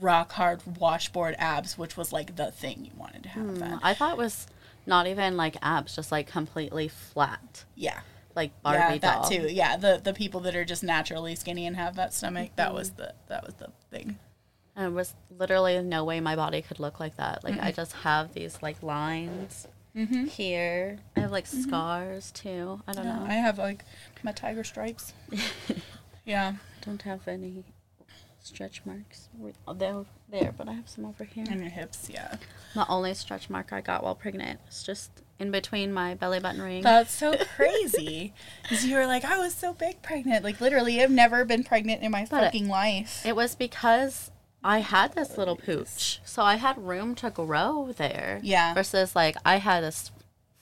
rock 0.00 0.32
hard 0.32 0.62
washboard 0.78 1.34
abs, 1.38 1.76
which 1.76 1.96
was 1.96 2.12
like 2.12 2.36
the 2.36 2.50
thing 2.50 2.84
you 2.84 2.92
wanted 2.96 3.24
to 3.24 3.28
have 3.30 3.58
then. 3.58 3.78
I 3.82 3.94
thought 3.94 4.12
it 4.12 4.18
was 4.18 4.46
not 4.86 5.06
even 5.06 5.36
like 5.36 5.56
abs, 5.60 5.94
just 5.96 6.10
like 6.10 6.26
completely 6.26 6.88
flat, 6.88 7.64
Yeah. 7.74 8.00
like 8.34 8.52
Barbie 8.62 8.78
yeah, 8.78 8.98
that 8.98 9.14
doll. 9.22 9.28
too. 9.30 9.48
Yeah, 9.50 9.76
the 9.76 10.00
the 10.02 10.14
people 10.14 10.40
that 10.40 10.54
are 10.56 10.64
just 10.64 10.82
naturally 10.82 11.34
skinny 11.34 11.66
and 11.66 11.76
have 11.76 11.96
that 11.96 12.14
stomach, 12.14 12.50
that 12.56 12.72
was 12.72 12.90
Mm-hmm. 12.90 13.02
the 13.02 13.14
that 13.28 13.44
was 13.44 13.54
the 13.56 13.70
thing. 13.90 14.18
And 14.78 14.86
it 14.86 14.92
was 14.96 15.12
literally 15.36 15.82
no 15.82 16.04
way 16.04 16.20
my 16.20 16.36
body 16.36 16.62
could 16.62 16.78
look 16.78 17.00
like 17.00 17.16
that. 17.16 17.42
Like 17.44 17.58
I 17.60 17.72
just 17.72 17.92
have 17.92 18.32
these 18.32 18.58
like 18.62 18.82
lines 18.82 19.66
Mm-hmm. 19.96 20.26
here. 20.26 20.98
I 21.16 21.20
have 21.20 21.32
like 21.32 21.46
scars 21.46 22.30
too. 22.30 22.80
I 22.86 22.92
don't 22.92 23.04
Yeah, 23.04 23.18
know. 23.18 23.26
I 23.26 23.32
have 23.32 23.58
like 23.58 23.84
my 24.22 24.30
tiger 24.30 24.62
stripes. 24.62 25.12
yeah. 26.24 26.54
don't 26.82 27.02
have 27.02 27.26
any 27.26 27.64
stretch 28.40 28.82
marks. 28.84 29.28
They're 29.76 30.04
there, 30.30 30.54
but 30.56 30.68
I 30.68 30.74
have 30.74 30.88
some 30.88 31.04
over 31.04 31.24
here. 31.24 31.44
And 31.50 31.60
your 31.60 31.70
hips, 31.70 32.08
yeah. 32.12 32.36
The 32.74 32.86
only 32.88 33.14
stretch 33.14 33.50
mark 33.50 33.72
I 33.72 33.80
got 33.80 34.04
while 34.04 34.14
pregnant 34.14 34.60
is 34.70 34.84
just 34.84 35.10
in 35.40 35.50
between 35.50 35.92
my 35.92 36.14
belly 36.14 36.38
button 36.38 36.62
ring. 36.62 36.82
That's 36.82 37.12
so 37.12 37.34
crazy. 37.56 38.32
Because 38.62 38.84
you 38.86 38.94
were 38.96 39.06
like, 39.06 39.24
I 39.24 39.38
was 39.38 39.54
so 39.54 39.72
big 39.72 40.00
pregnant. 40.02 40.44
Like, 40.44 40.60
literally, 40.60 41.02
I've 41.02 41.10
never 41.10 41.44
been 41.44 41.64
pregnant 41.64 42.02
in 42.02 42.10
my 42.12 42.26
But 42.30 42.44
fucking 42.44 42.68
life. 42.68 43.24
It 43.26 43.34
was 43.34 43.54
because 43.56 44.30
I 44.68 44.80
had 44.80 45.14
this 45.14 45.38
little 45.38 45.56
pooch, 45.56 46.20
so 46.26 46.42
I 46.42 46.56
had 46.56 46.76
room 46.76 47.14
to 47.16 47.30
grow 47.30 47.94
there. 47.96 48.38
Yeah. 48.42 48.74
Versus 48.74 49.16
like 49.16 49.34
I 49.42 49.56
had 49.56 49.82
this 49.82 50.10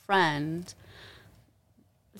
friend, 0.06 0.72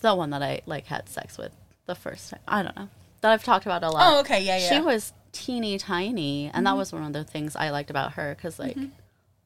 the 0.01 0.17
one 0.17 0.31
that 0.31 0.43
I 0.43 0.63
like 0.67 0.87
had 0.87 1.09
sex 1.09 1.39
with 1.39 1.53
the 1.87 1.95
first 1.95 2.31
time. 2.31 2.41
I 2.49 2.65
don't 2.65 2.77
know 2.77 2.89
that 3.21 3.31
I've 3.31 3.45
talked 3.45 3.67
about 3.67 3.85
a 3.85 3.91
lot. 3.91 4.03
Oh, 4.05 4.21
okay. 4.21 4.43
Yeah, 4.43 4.59
yeah. 4.59 4.69
She 4.69 4.81
was 4.81 5.13
teeny 5.31 5.79
tiny, 5.79 6.51
and 6.53 6.67
that 6.67 6.71
mm-hmm. 6.71 6.79
was 6.79 6.93
one 6.93 7.05
of 7.05 7.13
the 7.13 7.23
things 7.23 7.55
I 7.55 7.71
liked 7.71 7.91
about 7.91 8.15
her 8.15 8.35
because 8.35 8.59
like 8.59 8.75
mm-hmm. 8.75 8.91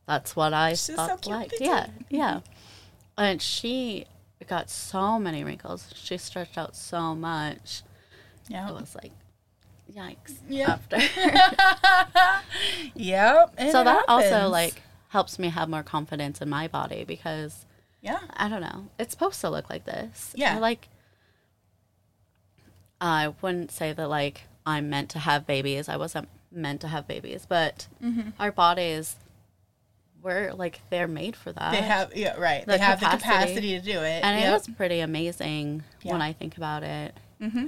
that's 0.06 0.34
what 0.34 0.54
I 0.54 0.70
She's 0.70 0.80
so 0.80 0.96
thought 0.96 1.20
cute, 1.20 1.36
liked. 1.36 1.54
Yeah, 1.60 1.88
mm-hmm. 1.88 2.02
yeah. 2.08 2.40
And 3.18 3.42
she 3.42 4.06
got 4.46 4.70
so 4.70 5.18
many 5.18 5.44
wrinkles. 5.44 5.92
She 5.94 6.16
stretched 6.16 6.56
out 6.56 6.74
so 6.74 7.14
much. 7.14 7.82
Yeah. 8.48 8.70
It 8.70 8.72
was 8.72 8.94
like, 8.94 9.12
yikes. 9.94 10.34
Yeah. 10.48 10.72
After. 10.72 10.96
Yep. 12.94 13.54
so 13.72 13.84
that 13.84 14.04
also 14.08 14.48
like 14.48 14.82
helps 15.08 15.38
me 15.38 15.48
have 15.48 15.68
more 15.68 15.82
confidence 15.82 16.40
in 16.40 16.48
my 16.48 16.68
body 16.68 17.04
because 17.04 17.66
Yeah. 18.00 18.20
I 18.34 18.48
don't 18.48 18.60
know. 18.60 18.88
It's 18.98 19.12
supposed 19.12 19.40
to 19.42 19.50
look 19.50 19.68
like 19.70 19.84
this. 19.84 20.32
Yeah. 20.36 20.56
I 20.56 20.58
like 20.58 20.88
I 23.00 23.32
wouldn't 23.40 23.70
say 23.72 23.92
that 23.92 24.08
like 24.08 24.42
I'm 24.66 24.90
meant 24.90 25.10
to 25.10 25.18
have 25.18 25.46
babies. 25.46 25.88
I 25.88 25.96
wasn't 25.96 26.28
meant 26.52 26.80
to 26.82 26.88
have 26.88 27.06
babies, 27.06 27.46
but 27.48 27.86
Mm-hmm. 28.02 28.30
our 28.38 28.52
bodies 28.52 29.16
we're 30.22 30.52
like 30.52 30.80
they're 30.90 31.08
made 31.08 31.34
for 31.34 31.50
that. 31.52 31.72
They 31.72 31.80
have, 31.80 32.14
yeah, 32.14 32.36
right. 32.36 32.66
The 32.66 32.72
they 32.72 32.78
have 32.78 33.00
the 33.00 33.06
capacity. 33.06 33.22
capacity 33.54 33.78
to 33.80 33.84
do 33.92 33.98
it. 34.02 34.22
and 34.22 34.38
it 34.44 34.50
was 34.50 34.68
pretty 34.76 35.00
amazing 35.00 35.82
when 36.02 36.20
I 36.20 36.34
think 36.34 36.58
about 36.58 36.82
it. 36.82 37.14
Mm-hmm. 37.40 37.66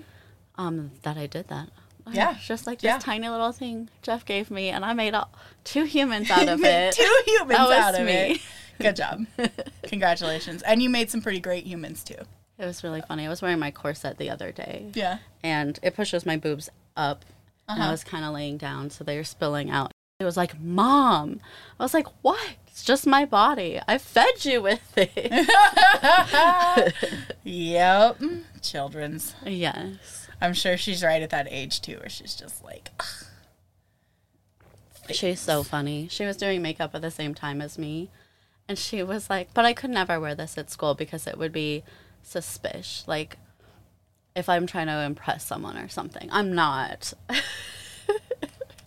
Um, 0.56 0.90
that 1.02 1.16
I 1.16 1.26
did 1.26 1.48
that. 1.48 1.70
Yeah. 2.10 2.36
Just 2.44 2.66
like 2.66 2.78
this 2.80 2.88
Yeah. 2.88 2.98
tiny 2.98 3.28
little 3.28 3.52
thing 3.52 3.88
Jeff 4.02 4.24
gave 4.24 4.50
me, 4.50 4.68
and 4.70 4.84
I 4.84 4.92
made 4.92 5.14
all, 5.14 5.30
two 5.64 5.84
humans 5.84 6.30
out 6.32 6.48
of 6.48 6.62
it. 6.64 6.94
Two 6.94 7.16
humans 7.26 7.58
out 7.58 7.94
of 7.98 8.04
me. 8.06 8.12
it. 8.12 8.40
Good 8.80 8.96
job. 8.96 9.26
Congratulations. 9.84 10.62
And 10.62 10.82
you 10.82 10.88
made 10.90 11.10
some 11.10 11.20
pretty 11.22 11.40
great 11.40 11.64
humans 11.66 12.02
too. 12.02 12.16
It 12.58 12.66
was 12.66 12.82
really 12.84 13.00
funny. 13.02 13.26
I 13.26 13.28
was 13.28 13.42
wearing 13.42 13.58
my 13.58 13.70
corset 13.70 14.18
the 14.18 14.30
other 14.30 14.50
day, 14.52 14.86
Yeah. 14.94 15.18
and 15.42 15.78
it 15.82 15.94
pushes 15.94 16.24
my 16.26 16.36
boobs 16.36 16.68
up, 16.96 17.24
and 17.68 17.78
I 17.80 17.84
Uh-huh. 17.84 17.92
was 17.92 18.04
kind 18.04 18.24
of 18.24 18.32
laying 18.32 18.56
down, 18.56 18.90
so 18.90 19.04
they 19.04 19.16
were 19.16 19.24
spilling 19.24 19.70
out. 19.70 19.92
It 20.20 20.24
was 20.24 20.36
like, 20.36 20.60
"Mom," 20.60 21.40
I 21.80 21.82
was 21.82 21.94
like, 21.94 22.06
"What? 22.22 22.40
It's 22.68 22.84
just 22.84 23.06
my 23.06 23.24
body. 23.24 23.80
I 23.88 23.98
fed 23.98 24.44
you 24.44 24.62
with 24.62 24.80
it." 24.96 25.48
Yep. 27.44 28.22
Children's. 28.62 29.34
yes. 29.44 30.28
I'm 30.42 30.54
sure 30.54 30.76
she's 30.76 31.02
right 31.02 31.22
at 31.22 31.30
that 31.30 31.46
age 31.50 31.80
too, 31.80 31.96
where 31.98 32.08
she's 32.08 32.34
just 32.34 32.62
like, 32.64 32.90
"Ugh." 33.00 33.26
She's 35.10 35.40
so 35.40 35.62
funny. 35.62 36.08
She 36.10 36.24
was 36.24 36.36
doing 36.36 36.62
makeup 36.62 36.94
at 36.94 37.02
the 37.02 37.10
same 37.10 37.34
time 37.34 37.60
as 37.60 37.78
me. 37.78 38.10
And 38.68 38.78
she 38.78 39.02
was 39.02 39.28
like, 39.28 39.52
but 39.54 39.64
I 39.64 39.72
could 39.72 39.90
never 39.90 40.20
wear 40.20 40.34
this 40.34 40.56
at 40.56 40.70
school 40.70 40.94
because 40.94 41.26
it 41.26 41.36
would 41.36 41.52
be 41.52 41.82
suspicious. 42.22 43.04
Like, 43.06 43.36
if 44.36 44.48
I'm 44.48 44.66
trying 44.66 44.86
to 44.86 45.02
impress 45.02 45.44
someone 45.44 45.76
or 45.76 45.88
something. 45.88 46.28
I'm 46.32 46.54
not. 46.54 47.12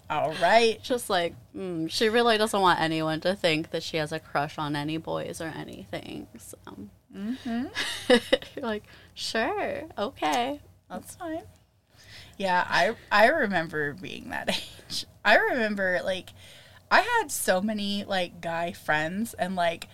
all 0.09 0.33
right. 0.41 0.79
Just 0.83 1.09
like, 1.09 1.35
mm, 1.55 1.89
she 1.91 2.09
really 2.09 2.37
doesn't 2.37 2.59
want 2.59 2.79
anyone 2.79 3.19
to 3.21 3.35
think 3.35 3.71
that 3.71 3.83
she 3.83 3.97
has 3.97 4.11
a 4.11 4.19
crush 4.19 4.57
on 4.57 4.75
any 4.75 4.97
boys 4.97 5.41
or 5.41 5.53
anything. 5.55 6.27
So, 6.37 6.57
Mm-hmm. 7.15 7.65
you're 8.55 8.65
like, 8.65 8.83
sure, 9.13 9.83
okay. 9.97 10.59
That's 10.89 11.15
fine. 11.15 11.43
Yeah, 12.37 12.65
I 12.67 12.95
I 13.11 13.27
remember 13.27 13.93
being 13.93 14.29
that 14.29 14.49
age. 14.89 15.05
I 15.23 15.37
remember 15.37 16.01
like 16.03 16.29
I 16.91 17.01
had 17.01 17.31
so 17.31 17.61
many 17.61 18.03
like 18.03 18.41
guy 18.41 18.73
friends 18.73 19.33
and 19.33 19.55
like 19.55 19.87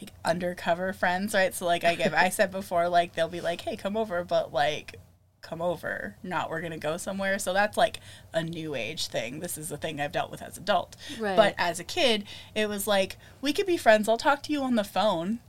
like 0.00 0.12
undercover 0.24 0.92
friends, 0.92 1.34
right? 1.34 1.54
So 1.54 1.66
like 1.66 1.84
I 1.84 1.94
give 1.94 2.14
I 2.14 2.28
said 2.28 2.50
before 2.50 2.88
like 2.88 3.14
they'll 3.14 3.28
be 3.28 3.40
like, 3.40 3.60
"Hey, 3.62 3.76
come 3.76 3.96
over," 3.96 4.24
but 4.24 4.52
like 4.52 4.96
come 5.40 5.62
over, 5.62 6.16
not 6.22 6.50
we're 6.50 6.60
going 6.60 6.72
to 6.72 6.78
go 6.78 6.96
somewhere. 6.96 7.38
So 7.38 7.52
that's 7.52 7.76
like 7.76 8.00
a 8.34 8.42
new 8.42 8.74
age 8.74 9.06
thing. 9.06 9.40
This 9.40 9.56
is 9.56 9.68
the 9.68 9.76
thing 9.76 10.00
I've 10.00 10.12
dealt 10.12 10.30
with 10.30 10.42
as 10.42 10.58
adult. 10.58 10.96
Right. 11.18 11.36
But 11.36 11.54
as 11.58 11.80
a 11.80 11.84
kid, 11.84 12.24
it 12.54 12.68
was 12.68 12.86
like, 12.86 13.16
"We 13.40 13.52
could 13.52 13.66
be 13.66 13.76
friends. 13.76 14.08
I'll 14.08 14.18
talk 14.18 14.42
to 14.44 14.52
you 14.52 14.62
on 14.62 14.74
the 14.74 14.84
phone, 14.84 15.40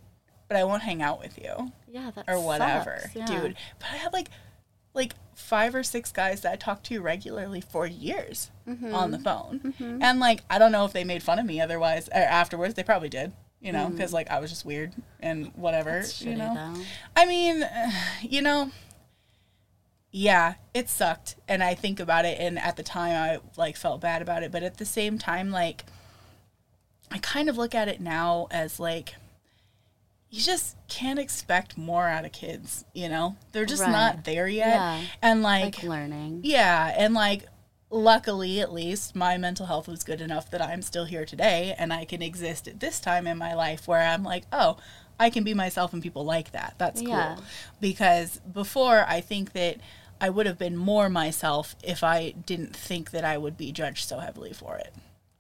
but 0.48 0.58
I 0.58 0.64
won't 0.64 0.84
hang 0.84 1.02
out 1.02 1.20
with 1.20 1.38
you." 1.38 1.72
Yeah, 1.88 2.12
that 2.12 2.26
or 2.28 2.40
whatever, 2.40 3.00
sucks, 3.02 3.16
yeah. 3.16 3.26
dude. 3.26 3.56
But 3.80 3.90
I 3.92 3.98
had 3.98 4.14
like 4.14 4.30
like 4.94 5.14
five 5.36 5.74
or 5.76 5.84
six 5.84 6.12
guys 6.12 6.42
that 6.42 6.52
I 6.52 6.56
talked 6.56 6.86
to 6.88 7.00
regularly 7.02 7.62
for 7.62 7.86
years 7.88 8.52
Mm-hmm. 8.68 8.94
on 8.94 9.10
the 9.12 9.18
phone, 9.20 9.74
and 9.80 10.20
like 10.20 10.42
I 10.50 10.60
don't 10.60 10.72
know 10.72 10.86
if 10.86 10.94
they 10.94 11.04
made 11.04 11.24
fun 11.24 11.40
of 11.40 11.46
me 11.48 11.60
otherwise 11.60 12.08
or 12.10 12.18
afterwards. 12.20 12.76
They 12.76 12.84
probably 12.84 13.10
did, 13.10 13.32
you 13.60 13.72
know, 13.72 13.90
because 13.90 14.14
like 14.14 14.30
I 14.30 14.40
was 14.40 14.52
just 14.52 14.64
weird 14.64 14.94
and 15.20 15.48
whatever, 15.56 15.90
Mm. 15.90 16.02
That's 16.02 16.22
you 16.22 16.32
shitty, 16.34 16.38
know. 16.38 16.54
though. 16.76 16.82
I 17.16 17.26
mean, 17.26 17.68
you 18.22 18.42
know. 18.44 18.72
Yeah, 20.12 20.56
it 20.74 20.90
sucked, 20.90 21.36
and 21.48 21.62
I 21.64 21.76
think 21.76 22.00
about 22.00 22.26
it, 22.26 22.40
and 22.40 22.58
at 22.58 22.78
the 22.78 22.84
time 22.84 23.12
I 23.16 23.40
like 23.60 23.78
felt 23.78 24.02
bad 24.02 24.22
about 24.24 24.42
it, 24.42 24.52
but 24.52 24.64
at 24.64 24.78
the 24.78 24.86
same 24.86 25.20
time, 25.20 25.52
like, 25.52 25.86
I 27.12 27.20
kind 27.20 27.48
of 27.48 27.58
look 27.58 27.76
at 27.76 27.88
it 27.88 28.02
now 28.02 28.48
as 28.50 28.80
like, 28.80 29.14
you 30.30 30.42
just 30.42 30.76
can't 30.88 31.18
expect 31.20 31.78
more 31.78 32.08
out 32.08 32.24
of 32.26 32.32
kids, 32.32 32.86
you 32.94 33.10
know? 33.10 33.36
They're 33.52 33.66
just 33.66 33.82
Right. 33.82 33.92
not 33.92 34.24
there 34.26 34.48
yet. 34.48 34.76
Yeah. 34.76 35.02
And 35.22 35.42
like, 35.42 35.78
Like 35.78 35.84
learning. 35.84 36.42
yeah, 36.44 36.94
and 36.98 37.14
like 37.14 37.46
luckily 37.92 38.60
at 38.62 38.72
least 38.72 39.16
my 39.16 39.38
mental 39.38 39.66
health 39.66 39.88
was 39.88 40.04
good 40.04 40.22
enough 40.22 40.52
that 40.52 40.62
I'm 40.62 40.82
still 40.84 41.06
here 41.06 41.26
today 41.26 41.74
and 41.80 41.92
I 41.92 42.06
can 42.06 42.22
exist 42.22 42.68
at 42.68 42.80
this 42.80 43.00
time 43.00 43.26
in 43.26 43.38
my 43.38 43.56
life 43.56 43.88
where 43.88 44.02
I'm 44.02 44.24
like, 44.24 44.44
"Oh, 44.54 44.78
I 45.20 45.32
can 45.32 45.44
be 45.44 45.56
myself 45.56 45.92
and 45.94 46.02
people 46.04 46.24
like 46.24 46.52
that." 46.52 46.76
That's 46.78 47.02
Yeah. 47.02 47.36
cool. 47.36 47.44
Because 47.82 48.40
before 48.52 49.06
I 49.08 49.22
think 49.22 49.54
that 49.54 49.78
I 50.22 50.30
would 50.30 50.46
have 50.46 50.60
been 50.60 50.78
more 50.78 51.10
myself 51.10 51.76
if 51.82 52.04
I 52.04 52.32
didn't 52.32 52.76
think 52.76 53.10
that 53.12 53.26
I 53.26 53.38
would 53.40 53.58
be 53.58 53.72
judged 53.72 54.08
so 54.08 54.20
heavily 54.20 54.54
for 54.54 54.78
it. 54.78 54.94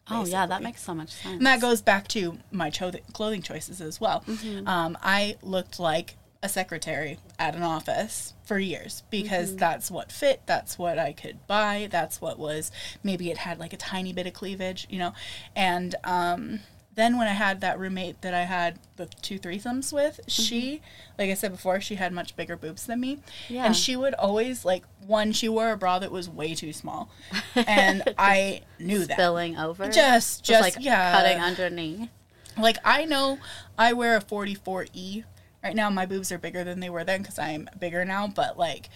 Oh, 0.09 0.25
yeah, 0.25 0.45
that 0.45 0.61
makes 0.61 0.81
so 0.81 0.93
much 0.93 1.09
sense. 1.09 1.37
And 1.37 1.45
that 1.45 1.61
goes 1.61 1.81
back 1.81 2.07
to 2.09 2.37
my 2.51 2.69
cho- 2.69 2.91
clothing 3.13 3.41
choices 3.41 3.81
as 3.81 3.99
well. 4.01 4.23
Mm-hmm. 4.27 4.67
Um, 4.67 4.97
I 5.01 5.37
looked 5.41 5.79
like 5.79 6.15
a 6.41 6.49
secretary 6.49 7.19
at 7.37 7.55
an 7.55 7.63
office 7.63 8.33
for 8.45 8.57
years 8.57 9.03
because 9.09 9.55
that's 9.57 9.91
what 9.91 10.11
fit, 10.11 10.41
that's 10.45 10.79
what 10.79 10.97
I 10.97 11.11
could 11.11 11.45
buy, 11.47 11.89
that's 11.91 12.21
what 12.21 12.39
was 12.39 12.71
maybe 13.03 13.29
it 13.29 13.39
had 13.39 13.59
like 13.59 13.73
a 13.73 13.77
tiny 13.77 14.13
bit 14.13 14.25
of 14.25 14.33
cleavage, 14.33 14.87
you 14.89 14.99
know. 14.99 15.13
And 15.55 15.95
um, 16.05 16.61
then 16.99 17.17
when 17.17 17.27
I 17.27 17.33
had 17.33 17.61
that 17.61 17.79
roommate 17.79 18.21
that 18.21 18.33
I 18.33 18.43
had 18.43 18.79
the 18.97 19.05
two 19.21 19.39
threesomes 19.39 19.93
with, 19.93 20.19
she, 20.27 20.81
like 21.17 21.29
I 21.29 21.33
said 21.33 21.51
before, 21.51 21.79
she 21.79 21.95
had 21.95 22.11
much 22.11 22.35
bigger 22.35 22.57
boobs 22.57 22.85
than 22.85 22.99
me. 22.99 23.19
Yeah. 23.47 23.65
And 23.65 23.75
she 23.75 23.95
would 23.95 24.13
always, 24.15 24.65
like, 24.65 24.83
one, 25.05 25.31
she 25.31 25.47
wore 25.47 25.71
a 25.71 25.77
bra 25.77 25.99
that 25.99 26.11
was 26.11 26.29
way 26.29 26.53
too 26.55 26.73
small. 26.73 27.09
And 27.55 28.03
I 28.17 28.61
knew 28.79 29.05
that. 29.05 29.13
Spilling 29.13 29.57
over. 29.57 29.89
Just, 29.89 30.43
just, 30.43 30.61
like 30.61 30.83
yeah 30.83 31.11
cutting 31.11 31.39
underneath. 31.39 32.09
like 32.57 32.77
I 32.85 33.05
know 33.05 33.37
I 33.77 33.93
wear 33.93 34.15
a 34.15 34.21
44E 34.21 35.23
right 35.63 35.75
now. 35.75 35.89
My 35.89 36.05
boobs 36.05 36.31
are 36.31 36.37
bigger 36.37 36.63
than 36.63 36.79
they 36.79 36.89
were 36.89 37.03
then 37.03 37.21
because 37.21 37.37
I'm 37.37 37.69
bigger 37.79 38.05
now. 38.05 38.27
But 38.27 38.57
like, 38.57 38.89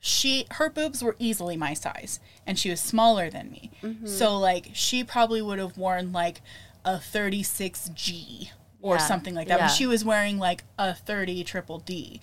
she 0.00 0.46
her 0.52 0.70
boobs 0.70 1.02
were 1.02 1.16
easily 1.18 1.56
my 1.56 1.74
size, 1.74 2.20
and 2.46 2.58
she 2.58 2.70
was 2.70 2.80
smaller 2.80 3.30
than 3.30 3.50
me. 3.50 3.70
Mm-hmm. 3.82 4.06
So 4.06 4.38
like, 4.38 4.70
she 4.72 5.04
probably 5.04 5.42
would 5.42 5.58
have 5.58 5.76
worn 5.76 6.12
like 6.12 6.40
a 6.88 6.98
36G 6.98 8.50
or 8.80 8.96
Yeah, 8.96 9.06
something 9.06 9.34
like 9.34 9.48
that. 9.48 9.58
yeah. 9.58 9.66
But 9.66 9.72
she 9.72 9.86
was 9.86 10.04
wearing 10.04 10.38
like 10.38 10.64
a 10.78 10.94
30 10.94 11.44
triple 11.44 11.78
D, 11.80 12.20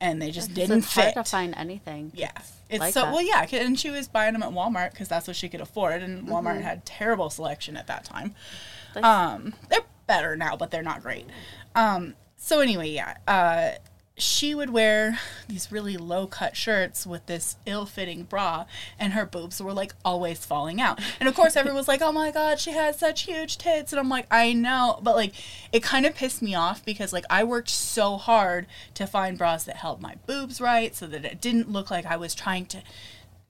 and 0.00 0.20
they 0.20 0.30
just 0.30 0.54
didn't 0.54 0.78
it's 0.78 0.92
fit. 0.92 1.14
hard 1.14 1.14
to 1.14 1.24
find 1.30 1.54
anything. 1.56 2.12
Yeah. 2.14 2.30
It's 2.68 2.80
like 2.80 2.94
so 2.94 3.02
that. 3.02 3.12
well, 3.12 3.22
yeah. 3.22 3.46
and 3.52 3.78
she 3.78 3.90
was 3.90 4.08
buying 4.08 4.32
them 4.34 4.42
at 4.42 4.50
Walmart 4.50 4.92
because 4.92 5.08
that's 5.08 5.26
what 5.26 5.36
she 5.36 5.48
could 5.48 5.60
afford, 5.60 6.02
and 6.02 6.26
Walmart 6.28 6.54
Mm-hmm. 6.56 6.62
had 6.62 6.86
terrible 6.86 7.28
selection 7.30 7.76
at 7.76 7.86
that 7.88 8.04
time. 8.04 8.34
They- 8.94 9.00
Um, 9.02 9.54
they're 9.68 9.80
better 10.06 10.36
now, 10.36 10.56
but 10.56 10.70
they're 10.70 10.82
not 10.82 11.02
great. 11.02 11.26
Um, 11.74 12.14
so 12.36 12.60
anyway, 12.60 12.90
yeah, 12.90 13.16
uh, 13.26 13.70
she 14.22 14.54
would 14.54 14.70
wear 14.70 15.18
these 15.48 15.72
really 15.72 15.96
low 15.96 16.26
cut 16.26 16.56
shirts 16.56 17.06
with 17.06 17.26
this 17.26 17.56
ill 17.66 17.84
fitting 17.86 18.22
bra, 18.22 18.64
and 18.98 19.12
her 19.12 19.26
boobs 19.26 19.60
were 19.60 19.72
like 19.72 19.94
always 20.04 20.44
falling 20.44 20.80
out. 20.80 21.00
And 21.18 21.28
of 21.28 21.34
course, 21.34 21.56
everyone 21.56 21.76
was 21.76 21.88
like, 21.88 22.00
"Oh 22.00 22.12
my 22.12 22.30
god, 22.30 22.60
she 22.60 22.70
has 22.70 22.98
such 22.98 23.22
huge 23.22 23.58
tits," 23.58 23.92
and 23.92 23.98
I'm 23.98 24.08
like, 24.08 24.26
"I 24.30 24.52
know," 24.52 25.00
but 25.02 25.16
like, 25.16 25.34
it 25.72 25.82
kind 25.82 26.06
of 26.06 26.14
pissed 26.14 26.40
me 26.40 26.54
off 26.54 26.84
because 26.84 27.12
like 27.12 27.24
I 27.28 27.44
worked 27.44 27.70
so 27.70 28.16
hard 28.16 28.66
to 28.94 29.06
find 29.06 29.36
bras 29.36 29.64
that 29.64 29.76
held 29.76 30.00
my 30.00 30.14
boobs 30.26 30.60
right, 30.60 30.94
so 30.94 31.06
that 31.08 31.24
it 31.24 31.40
didn't 31.40 31.70
look 31.70 31.90
like 31.90 32.06
I 32.06 32.16
was 32.16 32.34
trying 32.34 32.66
to 32.66 32.82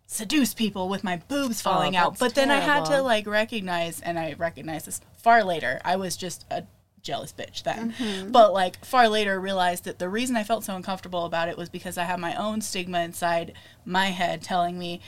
seduce 0.07 0.55
people 0.55 0.89
with 0.89 1.05
my 1.05 1.17
boobs 1.29 1.61
falling 1.63 1.97
out. 1.97 2.13
that's 2.13 2.21
But 2.21 2.35
then 2.35 2.51
I 2.51 2.61
had 2.61 2.85
to 2.87 3.03
like 3.03 3.27
recognize, 3.27 4.01
and 4.01 4.19
I 4.19 4.35
recognized 4.35 4.87
this 4.87 5.01
far 5.17 5.45
later. 5.45 5.81
I 5.85 5.97
was 5.97 6.17
just 6.17 6.45
a 6.51 6.65
jealous 7.03 7.33
bitch 7.33 7.63
then. 7.63 7.93
Mm-hmm. 7.93 8.31
But 8.31 8.53
like 8.53 8.85
far 8.85 9.09
later 9.09 9.41
realized 9.41 9.85
that 9.85 9.99
the 9.99 10.09
reason 10.09 10.37
I 10.37 10.45
felt 10.45 10.65
so 10.65 10.75
uncomfortable 10.75 11.25
about 11.25 11.49
it 11.49 11.59
was 11.59 11.69
because 11.69 11.99
I 11.99 12.05
had 12.05 12.21
my 12.21 12.35
own 12.35 12.61
stigma 12.61 13.01
inside 13.01 13.53
my 13.85 14.07
head 14.07 14.43
telling 14.43 14.79
me 14.79 15.01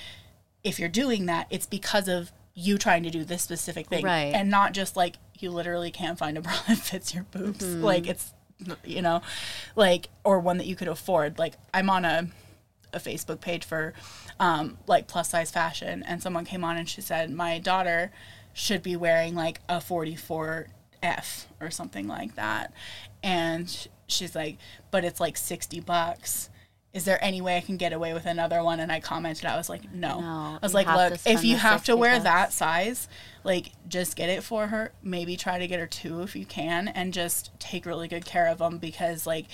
if 0.62 0.78
you're 0.78 0.88
doing 0.88 1.26
that, 1.26 1.46
it's 1.50 1.66
because 1.66 2.08
of 2.08 2.32
you 2.54 2.78
trying 2.78 3.02
to 3.02 3.10
do 3.10 3.24
this 3.24 3.42
specific 3.42 3.88
thing. 3.88 4.04
Right. 4.04 4.32
And 4.34 4.50
not 4.50 4.72
just 4.72 4.96
like 4.96 5.16
you 5.38 5.50
literally 5.50 5.90
can't 5.90 6.18
find 6.18 6.38
a 6.38 6.40
bra 6.40 6.54
that 6.68 6.78
fits 6.78 7.14
your 7.14 7.24
boobs. 7.24 7.64
Mm-hmm. 7.64 7.82
Like 7.82 8.08
it's 8.08 8.32
you 8.84 9.02
know, 9.02 9.20
like 9.76 10.08
or 10.22 10.40
one 10.40 10.58
that 10.58 10.66
you 10.66 10.76
could 10.76 10.88
afford. 10.88 11.38
Like 11.38 11.54
I'm 11.72 11.90
on 11.90 12.04
a 12.04 12.28
a 12.92 12.98
Facebook 12.98 13.40
page 13.40 13.64
for 13.64 13.92
um, 14.38 14.78
like 14.86 15.06
plus 15.06 15.30
size 15.30 15.50
fashion, 15.50 16.02
and 16.06 16.22
someone 16.22 16.44
came 16.44 16.64
on 16.64 16.76
and 16.76 16.88
she 16.88 17.00
said 17.00 17.30
my 17.30 17.58
daughter 17.58 18.12
should 18.52 18.82
be 18.82 18.94
wearing 18.96 19.34
like 19.34 19.60
a 19.68 19.80
44F 21.04 21.46
or 21.60 21.70
something 21.70 22.08
like 22.08 22.34
that, 22.36 22.72
and 23.22 23.88
she's 24.06 24.34
like, 24.34 24.58
but 24.90 25.04
it's 25.04 25.20
like 25.20 25.36
60 25.36 25.80
bucks. 25.80 26.50
Is 26.92 27.04
there 27.04 27.18
any 27.24 27.40
way 27.40 27.56
I 27.56 27.60
can 27.60 27.76
get 27.76 27.92
away 27.92 28.14
with 28.14 28.24
another 28.24 28.62
one? 28.62 28.78
And 28.78 28.92
I 28.92 29.00
commented, 29.00 29.46
I 29.46 29.56
was 29.56 29.68
like, 29.68 29.92
no. 29.92 30.20
No, 30.20 30.26
I 30.26 30.58
was 30.62 30.74
like, 30.74 30.86
look, 30.86 31.18
if 31.26 31.42
you 31.42 31.56
have 31.56 31.82
to 31.84 31.96
wear 31.96 32.12
bucks." 32.12 32.24
that 32.24 32.52
size, 32.52 33.08
like 33.42 33.72
just 33.88 34.14
get 34.14 34.28
it 34.28 34.44
for 34.44 34.68
her. 34.68 34.92
Maybe 35.02 35.36
try 35.36 35.58
to 35.58 35.66
get 35.66 35.80
her 35.80 35.88
two 35.88 36.22
if 36.22 36.36
you 36.36 36.46
can, 36.46 36.86
and 36.88 37.12
just 37.12 37.50
take 37.58 37.84
really 37.84 38.06
good 38.06 38.24
care 38.24 38.46
of 38.46 38.58
them 38.58 38.78
because 38.78 39.26
like 39.26 39.46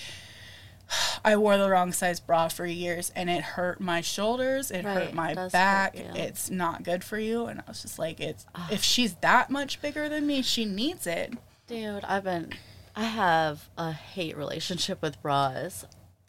I 1.23 1.35
wore 1.35 1.57
the 1.57 1.69
wrong 1.69 1.91
size 1.91 2.19
bra 2.19 2.47
for 2.47 2.65
years 2.65 3.11
and 3.15 3.29
it 3.29 3.41
hurt 3.43 3.79
my 3.79 4.01
shoulders, 4.01 4.71
it 4.71 4.83
Right, 4.85 5.05
hurt 5.05 5.13
my 5.13 5.35
back. 5.49 5.97
you. 5.97 6.05
It's 6.15 6.49
not 6.49 6.83
good 6.83 7.03
for 7.03 7.19
you. 7.19 7.45
And 7.45 7.59
I 7.59 7.63
was 7.67 7.81
just 7.83 7.99
like, 7.99 8.19
it's 8.19 8.45
if 8.71 8.83
she's 8.83 9.13
that 9.15 9.49
much 9.49 9.81
bigger 9.81 10.09
than 10.09 10.25
me, 10.27 10.41
she 10.41 10.65
needs 10.65 11.05
it. 11.07 11.33
Dude, 11.67 12.03
I've 12.03 12.23
been. 12.23 12.51
I 12.95 13.03
have 13.05 13.69
a 13.77 13.91
hate 13.93 14.35
relationship 14.35 15.01
with 15.01 15.21
bras. 15.21 15.85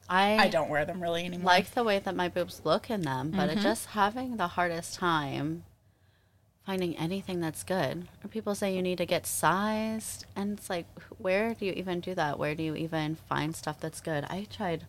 I 0.08 0.36
I 0.38 0.48
don't 0.48 0.68
wear 0.68 0.84
them 0.84 1.02
really 1.02 1.24
anymore. 1.24 1.46
like 1.46 1.72
the 1.74 1.82
way 1.84 1.98
that 1.98 2.14
my 2.14 2.28
boobs 2.28 2.60
look 2.64 2.90
in 2.90 3.02
them, 3.02 3.30
but 3.30 3.48
Mm-hmm. 3.48 3.58
it 3.58 3.62
just 3.62 3.86
having 3.86 4.36
the 4.36 4.48
hardest 4.48 4.94
time 4.94 5.64
finding 6.64 6.96
anything 6.96 7.40
that's 7.40 7.64
good. 7.64 8.08
Or 8.24 8.28
people 8.28 8.54
say 8.54 8.74
you 8.74 8.82
need 8.82 8.98
to 8.98 9.06
get 9.06 9.26
sized, 9.26 10.26
and 10.36 10.58
it's 10.58 10.70
like, 10.70 10.86
where 11.18 11.54
do 11.54 11.66
you 11.66 11.72
even 11.72 12.00
do 12.00 12.14
that? 12.14 12.38
Where 12.38 12.54
do 12.54 12.62
you 12.62 12.74
even 12.76 13.16
find 13.16 13.54
stuff 13.54 13.80
that's 13.80 14.00
good? 14.00 14.24
I 14.28 14.46
tried 14.50 14.86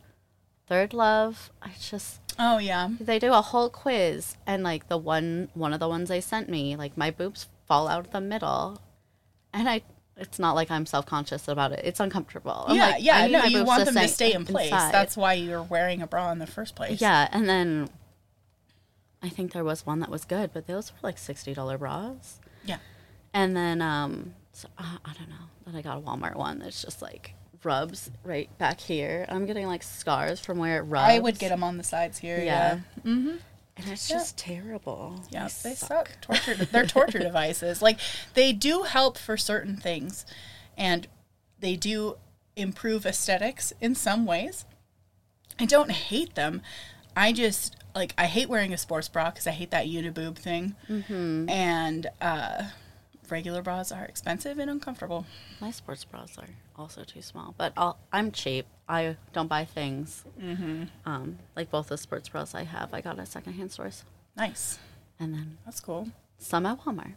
ThirdLove. 0.69 1.49
I 1.61 1.71
just 1.79 2.21
oh 2.39 2.57
yeah. 2.57 2.89
they 2.99 3.19
do 3.19 3.33
a 3.33 3.41
whole 3.41 3.69
quiz, 3.69 4.37
and 4.45 4.63
like 4.63 4.87
the 4.87 4.97
one 4.97 5.49
one 5.53 5.73
of 5.73 5.79
the 5.79 5.89
ones 5.89 6.09
they 6.09 6.21
sent 6.21 6.49
me, 6.49 6.75
like 6.75 6.97
my 6.97 7.11
boobs 7.11 7.49
fall 7.67 7.87
out 7.87 8.05
of 8.05 8.11
the 8.11 8.21
middle, 8.21 8.81
and 9.53 9.67
I. 9.69 9.81
It's 10.15 10.37
not 10.37 10.53
like 10.53 10.69
I'm 10.69 10.85
self 10.85 11.07
conscious 11.07 11.47
about 11.47 11.71
it. 11.71 11.81
It's 11.83 11.99
uncomfortable. 11.99 12.65
I'm 12.67 12.75
yeah, 12.75 12.89
like, 12.89 13.03
yeah. 13.03 13.25
No, 13.25 13.45
you 13.45 13.63
want 13.63 13.85
them 13.85 13.95
to 13.95 14.07
stay 14.07 14.29
stay 14.29 14.33
in 14.33 14.45
place. 14.45 14.71
inside. 14.71 14.93
That's 14.93 15.17
why 15.17 15.33
you're 15.33 15.63
wearing 15.63 16.03
a 16.03 16.07
bra 16.07 16.31
in 16.31 16.37
the 16.37 16.45
first 16.45 16.75
place. 16.75 17.01
Yeah, 17.01 17.27
and 17.31 17.49
then 17.49 17.89
I 19.23 19.29
think 19.29 19.53
there 19.53 19.63
was 19.63 19.85
one 19.85 19.99
that 20.01 20.09
was 20.09 20.25
good, 20.25 20.51
but 20.53 20.67
those 20.67 20.91
were 20.91 20.99
like 21.01 21.17
sixty 21.17 21.53
dollar 21.53 21.77
bras. 21.77 22.39
Yeah. 22.65 22.77
And 23.33 23.55
then 23.55 23.81
um, 23.81 24.35
so, 24.51 24.67
uh, 24.77 24.97
I 25.05 25.13
don't 25.13 25.29
know. 25.29 25.47
Then 25.65 25.75
I 25.75 25.81
got 25.81 25.97
a 25.97 26.01
Walmart 26.01 26.35
one 26.35 26.59
that's 26.59 26.81
just 26.81 27.01
like 27.01 27.33
rubs 27.63 28.11
right 28.23 28.55
back 28.57 28.79
here. 28.81 29.25
I'm 29.29 29.45
getting 29.45 29.65
like 29.65 29.81
scars 29.81 30.39
from 30.39 30.57
where 30.57 30.77
it 30.79 30.81
rubs. 30.83 31.09
I 31.09 31.19
would 31.19 31.39
get 31.39 31.49
them 31.49 31.63
on 31.63 31.77
the 31.77 31.83
sides 31.83 32.19
here. 32.19 32.37
Yeah. 32.37 32.43
Yeah. 32.43 32.79
Mm-hmm. 33.11 33.29
and 33.77 33.87
it's 33.89 34.09
Yeah. 34.09 34.17
just 34.17 34.37
terrible. 34.37 35.23
Yeah, 35.31 35.47
They 35.63 35.69
they 35.69 35.75
suck. 35.75 36.11
Torture. 36.21 36.55
They're 36.55 36.85
torture 36.85 37.19
devices. 37.31 37.81
Like 37.81 37.99
they 38.33 38.51
do 38.51 38.83
help 38.83 39.17
for 39.17 39.37
certain 39.37 39.77
things, 39.77 40.25
and 40.77 41.07
they 41.59 41.75
do 41.77 42.17
improve 42.57 43.05
aesthetics 43.05 43.71
in 43.79 43.95
some 43.95 44.25
ways. 44.25 44.65
I 45.59 45.65
don't 45.65 45.91
hate 45.91 46.35
them. 46.35 46.61
I 47.15 47.31
just 47.31 47.75
like 47.95 48.13
I 48.17 48.25
hate 48.25 48.49
wearing 48.49 48.73
a 48.73 48.77
sports 48.77 49.07
bra 49.07 49.29
because 49.29 49.47
I 49.47 49.51
hate 49.51 49.71
that 49.71 49.85
uniboob 49.85 50.35
thing, 50.37 50.75
mm-hmm. 50.89 51.49
and 51.49 52.07
uh, 52.21 52.63
regular 53.29 53.61
bras 53.61 53.91
are 53.91 54.03
expensive 54.05 54.57
and 54.59 54.69
uncomfortable. 54.69 55.25
My 55.61 55.71
sports 55.71 56.03
bras 56.03 56.37
are 56.37 56.47
also 56.75 57.03
too 57.03 57.21
small, 57.21 57.53
but 57.57 57.73
I'll, 57.77 57.97
I'm 58.11 58.31
cheap. 58.31 58.65
I 58.87 59.15
don't 59.31 59.47
buy 59.47 59.65
things. 59.65 60.23
Mm-hmm. 60.41 60.83
Um, 61.05 61.39
like 61.55 61.69
both 61.71 61.87
the 61.87 61.97
sports 61.97 62.29
bras 62.29 62.53
I 62.55 62.63
have, 62.63 62.93
I 62.93 63.01
got 63.01 63.19
at 63.19 63.27
secondhand 63.27 63.71
stores, 63.71 64.03
Nice. 64.35 64.79
and 65.19 65.33
then 65.33 65.57
That's 65.65 65.79
cool. 65.79 66.09
some 66.37 66.65
at 66.65 66.81
Walmart. 66.83 67.13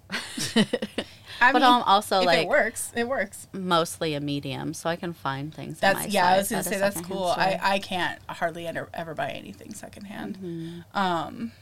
I 1.41 1.53
but 1.53 1.63
mean, 1.63 1.71
I'm 1.71 1.83
also 1.83 2.21
if 2.21 2.27
like 2.27 2.39
it 2.41 2.49
works, 2.49 2.93
it 2.95 3.09
works. 3.09 3.49
mostly 3.53 4.15
a 4.15 4.21
medium, 4.21 4.75
so 4.75 4.89
I 4.91 4.97
can 4.97 5.13
find 5.13 5.55
things. 5.55 5.75
in 5.75 5.79
That's 5.81 6.09
yeah. 6.09 6.27
I 6.29 6.37
was 6.39 6.51
gonna 6.51 6.63
say 6.63 6.79
that's 6.79 7.01
cool. 7.01 7.25
I 7.27 7.51
store. 7.57 7.61
I 7.63 7.79
can't 7.79 8.21
hardly 8.29 8.67
ever 8.67 8.89
ever 8.95 9.15
buy 9.15 9.31
anything 9.31 9.75
secondhand. 9.75 10.37
Mm-hmm. 10.39 10.99
Um, 10.99 11.53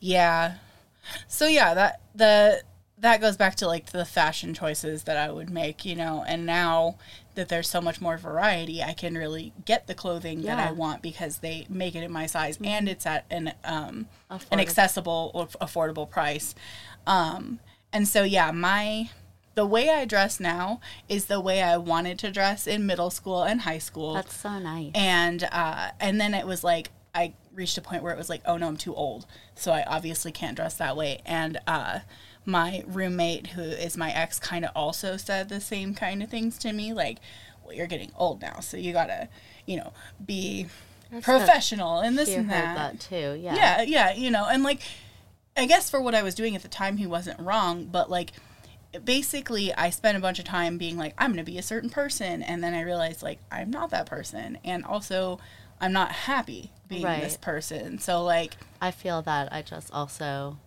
yeah. 0.00 0.54
So 1.28 1.46
yeah, 1.46 1.74
that 1.74 2.00
the 2.14 2.62
that 2.98 3.20
goes 3.20 3.36
back 3.36 3.56
to 3.56 3.66
like 3.66 3.86
the 3.92 4.04
fashion 4.04 4.54
choices 4.54 5.02
that 5.04 5.16
I 5.16 5.30
would 5.30 5.50
make, 5.50 5.84
you 5.84 5.94
know. 5.94 6.24
And 6.26 6.46
now 6.46 6.96
that 7.34 7.48
there's 7.50 7.68
so 7.68 7.80
much 7.82 8.00
more 8.00 8.16
variety, 8.16 8.82
I 8.82 8.94
can 8.94 9.16
really 9.16 9.52
get 9.66 9.86
the 9.86 9.94
clothing 9.94 10.42
that 10.42 10.58
I 10.58 10.68
Mm-hmm. 10.68 10.76
want 10.78 11.02
because 11.02 11.38
they 11.38 11.66
make 11.68 11.94
it 11.94 12.02
in 12.02 12.10
my 12.10 12.24
size 12.26 12.58
and 12.64 12.88
it's 12.88 13.04
at 13.04 13.26
an 13.30 13.52
um 13.64 14.06
an 14.50 14.58
accessible 14.60 15.30
or 15.34 15.46
affordable 15.64 16.08
price. 16.08 16.54
Um, 17.06 17.60
and 17.92 18.06
so 18.06 18.22
yeah, 18.22 18.50
my 18.50 19.10
the 19.54 19.66
way 19.66 19.88
I 19.88 20.04
dress 20.04 20.38
now 20.38 20.80
is 21.08 21.26
the 21.26 21.40
way 21.40 21.62
I 21.62 21.78
wanted 21.78 22.18
to 22.20 22.30
dress 22.30 22.66
in 22.66 22.84
middle 22.86 23.10
school 23.10 23.42
and 23.42 23.62
high 23.62 23.78
school. 23.78 24.14
That's 24.14 24.36
so 24.36 24.58
nice. 24.58 24.92
and 24.94 25.48
uh, 25.50 25.90
and 25.98 26.20
then 26.20 26.34
it 26.34 26.46
was 26.46 26.62
like 26.62 26.90
I 27.14 27.32
reached 27.54 27.78
a 27.78 27.80
point 27.80 28.02
where 28.02 28.12
it 28.12 28.18
was 28.18 28.28
like, 28.28 28.42
oh 28.44 28.58
no, 28.58 28.68
I'm 28.68 28.76
too 28.76 28.94
old, 28.94 29.26
so 29.54 29.72
I 29.72 29.82
obviously 29.86 30.30
can't 30.30 30.54
dress 30.56 30.74
that 30.74 30.96
way. 30.96 31.22
And 31.24 31.58
uh, 31.66 32.00
my 32.44 32.84
roommate, 32.86 33.48
who 33.48 33.62
is 33.62 33.96
my 33.96 34.12
ex, 34.12 34.38
kind 34.38 34.64
of 34.64 34.70
also 34.76 35.16
said 35.16 35.48
the 35.48 35.60
same 35.60 35.94
kind 35.94 36.22
of 36.22 36.28
things 36.28 36.58
to 36.58 36.72
me, 36.74 36.92
like, 36.92 37.16
well, 37.64 37.74
you're 37.74 37.86
getting 37.86 38.12
old 38.16 38.42
now, 38.42 38.60
so 38.60 38.76
you 38.76 38.92
gotta, 38.92 39.28
you 39.64 39.78
know, 39.78 39.94
be 40.24 40.66
That's 41.10 41.24
professional 41.24 42.00
and 42.00 42.18
this 42.18 42.28
and 42.28 42.50
heard 42.50 42.62
that. 42.62 42.92
that 42.92 43.00
too. 43.00 43.40
Yeah. 43.40 43.54
Yeah, 43.54 43.82
yeah, 43.82 44.12
you 44.14 44.30
know, 44.30 44.46
and 44.46 44.62
like, 44.62 44.82
I 45.56 45.66
guess 45.66 45.88
for 45.90 46.00
what 46.00 46.14
I 46.14 46.22
was 46.22 46.34
doing 46.34 46.54
at 46.54 46.62
the 46.62 46.68
time, 46.68 46.96
he 46.98 47.06
wasn't 47.06 47.40
wrong, 47.40 47.86
but 47.86 48.10
like, 48.10 48.32
basically, 49.04 49.72
I 49.74 49.90
spent 49.90 50.16
a 50.16 50.20
bunch 50.20 50.38
of 50.38 50.44
time 50.44 50.78
being 50.78 50.96
like, 50.96 51.14
I'm 51.18 51.30
gonna 51.32 51.44
be 51.44 51.58
a 51.58 51.62
certain 51.62 51.90
person, 51.90 52.42
and 52.42 52.62
then 52.62 52.74
I 52.74 52.82
realized 52.82 53.22
like 53.22 53.38
I'm 53.50 53.70
not 53.70 53.90
that 53.90 54.06
person, 54.06 54.58
and 54.64 54.84
also 54.84 55.38
I'm 55.80 55.92
not 55.92 56.12
happy 56.12 56.72
being 56.88 57.02
this 57.02 57.36
person. 57.36 57.98
So 57.98 58.22
like, 58.22 58.56
I 58.80 58.90
feel 58.90 59.22
that 59.22 59.52
I 59.52 59.62
just 59.62 59.92
also 59.92 60.58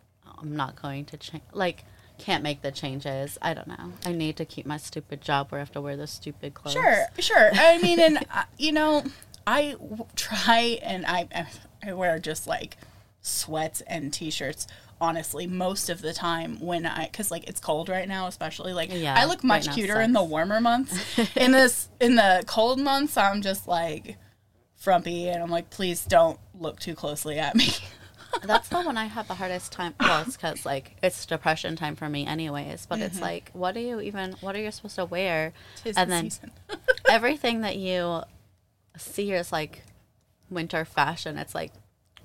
I'm 0.41 0.55
not 0.55 0.81
going 0.81 1.05
to 1.05 1.17
change 1.17 1.43
like 1.53 1.83
can't 2.17 2.43
make 2.43 2.61
the 2.61 2.71
changes. 2.71 3.37
I 3.41 3.53
don't 3.53 3.67
know. 3.67 3.93
I 4.05 4.11
need 4.11 4.35
to 4.37 4.45
keep 4.45 4.65
my 4.65 4.77
stupid 4.77 5.21
job 5.21 5.51
where 5.51 5.59
I 5.59 5.61
have 5.61 5.71
to 5.71 5.81
wear 5.81 5.95
the 5.95 6.07
stupid 6.07 6.53
clothes. 6.53 6.73
sure, 6.73 7.05
sure. 7.17 7.49
I 7.53 7.77
mean, 7.77 7.99
and 7.99 8.17
uh, 8.33 8.43
you 8.57 8.71
know, 8.71 9.03
I 9.47 9.71
w- 9.79 10.05
try 10.15 10.79
and 10.83 11.05
I 11.05 11.47
I 11.83 11.93
wear 11.93 12.19
just 12.19 12.45
like 12.45 12.75
sweats 13.21 13.81
and 13.81 14.13
t-shirts 14.13 14.65
honestly 15.01 15.45
most 15.47 15.89
of 15.89 16.01
the 16.01 16.13
time 16.13 16.59
when 16.59 16.85
i 16.85 17.05
because 17.05 17.31
like 17.31 17.47
it's 17.47 17.59
cold 17.59 17.89
right 17.89 18.07
now 18.07 18.27
especially 18.27 18.73
like 18.73 18.89
Yeah, 18.91 19.15
i 19.17 19.25
look 19.25 19.43
much 19.43 19.67
right 19.67 19.75
cuter 19.75 20.01
in 20.01 20.13
the 20.13 20.23
warmer 20.23 20.59
months 20.61 20.97
in 21.35 21.51
this 21.51 21.89
in 21.99 22.15
the 22.15 22.43
cold 22.47 22.79
months 22.79 23.17
i'm 23.17 23.41
just 23.41 23.67
like 23.67 24.17
frumpy 24.75 25.27
and 25.29 25.43
i'm 25.43 25.49
like 25.49 25.69
please 25.69 26.05
don't 26.05 26.39
look 26.59 26.79
too 26.79 26.95
closely 26.95 27.37
at 27.39 27.55
me 27.55 27.65
That's 28.43 28.69
the 28.69 28.79
one 28.81 28.95
I 28.95 29.05
have 29.05 29.27
the 29.27 29.33
hardest 29.33 29.71
time. 29.73 29.95
Well, 29.99 30.21
it's 30.21 30.37
because 30.37 30.63
like 30.65 30.95
it's 31.03 31.25
depression 31.25 31.75
time 31.75 31.95
for 31.95 32.07
me, 32.07 32.25
anyways. 32.27 32.85
But 32.85 32.99
Mm-hmm. 32.99 33.05
it's 33.07 33.19
like, 33.19 33.49
what 33.53 33.75
are 33.75 33.79
you 33.81 33.99
even? 33.99 34.33
What 34.39 34.55
are 34.55 34.59
you 34.59 34.71
supposed 34.71 34.95
to 34.95 35.03
wear? 35.05 35.51
Tis 35.83 35.97
and 35.97 36.09
the 36.11 36.15
then 36.15 36.31
everything 37.09 37.61
that 37.61 37.75
you 37.77 38.21
see 38.97 39.31
is 39.33 39.51
like 39.51 39.83
winter 40.49 40.85
fashion. 40.85 41.37
It's 41.39 41.55
like 41.55 41.73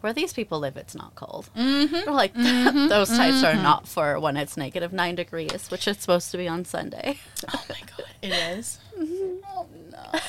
where 0.04 0.12
these 0.12 0.34
people 0.34 0.60
live, 0.60 0.76
it's 0.76 0.94
not 0.94 1.14
cold. 1.14 1.48
Mm-hmm. 1.56 2.10
like 2.10 2.34
those 2.90 3.08
types 3.08 3.42
are 3.42 3.54
not 3.54 3.88
for 3.88 4.20
when 4.20 4.36
it's 4.36 4.54
negative 4.54 4.92
nine 4.92 5.14
degrees, 5.14 5.70
which 5.70 5.88
it's 5.88 6.02
supposed 6.02 6.30
to 6.32 6.36
be 6.36 6.46
on 6.46 6.66
Sunday. 6.66 7.18
oh 7.48 7.64
my 7.70 7.80
god 7.96 8.06
it 8.20 8.32
is. 8.34 8.78
oh 8.98 9.66
no 9.90 10.20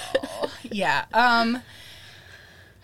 yeah 0.64 1.04
um 1.14 1.62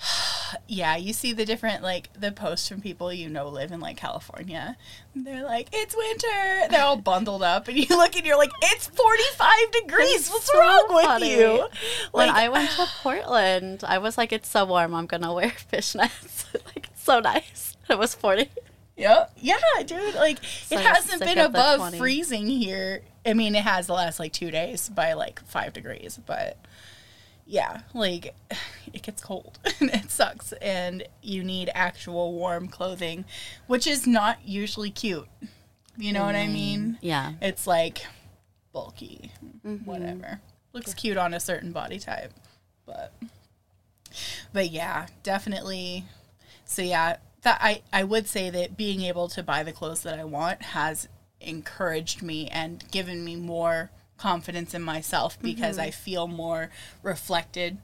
yeah 0.67 0.95
you 0.95 1.13
see 1.13 1.33
the 1.33 1.45
different 1.45 1.83
like 1.83 2.09
the 2.19 2.31
posts 2.31 2.67
from 2.67 2.81
people 2.81 3.11
you 3.13 3.29
know 3.29 3.47
live 3.49 3.71
in 3.71 3.79
like 3.79 3.97
california. 3.97 4.77
They're 5.15 5.43
like 5.43 5.69
it's 5.73 5.95
winter. 5.95 6.67
They're 6.69 6.83
all 6.83 6.97
bundled 6.97 7.43
up 7.43 7.67
and 7.67 7.77
you 7.77 7.95
look 7.97 8.15
and 8.15 8.25
you're 8.25 8.37
like 8.37 8.51
it's 8.61 8.87
45 8.87 9.71
degrees. 9.71 10.29
What's 10.29 10.51
so 10.51 10.59
wrong 10.59 10.85
with 10.89 11.05
funny. 11.05 11.35
you? 11.35 11.67
When 12.11 12.29
I 12.29 12.49
went 12.49 12.71
to 12.71 12.85
Portland, 13.01 13.83
I 13.85 13.97
was 13.97 14.17
like, 14.17 14.31
it's 14.31 14.49
so 14.49 14.65
warm, 14.65 14.93
I'm 14.95 15.05
gonna 15.05 15.33
wear 15.33 15.49
fishnets. 15.71 16.45
like, 16.75 16.87
it's 16.91 17.03
so 17.03 17.19
nice. 17.19 17.77
It 17.89 17.97
was 17.99 18.15
40. 18.15 18.49
yeah 18.97 19.25
yeah 19.37 19.57
dude. 19.85 20.15
Like 20.15 20.39
So 20.43 20.77
it 20.77 20.85
hasn't 20.85 21.21
been 21.21 21.37
above 21.37 21.95
freezing 21.95 22.47
here. 22.47 23.01
I 23.25 23.33
mean 23.33 23.53
it 23.55 23.63
has 23.63 23.87
the 23.87 23.93
last 23.93 24.19
like 24.19 24.33
two 24.33 24.49
days 24.49 24.89
by 24.89 25.13
like 25.13 25.43
five 25.45 25.73
degrees 25.73 26.19
but 26.25 26.57
yeah, 27.45 27.81
like 27.93 28.33
it 28.93 29.01
gets 29.03 29.23
cold 29.23 29.59
and 29.79 29.89
it 29.91 30.09
sucks, 30.11 30.51
and 30.53 31.03
you 31.21 31.43
need 31.43 31.69
actual 31.73 32.33
warm 32.33 32.67
clothing, 32.67 33.25
which 33.67 33.87
is 33.87 34.05
not 34.07 34.39
usually 34.45 34.89
cute. 34.91 35.27
You 35.97 36.13
know 36.13 36.23
what 36.23 36.35
I 36.35 36.47
mean? 36.47 36.97
Yeah. 37.01 37.33
It's 37.41 37.67
like 37.67 38.05
bulky, 38.73 39.31
Mm-hmm. 39.65 39.85
whatever. 39.85 40.39
Looks 40.73 40.93
cute 40.93 41.17
on 41.17 41.33
a 41.33 41.39
certain 41.39 41.71
body 41.73 41.99
type, 41.99 42.31
but 42.85 43.13
but 44.53 44.69
yeah, 44.71 45.07
definitely. 45.23 46.05
So 46.65 46.81
yeah, 46.81 47.17
that 47.41 47.59
I 47.61 47.81
I 47.91 48.03
would 48.03 48.27
say 48.27 48.49
that 48.49 48.77
being 48.77 49.01
able 49.01 49.27
to 49.29 49.43
buy 49.43 49.63
the 49.63 49.71
clothes 49.73 50.03
that 50.03 50.17
I 50.17 50.23
want 50.23 50.61
has 50.61 51.07
encouraged 51.41 52.21
me 52.21 52.47
and 52.47 52.83
given 52.91 53.25
me 53.25 53.35
more 53.35 53.89
confidence 54.21 54.75
in 54.75 54.83
myself 54.83 55.39
because 55.41 55.79
I 55.79 55.89
feel 55.89 56.27
more 56.27 56.69
reflected 57.01 57.79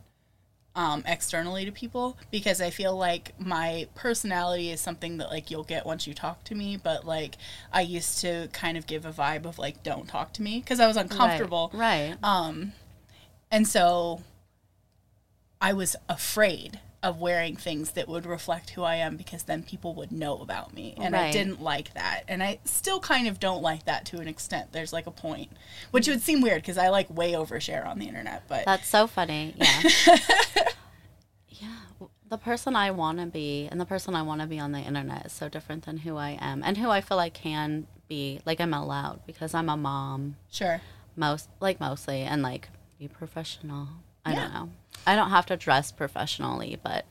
um, 0.75 1.01
externally 1.07 1.65
to 1.65 1.71
people 1.71 2.15
because 2.29 2.61
I 2.61 2.69
feel 2.69 2.95
like 2.95 3.33
my 3.39 3.87
personality 3.95 4.69
is 4.69 4.79
something 4.79 5.17
that 5.17 5.31
like 5.31 5.49
you'll 5.49 5.63
get 5.63 5.87
once 5.87 6.05
you 6.05 6.13
talk 6.13 6.43
to 6.43 6.53
me, 6.53 6.77
but 6.77 7.05
like 7.05 7.37
I 7.73 7.81
used 7.81 8.21
to 8.21 8.49
kind 8.53 8.77
of 8.77 8.85
give 8.85 9.03
a 9.03 9.11
vibe 9.11 9.45
of 9.45 9.57
like 9.57 9.81
don't 9.81 10.07
talk 10.07 10.31
to 10.33 10.43
me 10.43 10.59
because 10.59 10.79
I 10.79 10.85
was 10.85 10.95
uncomfortable, 10.95 11.71
Right. 11.73 12.09
right. 12.11 12.17
um, 12.21 12.73
and 13.49 13.67
so 13.67 14.21
I 15.59 15.73
was 15.73 15.95
afraid 16.07 16.79
of 17.03 17.19
wearing 17.21 17.55
things 17.55 17.91
that 17.91 18.07
would 18.07 18.25
reflect 18.25 18.71
who 18.71 18.81
I 18.83 18.95
am 18.95 19.17
because 19.17 19.43
then 19.43 19.61
people 19.63 19.93
would 19.95 20.11
know 20.11 20.39
about 20.39 20.73
me. 20.73 20.95
And 20.97 21.15
I 21.15 21.31
didn't 21.31 21.61
like 21.61 21.93
that. 21.93 22.23
And 22.27 22.41
I 22.41 22.57
still 22.65 22.99
kind 22.99 23.27
of 23.27 23.39
don't 23.39 23.61
like 23.61 23.85
that 23.85 24.05
to 24.07 24.17
an 24.19 24.27
extent. 24.27 24.71
There's 24.73 24.91
like 24.91 25.05
a 25.05 25.11
point, 25.11 25.51
which 25.91 26.07
would 26.07 26.21
seem 26.21 26.41
weird 26.41 26.63
because 26.63 26.77
I 26.77 26.89
like 26.89 27.09
way 27.15 27.33
overshare 27.33 27.85
on 27.85 27.99
the 27.99 28.07
internet. 28.07 28.43
But 28.47 28.65
That's 28.65 28.87
so 28.87 29.05
funny. 29.05 29.53
Yeah. 29.57 29.81
yeah. 31.49 31.67
the 32.29 32.37
person 32.37 32.75
I 32.75 32.91
want 32.91 33.19
to 33.19 33.25
be 33.27 33.67
and 33.71 33.79
the 33.79 33.85
person 33.85 34.15
I 34.15 34.21
want 34.23 34.41
to 34.41 34.47
be 34.47 34.59
on 34.59 34.71
the 34.71 34.79
internet 34.79 35.27
is 35.27 35.31
so 35.33 35.49
different 35.49 35.85
than 35.85 35.97
who 35.97 36.17
I 36.17 36.37
am 36.41 36.63
and 36.63 36.77
who 36.77 36.89
I 36.89 37.01
feel 37.01 37.19
I 37.19 37.29
can 37.29 37.87
be. 38.07 38.39
Like 38.45 38.59
I'm 38.59 38.73
allowed 38.73 39.25
because 39.25 39.53
I'm 39.53 39.69
a 39.69 39.77
mom, 39.77 40.37
Sure. 40.51 40.81
most 41.15 41.49
like 41.59 41.79
mostly, 41.79 42.21
and 42.21 42.41
like 42.41 42.69
be 42.99 43.07
professional. 43.07 43.87
I 44.25 44.31
Yeah. 44.31 44.41
don't 44.41 44.53
know. 44.53 44.69
I 45.07 45.15
don't 45.15 45.29
have 45.31 45.45
to 45.47 45.57
dress 45.57 45.91
professionally, 45.91 46.77
but 46.83 47.05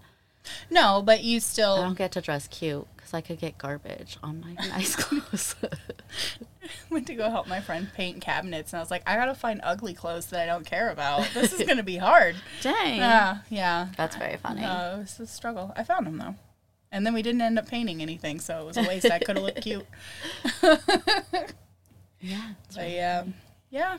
No, 0.70 1.02
but 1.04 1.24
you 1.24 1.40
still 1.40 1.74
I 1.74 1.82
don't 1.82 1.98
get 1.98 2.12
to 2.12 2.20
dress 2.20 2.46
cute 2.46 2.86
because 2.96 3.12
I 3.14 3.20
could 3.20 3.38
get 3.40 3.58
garbage 3.58 4.18
on 4.22 4.40
my 4.40 4.52
nice 4.68 4.94
clothes. 4.96 5.56
went 6.90 7.06
to 7.06 7.14
go 7.14 7.30
help 7.30 7.46
my 7.48 7.60
friend 7.60 7.88
paint 7.94 8.20
cabinets, 8.20 8.72
and 8.72 8.78
I 8.78 8.82
was 8.82 8.90
like, 8.90 9.02
I 9.08 9.16
gotta 9.16 9.34
find 9.34 9.60
ugly 9.64 9.94
clothes 9.94 10.26
that 10.26 10.40
I 10.42 10.46
don't 10.46 10.66
care 10.66 10.90
about. 10.90 11.28
This 11.34 11.52
is 11.52 11.66
gonna 11.66 11.82
be 11.82 11.96
hard. 12.08 12.36
Dang, 12.62 12.96
Yeah, 12.98 13.38
yeah. 13.48 13.88
that's 13.96 14.16
very 14.16 14.36
funny. 14.36 14.62
Uh, 14.64 14.96
it 14.96 14.98
was 15.00 15.20
a 15.20 15.26
struggle. 15.26 15.72
I 15.76 15.82
found 15.84 16.06
them 16.06 16.18
though, 16.18 16.34
and 16.92 17.06
then 17.06 17.14
we 17.14 17.22
didn't 17.22 17.40
end 17.42 17.58
up 17.58 17.68
painting 17.68 18.02
anything, 18.02 18.40
so 18.40 18.60
it 18.62 18.66
was 18.66 18.76
a 18.76 18.82
waste. 18.82 19.10
I 19.10 19.18
could 19.20 19.36
have 19.36 19.44
looked 19.44 19.62
cute. 19.62 19.86
yeah. 22.20 22.48
But 22.74 22.90
yeah, 22.90 23.24
yeah. 23.70 23.98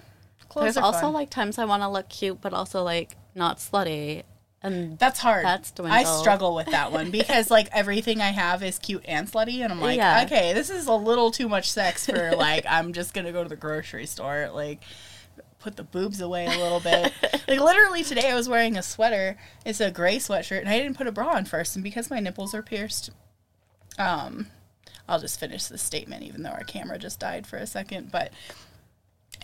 Clothes 0.50 0.64
There's 0.66 0.78
are 0.78 0.84
also 0.84 1.00
fun. 1.02 1.14
like 1.14 1.30
times 1.30 1.58
I 1.58 1.66
want 1.66 1.84
to 1.84 1.90
look 1.90 2.10
cute, 2.10 2.42
but 2.42 2.54
also 2.54 2.84
like 2.84 3.16
not 3.38 3.60
slutty, 3.60 4.24
and 4.64 4.98
That's 4.98 5.20
hard. 5.20 5.46
That's 5.46 5.72
I 5.80 6.04
struggle 6.04 6.56
with 6.56 6.68
that 6.68 6.92
one 6.92 7.12
because 7.12 7.52
like 7.52 7.70
everything 7.72 8.22
I 8.22 8.32
have 8.32 8.64
is 8.64 8.80
cute 8.80 9.04
and 9.06 9.32
slutty, 9.32 9.60
and 9.60 9.72
I'm 9.72 9.80
like, 9.80 9.98
Yeah. 9.98 10.24
okay, 10.26 10.54
this 10.54 10.70
is 10.70 10.88
a 10.88 10.94
little 10.94 11.32
too 11.32 11.48
much 11.48 11.72
sex 11.72 12.08
for 12.08 12.36
like 12.36 12.66
I'm 12.70 12.92
just 12.94 13.14
gonna 13.14 13.32
go 13.32 13.44
to 13.44 13.50
the 13.50 13.56
grocery 13.56 14.08
store, 14.08 14.50
like 14.54 14.82
put 15.60 15.76
the 15.76 15.84
boobs 15.84 16.22
away 16.22 16.46
a 16.48 16.58
little 16.58 16.80
bit. 16.80 17.14
like 17.48 17.60
literally 17.60 18.04
today, 18.04 18.32
I 18.32 18.36
was 18.36 18.50
wearing 18.50 18.78
a 18.78 18.84
sweater. 18.84 19.38
It's 19.66 19.80
a 19.80 19.92
gray 19.92 20.18
sweatshirt, 20.18 20.60
and 20.60 20.70
I 20.70 20.80
didn't 20.80 20.98
put 20.98 21.08
a 21.08 21.12
bra 21.12 21.30
on 21.36 21.46
first, 21.46 21.76
and 21.76 21.84
because 21.84 22.10
my 22.10 22.20
nipples 22.20 22.56
are 22.56 22.64
pierced, 22.64 23.12
um, 24.00 24.48
I'll 25.08 25.20
just 25.20 25.40
finish 25.40 25.66
the 25.68 25.78
statement, 25.78 26.24
even 26.24 26.42
though 26.42 26.50
our 26.50 26.64
camera 26.64 26.98
just 26.98 27.20
died 27.20 27.46
for 27.46 27.58
a 27.58 27.68
second, 27.68 28.12
but. 28.12 28.32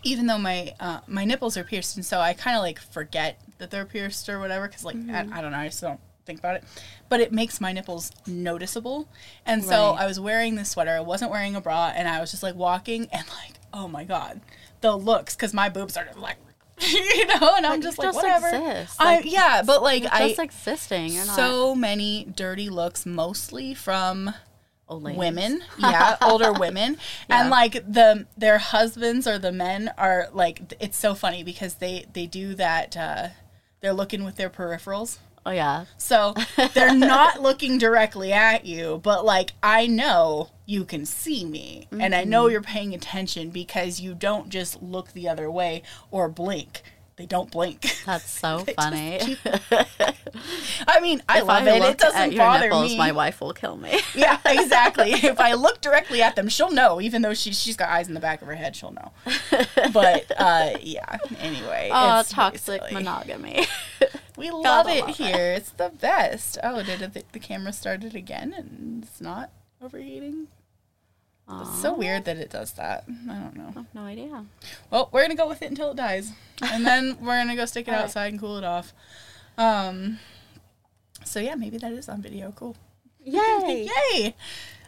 Even 0.04 0.28
though 0.28 0.38
my 0.38 0.74
uh, 0.80 1.00
my 1.08 1.24
nipples 1.24 1.56
are 1.56 1.64
pierced, 1.64 1.96
and 1.96 2.06
so 2.06 2.20
I 2.20 2.34
kind 2.34 2.58
of 2.58 2.62
like 2.62 2.80
forget 2.80 3.40
that 3.58 3.72
they're 3.72 3.86
pierced 3.86 4.28
or 4.28 4.40
whatever, 4.40 4.68
because 4.68 4.84
like 4.84 4.98
I, 5.10 5.22
I 5.32 5.42
don't 5.42 5.52
know, 5.52 5.58
I 5.58 5.68
just 5.68 5.82
don't 5.82 6.00
think 6.26 6.40
about 6.40 6.56
it. 6.56 6.64
But 7.10 7.22
it 7.22 7.32
makes 7.32 7.62
my 7.62 7.72
nipples 7.72 8.12
noticeable, 8.28 9.08
and 9.46 9.64
so 9.64 9.92
Right. 9.92 10.02
I 10.02 10.06
was 10.06 10.20
wearing 10.20 10.56
this 10.56 10.72
sweater. 10.72 10.92
I 10.92 11.00
wasn't 11.00 11.32
wearing 11.32 11.56
a 11.56 11.62
bra, 11.62 11.92
and 11.96 12.08
I 12.08 12.20
was 12.20 12.32
just 12.32 12.44
like 12.44 12.56
walking, 12.56 13.08
and 13.14 13.26
like, 13.30 13.54
oh 13.74 13.88
my 13.88 14.04
god, 14.04 14.42
the 14.82 14.96
looks, 14.98 15.36
because 15.36 15.54
my 15.54 15.70
boobs 15.70 15.96
are 15.96 16.04
just 16.06 16.18
like, 16.20 16.38
you 16.80 17.26
know, 17.28 17.54
and 17.56 17.66
I'm 17.66 17.82
just 17.82 17.98
like, 17.98 18.08
just 18.08 18.18
whatever. 18.18 18.48
exist. 18.48 18.96
I 19.00 19.16
Like, 19.18 19.32
yeah, 19.32 19.62
but 19.66 19.82
like 19.84 20.04
I 20.12 20.28
just 20.30 20.40
existing. 20.40 21.12
So 21.12 21.76
many 21.76 22.26
dirty 22.36 22.70
looks, 22.70 23.06
mostly 23.06 23.74
from 23.74 24.34
old 24.94 25.04
women. 25.18 25.64
Yeah 25.80 26.18
older 26.22 26.54
women. 26.54 26.98
Yeah. 27.30 27.42
and 27.42 27.50
like 27.50 27.74
the 27.74 28.28
their 28.38 28.58
husbands 28.58 29.28
or 29.28 29.38
the 29.40 29.52
men 29.52 29.92
are 29.98 30.28
like 30.34 30.74
it's 30.80 30.98
so 30.98 31.14
funny 31.16 31.44
because 31.44 31.76
they 31.76 32.06
they 32.14 32.26
do 32.26 32.54
that 32.56 32.96
uh 32.98 33.28
they're 33.82 33.94
looking 33.94 34.24
with 34.24 34.36
their 34.36 34.50
peripherals. 34.50 35.18
Oh 35.46 35.52
yeah, 35.52 35.86
so 35.98 36.34
they're 36.74 36.96
not 37.14 37.42
looking 37.42 37.78
directly 37.78 38.32
at 38.32 38.66
you 38.66 39.02
but 39.04 39.26
like 39.26 39.52
i 39.62 39.86
know 39.88 40.50
you 40.66 40.86
can 40.86 41.06
see 41.06 41.44
me. 41.44 41.88
And 41.92 42.16
i 42.16 42.24
know 42.24 42.48
you're 42.48 42.62
paying 42.62 42.94
attention 42.94 43.50
because 43.50 44.00
you 44.00 44.14
don't 44.14 44.50
just 44.50 44.82
look 44.82 45.12
the 45.12 45.28
other 45.28 45.52
way 45.52 45.84
or 46.12 46.30
blink 46.30 46.84
they 47.24 47.28
don't 47.28 47.50
blink 47.52 47.96
that's 48.06 48.30
so 48.30 48.66
funny. 48.76 49.20
keep- 49.20 49.38
i 50.88 51.00
mean 51.00 51.22
i 51.30 51.40
if 51.40 51.46
love 51.46 51.64
I 51.64 51.78
it 51.78 51.84
it 51.84 51.98
doesn't 51.98 52.36
bother 52.36 52.66
nipples, 52.66 52.92
me 52.92 52.98
my 52.98 53.14
wife 53.14 53.40
will 53.40 53.54
kill 53.54 53.78
me. 53.78 53.98
yeah, 54.16 54.40
exactly. 54.46 55.12
if 55.14 55.40
I 55.40 55.54
look 55.54 55.80
directly 55.80 56.22
at 56.22 56.36
them, 56.36 56.50
she'll 56.50 56.72
know. 56.72 57.00
Even 57.00 57.22
though 57.22 57.34
she's 57.34 57.60
she's 57.60 57.78
got 57.78 57.90
eyes 57.90 58.08
in 58.08 58.14
the 58.14 58.20
back 58.20 58.42
of 58.42 58.48
her 58.48 58.56
head, 58.56 58.76
she'll 58.76 58.92
know. 58.92 59.12
But 59.94 60.32
uh, 60.38 60.72
yeah. 60.82 61.18
Anyway, 61.40 61.90
oh, 61.94 62.20
it's 62.20 62.32
toxic 62.32 62.82
really 62.82 62.94
monogamy. 62.96 63.66
We 64.38 64.52
love 64.52 64.88
it 64.88 65.02
love 65.02 65.10
it. 65.10 65.16
here. 65.16 65.54
It's 65.54 65.70
the 65.72 65.90
best. 65.90 66.58
Oh, 66.64 66.84
did 66.84 67.02
it, 67.02 67.14
the, 67.14 67.24
the 67.32 67.40
camera 67.40 67.72
started 67.72 68.16
again 68.16 68.54
and 68.58 69.04
it's 69.04 69.22
not 69.22 69.52
overheating? 69.82 70.48
It's 71.50 71.82
so 71.82 71.94
weird 71.94 72.26
that 72.26 72.38
it 72.38 72.50
does 72.50 72.72
that. 72.74 73.04
I 73.30 73.34
don't 73.36 73.56
know. 73.56 73.68
I 73.70 73.72
have 73.80 73.86
no 73.94 74.02
idea. 74.04 74.46
Well, 74.90 75.10
we're 75.12 75.22
gonna 75.24 75.36
go 75.36 75.48
with 75.48 75.62
it 75.62 75.70
until 75.70 75.92
it 75.92 75.98
dies, 75.98 76.32
and 76.62 76.86
then 76.86 77.18
we're 77.22 77.38
gonna 77.38 77.56
go 77.56 77.66
stick 77.66 77.88
it 77.88 77.92
All 77.92 77.98
right. 77.98 78.04
outside 78.06 78.32
and 78.32 78.40
cool 78.40 78.58
it 78.58 78.64
off. 78.64 78.94
Um. 79.58 80.20
So 81.26 81.40
yeah, 81.40 81.56
maybe 81.56 81.78
that 81.78 81.92
is 81.94 82.10
on 82.10 82.22
video. 82.22 82.52
Cool. 82.56 82.76
Yay! 83.24 83.90
Yay! 84.14 84.36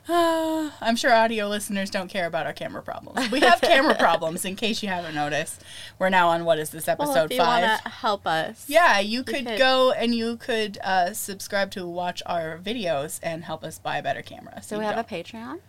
Uh, 0.07 0.69
I'm 0.82 0.95
sure 0.95 1.11
audio 1.11 1.48
listeners 1.48 1.90
don't 1.90 2.10
care 2.10 2.27
about 2.27 2.45
our 2.45 2.53
camera 2.53 2.84
problems. 2.84 3.32
We 3.32 3.40
have 3.40 3.60
camera 3.73 3.95
problems, 3.95 4.45
in 4.45 4.56
case 4.56 4.84
you 4.84 4.90
haven't 4.90 5.15
noticed. 5.15 5.64
We're 5.98 6.10
now 6.10 6.27
on 6.30 6.45
what 6.45 6.60
is 6.60 6.69
this 6.69 6.86
Well, 6.88 7.02
episode 7.02 7.32
if 7.32 7.38
you 7.38 7.44
five? 7.44 7.64
want 7.68 7.82
to 7.84 7.90
help 7.90 8.27
us, 8.27 8.65
Yeah, 8.69 8.99
you 8.99 9.23
could 9.23 9.45
could. 9.48 9.57
go 9.57 9.91
and 9.91 10.14
you 10.14 10.38
could 10.38 10.77
uh, 10.84 11.14
subscribe 11.14 11.72
to 11.72 11.88
watch 11.88 12.22
our 12.27 12.60
videos 12.60 13.19
and 13.23 13.44
help 13.45 13.64
us 13.64 13.80
buy 13.80 13.98
a 13.98 14.03
better 14.03 14.22
camera. 14.22 14.61
So 14.61 14.76
you 14.76 14.80
we 14.80 14.86
have 14.86 14.95
don't. 14.95 15.11
a 15.11 15.23
Patreon. 15.23 15.60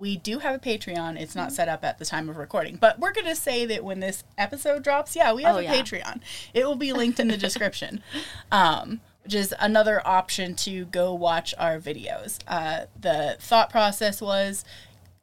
We 0.00 0.16
do 0.16 0.38
have 0.40 0.54
a 0.56 0.58
Patreon. 0.58 1.20
It's 1.20 1.36
not 1.36 1.52
set 1.52 1.68
up 1.68 1.84
at 1.84 1.98
the 1.98 2.04
time 2.04 2.28
of 2.28 2.36
recording, 2.38 2.76
but 2.76 2.98
we're 2.98 3.12
gonna 3.12 3.36
say 3.36 3.66
that 3.66 3.84
when 3.84 4.00
this 4.00 4.24
episode 4.38 4.82
drops, 4.82 5.14
yeah, 5.14 5.32
we 5.32 5.42
have 5.44 5.56
Oh, 5.56 5.58
a 5.58 5.62
yeah. 5.62 5.74
Patreon. 5.74 6.20
It 6.54 6.66
will 6.66 6.74
be 6.74 6.92
linked 6.92 7.20
in 7.20 7.28
the 7.28 7.36
description, 7.36 8.02
um, 8.50 9.00
which 9.22 9.34
is 9.34 9.54
another 9.60 10.00
option 10.06 10.54
to 10.56 10.86
go 10.86 11.12
watch 11.14 11.54
our 11.58 11.78
videos. 11.78 12.38
Uh, 12.48 12.86
the 12.98 13.36
thought 13.38 13.68
process 13.70 14.20
was 14.22 14.64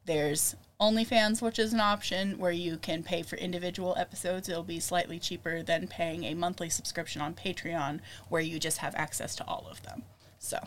there's 0.06 0.54
OnlyFans, 0.80 1.42
which 1.42 1.58
is 1.58 1.72
an 1.72 1.80
option 1.80 2.38
where 2.38 2.52
you 2.52 2.76
can 2.76 3.02
pay 3.02 3.22
for 3.22 3.34
individual 3.36 3.94
episodes. 3.98 4.48
It'll 4.48 4.62
be 4.62 4.78
slightly 4.78 5.18
cheaper 5.18 5.60
than 5.64 5.88
paying 5.88 6.22
a 6.22 6.34
monthly 6.34 6.70
subscription 6.70 7.20
on 7.20 7.34
Patreon, 7.34 7.98
where 8.28 8.40
you 8.40 8.60
just 8.60 8.78
have 8.78 8.94
access 8.94 9.34
to 9.36 9.44
all 9.46 9.66
of 9.68 9.82
them. 9.82 10.04
So. 10.38 10.60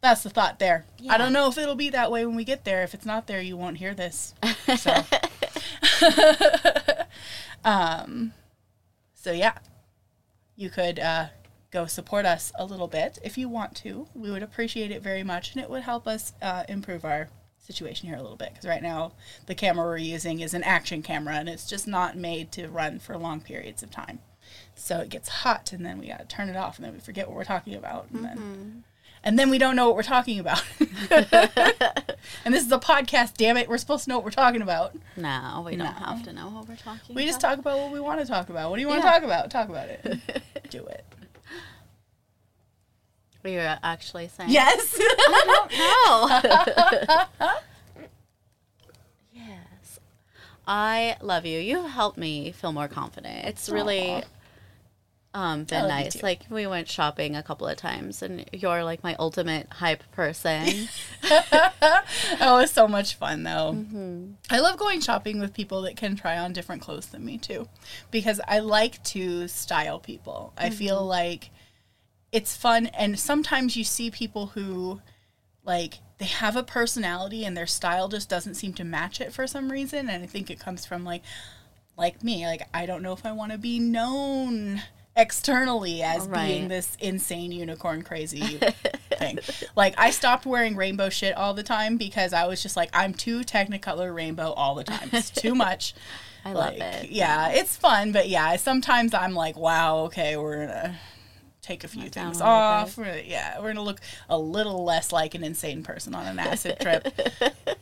That's 0.00 0.22
the 0.22 0.30
thought 0.30 0.58
there. 0.58 0.86
I 1.08 1.18
don't 1.18 1.32
know 1.32 1.48
if 1.48 1.58
it'll 1.58 1.74
be 1.74 1.90
that 1.90 2.10
way 2.10 2.24
when 2.24 2.36
we 2.36 2.44
get 2.44 2.64
there. 2.64 2.82
If 2.82 2.94
it's 2.94 3.04
not 3.04 3.26
there, 3.26 3.40
you 3.40 3.56
won't 3.56 3.78
hear 3.78 3.94
this. 3.94 4.34
So, 4.76 4.94
um, 7.64 8.32
so 9.14 9.32
yeah, 9.32 9.54
you 10.56 10.70
could 10.70 10.98
uh, 11.00 11.26
go 11.70 11.86
support 11.86 12.24
us 12.24 12.52
a 12.58 12.64
little 12.64 12.86
bit 12.86 13.18
if 13.24 13.36
you 13.36 13.48
want 13.48 13.74
to. 13.78 14.06
We 14.14 14.30
would 14.30 14.42
appreciate 14.42 14.90
it 14.92 15.02
very 15.02 15.22
much, 15.24 15.52
and 15.52 15.62
it 15.62 15.68
would 15.68 15.82
help 15.82 16.06
us 16.06 16.32
uh, 16.40 16.64
improve 16.68 17.04
our 17.04 17.28
situation 17.58 18.08
here 18.08 18.16
a 18.16 18.22
little 18.22 18.36
bit. 18.36 18.50
Because 18.50 18.66
right 18.68 18.82
now, 18.82 19.12
the 19.46 19.54
camera 19.54 19.84
we're 19.86 19.96
using 19.98 20.40
is 20.40 20.54
an 20.54 20.62
action 20.62 21.02
camera, 21.02 21.34
and 21.34 21.48
it's 21.48 21.68
just 21.68 21.86
not 21.88 22.16
made 22.16 22.52
to 22.52 22.68
run 22.68 22.98
for 23.00 23.16
long 23.18 23.40
periods 23.40 23.82
of 23.82 23.90
time. 23.90 24.20
So 24.74 25.00
it 25.00 25.08
gets 25.10 25.28
hot, 25.28 25.72
and 25.72 25.84
then 25.84 25.98
we 25.98 26.08
gotta 26.08 26.24
turn 26.24 26.48
it 26.48 26.56
off, 26.56 26.76
and 26.76 26.84
then 26.86 26.94
we 26.94 27.00
forget 27.00 27.26
what 27.26 27.36
we're 27.36 27.44
talking 27.44 27.74
about, 27.74 28.06
and 28.12 28.24
then 28.24 28.84
and 29.22 29.38
then 29.38 29.50
we 29.50 29.58
don't 29.58 29.76
know 29.76 29.86
what 29.86 29.96
we're 29.96 30.02
talking 30.02 30.38
about. 30.38 30.62
and 31.10 32.54
this 32.54 32.64
is 32.64 32.72
a 32.72 32.78
podcast, 32.78 33.34
damn 33.36 33.56
it. 33.56 33.68
We're 33.68 33.78
supposed 33.78 34.04
to 34.04 34.10
know 34.10 34.16
what 34.16 34.24
we're 34.24 34.30
talking 34.30 34.62
about. 34.62 34.94
No, 35.16 35.62
we 35.66 35.76
No. 35.76 35.84
don't 35.84 35.94
have 35.94 36.22
to 36.24 36.32
know 36.32 36.48
what 36.48 36.68
we're 36.68 36.76
talking. 36.76 37.00
About. 37.10 37.14
We 37.16 37.26
just 37.26 37.40
talk 37.40 37.58
about 37.58 37.78
what 37.78 37.92
we 37.92 38.00
want 38.00 38.20
to 38.20 38.26
talk 38.26 38.48
about. 38.48 38.70
What 38.70 38.76
do 38.76 38.82
you 38.82 38.88
want 38.88 39.02
to 39.02 39.08
talk 39.08 39.22
about? 39.22 39.50
Talk 39.50 39.68
about 39.68 39.88
it. 39.88 40.20
Do 40.70 40.86
it. 40.86 41.04
We 43.42 43.54
were 43.56 43.78
actually 43.82 44.28
saying. 44.28 44.50
Yes. 44.50 44.98
No. 45.72 46.28
yes. 49.32 50.00
I 50.66 51.16
love 51.22 51.46
you. 51.46 51.58
You've 51.58 51.90
helped 51.90 52.18
me 52.18 52.52
feel 52.52 52.72
more 52.72 52.88
confident. 52.88 53.46
It's 53.46 53.68
really 53.68 54.22
um 55.32 55.62
been 55.64 55.86
nice. 55.86 56.22
Like 56.22 56.42
we 56.50 56.66
went 56.66 56.88
shopping 56.88 57.36
a 57.36 57.42
couple 57.42 57.68
of 57.68 57.76
times 57.76 58.20
and 58.22 58.44
you're 58.52 58.82
like 58.82 59.04
my 59.04 59.14
ultimate 59.18 59.68
hype 59.70 60.02
person. 60.12 60.88
oh, 62.40 62.58
was 62.60 62.70
so 62.72 62.88
much 62.88 63.14
fun 63.14 63.44
though. 63.44 63.74
Mm-hmm. 63.76 64.32
I 64.50 64.60
love 64.60 64.76
going 64.76 65.00
shopping 65.00 65.38
with 65.40 65.54
people 65.54 65.82
that 65.82 65.96
can 65.96 66.16
try 66.16 66.36
on 66.38 66.52
different 66.52 66.82
clothes 66.82 67.06
than 67.06 67.24
me 67.24 67.38
too, 67.38 67.68
because 68.10 68.40
I 68.48 68.58
like 68.58 69.02
to 69.04 69.46
style 69.48 69.98
people. 70.00 70.52
I 70.58 70.70
feel 70.70 70.98
Mm-hmm. 70.98 71.06
like 71.08 71.50
it's 72.32 72.56
fun, 72.56 72.86
and 72.86 73.18
sometimes 73.18 73.76
you 73.76 73.84
see 73.84 74.10
people 74.10 74.46
who 74.48 75.00
like 75.64 75.98
they 76.18 76.26
have 76.26 76.56
a 76.56 76.62
personality 76.62 77.44
and 77.44 77.56
their 77.56 77.66
style 77.66 78.08
just 78.08 78.28
doesn't 78.28 78.54
seem 78.54 78.72
to 78.74 78.84
match 78.84 79.20
it 79.20 79.32
for 79.32 79.46
some 79.46 79.70
reason, 79.70 80.08
and 80.10 80.22
I 80.22 80.26
think 80.26 80.50
it 80.50 80.58
comes 80.58 80.84
from 80.84 81.04
like 81.04 81.22
like 81.96 82.24
me, 82.24 82.46
like 82.46 82.62
I 82.74 82.86
don't 82.86 83.02
know 83.02 83.12
if 83.12 83.24
I 83.24 83.32
want 83.32 83.52
to 83.52 83.58
be 83.58 83.78
known 83.78 84.82
externally 85.16 86.02
as 86.02 86.26
being 86.28 86.68
this 86.68 86.96
insane 87.00 87.52
unicorn 87.52 88.02
crazy 88.02 88.40
thing. 89.10 89.38
Like 89.76 89.94
I 89.98 90.10
stopped 90.10 90.46
wearing 90.46 90.76
rainbow 90.76 91.08
shit 91.08 91.36
all 91.36 91.54
the 91.54 91.62
time 91.62 91.96
because 91.96 92.32
I 92.32 92.46
was 92.46 92.62
just 92.62 92.76
like 92.76 92.90
I'm 92.92 93.12
too 93.14 93.40
technicolor 93.40 94.14
rainbow 94.14 94.52
all 94.52 94.74
the 94.74 94.84
time. 94.84 95.10
It's 95.12 95.30
too 95.30 95.54
much. 95.54 95.94
I 96.44 96.52
love 96.52 96.74
it. 96.74 97.10
Yeah, 97.10 97.50
it's 97.50 97.76
fun, 97.76 98.12
but 98.12 98.28
yeah, 98.28 98.56
sometimes 98.56 99.12
I'm 99.12 99.34
like, 99.34 99.58
wow, 99.58 100.04
okay, 100.04 100.38
we're 100.38 100.66
gonna 100.66 100.98
take 101.60 101.84
a 101.84 101.88
few 101.88 102.08
down 102.08 102.32
things 102.32 102.40
off. 102.40 102.96
We're, 102.96 103.18
yeah, 103.18 103.60
we're 103.60 103.68
gonna 103.68 103.82
look 103.82 104.00
a 104.28 104.38
little 104.38 104.82
less 104.84 105.12
like 105.12 105.34
an 105.34 105.44
insane 105.44 105.82
person 105.82 106.14
on 106.14 106.26
an 106.26 106.38
acid 106.38 106.78
trip. 106.80 107.08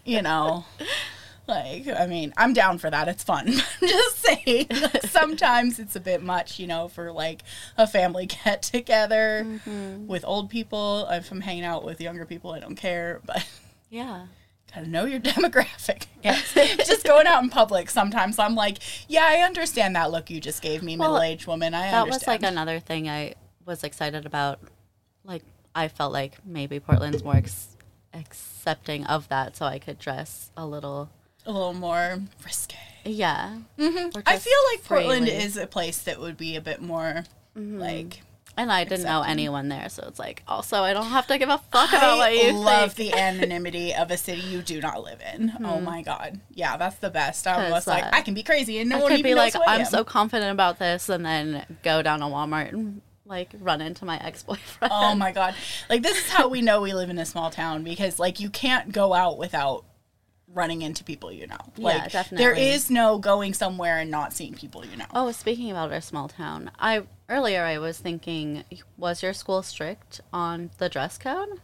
You 0.05 0.23
know, 0.23 0.65
like 1.49 1.89
I 1.89 2.07
mean, 2.07 2.33
I'm 2.37 2.53
down 2.53 2.79
for 2.79 2.91
that. 2.91 3.09
It's 3.09 3.25
fun. 3.25 3.49
I'm 3.83 3.89
just 3.89 4.19
saying. 4.19 4.69
sometimes 5.09 5.79
it's 5.79 5.97
a 5.97 6.01
bit 6.01 6.23
much, 6.23 6.59
you 6.59 6.67
know, 6.67 6.89
for 6.89 7.11
like 7.11 7.43
a 7.77 7.87
family 7.87 8.27
get 8.45 8.63
together 8.63 9.45
Mm-hmm. 9.49 10.07
with 10.07 10.25
old 10.25 10.51
people. 10.51 11.07
If 11.11 11.31
I'm 11.33 11.41
hanging 11.41 11.65
out 11.65 11.85
with 11.85 12.01
younger 12.01 12.25
people, 12.27 12.53
I 12.53 12.61
don't 12.61 12.77
care, 12.77 13.21
but. 13.25 13.47
Yeah. 13.91 14.27
Gotta 14.75 14.87
know 14.89 15.07
your 15.07 15.19
demographic. 15.21 16.05
Yes. 16.23 16.53
just 16.87 17.05
going 17.07 17.27
out 17.27 17.43
in 17.43 17.49
public, 17.49 17.89
sometimes 17.89 18.39
I'm 18.39 18.55
like, 18.55 18.79
yeah, 19.09 19.25
I 19.27 19.37
understand 19.39 19.97
that 19.97 20.11
look 20.11 20.29
you 20.29 20.41
just 20.43 20.61
gave 20.61 20.83
me, 20.83 20.97
Well, 20.99 21.13
middle 21.13 21.23
aged 21.23 21.47
woman. 21.47 21.73
I 21.73 21.91
That 21.91 22.03
understand. 22.03 22.21
was 22.21 22.27
like 22.27 22.43
another 22.53 22.79
thing 22.79 23.09
I 23.09 23.35
was 23.65 23.83
excited 23.83 24.27
about. 24.27 24.61
Like, 25.25 25.43
I 25.75 25.89
felt 25.89 26.13
like 26.13 26.45
maybe 26.45 26.81
Portland's 26.81 27.25
more 27.25 27.37
ex- 27.37 27.77
accepting 28.13 29.05
of 29.07 29.29
that, 29.29 29.57
so 29.57 29.65
I 29.65 29.79
could 29.79 29.99
dress 29.99 30.51
a 30.57 30.67
little. 30.67 31.09
A 31.49 31.53
little 31.53 31.75
more 31.75 32.21
risque. 32.45 32.77
Yeah. 33.05 33.59
Mm-hmm. 33.79 34.19
I 34.27 34.39
feel 34.39 34.53
like 34.73 34.85
Portland 34.85 35.27
freely. 35.27 35.43
is 35.43 35.57
a 35.57 35.67
place 35.67 35.99
that 36.03 36.21
would 36.21 36.37
be 36.37 36.55
a 36.57 36.61
bit 36.61 36.81
more 36.83 37.25
like. 37.57 38.21
And 38.57 38.73
I 38.73 38.83
didn't 38.83 39.05
know 39.05 39.23
anyone 39.23 39.69
there, 39.69 39.89
so 39.89 40.05
it's 40.09 40.19
like, 40.19 40.43
also, 40.49 40.83
I 40.83 40.93
don't 40.93 41.07
have 41.07 41.29
to 41.29 41.39
give 41.39 41.49
a 41.49 41.59
fuck 41.59 41.91
about 41.91 42.19
what 42.19 42.29
I 42.29 42.31
you 42.31 42.53
love 42.55 42.93
think. 42.93 43.13
the 43.13 43.19
anonymity 43.19 43.95
of 43.95 44.11
a 44.11 44.17
city 44.17 44.41
you 44.41 44.63
do 44.63 44.81
not 44.81 45.05
live 45.05 45.21
in. 45.33 45.53
Oh 45.65 45.81
my 45.81 46.03
god, 46.03 46.41
yeah, 46.51 46.77
that's 46.77 46.97
the 46.97 47.09
best. 47.09 47.45
'Cause, 47.45 47.57
almost 47.65 47.87
like 47.87 48.05
I 48.13 48.21
can 48.21 48.35
be 48.35 48.43
crazy 48.43 48.81
and 48.81 48.91
no 48.91 48.97
I 48.97 49.01
one 49.03 49.11
could 49.13 49.21
even 49.21 49.31
be 49.31 49.35
like, 49.37 49.55
I 49.55 49.77
I'm 49.77 49.85
so 49.85 50.03
confident 50.03 50.51
about 50.51 50.81
this, 50.81 51.09
and 51.09 51.25
then 51.25 51.79
go 51.85 52.03
down 52.03 52.19
to 52.19 52.27
Walmart 52.27 52.73
and 52.73 53.01
like 53.25 53.51
run 53.61 53.81
into 53.81 54.05
my 54.05 54.19
ex 54.25 54.43
boyfriend. 54.43 54.93
Oh 54.93 55.15
my 55.15 55.31
god. 55.31 55.55
Like 55.89 56.03
this 56.03 56.19
is 56.19 56.29
how 56.29 56.49
we 56.49 56.61
know 56.61 56.81
we 56.81 56.95
live 56.95 57.11
in 57.11 57.19
a 57.21 57.27
small 57.27 57.51
town 57.51 57.85
because 57.85 58.19
like 58.19 58.41
you 58.41 58.51
can't 58.51 58.91
go 58.91 59.15
out 59.15 59.39
without 59.39 59.85
running 60.55 60.83
into 60.83 61.05
people 61.05 61.31
you 61.31 61.47
know. 61.47 61.57
Yeah, 61.77 61.85
Like 61.87 62.13
definitely. 62.13 62.45
There 62.45 62.55
is 62.55 62.91
no 62.91 63.19
going 63.19 63.55
somewhere 63.55 63.99
and 63.99 64.11
not 64.11 64.33
seeing 64.33 64.55
people 64.55 64.85
you 64.85 64.97
know. 64.97 65.05
Oh, 65.15 65.31
speaking 65.33 65.71
about 65.71 65.93
our 65.93 66.01
small 66.01 66.29
town, 66.29 66.71
I 66.79 67.03
earlier 67.29 67.63
I 67.65 67.79
was 67.79 67.99
thinking, 67.99 68.65
was 68.97 69.23
your 69.23 69.33
school 69.33 69.63
strict 69.63 70.21
on 70.33 70.71
the 70.79 70.89
dress 70.89 71.19
code? 71.19 71.61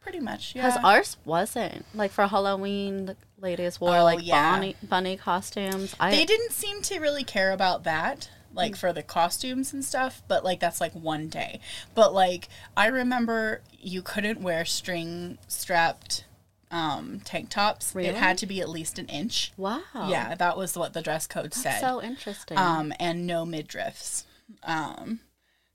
Pretty 0.00 0.20
much. 0.20 0.54
Yeah. 0.54 0.66
Because 0.66 0.82
ours 0.82 1.16
wasn't. 1.26 1.84
Like 1.94 2.10
for 2.10 2.26
Halloween, 2.26 3.04
the 3.06 3.16
ladies 3.38 3.78
wore 3.80 3.98
Oh, 3.98 4.04
like 4.04 4.20
yeah. 4.26 4.52
bunny 4.56 4.76
bunny 4.82 5.16
costumes. 5.16 5.94
I 6.00 6.10
they 6.10 6.24
didn't 6.24 6.52
seem 6.52 6.80
to 6.82 6.98
really 7.00 7.24
care 7.24 7.52
about 7.52 7.84
that 7.84 8.30
like 8.52 8.74
for 8.74 8.92
the 8.92 9.02
costumes 9.04 9.72
and 9.72 9.84
stuff 9.84 10.24
but 10.26 10.42
like 10.44 10.58
that's 10.58 10.80
like 10.80 10.92
one 10.92 11.28
day 11.28 11.60
but 11.94 12.12
like 12.12 12.48
i 12.76 12.88
remember 12.88 13.60
you 13.78 14.02
couldn't 14.02 14.40
wear 14.40 14.64
string 14.64 15.38
strapped 15.46 16.24
um 16.70 17.20
tank 17.24 17.48
tops 17.50 17.94
Really? 17.94 18.08
it 18.10 18.14
had 18.14 18.38
to 18.38 18.46
be 18.46 18.60
at 18.60 18.68
least 18.68 18.98
an 18.98 19.06
inch 19.06 19.52
wow. 19.56 19.80
yeah 20.08 20.34
that 20.36 20.56
was 20.56 20.76
what 20.76 20.92
the 20.92 21.02
dress 21.02 21.26
code 21.26 21.52
said 21.52 21.80
So 21.80 22.00
interesting. 22.02 22.56
um 22.58 22.92
and 23.00 23.26
no 23.26 23.44
midriffs 23.44 24.24
um 24.62 25.20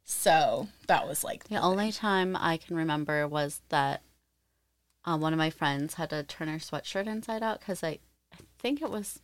so 0.03 0.67
that 0.87 1.07
was 1.07 1.23
like 1.23 1.45
the 1.45 1.57
only 1.57 1.91
time 1.91 2.35
I 2.39 2.57
can 2.57 2.75
remember 2.75 3.27
was 3.27 3.61
that 3.69 4.01
uh, 5.03 5.17
one 5.17 5.33
of 5.33 5.37
my 5.37 5.49
friends 5.49 5.95
had 5.95 6.09
to 6.11 6.23
turn 6.23 6.47
her 6.47 6.57
sweatshirt 6.57 7.07
inside 7.07 7.43
out 7.43 7.59
because 7.59 7.83
I, 7.83 7.99
I 8.33 8.37
think 8.59 8.81
it 8.81 8.89
was, 8.89 9.19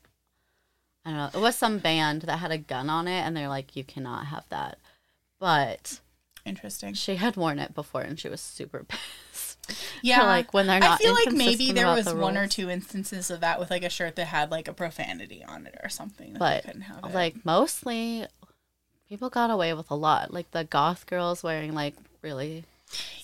I 1.05 1.09
don't 1.09 1.17
know, 1.17 1.39
it 1.39 1.41
was 1.41 1.55
some 1.55 1.79
band 1.79 2.21
that 2.23 2.37
had 2.37 2.51
a 2.51 2.57
gun 2.59 2.87
on 2.89 3.07
it, 3.07 3.21
and 3.21 3.35
they're 3.35 3.47
like, 3.47 3.75
you 3.75 3.83
cannot 3.83 4.27
have 4.27 4.45
that. 4.49 4.77
But 5.39 5.99
interesting 6.45 6.93
she 6.93 7.15
had 7.15 7.35
worn 7.35 7.57
it 7.59 7.73
before, 7.73 8.01
and 8.01 8.19
she 8.19 8.29
was 8.29 8.41
super. 8.41 8.85
yeah 10.01 10.23
like 10.25 10.53
when 10.53 10.67
they're 10.67 10.81
i 10.83 10.97
feel 10.97 11.13
like 11.13 11.31
maybe 11.31 11.71
there 11.71 11.87
was 11.87 12.05
the 12.05 12.15
one 12.15 12.37
or 12.37 12.47
two 12.47 12.69
instances 12.69 13.29
of 13.31 13.39
that 13.41 13.59
with 13.59 13.69
like 13.69 13.83
a 13.83 13.89
shirt 13.89 14.15
that 14.15 14.25
had 14.25 14.51
like 14.51 14.67
a 14.67 14.73
profanity 14.73 15.43
on 15.47 15.65
it 15.67 15.75
or 15.83 15.89
something 15.89 16.35
but 16.37 16.63
they 16.63 16.67
couldn't 16.67 16.81
have 16.81 17.03
it. 17.05 17.13
like 17.13 17.45
mostly 17.45 18.25
people 19.09 19.29
got 19.29 19.49
away 19.51 19.73
with 19.73 19.89
a 19.91 19.95
lot 19.95 20.33
like 20.33 20.49
the 20.51 20.63
goth 20.63 21.05
girls 21.05 21.43
wearing 21.43 21.73
like 21.73 21.95
really 22.21 22.63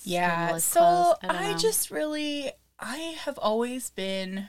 Yeah. 0.03 0.57
So 0.57 0.79
clothes. 0.79 1.15
I, 1.23 1.53
just 1.55 1.91
really 1.91 2.51
I 2.79 2.97
have 3.25 3.37
always 3.37 3.89
been 3.89 4.47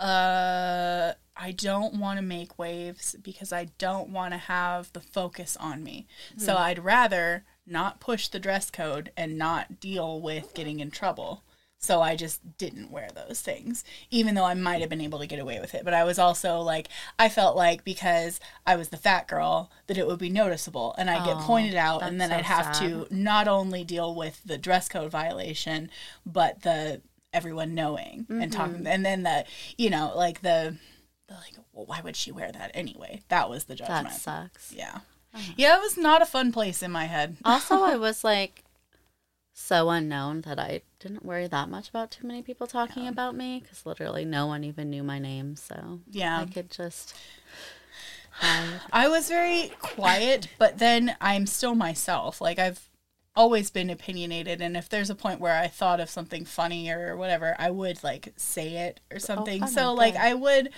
uh 0.00 1.12
I 1.36 1.50
don't 1.52 1.94
want 1.98 2.18
to 2.18 2.22
make 2.22 2.58
waves 2.58 3.16
because 3.22 3.52
I 3.52 3.66
don't 3.78 4.10
want 4.10 4.32
to 4.32 4.38
have 4.38 4.92
the 4.92 5.00
focus 5.00 5.56
on 5.58 5.82
me. 5.82 6.06
So 6.36 6.54
Hmm. 6.54 6.62
I'd 6.62 6.78
rather 6.84 7.44
not 7.66 8.00
push 8.00 8.28
the 8.28 8.38
dress 8.38 8.70
code 8.70 9.10
and 9.16 9.38
not 9.38 9.80
deal 9.80 10.20
with 10.20 10.54
getting 10.54 10.80
in 10.80 10.90
trouble. 10.90 11.42
So 11.78 12.00
I 12.00 12.16
just 12.16 12.56
didn't 12.56 12.90
wear 12.90 13.10
those 13.14 13.42
things, 13.42 13.84
even 14.10 14.34
though 14.34 14.44
I 14.46 14.54
might 14.54 14.80
have 14.80 14.88
been 14.88 15.02
able 15.02 15.18
to 15.18 15.26
get 15.26 15.38
away 15.38 15.60
with 15.60 15.74
it. 15.74 15.84
But 15.84 15.92
I 15.92 16.02
was 16.04 16.18
also 16.18 16.60
like, 16.60 16.88
I 17.18 17.28
felt 17.28 17.56
like 17.56 17.84
because 17.84 18.40
I 18.66 18.76
was 18.76 18.88
the 18.88 18.96
fat 18.96 19.28
girl, 19.28 19.70
that 19.86 19.98
it 19.98 20.06
would 20.06 20.18
be 20.18 20.30
noticeable 20.30 20.94
and 20.96 21.10
I'd 21.10 21.26
get 21.26 21.36
Oh, 21.36 21.42
pointed 21.44 21.74
out, 21.74 22.02
and 22.02 22.18
then 22.18 22.30
that's 22.30 22.48
I'd 22.48 22.54
have 22.54 22.76
sad. 22.76 22.88
to 22.88 23.14
not 23.14 23.48
only 23.48 23.84
deal 23.84 24.14
with 24.14 24.40
the 24.46 24.56
dress 24.56 24.88
code 24.88 25.10
violation, 25.10 25.90
but 26.24 26.62
the 26.62 27.02
everyone 27.34 27.74
knowing 27.74 28.24
and 28.30 28.50
talking, 28.50 28.76
Mm-hmm. 28.76 28.86
and 28.86 29.04
then 29.04 29.22
the, 29.24 29.44
you 29.76 29.90
know, 29.90 30.12
like 30.16 30.40
the, 30.40 30.76
the 31.28 31.34
like, 31.34 31.54
well, 31.74 31.84
why 31.84 32.00
would 32.02 32.16
she 32.16 32.32
wear 32.32 32.50
that 32.50 32.70
anyway? 32.72 33.20
That 33.28 33.50
was 33.50 33.64
the 33.64 33.74
judgment. 33.74 34.08
that 34.08 34.20
sucks 34.20 34.72
Yeah. 34.72 35.00
Uh-huh. 35.34 35.52
Yeah, 35.56 35.76
it 35.76 35.80
was 35.82 35.96
not 35.96 36.22
a 36.22 36.26
fun 36.26 36.52
place 36.52 36.82
in 36.82 36.90
my 36.92 37.04
head. 37.06 37.36
also 37.44 37.82
i 37.82 37.96
was 38.08 38.22
like 38.24 38.62
so 39.52 39.88
unknown 39.90 40.40
that 40.42 40.58
i 40.58 40.80
didn't 40.98 41.24
worry 41.24 41.46
that 41.46 41.68
much 41.68 41.88
about 41.88 42.10
too 42.10 42.26
many 42.26 42.42
people 42.42 42.66
talking 42.66 43.06
about 43.06 43.34
me 43.36 43.60
because 43.60 43.86
literally 43.86 44.24
no 44.24 44.46
one 44.46 44.64
even 44.64 44.90
knew 44.90 45.02
my 45.02 45.18
name 45.18 45.54
so 45.56 46.00
Yeah. 46.10 46.40
i 46.40 46.44
could 46.46 46.70
just 46.70 47.14
hide. 48.32 48.80
I 48.92 49.06
was 49.08 49.28
very 49.28 49.70
quiet, 49.80 50.48
but 50.58 50.78
then 50.78 51.16
I'm 51.20 51.46
still 51.46 51.74
myself. 51.76 52.40
Like 52.40 52.58
I've 52.58 52.88
always 53.36 53.70
been 53.70 53.90
opinionated 53.90 54.60
and 54.60 54.76
if 54.76 54.88
there's 54.88 55.10
a 55.10 55.14
point 55.14 55.38
where 55.40 55.56
I 55.56 55.68
thought 55.68 56.00
of 56.00 56.10
something 56.10 56.44
funny 56.44 56.90
or 56.90 57.16
whatever, 57.16 57.54
I 57.58 57.70
would 57.70 58.02
like 58.02 58.32
say 58.36 58.76
it 58.88 58.98
or 59.10 59.16
oh, 59.16 59.18
something. 59.18 59.60
funny, 59.60 59.72
so 59.72 59.92
like. 59.94 60.16
I 60.16 60.34
would 60.34 60.70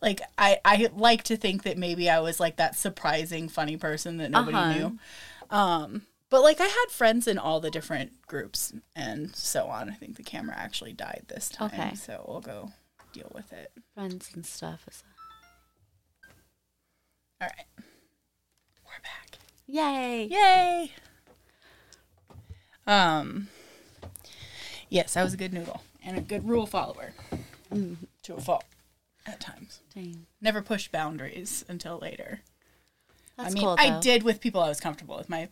like 0.00 0.20
I 0.36 0.58
I 0.64 0.88
like 0.94 1.22
to 1.24 1.36
think 1.36 1.62
that 1.64 1.76
maybe 1.78 2.08
I 2.08 2.20
was 2.20 2.38
like 2.40 2.56
that 2.56 2.76
surprising 2.76 3.48
funny 3.48 3.76
person 3.76 4.16
that 4.18 4.30
nobody 4.30 4.56
Uh-huh. 4.58 4.72
knew. 4.72 4.98
Um 5.50 6.02
but 6.30 6.42
like 6.42 6.60
I 6.60 6.66
had 6.66 6.86
friends 6.90 7.26
in 7.26 7.38
all 7.38 7.58
the 7.60 7.70
different 7.70 8.26
groups 8.26 8.72
and 8.94 9.34
so 9.34 9.66
on. 9.68 9.88
I 9.90 9.94
think 9.94 10.16
the 10.16 10.22
camera 10.22 10.54
actually 10.56 10.92
died 10.92 11.22
this 11.28 11.48
time, 11.48 11.72
Okay. 11.72 11.94
so 11.94 12.24
we'll 12.28 12.40
go 12.40 12.72
deal 13.12 13.30
with 13.34 13.52
it. 13.52 13.72
friends 13.94 14.30
and 14.34 14.44
stuff 14.44 14.84
is 14.90 15.02
All 17.40 17.48
right. 17.48 17.66
We're 18.84 19.02
back. 19.02 19.38
yay 19.66 20.24
Yay! 20.24 20.92
Um, 22.86 23.48
yes, 24.88 25.16
I 25.16 25.22
was 25.22 25.34
a 25.34 25.36
good 25.36 25.52
noodle 25.52 25.82
and 26.04 26.16
a 26.16 26.20
good 26.22 26.48
rule 26.48 26.66
follower 26.66 27.12
to 27.70 28.34
a 28.34 28.40
fault 28.40 28.64
at 29.28 29.40
times. 29.40 29.80
Dang. 29.94 30.26
Never 30.40 30.62
pushed 30.62 30.92
boundaries 30.92 31.64
until 31.68 31.98
later. 31.98 32.40
That's 33.36 33.50
I 33.50 33.54
mean, 33.54 33.62
cool, 33.64 33.76
I 33.78 34.00
did 34.00 34.22
with 34.24 34.40
people 34.40 34.60
I 34.60 34.68
was 34.68 34.80
comfortable 34.80 35.16
with. 35.16 35.28
My 35.28 35.48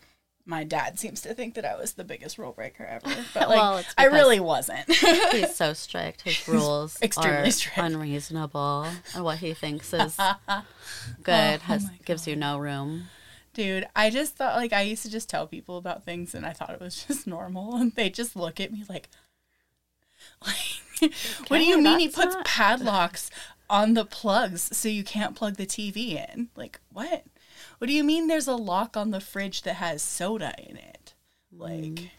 my 0.48 0.62
dad 0.62 0.98
seems 0.98 1.20
to 1.22 1.34
think 1.34 1.54
that 1.54 1.64
I 1.64 1.76
was 1.76 1.94
the 1.94 2.04
biggest 2.04 2.38
rule 2.38 2.52
breaker 2.52 2.84
ever, 2.84 3.06
but 3.34 3.48
like 3.48 3.56
Well, 3.58 3.82
I 3.98 4.04
really 4.06 4.38
wasn't. 4.40 4.90
He's 5.32 5.54
so 5.56 5.72
strict. 5.72 6.22
His 6.22 6.46
rules 6.48 7.00
extremely 7.02 7.48
are 7.48 7.50
strict. 7.50 7.78
unreasonable, 7.78 8.86
and 9.14 9.24
what 9.24 9.38
he 9.38 9.54
thinks 9.54 9.92
is 9.92 10.16
oh 10.18 10.64
good 11.22 11.60
has 11.62 11.84
Oh 11.86 11.90
gives 12.04 12.26
you 12.26 12.36
no 12.36 12.58
room. 12.58 13.04
Dude, 13.54 13.86
I 13.96 14.10
just 14.10 14.36
thought 14.36 14.56
like 14.56 14.72
I 14.72 14.82
used 14.82 15.02
to 15.02 15.10
just 15.10 15.28
tell 15.30 15.46
people 15.46 15.78
about 15.78 16.04
things 16.04 16.34
and 16.34 16.44
I 16.44 16.52
thought 16.52 16.70
it 16.70 16.80
was 16.80 17.04
just 17.04 17.26
normal 17.26 17.76
and 17.76 17.92
they 17.92 18.10
just 18.10 18.36
look 18.36 18.60
at 18.60 18.72
me 18.72 18.84
like 18.88 19.08
like 20.46 20.80
what 21.48 21.58
do 21.58 21.64
you 21.64 21.80
mean 21.80 21.98
he 21.98 22.08
puts 22.08 22.34
not- 22.34 22.44
padlocks 22.44 23.30
on 23.68 23.94
the 23.94 24.04
plugs 24.04 24.76
so 24.76 24.88
you 24.88 25.04
can't 25.04 25.34
plug 25.36 25.56
the 25.56 25.66
TV 25.66 26.14
in? 26.32 26.48
Like 26.56 26.80
what? 26.92 27.24
What 27.78 27.86
do 27.86 27.92
you 27.92 28.04
mean 28.04 28.26
there's 28.26 28.48
a 28.48 28.56
lock 28.56 28.96
on 28.96 29.10
the 29.10 29.20
fridge 29.20 29.62
that 29.62 29.74
has 29.74 30.02
soda 30.02 30.54
in 30.58 30.76
it? 30.76 31.14
Like 31.52 31.74
Mm. 31.82 32.10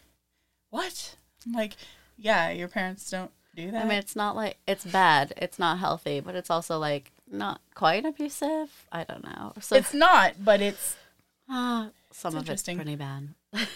what? 0.70 1.16
Like, 1.52 1.74
yeah, 2.16 2.50
your 2.50 2.68
parents 2.68 3.08
don't 3.10 3.30
do 3.54 3.70
that. 3.70 3.84
I 3.84 3.88
mean, 3.88 3.98
it's 3.98 4.16
not 4.16 4.36
like 4.36 4.58
it's 4.66 4.84
bad. 4.84 5.32
It's 5.36 5.58
not 5.58 5.78
healthy, 5.78 6.20
but 6.20 6.34
it's 6.34 6.50
also 6.50 6.78
like 6.78 7.12
not 7.30 7.60
quite 7.74 8.04
abusive. 8.04 8.86
I 8.92 9.04
don't 9.04 9.24
know. 9.24 9.52
So 9.60 9.76
it's 9.76 9.94
not, 9.94 10.44
but 10.44 10.60
it's 10.60 10.96
ah, 11.48 11.90
some 12.12 12.36
of 12.36 12.48
it's 12.48 12.62
pretty 12.62 12.96
bad. 12.96 13.28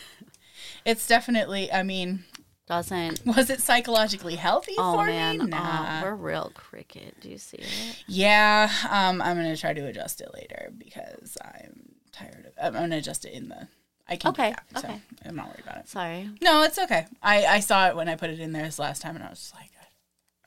it's 0.85 1.07
definitely 1.07 1.73
I 1.73 1.83
mean, 1.83 2.25
Doesn't. 2.67 3.21
was 3.27 3.51
it 3.51 3.61
psychologically 3.61 4.37
healthy 4.37 4.75
Oh 4.79 4.95
for 4.99 5.07
man, 5.07 5.39
me? 5.39 5.45
oh, 5.45 5.47
Nah. 5.47 6.03
we're 6.03 6.15
real 6.15 6.53
cricket. 6.55 7.21
Do 7.21 7.29
you 7.29 7.39
see 7.39 7.59
it? 7.59 8.05
Yeah, 8.07 8.71
um, 8.89 9.21
I'm 9.21 9.37
gonna 9.37 9.57
try 9.57 9.73
to 9.75 9.87
adjust 9.87 10.21
it 10.21 10.31
later 10.33 10.73
because 10.79 11.37
I'm 11.45 11.95
tired 12.13 12.47
of. 12.47 12.53
I'm 12.63 12.73
gonna 12.73 12.97
adjust 12.99 13.25
it 13.25 13.33
in 13.33 13.49
the. 13.49 13.69
I 14.09 14.17
can 14.17 14.31
Okay, 14.31 14.51
that. 14.51 14.83
So 14.83 14.89
okay. 14.89 15.01
I'm 15.25 15.37
not 15.37 15.47
worried 15.49 15.61
about 15.65 15.79
it. 15.79 15.89
Sorry. 15.89 16.29
No, 16.41 16.63
it's 16.63 16.79
okay. 16.79 17.07
I, 17.23 17.47
I 17.47 17.61
saw 17.61 17.89
it 17.89 17.97
when 17.97 18.09
I 18.09 18.17
put 18.17 18.31
it 18.31 18.41
in 18.41 18.53
there 18.53 18.65
this 18.65 18.79
last 18.79 19.01
time 19.03 19.17
and 19.17 19.25
I 19.25 19.31
was 19.31 19.39
just 19.39 19.55
like, 19.55 19.71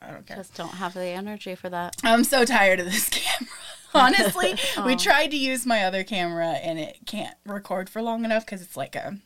I 0.01 0.11
don't 0.11 0.25
care. 0.27 0.37
Just 0.37 0.55
don't 0.55 0.69
have 0.69 0.93
the 0.93 1.03
energy 1.05 1.55
for 1.55 1.69
that. 1.69 1.95
I'm 2.03 2.23
so 2.23 2.45
tired 2.45 2.79
of 2.79 2.85
this 2.85 3.09
camera. 3.09 3.49
Honestly, 3.95 4.55
we 4.85 4.95
tried 4.95 5.31
to 5.31 5.37
use 5.37 5.65
my 5.65 5.83
other 5.85 6.03
camera 6.03 6.49
and 6.49 6.77
it 6.77 6.97
can't 7.07 7.35
record 7.45 7.89
for 7.89 8.01
long 8.01 8.23
enough 8.25 8.45
because 8.45 8.61
it's 8.61 8.75
like 8.77 8.95
a 8.95 9.17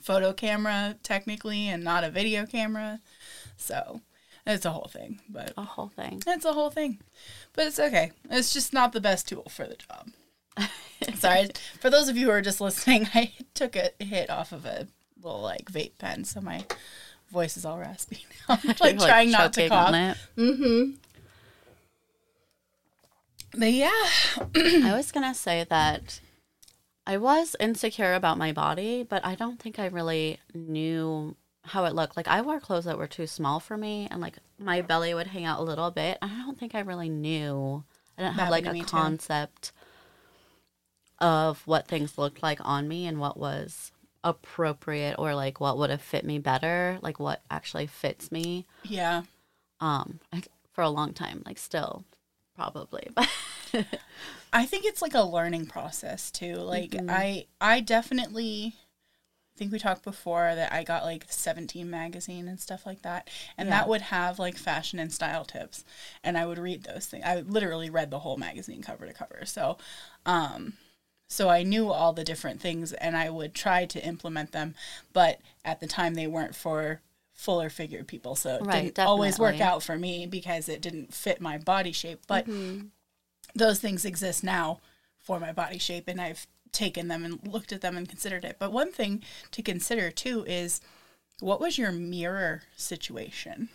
photo 0.00 0.32
camera 0.32 0.96
technically 1.02 1.68
and 1.68 1.82
not 1.84 2.04
a 2.04 2.10
video 2.10 2.46
camera. 2.46 3.00
So 3.56 4.00
it's 4.46 4.64
a 4.64 4.70
whole 4.70 4.88
thing, 4.92 5.20
but 5.28 5.52
A 5.56 5.62
whole 5.62 5.88
thing. 5.88 6.22
it's 6.26 6.44
a 6.44 6.52
whole 6.52 6.70
thing. 6.70 6.98
But 7.54 7.66
it's 7.66 7.78
okay. 7.78 8.12
It's 8.30 8.52
just 8.52 8.72
not 8.72 8.92
the 8.92 9.00
best 9.00 9.28
tool 9.28 9.48
for 9.50 9.66
the 9.66 9.76
job. 9.76 10.08
Sorry. 11.16 11.48
For 11.80 11.90
those 11.90 12.08
of 12.08 12.16
you 12.16 12.26
who 12.26 12.32
are 12.32 12.42
just 12.42 12.60
listening, 12.60 13.08
I 13.14 13.32
took 13.54 13.76
a 13.76 13.90
hit 13.98 14.30
off 14.30 14.52
of 14.52 14.64
a 14.64 14.86
little 15.22 15.40
like 15.42 15.70
vape 15.70 15.98
pen, 15.98 16.24
so 16.24 16.40
my 16.40 16.64
voice 17.30 17.56
is 17.56 17.64
all 17.64 17.78
raspy 17.78 18.24
now. 18.48 18.58
I'm 18.64 18.76
like, 18.80 18.98
trying 18.98 19.30
not 19.30 19.52
to 19.54 19.68
cough. 19.68 19.94
it. 19.94 20.16
Mm-hmm. 20.36 20.90
But 23.58 23.72
yeah. 23.72 23.90
I 24.88 24.92
was 24.96 25.10
gonna 25.12 25.34
say 25.34 25.64
that 25.68 26.20
I 27.08 27.16
was 27.16 27.56
insecure 27.58 28.12
about 28.12 28.36
my 28.36 28.52
body, 28.52 29.02
but 29.02 29.24
I 29.24 29.34
don't 29.34 29.58
think 29.58 29.78
I 29.78 29.86
really 29.86 30.40
knew 30.52 31.34
how 31.64 31.86
it 31.86 31.94
looked. 31.94 32.18
Like 32.18 32.28
I 32.28 32.42
wore 32.42 32.60
clothes 32.60 32.84
that 32.84 32.98
were 32.98 33.06
too 33.06 33.26
small 33.26 33.60
for 33.60 33.78
me, 33.78 34.08
and 34.10 34.20
like 34.20 34.36
my 34.58 34.82
belly 34.82 35.14
would 35.14 35.28
hang 35.28 35.46
out 35.46 35.58
a 35.58 35.62
little 35.62 35.90
bit. 35.90 36.18
I 36.20 36.28
don't 36.28 36.58
think 36.58 36.74
I 36.74 36.80
really 36.80 37.08
knew. 37.08 37.82
I 38.18 38.22
didn't 38.22 38.34
have 38.34 38.50
like 38.50 38.66
a 38.66 38.74
me, 38.74 38.80
too. 38.80 38.88
concept 38.88 39.72
of 41.18 41.62
what 41.66 41.88
things 41.88 42.18
looked 42.18 42.42
like 42.42 42.60
on 42.62 42.86
me 42.86 43.06
and 43.06 43.18
what 43.18 43.38
was 43.38 43.90
appropriate 44.22 45.16
or 45.18 45.34
like 45.34 45.60
what 45.60 45.78
would 45.78 45.88
have 45.88 46.02
fit 46.02 46.26
me 46.26 46.38
better, 46.38 46.98
like 47.00 47.18
what 47.18 47.40
actually 47.50 47.86
fits 47.86 48.30
me. 48.30 48.66
Yeah. 48.82 49.22
Um, 49.80 50.20
I, 50.30 50.42
for 50.72 50.82
a 50.82 50.90
long 50.90 51.14
time, 51.14 51.42
like 51.46 51.56
still 51.56 52.04
probably, 52.54 53.08
but 53.14 53.30
I 54.52 54.64
think 54.66 54.84
it's 54.84 55.02
like 55.02 55.14
a 55.14 55.22
learning 55.22 55.66
process 55.66 56.30
too. 56.30 56.56
Like 56.56 56.96
I 57.08 57.46
I 57.60 57.80
definitely 57.80 58.74
think 59.56 59.72
we 59.72 59.78
talked 59.78 60.04
before 60.04 60.54
that 60.54 60.72
I 60.72 60.84
got 60.84 61.04
like 61.04 61.26
17 61.28 61.90
magazine 61.90 62.48
and 62.48 62.60
stuff 62.60 62.86
like 62.86 63.02
that. 63.02 63.28
And 63.58 63.68
Yeah. 63.68 63.72
that 63.72 63.88
would 63.88 64.02
have 64.02 64.38
like 64.38 64.56
fashion 64.56 64.98
and 64.98 65.12
style 65.12 65.44
tips. 65.44 65.84
And 66.24 66.38
I 66.38 66.46
would 66.46 66.58
read 66.58 66.84
those 66.84 67.06
things. 67.06 67.24
I 67.26 67.40
literally 67.40 67.90
read 67.90 68.10
the 68.10 68.20
whole 68.20 68.36
magazine 68.36 68.82
cover 68.82 69.06
to 69.06 69.12
cover. 69.12 69.44
So 69.44 69.78
um 70.26 70.74
so 71.28 71.48
I 71.50 71.62
knew 71.62 71.90
all 71.90 72.12
the 72.12 72.24
different 72.24 72.60
things 72.60 72.92
and 72.94 73.16
I 73.16 73.30
would 73.30 73.54
try 73.54 73.84
to 73.86 74.04
implement 74.06 74.52
them, 74.52 74.74
but 75.12 75.40
at 75.64 75.80
the 75.80 75.86
time 75.86 76.14
they 76.14 76.26
weren't 76.26 76.54
for 76.56 77.02
fuller 77.34 77.68
figured 77.70 78.08
people. 78.08 78.34
So 78.34 78.56
it 78.56 78.66
Right, 78.66 78.70
didn't 78.70 78.98
always 79.06 79.38
work 79.38 79.60
out 79.60 79.82
for 79.82 79.98
me 79.98 80.26
because 80.26 80.68
it 80.68 80.80
didn't 80.80 81.14
fit 81.14 81.40
my 81.40 81.58
body 81.58 81.92
shape. 81.92 82.20
But 82.26 82.46
Mm-hmm. 82.48 82.88
Those 83.54 83.80
things 83.80 84.04
exist 84.04 84.42
now 84.44 84.80
for 85.20 85.38
my 85.40 85.52
body 85.52 85.78
shape 85.78 86.08
and 86.08 86.20
I've 86.20 86.46
taken 86.72 87.08
them 87.08 87.24
and 87.24 87.40
looked 87.46 87.72
at 87.72 87.80
them 87.80 87.96
and 87.96 88.08
considered 88.08 88.44
it. 88.44 88.56
But 88.58 88.72
one 88.72 88.92
thing 88.92 89.22
to 89.52 89.62
consider 89.62 90.10
too 90.10 90.44
is 90.46 90.80
what 91.40 91.60
was 91.60 91.78
your 91.78 91.92
mirror 91.92 92.62
situation? 92.76 93.68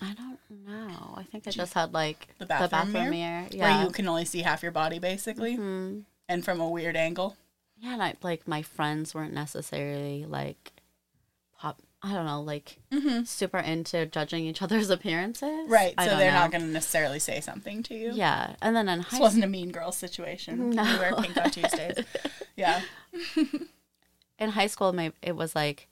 I 0.00 0.14
don't 0.14 0.38
know. 0.66 1.14
I 1.16 1.24
think 1.24 1.46
I 1.46 1.50
just 1.50 1.74
had 1.74 1.92
like 1.92 2.28
The 2.38 2.46
bathroom 2.46 2.92
mirror? 2.92 3.10
mirror. 3.10 3.42
Where 3.42 3.70
Yeah. 3.70 3.84
you 3.84 3.90
can 3.90 4.08
only 4.08 4.24
see 4.24 4.40
half 4.40 4.62
your 4.62 4.72
body 4.72 4.98
basically 4.98 5.56
Mhm. 5.56 6.04
and 6.28 6.44
from 6.44 6.60
a 6.60 6.68
weird 6.68 6.96
angle. 6.96 7.36
Yeah, 7.76 7.94
and 7.94 8.02
I, 8.02 8.14
like 8.22 8.46
my 8.48 8.62
friends 8.62 9.14
weren't 9.14 9.34
necessarily 9.34 10.24
like. 10.24 10.71
I 12.04 12.12
don't 12.12 12.26
know, 12.26 12.42
like 12.42 12.78
super 13.24 13.58
into 13.58 14.06
judging 14.06 14.44
each 14.44 14.60
other's 14.60 14.90
appearances. 14.96 15.48
Mm-hmm. 15.48 15.72
Right. 15.72 15.94
I 15.96 16.08
so 16.08 16.16
they're 16.16 16.32
know. 16.32 16.38
not 16.40 16.50
going 16.50 16.62
to 16.62 16.68
necessarily 16.68 17.20
say 17.20 17.40
something 17.40 17.82
to 17.84 17.94
you. 17.94 18.10
Yeah, 18.12 18.56
and 18.60 18.74
then 18.74 18.88
in 18.88 18.98
This 18.98 19.08
high 19.08 19.20
wasn't 19.20 19.44
a 19.44 19.48
mean 19.48 19.70
girl 19.70 19.92
situation. 19.92 20.70
No. 20.70 20.82
We 20.82 20.98
wear 20.98 21.14
pink 21.16 21.36
on 21.36 21.50
Tuesdays. 21.50 22.04
Yeah. 22.56 22.82
in 24.38 24.50
high 24.50 24.66
school, 24.66 24.92
maybe 24.92 25.14
it 25.22 25.34
was 25.34 25.54
like, 25.54 25.88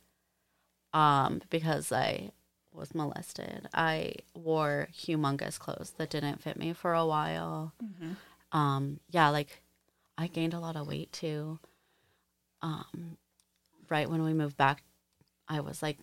um, 0.93 1.41
because 1.49 1.91
I 1.91 2.33
was 2.75 2.95
molested, 2.95 3.67
I 3.73 4.13
wore 4.35 4.89
humongous 4.95 5.59
clothes 5.59 5.95
that 5.97 6.11
didn't 6.11 6.43
fit 6.43 6.59
me 6.59 6.73
for 6.75 6.93
a 6.93 7.07
while. 7.07 7.73
Um, 8.53 9.01
yeah, 9.09 9.31
like 9.31 9.63
I 10.19 10.27
gained 10.27 10.53
a 10.55 10.61
lot 10.61 10.77
of 10.77 10.87
weight 10.87 11.13
too. 11.13 11.59
Um, 12.63 13.17
right 13.89 14.09
when 14.11 14.23
we 14.23 14.35
moved 14.35 14.59
back, 14.59 14.83
I 15.51 15.61
was 15.61 15.83
like 15.83 15.99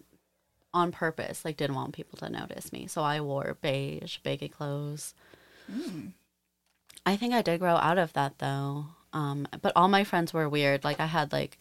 on 0.73 0.91
purpose, 0.91 1.45
like 1.45 1.57
didn't 1.57 1.75
want 1.75 1.93
people 1.93 2.19
to 2.19 2.29
notice 2.29 2.71
me, 2.71 2.85
so 2.85 3.01
I 3.01 3.21
wore 3.21 3.57
beige, 3.61 4.17
baggy 4.19 4.49
clothes. 4.49 5.15
I 7.05 7.15
think 7.15 7.33
I 7.33 7.41
did 7.41 7.61
grow 7.61 7.75
out 7.75 7.97
of 7.97 8.13
that 8.13 8.37
though. 8.39 8.87
Um, 9.13 9.47
but 9.61 9.71
all 9.75 9.87
my 9.87 10.03
friends 10.03 10.33
were 10.33 10.49
weird. 10.49 10.83
Like 10.83 10.99
I 10.99 11.05
had 11.05 11.31
like 11.31 11.57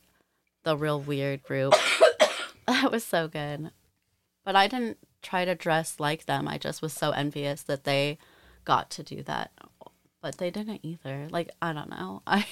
the 0.65 0.77
real 0.77 1.01
weird 1.01 1.45
group. 1.45 1.75
that 2.67 2.91
was 2.91 3.05
so 3.05 3.29
good. 3.29 3.71
But 4.45 4.57
I 4.57 4.67
didn't 4.67 4.99
try 5.23 5.45
to 5.45 5.55
dress 5.55 6.01
like 6.01 6.27
them. 6.27 6.49
I 6.49 6.59
just 6.59 6.83
was 6.83 6.93
so 6.93 7.13
envious 7.13 7.63
that 7.63 7.85
they 7.85 8.19
got 8.65 8.91
to 8.91 9.03
do 9.05 9.23
that. 9.23 9.53
But 10.21 10.39
they 10.39 10.51
didn't 10.51 10.81
either. 10.83 11.29
Like 11.31 11.51
I 11.63 11.73
don't 11.73 11.91
know. 11.91 12.23
I 12.27 12.47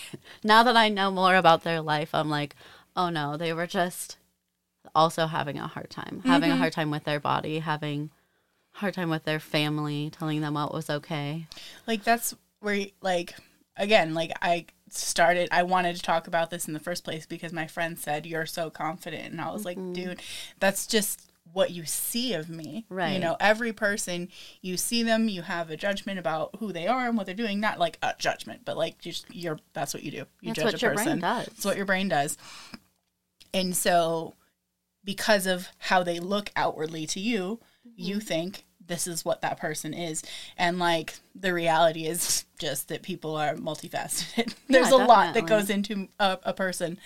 now 0.45 0.63
that 0.63 0.77
I 0.77 0.89
know 0.89 1.11
more 1.11 1.35
about 1.35 1.65
their 1.65 1.81
life, 1.81 2.15
I'm 2.15 2.31
like, 2.31 2.55
oh 2.97 3.11
no, 3.11 3.37
they 3.37 3.53
were 3.53 3.67
just 3.67 4.17
also 4.95 5.27
having 5.27 5.59
a 5.59 5.67
hard 5.67 5.91
time. 5.91 6.23
Having 6.25 6.51
a 6.53 6.57
hard 6.57 6.73
time 6.73 6.91
with 6.91 7.05
their 7.05 7.21
body, 7.21 7.59
having 7.59 8.11
a 8.75 8.79
hard 8.79 8.95
time 8.95 9.11
with 9.11 9.25
their 9.25 9.41
family, 9.41 10.11
telling 10.11 10.41
them 10.41 10.55
what 10.55 10.73
was 10.75 10.89
okay. 10.91 11.47
like 11.87 12.05
that's 12.05 12.35
where 12.61 12.87
like 13.03 13.35
again 13.77 14.15
like 14.15 14.31
i 14.41 14.65
started 14.89 15.49
i 15.51 15.63
wanted 15.65 15.97
to 15.97 16.01
talk 16.01 16.27
about 16.29 16.49
this 16.51 16.67
in 16.69 16.73
the 16.75 16.79
first 16.81 17.03
place 17.05 17.27
because 17.27 17.53
my 17.53 17.67
friend 17.67 17.99
said 17.99 18.25
you're 18.25 18.47
so 18.47 18.71
confident 18.71 19.33
and 19.33 19.41
i 19.41 19.51
was 19.51 19.65
Mm-hmm. 19.67 19.85
like 19.87 19.95
dude 19.95 20.23
that's 20.61 20.87
just 20.87 21.29
what 21.53 21.73
you 21.73 21.85
see 21.85 22.33
of 22.35 22.49
me 22.49 22.87
Right. 22.89 23.13
you 23.13 23.19
know 23.19 23.37
every 23.41 23.73
person 23.73 24.29
you 24.63 24.77
see 24.77 25.03
them 25.03 25.29
you 25.29 25.43
have 25.43 25.71
a 25.71 25.77
judgment 25.77 26.19
about 26.21 26.55
who 26.61 26.73
they 26.73 26.87
are 26.87 27.07
and 27.09 27.17
what 27.19 27.27
they're 27.27 27.35
doing 27.35 27.59
not 27.61 27.79
like 27.81 27.99
a 28.01 28.15
judgment 28.19 28.61
but 28.65 28.77
like 28.77 28.99
just 29.01 29.27
you're 29.35 29.59
that's 29.73 29.93
what 29.93 30.05
you 30.05 30.11
do 30.13 30.17
you 30.41 30.55
That's 30.55 30.59
judge 30.61 30.65
what 30.65 30.75
a 30.75 30.79
your 30.87 30.95
brain 30.95 31.05
person 31.07 31.21
does. 31.21 31.47
it's 31.49 31.65
what 31.65 31.77
your 31.77 31.87
brain 31.87 32.09
does 32.09 32.39
and 33.53 33.77
so 33.77 34.35
because 35.05 35.47
of 35.47 35.69
how 35.79 36.03
they 36.03 36.19
look 36.19 36.51
outwardly 36.57 37.07
to 37.07 37.21
you 37.21 37.61
you 37.97 38.17
Mm-hmm. 38.17 38.27
think 38.27 38.65
this 38.87 39.07
is 39.07 39.25
what 39.25 39.41
that 39.43 39.59
person 39.59 39.95
is. 39.95 40.23
And 40.59 40.79
like 40.79 41.15
the 41.35 41.55
reality 41.55 42.07
is 42.07 42.45
just 42.59 42.89
that 42.89 43.03
people 43.03 43.37
are 43.37 43.55
multifaceted. 43.55 44.55
There's 44.69 44.91
a 44.91 44.97
lot 44.97 45.33
that 45.35 45.47
goes 45.47 45.71
into 45.71 46.09
a, 46.19 46.39
a 46.43 46.53
person. 46.53 46.99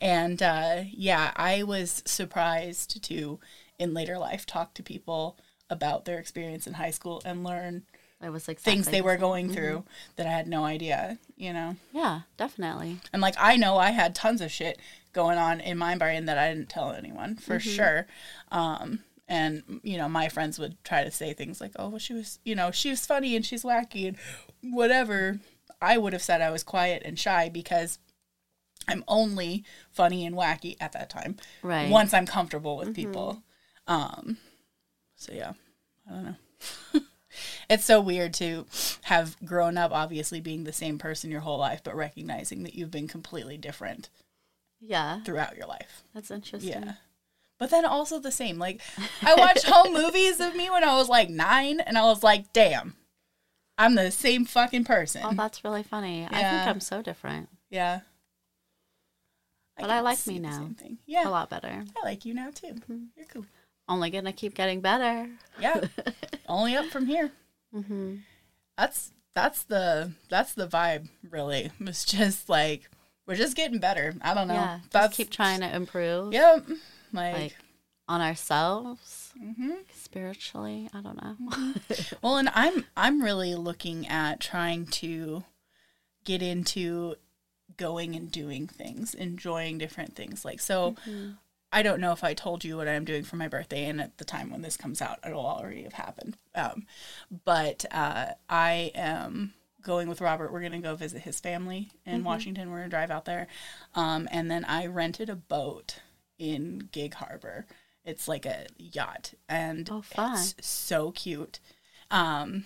And 0.00 0.42
uh, 0.42 0.84
yeah 0.92 1.32
i 1.36 1.62
was 1.62 2.02
surprised 2.06 3.02
to 3.04 3.38
in 3.78 3.92
later 3.94 4.18
life 4.18 4.46
talk 4.46 4.72
to 4.74 4.82
people 4.82 5.36
about 5.68 6.04
their 6.04 6.18
experience 6.18 6.66
in 6.66 6.74
high 6.74 6.90
school 6.90 7.20
and 7.24 7.44
learn 7.44 7.82
I 8.22 8.28
was 8.28 8.48
exactly 8.48 8.72
things 8.72 8.86
they 8.88 8.98
the 8.98 9.04
were 9.04 9.16
going 9.16 9.48
through 9.50 9.84
that 10.16 10.26
i 10.26 10.30
had 10.30 10.46
no 10.48 10.64
idea 10.64 11.18
you 11.36 11.52
know? 11.54 11.76
Yeah, 11.92 12.20
definitely. 12.36 12.98
and 13.12 13.22
like 13.22 13.34
I 13.38 13.56
know 13.56 13.78
I 13.78 13.90
had 13.90 14.14
tons 14.14 14.40
of 14.42 14.50
shit 14.50 14.78
going 15.12 15.38
on 15.38 15.60
in 15.60 15.76
my 15.78 15.96
brain 15.96 16.26
that 16.26 16.38
I 16.38 16.52
didn't 16.52 16.68
tell 16.68 16.92
anyone 16.92 17.36
for 17.36 17.56
Mm-hmm. 17.58 17.70
sure. 17.70 18.06
Um, 18.50 19.00
and 19.28 19.80
you 19.82 19.96
know, 19.96 20.08
my 20.08 20.28
friends 20.28 20.58
would 20.58 20.82
try 20.84 21.04
to 21.04 21.10
say 21.10 21.32
things 21.32 21.60
like, 21.60 21.72
"Oh, 21.76 21.88
well, 21.90 21.98
she 21.98 22.14
was, 22.14 22.38
you 22.44 22.54
know, 22.54 22.70
she 22.70 22.90
was 22.90 23.06
funny 23.06 23.36
and 23.36 23.46
she's 23.46 23.62
wacky 23.62 24.08
and 24.08 24.16
whatever." 24.74 25.40
I 25.82 25.96
would 25.98 26.12
have 26.12 26.22
said 26.22 26.42
I 26.42 26.50
was 26.50 26.62
quiet 26.62 27.02
and 27.06 27.18
shy 27.18 27.48
because 27.48 27.98
I'm 28.88 29.04
only 29.08 29.64
funny 29.92 30.26
and 30.26 30.34
wacky 30.36 30.76
at 30.80 30.92
that 30.92 31.08
time. 31.10 31.36
Right. 31.62 31.90
Once 31.90 32.12
I'm 32.12 32.26
comfortable 32.26 32.76
with 32.76 32.94
people. 32.94 33.42
Um, 33.86 34.36
so 35.16 35.32
yeah, 35.32 35.52
I 36.08 36.12
don't 36.12 36.24
know. 36.24 37.00
it's 37.70 37.84
so 37.84 38.00
weird 38.00 38.34
to 38.34 38.66
have 39.04 39.36
grown 39.44 39.78
up 39.78 39.92
obviously 39.92 40.40
being 40.40 40.64
the 40.64 40.72
same 40.72 40.98
person 40.98 41.30
your 41.30 41.40
whole 41.40 41.58
life, 41.58 41.82
but 41.82 41.94
recognizing 41.96 42.62
that 42.64 42.74
you've 42.74 42.90
been 42.90 43.08
completely 43.08 43.56
different 43.56 44.10
Yeah, 44.80 45.20
throughout 45.22 45.56
your 45.56 45.66
life. 45.66 46.02
that's 46.14 46.30
interesting. 46.30 46.70
Yeah. 46.72 46.92
But 47.58 47.70
then 47.70 47.84
also 47.84 48.18
the 48.18 48.32
same. 48.32 48.58
Like 48.58 48.80
I 49.22 49.34
watched 49.34 49.64
home 49.66 49.92
movies 50.02 50.40
of 50.40 50.56
me 50.56 50.70
when 50.70 50.82
I 50.84 50.96
was 50.96 51.08
like 51.10 51.28
nine 51.28 51.78
and 51.80 51.98
I 51.98 52.02
was 52.04 52.22
like, 52.22 52.52
damn, 52.54 52.94
I'm 53.76 53.94
the 53.94 54.10
same 54.10 54.46
fucking 54.46 54.84
person. 54.84 55.20
Oh, 55.24 55.32
that's 55.34 55.62
really 55.62 55.82
funny. 55.82 56.24
I 56.24 56.30
think 56.42 56.66
I'm 56.66 56.80
so 56.80 57.02
different. 57.02 57.48
yeah. 57.68 58.00
But 59.78 59.90
I 59.90 60.00
like 60.00 60.26
me 60.26 60.38
now. 60.38 60.70
Yeah. 61.06 61.26
A 61.26 61.30
lot 61.30 61.48
better. 61.48 61.68
I 61.96 62.04
like 62.04 62.24
you 62.24 62.34
now 62.34 62.50
too. 62.50 62.68
Mm-hmm. 62.68 62.98
You're 63.16 63.26
cool. 63.26 63.46
Only 63.88 64.10
gonna 64.10 64.32
keep 64.32 64.54
getting 64.54 64.80
better. 64.80 65.28
Yeah. 65.58 65.80
Only 66.48 66.76
up 66.76 66.86
from 66.86 67.06
here. 67.06 67.30
hmm 67.72 68.16
That's 68.76 69.12
that's 69.34 69.62
the 69.64 70.12
that's 70.28 70.54
the 70.54 70.66
vibe 70.66 71.08
really. 71.28 71.70
It's 71.80 72.04
just 72.04 72.48
like 72.48 72.90
we're 73.30 73.36
just 73.36 73.56
getting 73.56 73.78
better. 73.78 74.12
I 74.22 74.34
don't 74.34 74.48
know. 74.48 74.54
Yeah. 74.54 74.78
Just 74.78 74.90
That's 74.90 75.16
keep 75.16 75.30
trying 75.30 75.60
to 75.60 75.72
improve. 75.72 76.32
Yep. 76.32 76.66
Like, 77.12 77.34
Like 77.34 77.56
on 78.08 78.20
ourselves, 78.20 79.32
mhm. 79.40 79.78
spiritually. 79.94 80.90
I 80.92 81.00
don't 81.00 81.22
know. 81.22 81.74
well, 82.22 82.38
and 82.38 82.50
I'm 82.54 82.84
I'm 82.96 83.22
really 83.22 83.54
looking 83.54 84.08
at 84.08 84.40
trying 84.40 84.86
to 84.86 85.44
get 86.24 86.42
into 86.42 87.14
going 87.76 88.16
and 88.16 88.32
doing 88.32 88.66
things, 88.66 89.14
enjoying 89.14 89.78
different 89.78 90.16
things. 90.16 90.44
Like 90.44 90.58
so 90.58 90.96
I 91.72 91.82
don't 91.82 92.00
know 92.00 92.10
if 92.10 92.24
I 92.24 92.34
told 92.34 92.64
you 92.64 92.76
what 92.76 92.88
I'm 92.88 93.04
doing 93.04 93.22
for 93.22 93.36
my 93.36 93.46
birthday, 93.46 93.84
and 93.86 94.00
at 94.00 94.18
the 94.18 94.24
time 94.24 94.50
when 94.50 94.62
this 94.62 94.76
comes 94.76 95.00
out, 95.00 95.20
it'll 95.24 95.46
already 95.46 95.84
have 95.84 95.92
happened. 95.92 96.36
Um, 96.56 96.84
but 97.44 97.84
uh, 97.92 98.32
I 98.48 98.90
am 98.96 99.54
going 99.82 100.08
with 100.08 100.20
Robert. 100.20 100.52
We're 100.52 100.60
going 100.60 100.72
to 100.72 100.78
go 100.78 100.94
visit 100.94 101.22
his 101.22 101.40
family 101.40 101.90
in 102.06 102.24
Washington. 102.24 102.70
We're 102.70 102.78
going 102.78 102.90
to 102.90 102.96
drive 102.96 103.10
out 103.10 103.24
there. 103.24 103.46
Um, 103.94 104.28
and 104.30 104.50
then 104.50 104.64
I 104.64 104.86
rented 104.86 105.28
a 105.30 105.36
boat 105.36 106.00
in 106.38 106.88
Gig 106.92 107.14
Harbor. 107.14 107.66
It's 108.04 108.26
like 108.28 108.46
a 108.46 108.66
yacht, 108.78 109.34
and 109.48 109.88
Oh, 109.92 110.00
fun. 110.02 110.32
it's 110.38 110.54
so 110.66 111.10
cute. 111.10 111.60
Um, 112.10 112.64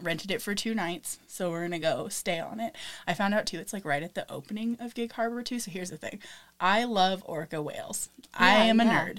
rented 0.00 0.30
it 0.30 0.40
for 0.40 0.54
two 0.54 0.74
nights, 0.74 1.18
so 1.26 1.50
we're 1.50 1.62
gonna 1.62 1.78
go 1.80 2.08
stay 2.08 2.38
on 2.38 2.60
it. 2.60 2.76
I 3.06 3.12
found 3.14 3.34
out 3.34 3.46
too, 3.46 3.58
it's 3.58 3.72
like 3.72 3.84
right 3.84 4.02
at 4.02 4.14
the 4.14 4.30
opening 4.30 4.76
of 4.80 4.94
Gig 4.94 5.12
Harbor 5.12 5.42
too. 5.42 5.58
So 5.58 5.70
here's 5.72 5.90
the 5.90 5.96
thing: 5.96 6.20
I 6.60 6.84
love 6.84 7.22
orca 7.26 7.60
whales. 7.60 8.10
I 8.32 8.58
Yeah, 8.58 8.62
am 8.70 8.80
a 8.80 8.84
yeah. 8.84 9.06
nerd. 9.08 9.18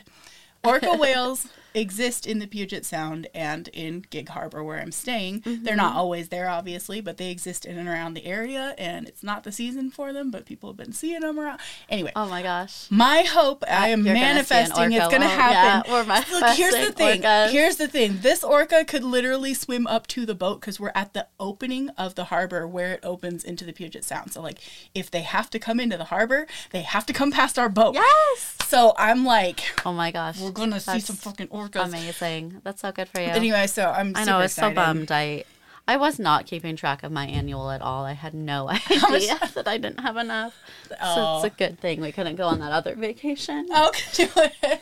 Orca 0.64 0.94
whales 0.98 1.48
exist 1.80 2.26
in 2.28 2.40
the 2.40 2.48
Puget 2.48 2.86
Sound 2.86 3.28
and 3.34 3.68
in 3.70 4.06
Gig 4.10 4.30
Harbor 4.30 4.64
where 4.64 4.80
I'm 4.80 4.92
staying. 4.92 5.44
They're 5.46 5.76
not 5.76 5.88
Mm-hmm. 5.92 5.98
always 5.98 6.30
there, 6.30 6.50
obviously, 6.50 7.00
but 7.02 7.18
they 7.18 7.32
exist 7.32 7.66
in 7.66 7.78
and 7.78 7.88
around 7.88 8.14
the 8.14 8.26
area, 8.26 8.76
and 8.78 9.08
it's 9.08 9.24
not 9.24 9.44
the 9.44 9.52
season 9.52 9.90
for 9.90 10.12
them, 10.12 10.30
but 10.32 10.46
people 10.46 10.70
have 10.70 10.78
been 10.78 10.92
seeing 10.92 11.22
them 11.22 11.40
around. 11.40 11.60
Anyway, 11.90 12.12
oh 12.16 12.28
my 12.28 12.42
gosh. 12.44 12.88
my 12.90 13.22
hope, 13.22 13.64
I 13.70 13.90
am 13.90 14.06
You're 14.06 14.14
gonna 14.16 14.26
manifesting 14.26 14.92
it's 14.92 15.08
going 15.08 15.22
to 15.22 15.28
happen. 15.28 15.90
Yeah, 15.92 16.04
we're 16.06 16.40
Look, 16.40 16.56
here's 16.58 16.74
the 16.76 16.92
thing. 16.92 17.22
orcas. 17.22 17.52
Here's 17.52 17.76
the 17.78 17.88
thing. 17.88 18.20
This 18.22 18.44
orca 18.44 18.84
could 18.86 19.04
literally 19.04 19.54
swim 19.54 19.88
up 19.88 20.08
to 20.08 20.26
the 20.26 20.36
boat 20.36 20.60
because 20.62 20.80
we're 20.80 20.92
at 20.94 21.14
the 21.14 21.28
opening 21.40 21.90
of 21.92 22.16
the 22.16 22.26
harbor 22.26 22.68
where 22.68 22.94
it 22.94 23.00
opens 23.04 23.44
into 23.44 23.64
the 23.66 23.72
Puget 23.74 24.04
Sound. 24.04 24.34
So, 24.34 24.42
like, 24.42 24.60
if 24.94 25.10
they 25.10 25.22
have 25.22 25.50
to 25.52 25.60
come 25.60 25.80
into 25.80 25.98
the 25.98 26.06
harbor, 26.06 26.48
they 26.72 26.82
have 26.82 27.06
to 27.06 27.14
come 27.14 27.32
past 27.32 27.58
our 27.58 27.70
boat. 27.70 27.96
Yes. 27.96 28.56
So 28.66 28.94
I'm 28.98 29.24
like, 29.24 29.62
Oh 29.86 29.94
my 29.94 30.12
gosh. 30.12 30.40
we're 30.42 30.52
gonna 30.52 30.80
see 30.80 31.00
some 31.00 31.16
fucking 31.16 31.48
orcas. 31.48 31.67
Amazing. 31.76 32.62
That's 32.64 32.82
so 32.82 32.92
good 32.92 33.10
for 33.10 33.20
you. 33.22 33.28
Anyway, 33.28 33.68
so 33.68 33.90
I'm. 33.90 34.14
I 34.16 34.24
know. 34.26 34.38
I 34.38 34.42
was 34.44 34.54
so 34.54 34.72
bummed. 34.72 35.12
I 35.12 35.44
I 35.90 35.96
was 35.98 36.20
not 36.20 36.46
keeping 36.46 36.76
track 36.76 37.04
of 37.04 37.12
my 37.14 37.26
annual 37.26 37.72
at 37.72 37.82
all. 37.82 38.04
I 38.04 38.12
had 38.14 38.34
no 38.34 38.70
idea 38.90 39.40
that 39.56 39.68
I 39.68 39.78
didn't 39.78 40.02
have 40.02 40.18
enough. 40.18 40.54
So 40.90 40.96
Oh. 41.02 41.36
it's 41.38 41.54
a 41.54 41.58
good 41.58 41.80
thing 41.80 42.02
we 42.02 42.12
couldn't 42.12 42.36
go 42.36 42.48
on 42.48 42.60
that 42.60 42.72
other 42.74 42.94
vacation. 42.96 43.68
Oh, 43.72 43.92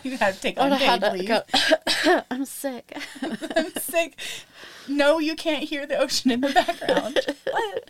you 0.03 0.17
had 0.17 0.33
to 0.35 0.41
take 0.41 0.55
oh, 0.57 0.75
paid 0.75 1.03
leave. 1.13 1.27
go- 1.27 2.21
I'm 2.31 2.45
sick. 2.45 2.97
I'm 3.21 3.71
sick. 3.77 4.17
No, 4.87 5.19
you 5.19 5.35
can't 5.35 5.63
hear 5.63 5.85
the 5.85 5.97
ocean 5.97 6.31
in 6.31 6.41
the 6.41 6.49
background. 6.49 7.19
what? 7.51 7.89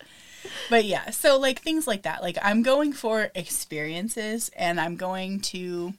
But 0.70 0.86
yeah, 0.86 1.10
so 1.12 1.38
like 1.40 1.62
things 1.62 1.88
like 1.88 2.04
that. 2.04 2.22
Like 2.22 2.38
I'm 2.42 2.64
going 2.64 2.92
for 2.92 3.32
experiences 3.34 4.50
and 4.58 4.80
I'm 4.80 4.96
going 4.98 5.40
to 5.42 5.94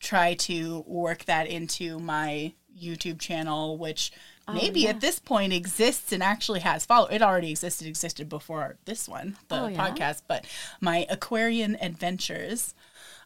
try 0.00 0.34
to 0.34 0.84
work 0.86 1.24
that 1.24 1.46
into 1.46 1.98
my 1.98 2.52
YouTube 2.80 3.18
channel, 3.18 3.76
which 3.76 4.12
maybe 4.52 4.80
yeah. 4.80 4.90
at 4.90 5.00
this 5.00 5.18
point 5.18 5.52
exists 5.52 6.12
and 6.12 6.22
actually 6.22 6.60
has 6.60 6.86
follow. 6.86 7.08
It 7.08 7.22
already 7.22 7.50
existed, 7.50 7.86
existed 7.86 8.28
before 8.28 8.76
this 8.84 9.08
one, 9.08 9.36
the 9.48 9.62
Oh, 9.62 9.66
yeah? 9.68 9.88
podcast, 9.90 10.22
but 10.28 10.44
my 10.80 11.06
Aquarian 11.10 11.76
Adventures 11.80 12.74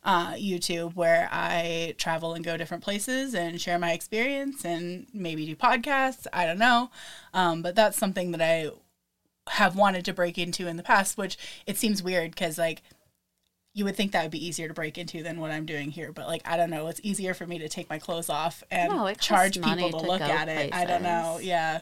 uh, 0.04 0.32
YouTube 0.32 0.96
where 0.96 1.28
I 1.30 1.94
travel 1.96 2.34
and 2.34 2.44
go 2.44 2.56
different 2.56 2.82
places 2.82 3.34
and 3.34 3.60
share 3.60 3.78
my 3.78 3.92
experience 3.92 4.64
and 4.64 5.06
maybe 5.12 5.46
do 5.46 5.54
podcasts. 5.54 6.26
I 6.32 6.46
don't 6.46 6.58
know. 6.58 6.90
Um, 7.32 7.62
but 7.62 7.74
that's 7.76 7.98
something 7.98 8.32
that 8.32 8.40
I 8.40 8.70
have 9.48 9.76
wanted 9.76 10.04
to 10.06 10.12
break 10.12 10.38
into 10.38 10.66
in 10.66 10.76
the 10.76 10.82
past, 10.82 11.16
which 11.18 11.36
it 11.66 11.76
seems 11.76 12.02
weird 12.02 12.32
because, 12.32 12.58
like, 12.58 12.82
you 13.74 13.84
would 13.84 13.96
think 13.96 14.12
that 14.12 14.22
would 14.22 14.30
be 14.30 14.44
easier 14.46 14.68
to 14.68 14.74
break 14.74 14.98
into 14.98 15.22
than 15.22 15.40
what 15.40 15.50
I'm 15.50 15.64
doing 15.66 15.90
here. 15.90 16.12
But, 16.12 16.26
like, 16.26 16.42
I 16.44 16.56
don't 16.56 16.70
know. 16.70 16.88
It's 16.88 17.00
easier 17.02 17.32
for 17.34 17.46
me 17.46 17.58
to 17.60 17.68
take 17.68 17.88
my 17.88 17.98
clothes 17.98 18.28
off 18.28 18.62
and 18.70 18.92
No, 18.92 19.12
charge 19.14 19.54
people 19.60 19.90
to, 19.92 19.98
to 19.98 20.06
look 20.06 20.20
at 20.20 20.48
it. 20.48 20.74
I 20.74 20.84
don't 20.84 21.02
know. 21.02 21.38
Yeah. 21.40 21.80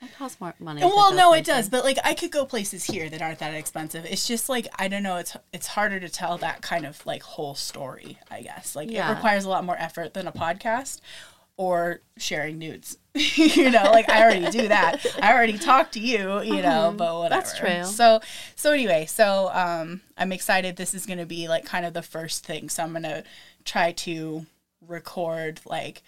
It 0.00 0.12
costs 0.18 0.40
more 0.40 0.52
money. 0.58 0.80
Well, 0.82 1.14
no, 1.14 1.32
it 1.32 1.44
does, 1.44 1.68
but 1.68 1.84
like 1.84 1.96
I 2.02 2.14
could 2.14 2.32
go 2.32 2.44
places 2.44 2.82
here 2.82 3.08
that 3.08 3.22
aren't 3.22 3.38
that 3.38 3.54
expensive. 3.54 4.04
It's 4.04 4.26
just 4.26 4.48
like 4.48 4.66
I 4.76 4.88
don't 4.88 5.04
know. 5.04 5.14
It's 5.16 5.36
it's 5.52 5.68
harder 5.68 6.00
to 6.00 6.08
tell 6.08 6.38
that 6.38 6.60
kind 6.60 6.84
of 6.84 7.06
like 7.06 7.22
whole 7.22 7.54
story. 7.54 8.18
I 8.28 8.42
guess 8.42 8.74
like 8.74 8.90
Yeah. 8.90 9.08
it 9.12 9.14
requires 9.14 9.44
a 9.44 9.48
lot 9.48 9.64
more 9.64 9.76
effort 9.78 10.12
than 10.14 10.26
a 10.26 10.32
podcast 10.32 11.00
or 11.56 12.00
sharing 12.16 12.58
nudes. 12.58 12.96
you 13.14 13.70
know, 13.70 13.84
like 13.84 14.08
I 14.08 14.22
already 14.22 14.50
do 14.50 14.68
that. 14.68 15.04
I 15.20 15.32
already 15.32 15.58
talked 15.58 15.94
to 15.94 16.00
you. 16.00 16.40
You 16.42 16.62
know, 16.62 16.94
but 16.96 17.14
whatever. 17.14 17.22
Mm-hmm. 17.22 17.28
That's 17.28 17.58
true. 17.58 17.84
So 17.84 18.20
so 18.56 18.72
anyway, 18.72 19.06
so 19.06 19.50
um, 19.52 20.00
I'm 20.16 20.32
excited. 20.32 20.76
This 20.76 20.94
is 20.94 21.06
going 21.06 21.18
to 21.18 21.26
be 21.26 21.48
like 21.48 21.64
kind 21.64 21.84
of 21.84 21.92
the 21.92 22.02
first 22.02 22.46
thing. 22.46 22.68
So 22.68 22.82
I'm 22.82 22.92
gonna 22.92 23.24
try 23.64 23.92
to 23.92 24.46
record 24.86 25.60
like 25.66 26.02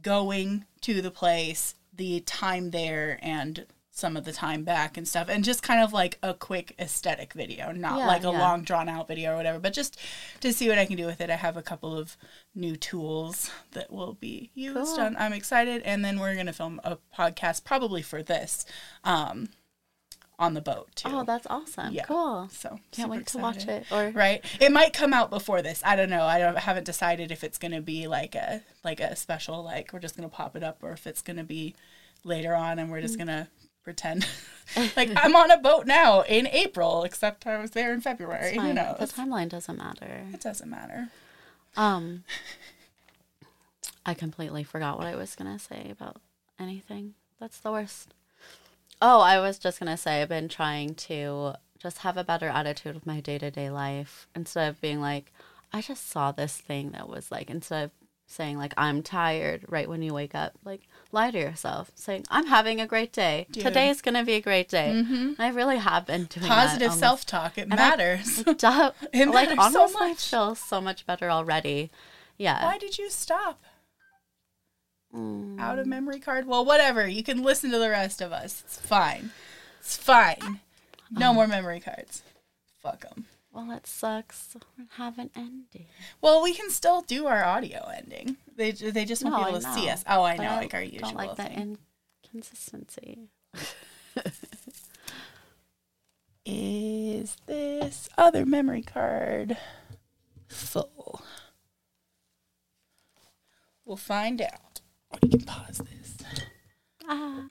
going 0.00 0.64
to 0.82 1.00
the 1.00 1.10
place, 1.10 1.74
the 1.94 2.20
time 2.20 2.70
there, 2.70 3.18
and 3.22 3.66
some 3.94 4.16
of 4.16 4.24
the 4.24 4.32
time 4.32 4.64
back 4.64 4.96
and 4.96 5.06
stuff, 5.06 5.28
and 5.28 5.44
just 5.44 5.62
kind 5.62 5.82
of 5.82 5.92
like 5.92 6.18
a 6.22 6.32
quick 6.32 6.74
aesthetic 6.78 7.34
video, 7.34 7.72
not 7.72 7.98
Yeah, 7.98 8.06
like 8.06 8.22
a 8.24 8.30
yeah. 8.32 8.38
long 8.40 8.62
drawn 8.62 8.88
out 8.88 9.06
video 9.06 9.34
or 9.34 9.36
whatever, 9.36 9.58
but 9.58 9.74
just 9.74 9.98
to 10.40 10.50
see 10.52 10.66
what 10.68 10.78
I 10.78 10.86
can 10.86 10.96
do 10.96 11.04
with 11.04 11.20
it. 11.20 11.28
I 11.28 11.36
have 11.36 11.58
a 11.58 11.62
couple 11.62 11.96
of 11.96 12.16
new 12.54 12.74
tools 12.76 13.50
that 13.72 13.92
will 13.92 14.14
be 14.14 14.50
used, 14.54 14.96
Cool. 14.96 15.00
and 15.00 15.16
I'm 15.18 15.34
excited. 15.34 15.82
And 15.82 16.02
then 16.02 16.18
we're 16.18 16.34
gonna 16.34 16.54
film 16.54 16.80
a 16.84 16.96
podcast 17.16 17.64
probably 17.64 18.00
for 18.00 18.22
this, 18.22 18.64
um, 19.04 19.50
on 20.38 20.54
the 20.54 20.62
boat 20.62 20.88
too. 20.96 21.08
Oh, 21.12 21.24
that's 21.24 21.46
awesome. 21.50 21.92
Yeah. 21.92 22.04
Cool. 22.04 22.48
so 22.50 22.80
Can't 22.92 23.10
wait 23.10 23.26
to 23.28 23.38
watch 23.38 23.66
it. 23.68 23.84
Or 23.92 24.08
Right. 24.10 24.42
It 24.58 24.72
might 24.72 24.92
come 24.94 25.12
out 25.12 25.28
before 25.30 25.60
this. 25.62 25.82
I 25.84 25.94
don't 25.94 26.10
know. 26.10 26.24
I 26.24 26.38
don't 26.38 26.56
haven't 26.58 26.84
decided 26.84 27.30
if 27.30 27.44
it's 27.44 27.58
gonna 27.58 27.82
be 27.82 28.08
like 28.08 28.34
a 28.34 28.62
like 28.82 28.98
a 29.00 29.14
special 29.14 29.62
like 29.62 29.92
we're 29.92 30.00
just 30.00 30.16
gonna 30.16 30.30
pop 30.30 30.56
it 30.56 30.64
up 30.64 30.78
or 30.82 30.92
if 30.92 31.06
it's 31.06 31.22
gonna 31.22 31.44
be 31.44 31.76
later 32.24 32.54
on 32.54 32.78
and 32.80 32.90
we're 32.90 33.02
just 33.02 33.18
gonna 33.18 33.48
pretend 33.82 34.26
like 34.96 35.10
I'm 35.16 35.36
on 35.36 35.50
a 35.50 35.58
boat 35.58 35.86
now 35.86 36.22
in 36.22 36.46
April, 36.46 37.04
except 37.04 37.46
I 37.46 37.60
was 37.60 37.72
there 37.72 37.92
in 37.92 38.00
February. 38.00 38.56
Who 38.56 38.72
knows? 38.72 38.98
The 38.98 39.06
timeline 39.06 39.48
doesn't 39.48 39.76
matter. 39.76 40.26
It 40.32 40.40
doesn't 40.40 40.70
matter. 40.70 41.08
Um, 41.76 42.24
I 44.04 44.14
completely 44.14 44.64
forgot 44.64 44.98
what 44.98 45.06
I 45.06 45.16
was 45.16 45.34
gonna 45.34 45.58
say 45.58 45.88
about 45.90 46.20
anything. 46.58 47.14
That's 47.40 47.58
the 47.58 47.72
worst. 47.72 48.14
Oh, 49.00 49.20
I 49.20 49.40
was 49.40 49.58
just 49.58 49.78
gonna 49.78 49.96
say 49.96 50.22
I've 50.22 50.28
been 50.28 50.48
trying 50.48 50.94
to 50.94 51.54
just 51.78 51.98
have 51.98 52.16
a 52.16 52.24
better 52.24 52.48
attitude 52.48 52.94
with 52.94 53.06
my 53.06 53.20
day 53.20 53.38
to 53.38 53.50
day 53.50 53.70
life 53.70 54.28
instead 54.34 54.68
of 54.68 54.80
being 54.80 55.00
like, 55.00 55.32
I 55.72 55.80
just 55.80 56.08
saw 56.08 56.30
this 56.30 56.56
thing 56.56 56.90
that 56.92 57.08
was 57.08 57.30
like 57.30 57.50
instead 57.50 57.84
of 57.86 57.90
saying 58.32 58.58
like 58.58 58.74
I'm 58.76 59.02
tired 59.02 59.64
right 59.68 59.88
when 59.88 60.02
you 60.02 60.12
wake 60.14 60.34
up, 60.34 60.54
like 60.64 60.82
lie 61.12 61.30
to 61.30 61.38
yourself, 61.38 61.90
saying 61.94 62.24
I'm 62.30 62.46
having 62.46 62.80
a 62.80 62.86
great 62.86 63.12
day. 63.12 63.46
Dude. 63.50 63.76
is 63.76 64.02
gonna 64.02 64.24
be 64.24 64.32
a 64.34 64.40
great 64.40 64.68
day. 64.68 64.92
mm-hmm. 64.94 65.40
I 65.40 65.48
really 65.48 65.78
have 65.78 66.06
been 66.06 66.24
doing 66.24 66.46
Positive 66.46 66.92
self 66.92 67.24
talk. 67.26 67.58
It 67.58 67.68
I- 67.70 67.76
matters. 67.76 68.42
Duh. 68.58 68.92
It 69.12 69.28
like 69.28 69.54
matters 69.54 69.72
so 69.72 69.88
much. 69.88 70.28
feels 70.28 70.58
so 70.58 70.80
much 70.80 71.06
better 71.06 71.30
already. 71.30 71.90
Yeah. 72.38 72.64
Why 72.64 72.78
did 72.78 72.98
you 72.98 73.10
stop? 73.10 73.62
Mm. 75.14 75.60
Out 75.60 75.78
of 75.78 75.86
memory 75.86 76.18
card? 76.18 76.46
Well, 76.46 76.64
whatever. 76.64 77.06
You 77.06 77.22
can 77.22 77.42
listen 77.42 77.70
to 77.70 77.78
the 77.78 77.90
rest 77.90 78.20
of 78.22 78.32
us. 78.32 78.62
It's 78.64 78.78
fine. 78.78 79.30
It's 79.80 79.96
fine. 79.96 80.60
No 81.10 81.30
Um, 81.30 81.36
more 81.36 81.46
memory 81.46 81.80
cards. 81.80 82.22
Fuck 82.82 83.02
them. 83.02 83.26
Well, 83.52 83.70
it 83.72 83.86
sucks. 83.86 84.56
We 84.78 84.84
have 84.96 85.18
an 85.18 85.30
ending. 85.36 85.86
Well, 86.22 86.42
we 86.42 86.54
can 86.54 86.70
still 86.70 87.02
do 87.02 87.26
our 87.26 87.44
audio 87.44 87.86
ending. 87.94 88.38
They 88.56 88.72
they 88.72 89.04
just 89.04 89.22
want 89.22 89.36
No, 89.36 89.44
people 89.44 89.66
I 89.66 89.74
to 89.74 89.80
see 89.80 89.88
us. 89.90 90.02
Oh, 90.08 90.22
I 90.22 90.36
know, 90.36 90.44
like 90.56 90.72
our 90.74 90.82
usual 90.82 91.10
Don't 91.10 91.16
like 91.16 91.36
that 91.36 91.54
thing. 91.54 91.76
inconsistency. 92.24 93.28
Is 96.44 97.36
this 97.46 98.08
other 98.18 98.44
memory 98.44 98.82
card 98.82 99.56
full? 100.48 101.22
We'll 103.84 103.96
find 103.96 104.40
out. 104.42 104.80
We 105.22 105.28
can 105.28 105.42
pause 105.42 105.78
this. 105.78 106.16
Ah. 107.08 107.46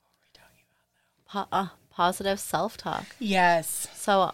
What 0.00 0.12
were 0.12 0.20
we 0.22 0.28
talking 0.32 0.64
about 1.28 1.50
Po- 1.50 1.56
uh, 1.56 1.68
positive 2.00 2.40
self 2.40 2.78
talk. 2.78 3.04
Yes. 3.18 3.86
So, 3.94 4.32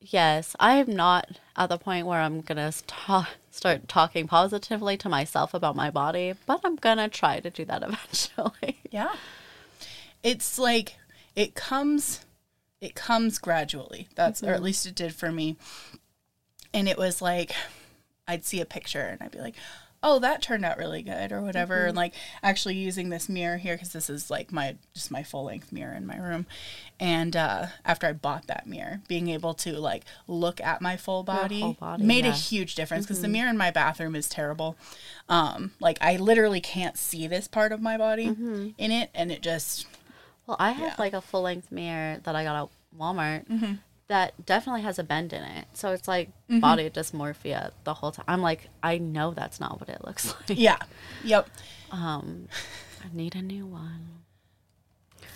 yes, 0.00 0.56
I 0.58 0.78
am 0.78 0.92
not 0.92 1.38
at 1.54 1.68
the 1.68 1.78
point 1.78 2.04
where 2.04 2.20
I'm 2.20 2.40
gonna 2.40 2.72
sta- 2.72 3.28
start 3.52 3.86
talking 3.86 4.26
positively 4.26 4.96
to 4.96 5.08
myself 5.08 5.54
about 5.54 5.76
my 5.76 5.88
body, 5.88 6.34
but 6.46 6.60
I'm 6.64 6.74
gonna 6.74 7.08
try 7.08 7.38
to 7.38 7.48
do 7.48 7.64
that 7.66 7.82
eventually. 7.88 8.80
Yeah. 8.90 9.14
It's 10.24 10.58
like 10.58 10.96
it 11.36 11.54
comes 11.54 12.24
it 12.80 12.96
comes 12.96 13.38
gradually. 13.38 14.08
That's 14.16 14.42
or 14.42 14.48
at 14.48 14.56
mm-hmm. 14.56 14.64
least 14.64 14.86
it 14.86 14.96
did 14.96 15.14
for 15.14 15.30
me. 15.30 15.56
And 16.74 16.88
it 16.88 16.98
was 16.98 17.22
like 17.22 17.52
I'd 18.26 18.44
see 18.44 18.60
a 18.60 18.66
picture 18.66 19.06
and 19.06 19.22
I'd 19.22 19.30
be 19.30 19.38
like, 19.38 19.54
"Oh, 20.08 20.18
that 20.20 20.40
turned 20.40 20.64
out 20.64 20.78
really 20.78 21.02
good," 21.02 21.32
or 21.32 21.42
whatever. 21.42 21.86
And 21.86 21.96
like 21.96 22.14
actually 22.42 22.76
using 22.76 23.08
this 23.08 23.28
mirror 23.28 23.56
here 23.56 23.74
because 23.74 23.92
this 23.92 24.08
is 24.08 24.30
like 24.30 24.52
my 24.52 24.76
just 24.94 25.10
my 25.10 25.22
full 25.22 25.44
length 25.44 25.72
mirror 25.72 25.92
in 25.94 26.06
my 26.06 26.16
room. 26.16 26.46
And 27.00 27.34
uh, 27.36 27.66
after 27.84 28.06
I 28.06 28.12
bought 28.12 28.46
that 28.46 28.66
mirror, 28.66 29.00
being 29.08 29.28
able 29.28 29.52
to 29.54 29.72
like 29.78 30.04
look 30.28 30.60
at 30.60 30.80
my 30.80 30.96
full 30.96 31.22
body, 31.24 31.60
whole 31.60 31.72
body, 31.74 32.04
made 32.04 32.24
a 32.24 32.30
huge 32.30 32.74
difference 32.74 33.04
because 33.04 33.20
the 33.20 33.28
mirror 33.28 33.50
in 33.50 33.56
my 33.58 33.70
bathroom 33.70 34.14
is 34.14 34.28
terrible. 34.28 34.76
Um, 35.28 35.72
like 35.80 35.98
I 36.00 36.16
literally 36.16 36.60
can't 36.60 36.96
see 36.96 37.26
this 37.26 37.48
part 37.48 37.72
of 37.72 37.82
my 37.82 37.98
body 37.98 38.26
in 38.78 38.90
it, 38.92 39.10
and 39.14 39.30
it 39.32 39.42
just 39.42 39.86
Well, 40.46 40.56
I 40.60 40.70
have 40.70 40.80
Yeah. 40.80 40.90
Mm-hmm. 40.92 41.02
like 41.02 41.12
a 41.14 41.20
full 41.20 41.42
length 41.42 41.72
mirror 41.72 42.20
that 42.22 42.36
I 42.36 42.44
got 42.44 42.62
at 42.64 42.68
Walmart 42.98 43.80
that 44.08 44.46
definitely 44.46 44.82
has 44.82 44.98
a 44.98 45.02
bend 45.04 45.32
in 45.32 45.42
it. 45.42 45.66
So 45.74 45.92
it's 45.92 46.06
like 46.08 46.28
Mm-hmm. 46.48 46.60
body 46.60 46.88
dysmorphia 46.90 47.72
the 47.82 47.94
whole 47.94 48.12
time. 48.12 48.24
I'm 48.28 48.40
like, 48.40 48.68
I 48.82 48.98
know 48.98 49.32
that's 49.34 49.58
not 49.58 49.80
what 49.80 49.88
it 49.88 50.04
looks 50.04 50.32
like. 50.48 50.56
yeah, 50.58 50.76
yep. 51.24 51.48
Um, 51.90 52.46
I 53.04 53.08
need 53.12 53.34
a 53.34 53.42
new 53.42 53.66
one. 53.66 54.15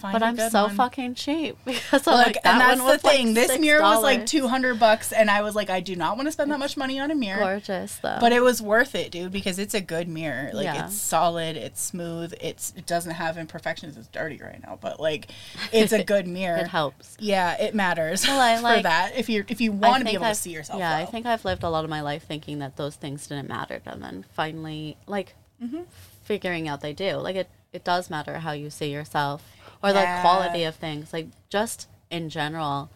Find 0.01 0.13
But 0.13 0.23
I'm 0.23 0.37
so 0.51 0.65
one. 0.67 0.75
fucking 0.77 1.15
cheap 1.15 1.57
because 1.65 2.07
I'm 2.07 2.17
Look, 2.17 2.27
like, 2.27 2.43
that 2.43 2.47
and 2.47 2.61
that's 2.61 2.79
the 2.81 2.85
was 2.87 3.05
like 3.05 3.17
thing. 3.17 3.35
this 3.35 3.59
mirror 3.59 3.83
was 3.83 4.03
like 4.03 4.27
two 4.27 4.49
hundred 4.49 4.79
bucks, 4.81 5.13
and 5.13 5.31
I 5.31 5.43
was 5.43 5.55
like, 5.55 5.69
I 5.71 5.81
do 5.81 5.95
not 5.97 6.17
want 6.17 6.27
to 6.29 6.33
spend 6.33 6.51
that 6.51 6.59
much 6.59 6.77
money 6.77 6.99
on 6.99 7.11
a 7.11 7.15
mirror. 7.15 7.39
gorgeous 7.41 7.97
though. 7.97 8.17
But 8.21 8.33
it 8.33 8.43
was 8.43 8.63
worth 8.63 8.95
it, 8.95 9.11
dude, 9.11 9.31
because 9.33 9.59
it's 9.59 9.75
a 9.75 9.81
good 9.81 10.09
mirror. 10.09 10.51
Like 10.55 10.65
Yeah. 10.65 10.87
it's 10.87 10.97
solid, 10.97 11.57
it's 11.57 11.81
smooth, 11.83 12.33
it's 12.41 12.73
it 12.77 12.87
doesn't 12.87 13.13
have 13.13 13.37
imperfections. 13.39 13.97
It's 13.97 14.09
dirty 14.09 14.39
right 14.43 14.61
now, 14.67 14.79
but 14.81 14.99
like 15.01 15.29
it's 15.73 15.93
a 15.93 16.03
good 16.15 16.27
mirror. 16.27 16.59
it 16.59 16.69
helps. 16.69 17.17
Yeah, 17.21 17.61
it 17.61 17.75
matters 17.75 18.27
Well, 18.27 18.41
I 18.41 18.57
for 18.59 18.63
like- 18.63 18.83
that. 18.85 19.13
If 19.17 19.29
you 19.29 19.45
if 19.49 19.61
you 19.61 19.73
want 19.73 19.99
to 20.01 20.05
be 20.05 20.13
able 20.13 20.23
to 20.23 20.29
I've- 20.29 20.35
see 20.37 20.53
yourself. 20.53 20.79
Yeah, 20.79 20.97
I 20.97 21.05
think 21.05 21.27
I've 21.27 21.45
lived 21.45 21.63
a 21.63 21.69
lot 21.69 21.85
of 21.85 21.91
my 21.91 22.01
life 22.01 22.25
thinking 22.25 22.61
that 22.61 22.77
those 22.77 22.97
things 22.97 23.27
didn't 23.27 23.49
matter, 23.49 23.81
and 23.87 24.03
then 24.03 24.25
finally, 24.33 24.97
like, 25.07 25.35
Mm-hmm. 25.63 25.83
figuring 26.23 26.69
out 26.69 26.81
they 26.81 26.95
do. 26.95 27.17
Like, 27.17 27.37
it 27.37 27.51
it 27.73 27.85
does 27.85 28.09
matter 28.09 28.39
how 28.39 28.53
you 28.53 28.71
see 28.71 28.91
yourself 28.91 29.43
or 29.83 29.93
the 29.93 30.01
Yeah. 30.01 30.21
quality 30.21 30.65
of 30.65 30.75
things. 30.77 31.13
Like, 31.13 31.29
just 31.49 31.89
in 32.11 32.29
general, 32.29 32.91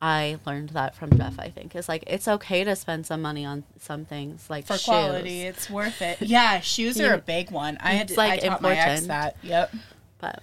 I 0.00 0.38
learned 0.44 0.70
that 0.70 0.94
from 0.96 1.16
Jeff. 1.16 1.38
I 1.38 1.48
think 1.50 1.76
is 1.76 1.88
like 1.88 2.02
it's 2.08 2.26
okay 2.26 2.64
to 2.64 2.74
spend 2.74 3.06
some 3.06 3.22
money 3.22 3.44
on 3.44 3.62
some 3.78 4.04
things 4.04 4.50
like 4.50 4.66
for 4.66 4.74
shoes. 4.74 4.84
quality, 4.84 5.42
it's 5.42 5.70
worth 5.70 6.02
it. 6.02 6.20
Yeah, 6.20 6.58
shoes 6.60 7.00
are 7.00 7.14
a 7.14 7.18
big 7.18 7.50
one. 7.52 7.76
I 7.80 7.92
had 7.92 8.08
to, 8.08 8.14
like, 8.16 8.42
I 8.44 8.48
taught 8.48 8.62
my 8.62 8.76
ex 8.76 9.06
that. 9.06 9.36
Yep. 9.42 9.74
but 10.18 10.42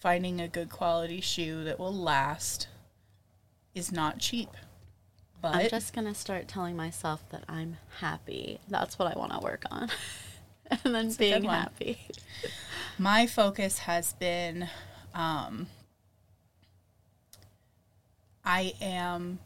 Finding 0.00 0.40
a 0.40 0.46
good 0.48 0.70
quality 0.70 1.20
shoe 1.20 1.64
that 1.64 1.78
will 1.78 1.92
last 1.94 2.68
is 3.74 3.90
not 3.92 4.18
cheap. 4.20 4.50
But 5.42 5.54
I'm 5.54 5.68
just 5.68 5.92
gonna 5.92 6.14
start 6.14 6.48
telling 6.48 6.76
myself 6.76 7.22
that 7.30 7.44
I'm 7.48 7.76
happy. 8.00 8.60
That's 8.68 8.98
what 8.98 9.14
I 9.14 9.18
want 9.18 9.32
to 9.32 9.38
work 9.40 9.64
on, 9.70 9.90
and 10.70 10.94
then 10.94 11.12
being 11.12 11.44
happy. 11.44 11.98
my 12.98 13.26
focus 13.26 13.80
has 13.80 14.12
been 14.14 14.68
um, 15.14 15.66
I 18.44 18.74
am 18.80 19.40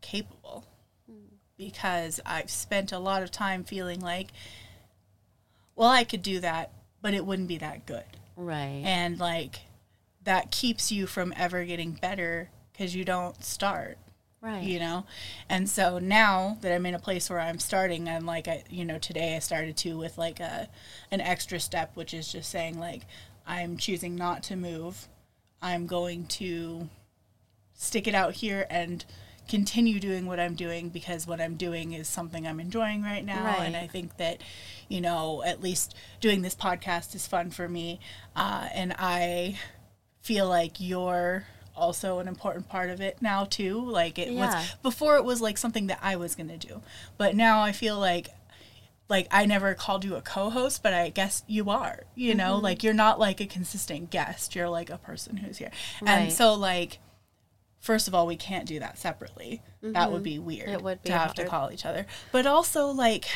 capable 0.00 0.64
because 1.56 2.20
I've 2.26 2.50
spent 2.50 2.90
a 2.90 2.98
lot 2.98 3.22
of 3.22 3.30
time 3.30 3.64
feeling 3.64 4.00
like, 4.00 4.30
well, 5.76 5.90
I 5.90 6.04
could 6.04 6.22
do 6.22 6.40
that, 6.40 6.72
but 7.00 7.14
it 7.14 7.24
wouldn't 7.24 7.48
be 7.48 7.58
that 7.58 7.86
good. 7.86 8.04
Right. 8.36 8.82
And 8.84 9.18
like, 9.18 9.60
that 10.24 10.50
keeps 10.50 10.90
you 10.90 11.06
from 11.06 11.32
ever 11.36 11.64
getting 11.64 11.92
better 11.92 12.50
because 12.72 12.94
you 12.94 13.04
don't 13.04 13.44
start 13.44 13.98
right. 14.44 14.62
you 14.62 14.78
know? 14.78 15.06
And 15.48 15.68
so 15.68 15.98
now 15.98 16.58
that 16.60 16.72
i'm 16.72 16.86
in 16.86 16.94
a 16.94 16.98
place 16.98 17.30
where 17.30 17.40
i'm 17.40 17.58
starting 17.58 18.08
and 18.08 18.26
like 18.26 18.46
i 18.46 18.62
you 18.68 18.84
know 18.84 18.98
today 18.98 19.36
i 19.36 19.38
started 19.38 19.76
to 19.78 19.96
with 19.96 20.18
like 20.18 20.40
a 20.40 20.68
an 21.10 21.20
extra 21.20 21.58
step 21.58 21.92
which 21.94 22.12
is 22.12 22.30
just 22.30 22.50
saying 22.50 22.78
like 22.78 23.02
i'm 23.46 23.76
choosing 23.76 24.14
not 24.16 24.42
to 24.44 24.56
move. 24.56 25.08
I'm 25.62 25.86
going 25.86 26.26
to 26.26 26.90
stick 27.72 28.06
it 28.06 28.14
out 28.14 28.34
here 28.34 28.66
and 28.68 29.04
continue 29.48 30.00
doing 30.00 30.26
what 30.26 30.40
i'm 30.40 30.54
doing 30.54 30.88
because 30.88 31.26
what 31.26 31.40
i'm 31.40 31.56
doing 31.56 31.92
is 31.92 32.08
something 32.08 32.46
i'm 32.46 32.60
enjoying 32.60 33.02
right 33.02 33.24
now. 33.24 33.56
And 33.58 33.76
i 33.76 33.86
think 33.86 34.16
that 34.16 34.40
you 34.88 35.00
know 35.00 35.42
at 35.44 35.62
least 35.62 35.94
doing 36.20 36.42
this 36.42 36.54
podcast 36.54 37.14
is 37.14 37.26
fun 37.26 37.50
for 37.50 37.68
me. 37.68 38.00
Uh, 38.36 38.68
and 38.74 38.94
i 38.98 39.58
feel 40.22 40.48
like 40.48 40.80
you're 40.80 41.46
also 41.76 42.18
an 42.18 42.28
important 42.28 42.68
part 42.68 42.90
of 42.90 43.00
it 43.00 43.20
now 43.20 43.44
too. 43.44 43.80
Like 43.84 44.18
it 44.18 44.28
Yeah. 44.30 44.46
was 44.54 44.76
before 44.82 45.16
it 45.16 45.24
was 45.24 45.40
like 45.40 45.58
something 45.58 45.86
that 45.88 45.98
i 46.02 46.16
was 46.16 46.34
gonna 46.34 46.56
do. 46.58 46.82
But 47.18 47.34
now 47.34 47.62
i 47.62 47.72
feel 47.72 47.98
like 47.98 48.28
like 49.08 49.26
i 49.30 49.44
never 49.44 49.74
called 49.74 50.02
you 50.04 50.14
a 50.16 50.22
co-host 50.22 50.82
but 50.82 50.94
i 50.94 51.10
guess 51.10 51.42
you 51.46 51.68
are 51.68 52.04
you 52.14 52.34
know? 52.34 52.54
Mm-hmm. 52.54 52.64
like 52.64 52.82
you're 52.82 52.94
not 52.94 53.18
like 53.20 53.40
a 53.40 53.46
consistent 53.46 54.10
guest. 54.10 54.54
You're 54.54 54.68
like 54.70 54.88
a 54.90 54.98
person 54.98 55.36
who's 55.38 55.58
here. 55.58 55.70
Right. 56.00 56.10
and 56.10 56.32
so 56.32 56.54
like 56.54 56.98
first 57.80 58.08
of 58.08 58.14
all 58.14 58.26
we 58.26 58.36
can't 58.36 58.66
do 58.66 58.78
that 58.80 58.96
separately. 58.98 59.62
That 59.82 60.10
would 60.10 60.22
be 60.22 60.38
weird 60.38 60.68
Mm-hmm. 60.68 60.74
It 60.76 60.82
would 60.82 61.02
be 61.02 61.10
to 61.10 61.18
have 61.18 61.34
to 61.34 61.44
call 61.44 61.70
each 61.70 61.84
other. 61.84 62.06
But 62.32 62.46
also 62.46 62.86
like 62.88 63.26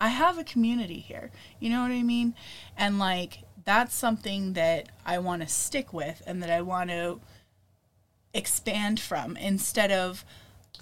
i 0.00 0.08
have 0.08 0.38
a 0.38 0.44
community 0.44 1.00
here. 1.00 1.30
You 1.58 1.70
know 1.70 1.82
what 1.82 1.90
i 1.90 2.02
mean? 2.02 2.34
And 2.76 2.98
like 3.00 3.38
that's 3.64 3.94
something 3.94 4.52
that 4.54 4.88
i 5.04 5.18
want 5.18 5.42
to 5.42 5.48
stick 5.48 5.92
with 5.92 6.22
and 6.26 6.40
that 6.42 6.48
i 6.50 6.60
want 6.62 6.90
to 6.90 7.18
expand 8.34 9.00
from 9.00 9.36
instead 9.36 9.90
of 9.90 10.24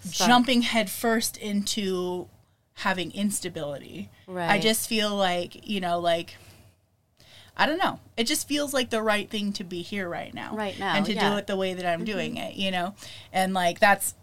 Start. 0.02 0.28
jumping 0.28 0.62
headfirst 0.62 1.36
into 1.36 2.28
having 2.74 3.12
instability. 3.12 4.10
Right. 4.27 4.51
I 4.51 4.59
just 4.59 4.89
feel 4.89 5.14
like, 5.14 5.66
you 5.68 5.81
know, 5.81 5.98
like 5.98 6.36
I 7.56 7.64
don't 7.64 7.78
know. 7.78 8.01
It 8.18 8.24
just 8.24 8.47
feels 8.47 8.74
like 8.74 8.90
the 8.90 9.01
right 9.01 9.31
thing 9.31 9.52
to 9.55 9.64
be 9.64 9.81
here 9.81 10.09
right 10.09 10.35
now. 10.35 10.55
Right 10.55 10.78
now, 10.78 10.94
And 10.94 11.06
to 11.06 11.12
do 11.12 11.16
yeah. 11.16 11.28
Mm-hmm. 11.31 11.39
it 11.39 11.47
the 11.47 11.56
way 11.56 11.73
that 11.73 11.86
I'm 11.86 12.05
doing 12.05 12.36
it, 12.36 12.55
you 12.55 12.70
know? 12.70 12.94
And 13.32 13.55
like 13.55 13.81
that's 13.81 14.14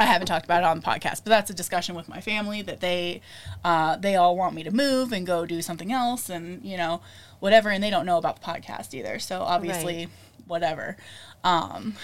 I 0.00 0.04
haven't 0.04 0.28
talked 0.28 0.44
about 0.44 0.62
it 0.62 0.66
on 0.66 0.78
the 0.78 0.86
podcast, 0.86 1.24
but 1.24 1.30
that's 1.30 1.50
a 1.50 1.54
discussion 1.54 1.96
with 1.96 2.08
my 2.08 2.20
family 2.20 2.62
that 2.62 2.78
they 2.78 3.20
uh, 3.64 3.96
they 3.96 4.14
all 4.14 4.36
want 4.36 4.54
me 4.54 4.62
to 4.62 4.70
move 4.70 5.10
and 5.12 5.26
go 5.26 5.44
do 5.46 5.60
something 5.60 5.92
else 5.92 6.28
and, 6.30 6.64
you 6.64 6.76
know, 6.76 7.00
whatever 7.40 7.70
and 7.70 7.82
they 7.82 7.90
don't 7.90 8.06
know 8.06 8.18
about 8.18 8.40
the 8.40 8.46
podcast 8.46 8.94
either. 8.94 9.18
So 9.18 9.40
obviously 9.40 9.96
Right. 9.96 10.08
whatever. 10.46 10.96
Um 11.44 11.94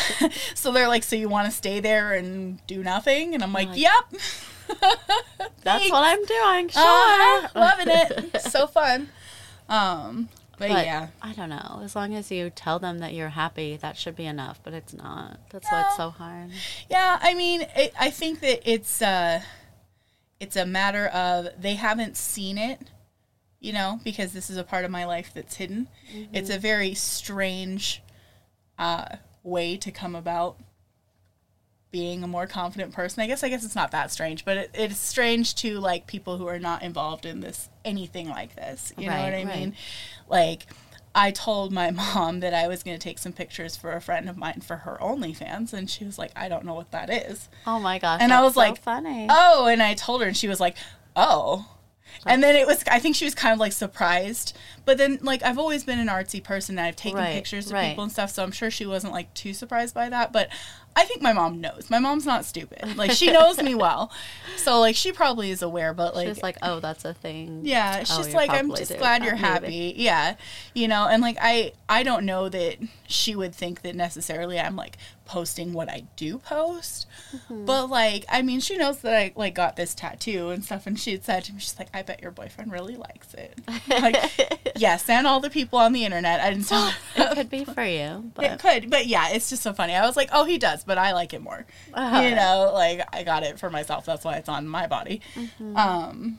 so 0.54 0.72
they're 0.72 0.88
like, 0.88 1.02
So 1.02 1.16
you 1.16 1.28
wanna 1.28 1.50
stay 1.50 1.80
there 1.80 2.12
and 2.12 2.64
do 2.66 2.82
nothing? 2.82 3.34
And 3.34 3.42
I'm 3.42 3.52
like, 3.52 3.68
Yep. 3.72 3.92
That's 5.62 5.90
what 5.90 6.04
I'm 6.04 6.24
doing. 6.24 6.68
Sure. 6.68 6.82
Uh-huh. 6.82 7.48
Loving 7.54 7.88
it. 7.88 8.40
so 8.50 8.66
fun. 8.66 9.08
Um, 9.68 10.28
but, 10.58 10.68
But 10.68 10.86
yeah. 10.86 11.08
I 11.20 11.32
don't 11.32 11.48
know. 11.48 11.80
As 11.82 11.96
long 11.96 12.14
as 12.14 12.30
you 12.30 12.50
tell 12.50 12.78
them 12.78 12.98
that 12.98 13.14
you're 13.14 13.30
happy, 13.30 13.76
that 13.76 13.96
should 13.96 14.16
be 14.16 14.26
enough. 14.26 14.60
But 14.62 14.74
it's 14.74 14.92
not. 14.94 15.38
That's 15.50 15.70
why 15.70 15.84
it's 15.86 15.96
so 15.96 16.10
hard. 16.10 16.50
Yeah, 16.90 17.18
I 17.20 17.34
mean, 17.34 17.62
it, 17.76 17.92
I 17.98 18.10
think 18.10 18.40
that 18.40 18.68
it's 18.70 19.02
uh 19.02 19.42
it's 20.40 20.56
a 20.56 20.66
matter 20.66 21.06
of 21.08 21.48
they 21.60 21.74
haven't 21.74 22.16
seen 22.16 22.58
it, 22.58 22.80
you 23.60 23.72
know, 23.72 24.00
because 24.04 24.32
this 24.32 24.50
is 24.50 24.56
a 24.56 24.64
part 24.64 24.84
of 24.84 24.90
my 24.90 25.04
life 25.04 25.30
that's 25.34 25.56
hidden. 25.56 25.88
It's 26.32 26.50
a 26.50 26.58
very 26.58 26.94
strange 26.94 28.02
uh 28.78 29.16
way 29.42 29.76
to 29.76 29.90
come 29.90 30.14
about 30.14 30.56
being 31.90 32.22
a 32.24 32.26
more 32.26 32.46
confident 32.46 32.92
person. 32.92 33.22
I 33.22 33.26
guess 33.26 33.42
I 33.44 33.48
guess 33.50 33.64
it's 33.64 33.74
not 33.74 33.90
that 33.90 34.10
strange, 34.10 34.44
but 34.44 34.56
it, 34.56 34.70
it's 34.74 34.96
strange 34.98 35.54
to 35.56 35.78
like 35.78 36.06
people 36.06 36.38
who 36.38 36.46
are 36.46 36.58
not 36.58 36.82
involved 36.82 37.26
in 37.26 37.40
this 37.40 37.68
anything 37.84 38.28
like 38.28 38.56
this. 38.56 38.92
You 38.96 39.06
know 39.06 39.12
what 39.16 39.34
I 39.34 39.36
Right, 39.38 39.46
right. 39.46 39.58
mean? 39.58 39.74
Like 40.28 40.66
I 41.14 41.30
told 41.30 41.70
my 41.72 41.90
mom 42.14 42.40
that 42.40 42.54
I 42.54 42.66
was 42.68 42.82
going 42.82 42.96
to 42.98 43.02
take 43.02 43.18
some 43.18 43.34
pictures 43.34 43.76
for 43.76 43.92
a 43.92 44.00
friend 44.00 44.30
of 44.30 44.38
mine 44.38 44.62
for 44.62 44.76
her 44.76 44.96
OnlyFans, 45.02 45.74
and 45.74 45.90
she 45.90 46.04
was 46.06 46.18
like, 46.18 46.30
"I 46.34 46.48
don't 46.48 46.64
know 46.64 46.72
what 46.74 46.90
that 46.92 47.10
is." 47.10 47.50
Oh 47.66 47.78
my 47.78 47.98
gosh. 47.98 48.20
And 48.22 48.32
I 48.32 48.40
was 48.40 48.54
so 48.54 48.60
like, 48.60 48.80
funny. 48.80 49.26
Oh, 49.28 49.66
and 49.66 49.82
I 49.82 49.92
told 49.92 50.22
her, 50.22 50.26
and 50.28 50.36
she 50.36 50.48
was 50.48 50.60
like, 50.60 50.76
"Oh." 51.14 51.68
And 52.26 52.42
then 52.42 52.56
it 52.56 52.66
was, 52.66 52.84
I 52.90 52.98
think 52.98 53.16
she 53.16 53.24
was 53.24 53.34
kind 53.34 53.52
of 53.54 53.58
like 53.58 53.72
surprised. 53.72 54.56
But 54.84 54.98
then, 54.98 55.18
like, 55.22 55.42
I've 55.44 55.58
always 55.58 55.84
been 55.84 55.98
an 56.00 56.08
artsy 56.08 56.42
person 56.42 56.76
and 56.78 56.86
I've 56.86 56.96
taken 56.96 57.18
Right, 57.18 57.34
pictures 57.34 57.66
of 57.66 57.72
right. 57.72 57.90
people 57.90 58.02
and 58.04 58.12
stuff, 58.12 58.30
so 58.30 58.42
I'm 58.42 58.50
sure 58.52 58.70
she 58.70 58.84
wasn't 58.86 59.12
like 59.12 59.32
too 59.34 59.54
surprised 59.54 59.94
by 59.94 60.08
that. 60.08 60.32
But 60.32 60.48
I 60.96 61.04
think 61.04 61.22
my 61.22 61.32
mom 61.32 61.60
knows. 61.60 61.88
My 61.88 61.98
mom's 62.00 62.26
not 62.26 62.44
stupid. 62.44 62.96
Like, 62.96 63.12
she 63.12 63.30
knows 63.30 63.62
me 63.62 63.74
well. 63.76 64.10
So, 64.56 64.80
like, 64.80 64.96
she 64.96 65.12
probably 65.12 65.50
is 65.50 65.62
aware, 65.62 65.94
but 65.94 66.14
like, 66.16 66.26
She's 66.28 66.42
like, 66.42 66.56
oh, 66.62 66.80
that's 66.80 67.04
a 67.04 67.14
thing. 67.14 67.60
yeah, 67.64 67.98
Oh, 68.10 68.16
just 68.18 68.32
like 68.34 68.50
I'm 68.50 68.74
just 68.74 68.96
glad 68.98 69.22
you're 69.22 69.32
maybe. 69.34 69.42
happy. 69.44 69.94
Yeah. 69.96 70.36
You 70.74 70.88
know, 70.88 71.06
and 71.06 71.22
like 71.22 71.36
I 71.40 71.72
I 71.88 72.02
don't 72.02 72.26
know 72.26 72.48
that 72.48 72.78
she 73.06 73.36
would 73.36 73.54
think 73.54 73.82
that 73.82 73.94
necessarily 73.94 74.58
I'm 74.58 74.74
like 74.76 74.98
posting 75.24 75.72
what 75.72 75.88
I 75.88 76.04
do 76.16 76.38
post. 76.38 77.06
Mm-hmm. 77.34 77.64
But 77.64 77.90
like 77.90 78.24
I 78.28 78.42
mean, 78.42 78.60
she 78.60 78.76
knows 78.76 78.98
that 78.98 79.14
I 79.14 79.32
like 79.36 79.54
got 79.54 79.76
this 79.76 79.94
tattoo 79.94 80.50
and 80.50 80.64
stuff 80.64 80.86
and 80.86 80.98
she 80.98 81.12
had 81.12 81.24
said 81.24 81.44
to 81.44 81.52
me 81.52 81.60
she's 81.60 81.78
like 81.78 81.88
I 81.94 82.02
bet 82.02 82.22
your 82.22 82.30
boyfriend 82.30 82.72
really 82.72 82.96
likes 82.96 83.34
it. 83.34 83.58
like 83.88 84.72
yes, 84.76 85.08
and 85.08 85.26
all 85.26 85.40
the 85.40 85.50
people 85.50 85.78
on 85.78 85.92
the 85.92 86.04
internet. 86.04 86.40
I 86.40 86.50
didn't 86.50 86.66
tell. 86.68 86.92
it 87.16 87.34
could 87.34 87.50
be 87.50 87.64
for 87.64 87.84
you, 87.84 88.30
But. 88.34 88.44
It 88.44 88.58
could, 88.58 88.90
but 88.90 89.06
yeah, 89.06 89.30
it's 89.30 89.50
just 89.50 89.62
so 89.62 89.72
funny. 89.72 89.94
I 89.94 90.06
was 90.06 90.16
like, 90.16 90.28
oh, 90.32 90.44
he 90.44 90.58
does, 90.58 90.84
but 90.84 90.98
I 90.98 91.12
like 91.12 91.32
it 91.34 91.42
more. 91.42 91.66
Uh-huh. 91.92 92.20
You 92.20 92.34
know, 92.34 92.70
like 92.72 93.02
I 93.14 93.22
got 93.22 93.42
it 93.42 93.58
for 93.58 93.70
myself. 93.70 94.04
That's 94.04 94.24
why 94.24 94.36
it's 94.36 94.48
on 94.48 94.66
my 94.66 94.86
body. 94.86 95.20
Um, 95.74 96.38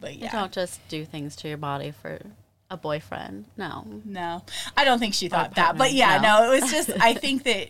but 0.00 0.14
you 0.14 0.24
yeah, 0.24 0.32
don't 0.32 0.52
just 0.52 0.86
do 0.88 1.04
things 1.04 1.36
to 1.36 1.48
your 1.48 1.56
body 1.56 1.92
for 1.92 2.20
a 2.70 2.76
boyfriend. 2.76 3.44
No. 3.56 3.86
no, 4.04 4.42
I 4.76 4.84
don't 4.84 4.98
think 4.98 5.14
she 5.14 5.28
thought 5.28 5.54
that. 5.54 5.76
But 5.76 5.92
yeah, 5.92 6.18
no. 6.18 6.40
no, 6.40 6.52
it 6.52 6.60
was 6.60 6.70
just. 6.70 6.90
I 7.00 7.14
think 7.24 7.44
that. 7.44 7.68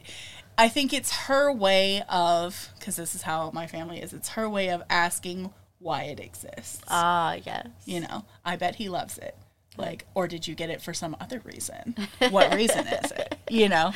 I 0.59 0.69
think 0.69 0.93
it's 0.93 1.13
her 1.27 1.53
way 1.53 2.03
of, 2.09 2.71
because 2.79 2.97
this 2.97 3.15
is 3.15 3.23
how 3.23 3.51
my 3.53 3.67
family 3.67 4.01
is. 4.01 4.13
It's 4.13 4.31
her 4.31 4.49
way 4.49 4.69
of 4.69 4.83
asking 4.91 5.53
why 5.79 6.05
it 6.05 6.21
exists. 6.21 6.83
Ah, 6.89 7.35
yes. 7.45 7.69
you 7.85 8.01
know, 8.01 8.25
I 8.45 8.57
bet 8.57 8.77
he 8.77 8.89
loves 8.89 9.19
it. 9.19 9.37
Like, 9.79 10.05
or 10.15 10.29
did 10.29 10.47
you 10.47 10.55
get 10.55 10.69
it 10.69 10.83
for 10.83 10.93
some 10.93 11.17
other 11.19 11.41
reason? 11.45 11.97
What 12.31 12.55
reason 12.55 12.87
is 12.87 13.11
it? 13.11 13.39
You 13.49 13.69
know, 13.69 13.93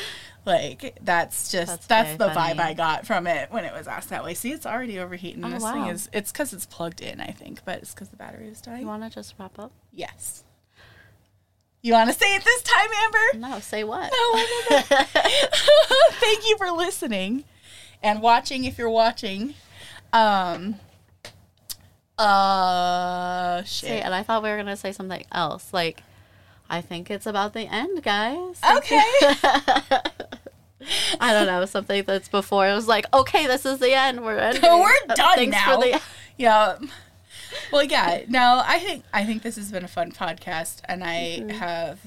like 0.46 0.98
that's 1.02 1.50
just 1.52 1.66
That's 1.66 1.86
that's, 1.86 2.16
the 2.16 2.30
funny. 2.30 2.58
vibe 2.58 2.60
I 2.60 2.74
got 2.74 3.06
from 3.06 3.26
it 3.26 3.50
when 3.52 3.64
it 3.64 3.74
was 3.74 3.86
asked 3.86 4.08
that 4.08 4.24
way. 4.24 4.34
See, 4.34 4.52
it's 4.52 4.64
already 4.64 4.98
overheating. 4.98 5.44
Oh, 5.44 5.50
this 5.50 5.62
wow. 5.62 5.72
thing 5.74 5.86
is 5.86 6.08
it's 6.12 6.32
because 6.32 6.52
it's 6.54 6.66
plugged 6.66 7.02
in, 7.02 7.20
I 7.20 7.26
think, 7.26 7.60
but 7.64 7.78
it's 7.78 7.92
because 7.92 8.08
the 8.08 8.16
battery 8.16 8.48
is 8.48 8.60
dying. 8.62 8.80
You 8.82 8.86
want 8.86 9.02
to 9.02 9.10
just 9.10 9.34
wrap 9.38 9.58
up? 9.58 9.72
yes. 9.92 10.44
You 11.86 11.92
want 11.92 12.10
to 12.10 12.18
say 12.18 12.34
it 12.34 12.42
this 12.42 12.62
time, 12.62 12.88
Amber? 13.04 13.38
No, 13.48 13.60
say 13.60 13.84
what? 13.84 14.10
No, 14.10 14.10
I 14.10 14.66
don't. 14.68 15.06
Thank 16.14 16.48
you 16.48 16.56
for 16.56 16.72
listening 16.72 17.44
and 18.02 18.20
watching 18.20 18.64
if 18.64 18.76
you're 18.76 18.90
watching. 18.90 19.54
Um. 20.12 20.80
Uh. 22.18 23.62
Shit. 23.62 24.04
and 24.04 24.12
I 24.12 24.24
thought 24.24 24.42
we 24.42 24.48
were 24.48 24.56
gonna 24.56 24.76
say 24.76 24.90
something 24.90 25.24
else. 25.30 25.72
Like, 25.72 26.02
I 26.68 26.80
think 26.80 27.08
it's 27.08 27.24
about 27.24 27.52
the 27.52 27.72
end, 27.72 28.02
guys. 28.02 28.58
Okay. 28.78 29.04
I 31.20 31.32
don't 31.32 31.46
know 31.46 31.66
something 31.66 32.02
that's 32.02 32.28
before. 32.28 32.66
It 32.66 32.74
was 32.74 32.88
like, 32.88 33.06
okay, 33.14 33.46
this 33.46 33.64
is 33.64 33.78
the 33.78 33.92
end. 33.92 34.24
We're 34.24 34.38
ending. 34.38 34.60
We're 34.60 35.14
done 35.14 35.36
Thanks 35.36 35.52
now. 35.52 35.76
For 35.76 35.86
the, 35.86 36.00
yeah. 36.36 36.78
Well, 37.72 37.84
yeah. 37.84 38.22
No, 38.28 38.62
I 38.64 38.78
think 38.78 39.04
I 39.12 39.24
think 39.24 39.42
this 39.42 39.56
has 39.56 39.70
been 39.72 39.84
a 39.84 39.88
fun 39.88 40.12
podcast, 40.12 40.80
and 40.86 41.02
I 41.04 41.38
Mm-hmm. 41.40 41.48
have 41.50 42.00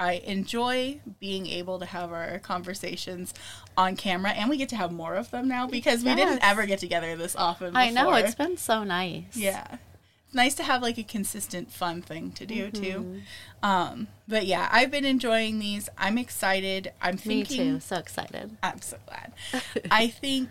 I 0.00 0.14
enjoy 0.24 1.00
being 1.18 1.46
able 1.48 1.78
to 1.80 1.84
have 1.86 2.12
our 2.12 2.38
conversations 2.38 3.34
on 3.76 3.96
camera, 3.96 4.30
and 4.30 4.48
we 4.48 4.56
get 4.56 4.68
to 4.68 4.76
have 4.76 4.92
more 4.92 5.14
of 5.16 5.30
them 5.32 5.48
now 5.48 5.66
because 5.66 6.04
we 6.04 6.14
didn't 6.14 6.38
ever 6.44 6.66
get 6.66 6.78
together 6.78 7.16
this 7.16 7.34
often. 7.34 7.74
I 7.76 7.90
know 7.90 8.12
it's 8.14 8.34
been 8.36 8.56
so 8.56 8.84
nice. 8.84 9.36
Yeah. 9.36 9.78
It's 10.26 10.34
nice 10.34 10.54
to 10.56 10.62
have 10.62 10.82
like 10.82 10.98
a 10.98 11.02
consistent 11.02 11.72
fun 11.72 12.02
thing 12.02 12.30
to 12.32 12.44
do 12.46 12.70
Mm-hmm. 12.70 12.82
too. 12.82 13.20
Um, 13.62 14.08
but 14.28 14.46
yeah, 14.46 14.68
I've 14.70 14.90
been 14.90 15.06
enjoying 15.06 15.58
these. 15.58 15.88
I'm 15.98 16.16
excited. 16.18 16.92
I'm 17.02 17.14
Me 17.14 17.20
thinking 17.42 17.74
too. 17.76 17.80
So 17.80 17.96
excited. 17.96 18.56
I'm 18.62 18.80
so 18.82 18.98
glad. 19.06 19.32
I 19.90 20.06
think 20.08 20.50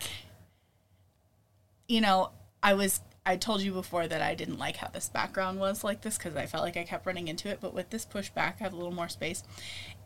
you 1.88 2.02
know, 2.02 2.32
I 2.62 2.74
was 2.74 3.00
I 3.28 3.36
told 3.36 3.62
you 3.62 3.74
before 3.74 4.08
that 4.08 4.22
I 4.22 4.34
didn't 4.36 4.58
like 4.58 4.78
how 4.78 4.88
this 4.88 5.10
background 5.10 5.60
was 5.60 5.84
like 5.84 6.02
this 6.02 6.18
because 6.18 6.36
I 6.36 6.46
felt 6.46 6.64
like 6.64 6.78
I 6.78 6.84
kept 6.84 7.06
running 7.06 7.28
into 7.28 7.50
it, 7.50 7.60
but 7.62 7.74
with 7.74 7.90
this 7.90 8.06
pushback 8.06 8.56
I 8.60 8.64
have 8.64 8.74
a 8.74 8.78
little 8.78 8.94
more 8.94 9.10
space. 9.10 9.44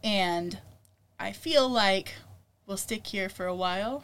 And 0.04 0.58
I 1.20 1.32
feel 1.32 1.70
like 1.70 2.16
we'll 2.66 2.78
stick 2.78 3.06
here 3.06 3.30
for 3.30 3.46
a 3.46 3.56
while, 3.56 4.04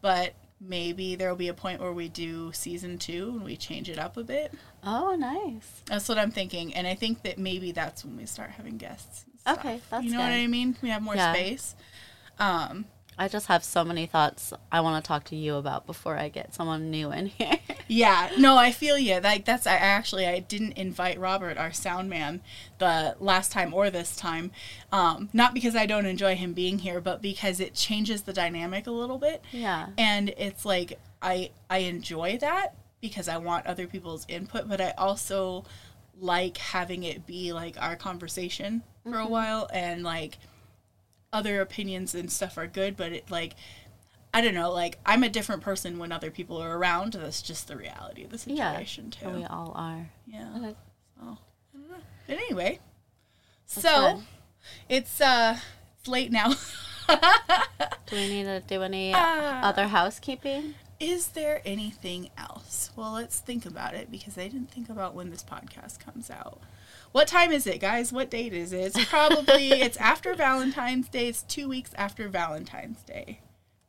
but 0.00 0.34
maybe 0.60 1.16
there'll 1.16 1.34
be 1.36 1.48
a 1.48 1.54
point 1.54 1.80
where 1.80 1.92
we 1.92 2.08
do 2.08 2.52
season 2.52 2.98
two 2.98 3.30
and 3.34 3.42
we 3.44 3.56
change 3.56 3.90
it 3.90 3.98
up 3.98 4.16
a 4.16 4.22
bit. 4.22 4.54
Oh, 4.84 5.16
nice. 5.16 5.82
That's 5.86 6.08
what 6.08 6.18
I'm 6.18 6.30
thinking, 6.30 6.72
and 6.74 6.86
I 6.86 6.94
think 6.94 7.22
that 7.22 7.38
maybe 7.38 7.72
that's 7.72 8.04
when 8.04 8.16
we 8.16 8.26
start 8.26 8.50
having 8.50 8.76
guests. 8.76 9.24
Okay, 9.46 9.80
that's 9.90 10.04
you 10.04 10.12
know 10.12 10.18
what. 10.20 10.30
I 10.30 10.46
mean. 10.46 10.76
We 10.82 10.90
have 10.90 11.02
more 11.02 11.16
Yeah. 11.16 11.32
space. 11.32 11.74
Um, 12.38 12.84
I 13.18 13.28
just 13.28 13.46
have 13.46 13.62
so 13.62 13.84
many 13.84 14.06
thoughts 14.06 14.52
I 14.72 14.80
want 14.80 15.02
to 15.02 15.06
talk 15.06 15.24
to 15.24 15.36
you 15.36 15.54
about 15.54 15.86
before 15.86 16.16
I 16.16 16.28
get 16.28 16.54
someone 16.54 16.90
new 16.90 17.12
in 17.12 17.26
here. 17.26 17.58
yeah, 17.88 18.30
no, 18.38 18.56
I 18.56 18.72
feel 18.72 18.98
you. 18.98 19.20
Like 19.20 19.44
that's 19.44 19.66
I 19.66 19.74
actually 19.74 20.26
I 20.26 20.40
didn't 20.40 20.72
invite 20.72 21.18
Robert, 21.18 21.56
our 21.56 21.72
sound 21.72 22.10
man, 22.10 22.40
the 22.78 23.16
last 23.20 23.52
time 23.52 23.72
or 23.72 23.90
this 23.90 24.16
time, 24.16 24.50
um, 24.92 25.28
not 25.32 25.54
because 25.54 25.76
I 25.76 25.86
don't 25.86 26.06
enjoy 26.06 26.34
him 26.34 26.52
being 26.52 26.80
here, 26.80 27.00
but 27.00 27.22
because 27.22 27.60
it 27.60 27.74
changes 27.74 28.22
the 28.22 28.32
dynamic 28.32 28.86
a 28.86 28.92
little 28.92 29.18
bit. 29.18 29.42
yeah. 29.52 29.88
and 29.96 30.30
it's 30.36 30.64
like 30.64 30.98
I 31.22 31.50
I 31.70 31.78
enjoy 31.78 32.38
that 32.38 32.74
because 33.00 33.28
I 33.28 33.36
want 33.36 33.66
other 33.66 33.86
people's 33.86 34.24
input, 34.28 34.68
but 34.68 34.80
I 34.80 34.92
also 34.96 35.64
like 36.20 36.56
having 36.58 37.02
it 37.02 37.26
be 37.26 37.52
like 37.52 37.76
our 37.80 37.96
conversation 37.96 38.82
for 39.02 39.18
a 39.18 39.26
while 39.26 39.68
and 39.72 40.02
like 40.02 40.38
other 41.34 41.60
opinions 41.60 42.14
and 42.14 42.30
stuff 42.32 42.56
are 42.56 42.66
good, 42.66 42.96
but 42.96 43.12
it 43.12 43.30
like 43.30 43.54
I 44.32 44.40
don't 44.40 44.54
know, 44.54 44.72
like 44.72 44.98
I'm 45.04 45.22
a 45.22 45.28
different 45.28 45.62
person 45.62 45.98
when 45.98 46.10
other 46.12 46.30
people 46.30 46.56
are 46.62 46.76
around. 46.78 47.12
That's 47.12 47.42
just 47.42 47.68
the 47.68 47.76
reality 47.76 48.24
of 48.24 48.30
the 48.30 48.52
Yeah. 48.52 48.70
situation 48.72 49.10
too. 49.10 49.28
We 49.30 49.44
all 49.44 49.72
are. 49.76 50.10
Yeah. 50.26 50.48
Okay. 50.56 50.74
So, 51.20 51.22
I 51.22 51.24
don't 51.78 51.90
know. 51.90 51.96
But 52.26 52.36
anyway, 52.38 52.80
That's 53.74 53.82
so 53.86 54.14
good. 54.16 54.24
it's 54.88 55.20
uh 55.20 55.58
it's 55.98 56.08
late 56.08 56.32
now. 56.32 56.54
Do 58.06 58.16
we 58.16 58.28
need 58.28 58.44
to 58.44 58.60
do 58.66 58.82
any 58.82 59.12
Ah. 59.14 59.62
other 59.68 59.88
housekeeping? 59.88 60.74
Is 61.00 61.28
there 61.28 61.60
anything 61.64 62.30
else? 62.38 62.90
Well, 62.96 63.12
let's 63.12 63.40
think 63.40 63.66
about 63.66 63.94
it 63.94 64.10
because 64.10 64.38
I 64.38 64.48
didn't 64.48 64.70
think 64.70 64.88
about 64.88 65.14
when 65.14 65.30
this 65.30 65.42
podcast 65.44 65.98
comes 65.98 66.30
out. 66.30 66.60
What 67.14 67.28
time 67.28 67.52
is 67.52 67.64
it, 67.68 67.80
guys? 67.80 68.12
What 68.12 68.28
date 68.28 68.52
is 68.52 68.72
it? 68.72 68.86
It's 68.96 69.04
probably 69.04 69.68
it's 69.82 69.96
after 69.98 70.34
Valentine's 70.34 71.08
Day. 71.08 71.28
It's 71.28 71.42
2 71.44 71.68
weeks 71.68 71.92
after 71.96 72.26
Valentine's 72.26 73.00
Day 73.04 73.38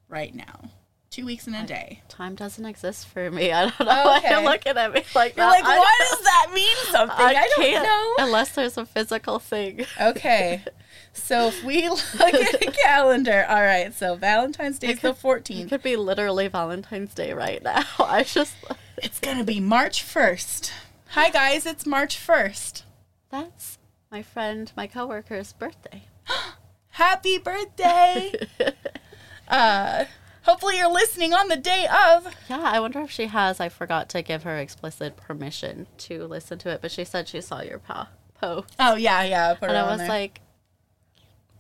right 0.08 0.36
now. 0.36 0.70
2 1.10 1.26
weeks 1.26 1.48
and 1.48 1.56
a 1.56 1.64
day. 1.66 2.04
Time 2.08 2.36
doesn't 2.36 2.66
exist 2.66 3.08
for 3.08 3.32
me. 3.32 3.52
I 3.52 3.62
don't 3.64 3.80
know 3.80 3.86
why 4.06 4.18
Okay. 4.20 4.30
you're 4.30 4.44
looking 4.44 4.78
at 4.78 4.94
me 4.94 5.02
like 5.16 5.36
You're 5.36 5.44
that. 5.44 5.54
like, 5.54 5.64
I- 5.64 5.80
why 5.80 5.96
does 6.08 6.22
that 6.24 6.52
mean 6.54 6.78
something? 6.92 7.16
I, 7.26 7.34
don't 7.34 7.64
can't 7.66 7.84
know. 7.84 8.26
unless 8.26 8.52
there's 8.52 8.78
a 8.78 8.86
physical 8.86 9.40
thing. 9.40 9.86
Okay. 10.00 10.62
So 11.18 11.48
if 11.48 11.64
we 11.64 11.88
look 11.88 12.34
at 12.34 12.62
a 12.62 12.72
calendar, 12.74 13.46
all 13.48 13.62
right. 13.62 13.94
So 13.94 14.16
Valentine's 14.18 14.80
Day 14.80 14.90
is 14.90 15.00
the 15.00 15.14
fourteenth. 15.14 15.62
It 15.62 15.66
14th. 15.68 15.70
could 15.70 15.82
be 15.84 15.96
literally 15.96 16.50
Valentine's 16.50 17.14
Day 17.14 17.32
right 17.32 17.64
now. 17.64 17.84
I 18.00 18.24
just 18.24 18.54
It's 18.98 19.22
going 19.22 19.38
to 19.38 19.46
be 19.46 19.62
March 19.62 20.04
1st. 20.04 20.72
Hi 21.12 21.30
guys, 21.30 21.66
it's 21.66 21.86
March 21.86 22.18
1st. 22.18 22.82
That's 23.36 23.78
my 24.12 24.22
friend, 24.22 24.72
my 24.78 24.88
coworker's 24.88 25.52
birthday. 25.52 26.04
Happy 26.92 27.38
birthday! 27.38 28.32
uh, 29.50 30.06
hopefully 30.44 30.78
you're 30.78 30.92
listening 30.92 31.34
on 31.34 31.50
the 31.50 31.58
day 31.58 31.86
of. 31.86 32.34
Yeah, 32.50 32.62
I 32.64 32.80
wonder 32.80 33.02
if 33.02 33.12
she 33.12 33.26
has. 33.28 33.60
I 33.60 33.68
forgot 33.68 34.08
to 34.10 34.22
give 34.22 34.44
her 34.44 34.58
explicit 34.58 35.18
permission 35.18 35.88
to 36.00 36.26
listen 36.28 36.58
to 36.60 36.70
it, 36.70 36.82
but 36.82 36.92
she 36.92 37.04
said 37.04 37.28
she 37.28 37.42
saw 37.42 37.62
your 37.62 37.80
po- 37.80 38.08
post, 38.40 38.74
Oh 38.80 38.96
yeah, 38.96 39.24
yeah. 39.24 39.54
Put 39.56 39.68
and 39.70 39.78
I 39.78 39.84
was 39.90 40.00
there. 40.00 40.08
like, 40.08 40.40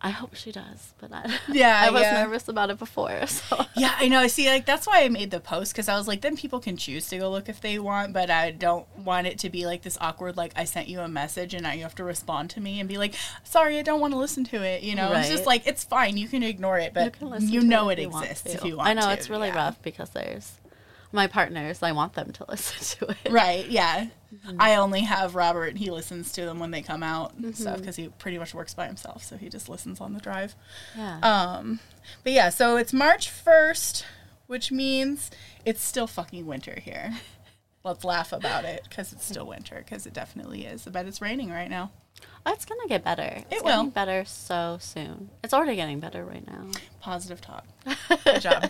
I 0.05 0.09
hope 0.09 0.35
she 0.35 0.51
does, 0.51 0.93
but 0.99 1.11
I 1.11 1.25
Yeah, 1.51 1.81
I 1.83 1.89
was 1.89 2.03
yeah. 2.03 2.21
nervous 2.21 2.47
about 2.47 2.69
it 2.69 2.77
before, 2.77 3.25
so 3.25 3.65
yeah, 3.75 3.95
I 3.97 4.07
know. 4.07 4.19
I 4.19 4.27
See, 4.27 4.47
like 4.47 4.67
that's 4.67 4.85
why 4.85 5.01
I 5.01 5.09
made 5.09 5.31
the 5.31 5.39
post 5.39 5.73
because 5.73 5.89
I 5.89 5.97
was 5.97 6.07
like, 6.07 6.21
then 6.21 6.37
people 6.37 6.59
can 6.59 6.77
choose 6.77 7.07
to 7.07 7.17
go 7.17 7.31
look 7.31 7.49
if 7.49 7.59
they 7.59 7.79
want, 7.79 8.13
but 8.13 8.29
I 8.29 8.51
don't 8.51 8.85
want 8.99 9.25
it 9.25 9.39
to 9.39 9.49
be 9.49 9.65
like 9.65 9.81
this 9.81 9.97
awkward. 9.99 10.37
Like 10.37 10.53
I 10.55 10.65
sent 10.65 10.89
you 10.89 10.99
a 10.99 11.07
message 11.07 11.55
and 11.55 11.63
now 11.63 11.71
you 11.71 11.81
have 11.81 11.95
to 11.95 12.03
respond 12.03 12.51
to 12.51 12.61
me 12.61 12.79
and 12.79 12.87
be 12.87 12.99
like, 12.99 13.15
sorry, 13.43 13.79
I 13.79 13.81
don't 13.81 13.99
want 13.99 14.13
to 14.13 14.19
listen 14.19 14.43
to 14.43 14.61
it. 14.61 14.83
You 14.83 14.93
know, 14.93 15.11
it's 15.13 15.29
just 15.29 15.47
like 15.47 15.65
it's 15.65 15.83
fine. 15.83 16.17
You 16.17 16.27
can 16.27 16.43
ignore 16.43 16.77
it, 16.77 16.93
but 16.93 17.15
you 17.19 17.55
you 17.55 17.61
know 17.61 17.89
it, 17.89 17.97
it, 17.97 18.03
if 18.03 18.13
you 18.13 18.19
exists 18.19 18.53
if 18.53 18.63
you 18.63 18.77
want. 18.77 18.89
I 18.89 18.93
know 18.93 19.07
to, 19.07 19.13
it's 19.13 19.27
really 19.31 19.47
yeah. 19.47 19.55
rough 19.55 19.81
because 19.81 20.11
there's 20.11 20.51
my 21.15 21.27
partners. 21.27 21.81
I 21.81 21.91
want 21.93 22.13
them 22.13 22.31
to 22.33 22.45
listen 22.49 22.99
to 23.07 23.11
it. 23.25 23.31
Right, 23.31 23.67
yeah. 23.67 24.07
Mm-hmm. 24.33 24.57
I 24.59 24.75
only 24.75 25.01
have 25.01 25.33
Robert. 25.35 25.77
He 25.77 25.89
listens 25.89 26.31
to 26.33 26.45
them 26.45 26.59
when 26.59 26.71
they 26.71 26.81
come 26.81 27.01
out 27.03 27.33
and 27.35 27.45
Mm-hmm. 27.45 27.53
stuff 27.61 27.77
because 27.79 27.95
he 27.95 28.09
pretty 28.09 28.37
much 28.37 28.53
works 28.53 28.73
by 28.73 28.85
himself, 28.87 29.23
so 29.23 29.37
he 29.37 29.49
just 29.49 29.69
listens 29.69 29.99
on 30.01 30.13
the 30.13 30.19
drive. 30.19 30.55
Yeah. 30.97 31.19
Um, 31.19 31.79
but 32.23 32.33
yeah, 32.33 32.49
so 32.49 32.77
it's 32.77 32.93
March 32.93 33.31
1st, 33.31 34.03
which 34.47 34.71
means 34.71 35.31
it's 35.65 35.81
still 35.83 36.07
fucking 36.07 36.45
winter 36.45 36.77
here. 36.81 37.13
Let's 37.83 38.03
laugh 38.03 38.33
about 38.33 38.65
it 38.65 38.83
because 38.89 39.13
it's 39.13 39.25
still 39.25 39.45
winter 39.45 39.75
because 39.77 40.05
it 40.07 40.13
definitely 40.13 40.65
is. 40.65 40.87
I 40.87 40.89
bet 40.91 41.05
it's 41.05 41.21
raining 41.21 41.49
right 41.51 41.69
now. 41.69 41.91
Oh, 42.47 42.51
it's 42.53 42.65
gonna 42.65 42.87
get 42.87 43.03
better. 43.03 43.43
It's 43.51 43.57
It 43.61 43.63
will. 43.63 43.71
getting 43.77 43.89
better 43.91 44.25
so 44.25 44.77
soon. 44.81 45.29
It's 45.43 45.53
already 45.53 45.75
getting 45.75 45.99
better 45.99 46.25
right 46.25 46.45
now. 46.47 46.65
Positive 46.99 47.41
talk. 47.41 47.65
Good 48.23 48.41
job. 48.41 48.69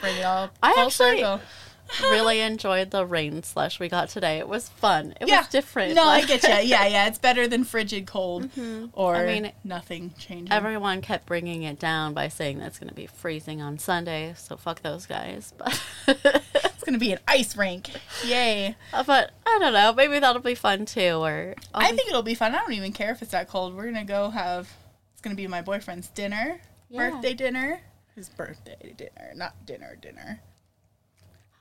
Bring 0.00 0.16
it 0.18 0.24
all 0.24 0.50
I 0.62 0.74
full 0.74 0.86
actually- 0.86 1.18
circle. 1.18 1.40
really 2.02 2.40
enjoyed 2.40 2.90
the 2.90 3.04
rain 3.06 3.42
slush 3.42 3.78
we 3.80 3.88
got 3.88 4.08
today. 4.08 4.38
It 4.38 4.48
was 4.48 4.68
fun. 4.68 5.14
It 5.20 5.28
Yeah. 5.28 5.38
was 5.38 5.48
different. 5.48 5.94
No, 5.94 6.04
I 6.04 6.24
get 6.26 6.42
you. 6.42 6.48
Yeah, 6.68 6.86
yeah. 6.86 7.06
It's 7.06 7.18
better 7.18 7.46
than 7.48 7.64
frigid 7.64 8.06
cold 8.06 8.50
or 8.92 9.16
I 9.16 9.26
mean, 9.26 9.52
nothing 9.64 10.12
changing. 10.18 10.52
Everyone 10.52 11.00
kept 11.00 11.26
bringing 11.26 11.62
it 11.62 11.78
down 11.78 12.14
by 12.14 12.28
saying 12.28 12.58
that 12.58 12.66
it's 12.68 12.78
going 12.78 12.88
to 12.88 12.94
be 12.94 13.06
freezing 13.06 13.60
on 13.62 13.78
Sunday, 13.78 14.34
so 14.36 14.56
fuck 14.56 14.82
those 14.82 15.06
guys. 15.06 15.52
But 15.56 15.80
It's 16.76 16.84
gonna 16.84 16.98
be 16.98 17.10
an 17.12 17.18
ice 17.26 17.56
rink. 17.56 17.90
Yay! 18.24 18.76
Uh, 18.92 19.02
But 19.02 19.32
I 19.44 19.58
don't 19.60 19.72
know. 19.72 19.92
Maybe 19.92 20.20
that'll 20.20 20.40
be 20.40 20.54
fun 20.54 20.84
too. 20.86 21.16
Or 21.16 21.54
I'll 21.74 21.84
I 21.86 21.90
be- 21.90 21.96
think 21.96 22.08
it'll 22.10 22.22
be 22.22 22.36
fun. 22.36 22.54
I 22.54 22.58
don't 22.58 22.74
even 22.74 22.92
care 22.92 23.10
if 23.10 23.22
it's 23.22 23.32
that 23.32 23.48
cold. 23.48 23.74
We're 23.74 23.86
gonna 23.86 24.04
go 24.04 24.30
have. 24.30 24.70
It's 25.12 25.20
gonna 25.20 25.34
be 25.34 25.48
my 25.48 25.62
boyfriend's 25.62 26.06
dinner, 26.10 26.60
Yeah. 26.88 27.10
birthday 27.10 27.34
dinner. 27.34 27.80
His 28.14 28.28
birthday 28.28 28.94
dinner, 28.96 29.32
not 29.34 29.66
dinner 29.66 29.96
dinner. 30.00 30.40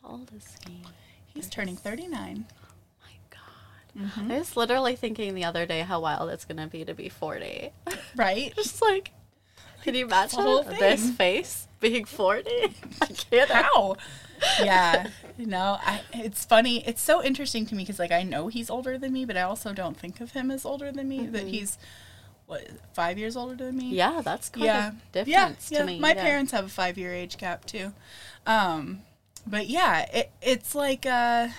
Old 0.06 0.32
is 0.36 0.56
he? 0.66 0.82
He's 1.26 1.50
turning 1.50 1.76
thirty 1.76 2.08
nine. 2.08 2.46
My 3.02 3.12
God. 3.30 4.32
I 4.32 4.38
was 4.40 4.56
literally 4.56 4.96
thinking 4.96 5.34
the 5.36 5.44
other 5.44 5.66
day 5.66 5.82
how 5.82 6.00
wild 6.00 6.30
it's 6.30 6.46
gonna 6.46 6.68
be 6.68 6.86
to 6.86 6.94
be 6.94 7.10
forty. 7.10 7.72
Right? 8.16 8.54
Just 8.56 8.82
like, 8.82 9.12
can 9.84 9.94
you 9.94 10.06
imagine 10.06 10.64
this 10.80 11.12
face 11.12 11.68
being 11.80 12.06
forty? 12.06 12.76
I 13.02 13.08
can't. 13.08 13.50
How? 13.50 13.98
yeah. 14.60 15.08
You 15.38 15.48
know, 15.48 15.78
I, 15.82 16.02
it's 16.14 16.46
funny. 16.46 16.88
It's 16.88 17.02
so 17.02 17.22
interesting 17.22 17.66
to 17.66 17.76
me 17.76 17.84
because, 17.84 18.00
like, 18.00 18.12
I 18.12 18.24
know 18.24 18.48
he's 18.48 18.70
older 18.70 18.98
than 18.98 19.12
me, 19.12 19.26
but 19.26 19.36
I 19.36 19.42
also 19.42 19.74
don't 19.74 19.98
think 19.98 20.22
of 20.22 20.32
him 20.32 20.50
as 20.50 20.66
older 20.66 20.94
than 20.94 21.10
me. 21.10 21.28
That 21.28 21.48
he's 21.48 21.78
what 22.46 22.68
five 22.94 23.18
years 23.18 23.36
older 23.36 23.56
than 23.56 23.78
me. 23.78 23.90
Yeah, 23.90 24.22
that's 24.24 24.50
quite 24.50 24.66
yeah, 24.66 24.92
a 24.92 25.24
difference 25.24 25.72
yeah, 25.72 25.80
to 25.80 25.86
me. 25.86 26.00
My 26.00 26.14
yeah. 26.14 26.24
parents 26.24 26.52
have 26.52 26.66
a 26.66 26.70
five 26.70 26.98
year 26.98 27.14
age 27.14 27.38
gap 27.38 27.66
too, 27.66 27.94
um, 28.46 29.02
but 29.48 29.68
yeah, 29.68 30.06
it, 30.12 30.32
it's 30.42 30.76
like 30.76 31.06
uh, 31.06 31.50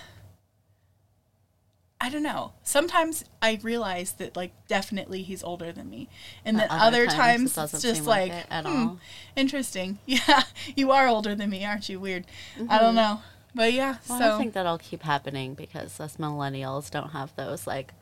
I 2.00 2.10
don't 2.10 2.22
know. 2.22 2.52
Sometimes 2.62 3.24
I 3.40 3.58
realize 3.62 4.12
that 4.14 4.36
like 4.36 4.52
definitely 4.68 5.22
he's 5.22 5.42
older 5.42 5.72
than 5.72 5.88
me, 5.88 6.08
and 6.44 6.58
then 6.58 6.68
other, 6.70 7.02
other 7.02 7.06
times, 7.06 7.54
times, 7.54 7.74
it's 7.74 7.82
just 7.82 8.06
like 8.06 8.30
like 8.30 8.40
it 8.40 8.46
at 8.50 8.66
hmm, 8.66 8.76
all. 8.76 8.98
interesting. 9.34 9.98
Yeah, 10.06 10.42
you 10.74 10.92
are 10.92 11.08
older 11.08 11.34
than 11.34 11.50
me, 11.50 11.64
aren't 11.64 11.88
you? 11.88 11.98
Weird. 11.98 12.26
I 12.68 12.78
don't 12.78 12.94
know, 12.94 13.22
but 13.54 13.72
yeah. 13.72 13.94
Mm-hmm. 13.94 14.12
Well, 14.12 14.18
so 14.18 14.34
I 14.34 14.38
think 14.38 14.52
that'll 14.52 14.78
keep 14.78 15.02
happening 15.02 15.54
because 15.54 15.98
us 15.98 16.16
millennials 16.16 16.90
don't 16.90 17.10
have 17.10 17.34
those 17.36 17.66
like 17.66 17.92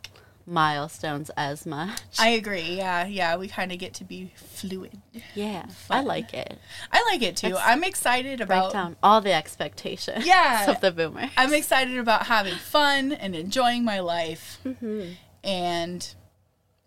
milestones 0.46 1.30
as 1.36 1.64
much. 1.66 2.00
I 2.18 2.28
agree. 2.30 2.76
Yeah, 2.76 3.06
yeah. 3.06 3.36
We 3.36 3.48
kind 3.48 3.72
of 3.72 3.78
get 3.78 3.94
to 3.94 4.04
be 4.04 4.32
fluid. 4.36 5.00
yeah, 5.34 5.66
I 5.90 6.00
like 6.02 6.34
it. 6.34 6.58
I 6.92 7.02
like 7.10 7.22
it 7.22 7.36
too. 7.36 7.54
Let's 7.54 7.66
I'm 7.66 7.84
excited 7.84 8.40
about 8.40 8.72
down 8.72 8.96
all 9.02 9.20
the 9.20 9.32
expectations 9.32 10.26
Yeah. 10.26 10.70
of 10.70 10.80
the 10.80 10.90
boomer. 10.92 11.30
I'm 11.36 11.54
excited 11.54 11.98
about 11.98 12.26
having 12.26 12.54
fun 12.56 13.12
and 13.12 13.34
enjoying 13.34 13.84
my 13.84 14.00
life. 14.00 14.58
Mm-hmm. 14.64 15.12
And 15.42 16.14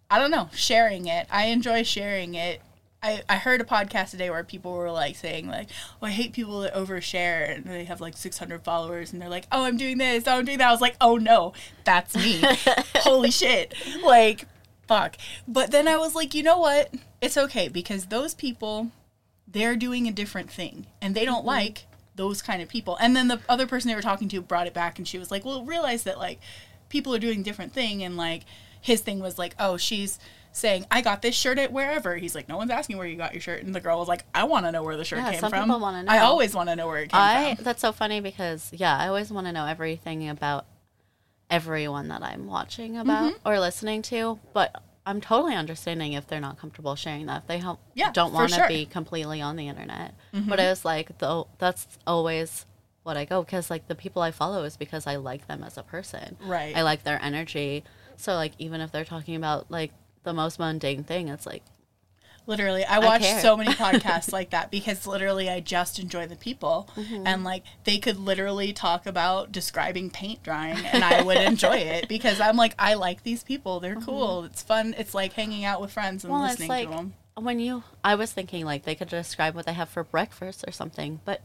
I 0.10 0.20
don't 0.20 0.32
know, 0.32 0.50
sharing 0.54 1.08
it. 1.08 1.28
I 1.32 1.46
enjoy 1.48 1.84
sharing 1.84 2.36
it. 2.36 2.62
I, 3.02 3.22
I 3.30 3.38
heard 3.38 3.62
a 3.62 3.64
podcast 3.64 4.12
today 4.12 4.30
where 4.30 4.44
people 4.44 4.74
were 4.74 4.92
like 4.92 5.16
saying 5.16 5.48
like, 5.48 5.70
"Oh, 6.02 6.08
I 6.08 6.10
hate 6.10 6.34
people 6.34 6.62
that 6.62 6.74
overshare 6.74 7.56
and 7.56 7.66
they 7.66 7.86
have 7.86 8.02
like 8.02 8.18
600 8.18 8.64
followers 8.64 9.14
and 9.14 9.22
they're 9.22 9.30
like, 9.30 9.46
"Oh, 9.52 9.64
I'm 9.64 9.78
doing 9.78 9.98
this, 9.98 10.24
oh, 10.28 10.40
I'm 10.40 10.46
doing 10.46 10.58
that." 10.58 10.70
I 10.70 10.72
was 10.72 10.82
like, 10.82 10.96
"Oh 11.00 11.18
no, 11.18 11.54
that's 11.84 12.16
me." 12.16 12.42
Holy 12.96 13.32
shit. 13.32 13.76
Like, 14.04 14.48
fuck. 14.88 15.18
But 15.48 15.72
then 15.72 15.88
I 15.88 15.98
was 15.98 16.16
like, 16.16 16.34
"You 16.34 16.44
know 16.44 16.58
what? 16.58 16.94
It's 17.22 17.38
okay 17.38 17.68
because 17.68 18.08
those 18.08 18.34
people 18.34 18.92
they're 19.48 19.76
doing 19.76 20.08
a 20.08 20.12
different 20.12 20.52
thing 20.52 20.88
and 21.02 21.16
they 21.16 21.24
don't 21.24 21.40
mm-hmm. 21.40 21.48
like 21.48 21.86
those 22.16 22.42
kind 22.42 22.62
of 22.62 22.68
people. 22.68 22.98
And 23.00 23.16
then 23.16 23.28
the 23.28 23.40
other 23.48 23.68
person 23.68 23.90
they 23.90 23.96
were 23.96 24.02
talking 24.02 24.28
to 24.30 24.42
brought 24.42 24.68
it 24.68 24.74
back 24.74 24.98
and 24.98 25.08
she 25.08 25.20
was 25.20 25.30
like, 25.30 25.46
"Well, 25.46 25.64
realize 25.64 26.04
that 26.04 26.18
like 26.18 26.40
people 26.90 27.14
are 27.14 27.20
doing 27.20 27.44
different 27.44 27.74
thing 27.74 28.04
and 28.04 28.18
like 28.18 28.44
his 28.82 29.02
thing 29.02 29.20
was 29.20 29.38
like, 29.38 29.56
"Oh, 29.60 29.78
she's 29.78 30.20
saying, 30.58 30.86
"I 30.92 31.02
got 31.02 31.22
this 31.22 31.36
shirt 31.36 31.58
at 31.60 31.72
wherever." 31.72 32.16
He's 32.18 32.36
like, 32.36 32.50
"No 32.50 32.58
one's 32.58 32.72
asking 32.72 32.98
where 32.98 33.08
you 33.08 33.16
got 33.16 33.34
your 33.34 33.42
shirt." 33.42 33.64
And 33.64 33.74
the 33.74 33.80
girl 33.80 34.00
was 34.00 34.08
like, 34.08 34.26
"I 34.34 34.44
want 34.46 34.66
to 34.66 34.72
know 34.72 34.84
where 34.84 34.98
the 34.98 35.06
shirt 35.06 35.20
Yeah, 35.20 35.32
came 35.32 35.40
some 35.40 35.50
from. 35.52 35.64
people 35.66 35.80
wanna 35.80 36.06
I 36.08 36.20
always 36.20 36.54
want 36.56 36.70
to 36.70 36.76
know 36.76 36.88
where 36.88 36.98
it 37.04 37.12
came 37.12 37.20
I 37.22 37.56
from." 37.56 37.64
that's 37.64 37.82
so 37.82 37.92
funny 37.92 38.20
because 38.22 38.70
yeah, 38.74 38.98
I 38.98 39.08
always 39.08 39.32
want 39.32 39.48
to 39.48 39.54
know 39.54 39.66
everything 39.66 40.28
about 40.30 40.66
everyone 41.50 42.10
that 42.10 42.24
I'm 42.24 42.48
watching 42.48 42.98
about 42.98 43.34
Mm-hmm. 43.34 43.48
or 43.48 43.60
listening 43.60 44.02
to, 44.04 44.40
but 44.54 44.82
I'm 45.06 45.22
totally 45.22 45.56
understanding 45.56 46.14
if 46.14 46.28
they're 46.28 46.42
not 46.42 46.60
comfortable 46.60 46.96
sharing 46.96 47.28
that. 47.28 47.44
If 47.44 47.48
they 47.48 47.60
help, 47.60 47.80
Yeah, 47.94 48.12
don't 48.12 48.34
want 48.34 48.50
to 48.50 48.56
sure. 48.56 48.66
Mm-hmm. 48.66 48.74
be 48.74 48.86
completely 48.86 49.42
on 49.42 49.56
the 49.56 49.68
internet. 49.70 50.14
But 50.34 50.60
I 50.60 50.68
was 50.70 50.84
like, 50.84 51.18
though, 51.20 51.48
that's 51.58 51.88
always 52.06 52.66
what 53.04 53.16
I 53.16 53.24
go 53.24 53.42
because 53.42 53.70
like 53.70 53.88
the 53.88 53.96
people 53.96 54.22
I 54.22 54.32
follow 54.32 54.64
is 54.64 54.76
because 54.76 55.08
I 55.08 55.16
like 55.16 55.48
them 55.48 55.64
as 55.64 55.78
a 55.78 55.84
person. 55.84 56.36
Right. 56.42 56.76
I 56.76 56.82
like 56.82 57.04
their 57.04 57.22
energy. 57.24 57.86
So 58.18 58.34
like 58.36 58.52
even 58.60 58.82
if 58.82 58.92
they're 58.92 59.06
talking 59.06 59.36
about 59.38 59.72
like 59.72 59.94
the 60.24 60.34
most 60.34 60.60
mundane 60.60 61.04
thing, 61.04 61.28
it's 61.30 61.46
like 61.46 61.64
Literally, 62.48 62.86
I 62.86 63.00
watch 63.00 63.24
care. 63.24 63.42
so 63.42 63.58
many 63.58 63.74
podcasts 63.74 64.32
like 64.32 64.52
that 64.52 64.72
because 64.72 65.06
literally 65.06 65.50
I 65.50 65.60
just 65.60 66.00
enjoy 66.00 66.28
the 66.28 66.38
people. 66.38 66.90
Mm-hmm. 66.96 67.28
And 67.28 67.44
like 67.44 67.64
they 67.84 67.98
could 67.98 68.18
literally 68.18 68.72
talk 68.72 69.06
about 69.06 69.52
describing 69.52 70.10
paint 70.10 70.44
drying 70.44 70.78
and 70.86 71.04
I 71.04 71.24
would 71.24 71.38
enjoy 71.38 71.76
it 71.76 72.08
because 72.10 72.40
I'm 72.40 72.56
like, 72.56 72.74
I 72.80 72.94
like 72.94 73.24
these 73.24 73.44
people. 73.44 73.82
They're 73.82 73.98
cool. 73.98 74.46
It's 74.46 74.64
fun. 74.64 74.96
It's 74.98 75.14
like 75.14 75.34
hanging 75.34 75.66
out 75.66 75.82
with 75.82 75.92
friends 75.92 76.24
and 76.24 76.32
Mm-hmm. 76.32 76.42
Well, 76.42 76.50
it's 76.52 76.60
listening 76.62 76.70
like 76.70 76.90
to 76.90 76.96
them. 76.96 77.14
when 77.36 77.60
you, 77.60 77.84
I 78.02 78.16
was 78.16 78.32
thinking 78.32 78.64
like 78.64 78.84
they 78.84 78.96
could 78.96 79.10
describe 79.10 79.54
what 79.54 79.66
they 79.66 79.74
have 79.74 79.90
for 79.90 80.06
breakfast 80.06 80.64
or 80.66 80.72
something, 80.72 81.20
but 81.26 81.42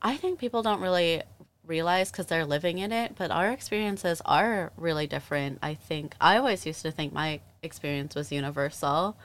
I 0.00 0.16
think 0.16 0.38
people 0.38 0.62
don't 0.62 0.80
really 0.80 1.22
realize 1.66 2.10
because 2.10 2.26
they're 2.26 2.46
living 2.46 2.78
in 2.78 2.92
it. 2.92 3.14
But 3.16 3.30
our 3.30 3.50
experiences 3.50 4.22
are 4.24 4.72
really 4.76 5.06
different. 5.06 5.58
I 5.62 5.74
think 5.74 6.14
I 6.20 6.36
always 6.36 6.66
used 6.66 6.82
to 6.82 6.90
think 6.90 7.12
my 7.12 7.40
experience 7.62 8.14
was 8.14 8.32
universal, 8.32 9.16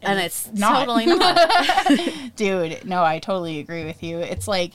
and, 0.00 0.20
it's, 0.20 0.50
not. 0.52 0.86
totally 0.86 1.06
not. 1.16 2.36
Dude, 2.36 2.84
no, 2.84 3.02
I 3.02 3.18
totally 3.18 3.58
agree 3.58 3.84
with 3.84 4.02
you. 4.02 4.18
It's 4.18 4.46
like 4.46 4.72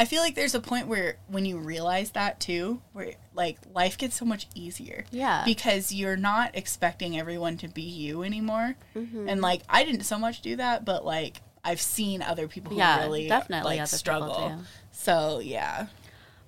I 0.00 0.04
feel 0.04 0.22
like 0.22 0.36
there's 0.36 0.54
a 0.54 0.60
point 0.60 0.86
where 0.86 1.16
when 1.26 1.44
you 1.44 1.58
realize 1.58 2.10
that 2.10 2.38
too, 2.38 2.80
where 2.92 3.14
like 3.34 3.58
life 3.74 3.98
gets 3.98 4.16
so 4.16 4.24
much 4.24 4.46
easier. 4.54 5.04
Yeah. 5.10 5.42
Because 5.44 5.92
you're 5.92 6.16
not 6.16 6.52
expecting 6.54 7.18
everyone 7.18 7.56
to 7.58 7.68
be 7.68 7.82
you 7.82 8.22
anymore. 8.22 8.76
Mm-hmm. 8.94 9.28
And 9.28 9.40
like 9.40 9.62
I 9.68 9.82
didn't 9.84 10.04
so 10.04 10.18
much 10.18 10.40
do 10.40 10.54
that, 10.56 10.84
but 10.84 11.04
like 11.04 11.42
I've 11.64 11.80
seen 11.80 12.22
other 12.22 12.46
people 12.46 12.72
who 12.72 12.78
yeah, 12.78 13.02
really 13.02 13.26
definitely 13.26 13.76
like 13.76 13.80
other 13.80 13.96
struggle. 13.96 14.60
So 14.98 15.40
yeah. 15.40 15.86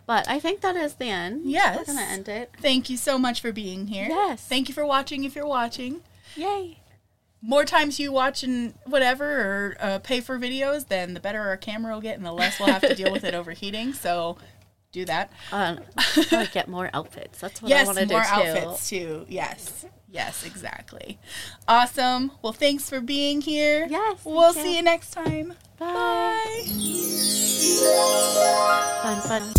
But 0.06 0.28
I 0.28 0.40
think 0.40 0.60
that 0.62 0.74
is 0.74 0.94
the 0.94 1.09
end. 1.09 1.43
Yes. 1.44 1.78
we're 1.78 1.85
gonna 1.94 2.06
end 2.06 2.28
it. 2.28 2.51
Thank 2.60 2.90
you 2.90 2.97
so 2.97 3.16
much 3.16 3.40
for 3.40 3.52
being 3.52 3.86
here. 3.86 4.09
Yes. 4.09 4.44
Thank 4.44 4.68
you 4.68 4.74
for 4.74 4.85
watching 4.85 5.22
if 5.24 5.36
you're 5.36 5.47
watching. 5.47 6.01
Yay! 6.35 6.81
more 7.43 7.64
times 7.64 7.98
you 7.98 8.12
watch 8.12 8.43
and 8.43 8.74
whatever 8.85 9.24
or 9.24 9.77
uh, 9.81 9.98
pay 10.01 10.20
for 10.20 10.39
videos, 10.39 10.89
then 10.89 11.14
the 11.14 11.20
better 11.20 11.40
our 11.40 11.56
camera 11.56 11.94
will 11.94 12.01
get 12.01 12.16
and 12.16 12.27
the 12.27 12.32
less 12.32 12.59
we'll 12.60 12.68
have 12.68 12.82
to 12.82 12.94
deal 12.94 13.10
with 13.10 13.24
it 13.24 13.35
overheating. 13.40 13.93
So 13.93 14.36
do 14.93 15.05
that. 15.06 15.32
Um, 15.52 15.81
I 15.97 16.48
get 16.52 16.68
more 16.68 16.90
outfits. 16.93 17.40
That's 17.40 17.62
what 17.62 17.72
I 17.72 17.85
want 17.85 17.98
to 17.98 18.06
do 18.06 18.14
Yes, 18.14 18.31
more 18.31 18.47
outfits 18.47 18.89
too. 18.90 19.27
Yes. 19.28 19.86
Yes, 20.12 20.44
exactly. 20.44 21.18
Awesome. 21.68 22.32
Well, 22.42 22.52
thanks 22.52 22.88
for 22.90 23.00
being 23.00 23.40
here. 23.40 23.86
Yes, 23.88 24.18
We'll 24.24 24.52
thank 24.52 24.64
see 24.66 24.70
you. 24.72 24.76
you 24.78 24.82
next 24.82 25.10
time. 25.12 25.54
Bye. 25.78 26.64
Bye. 26.64 26.64
Fun, 29.02 29.20
fun. 29.22 29.54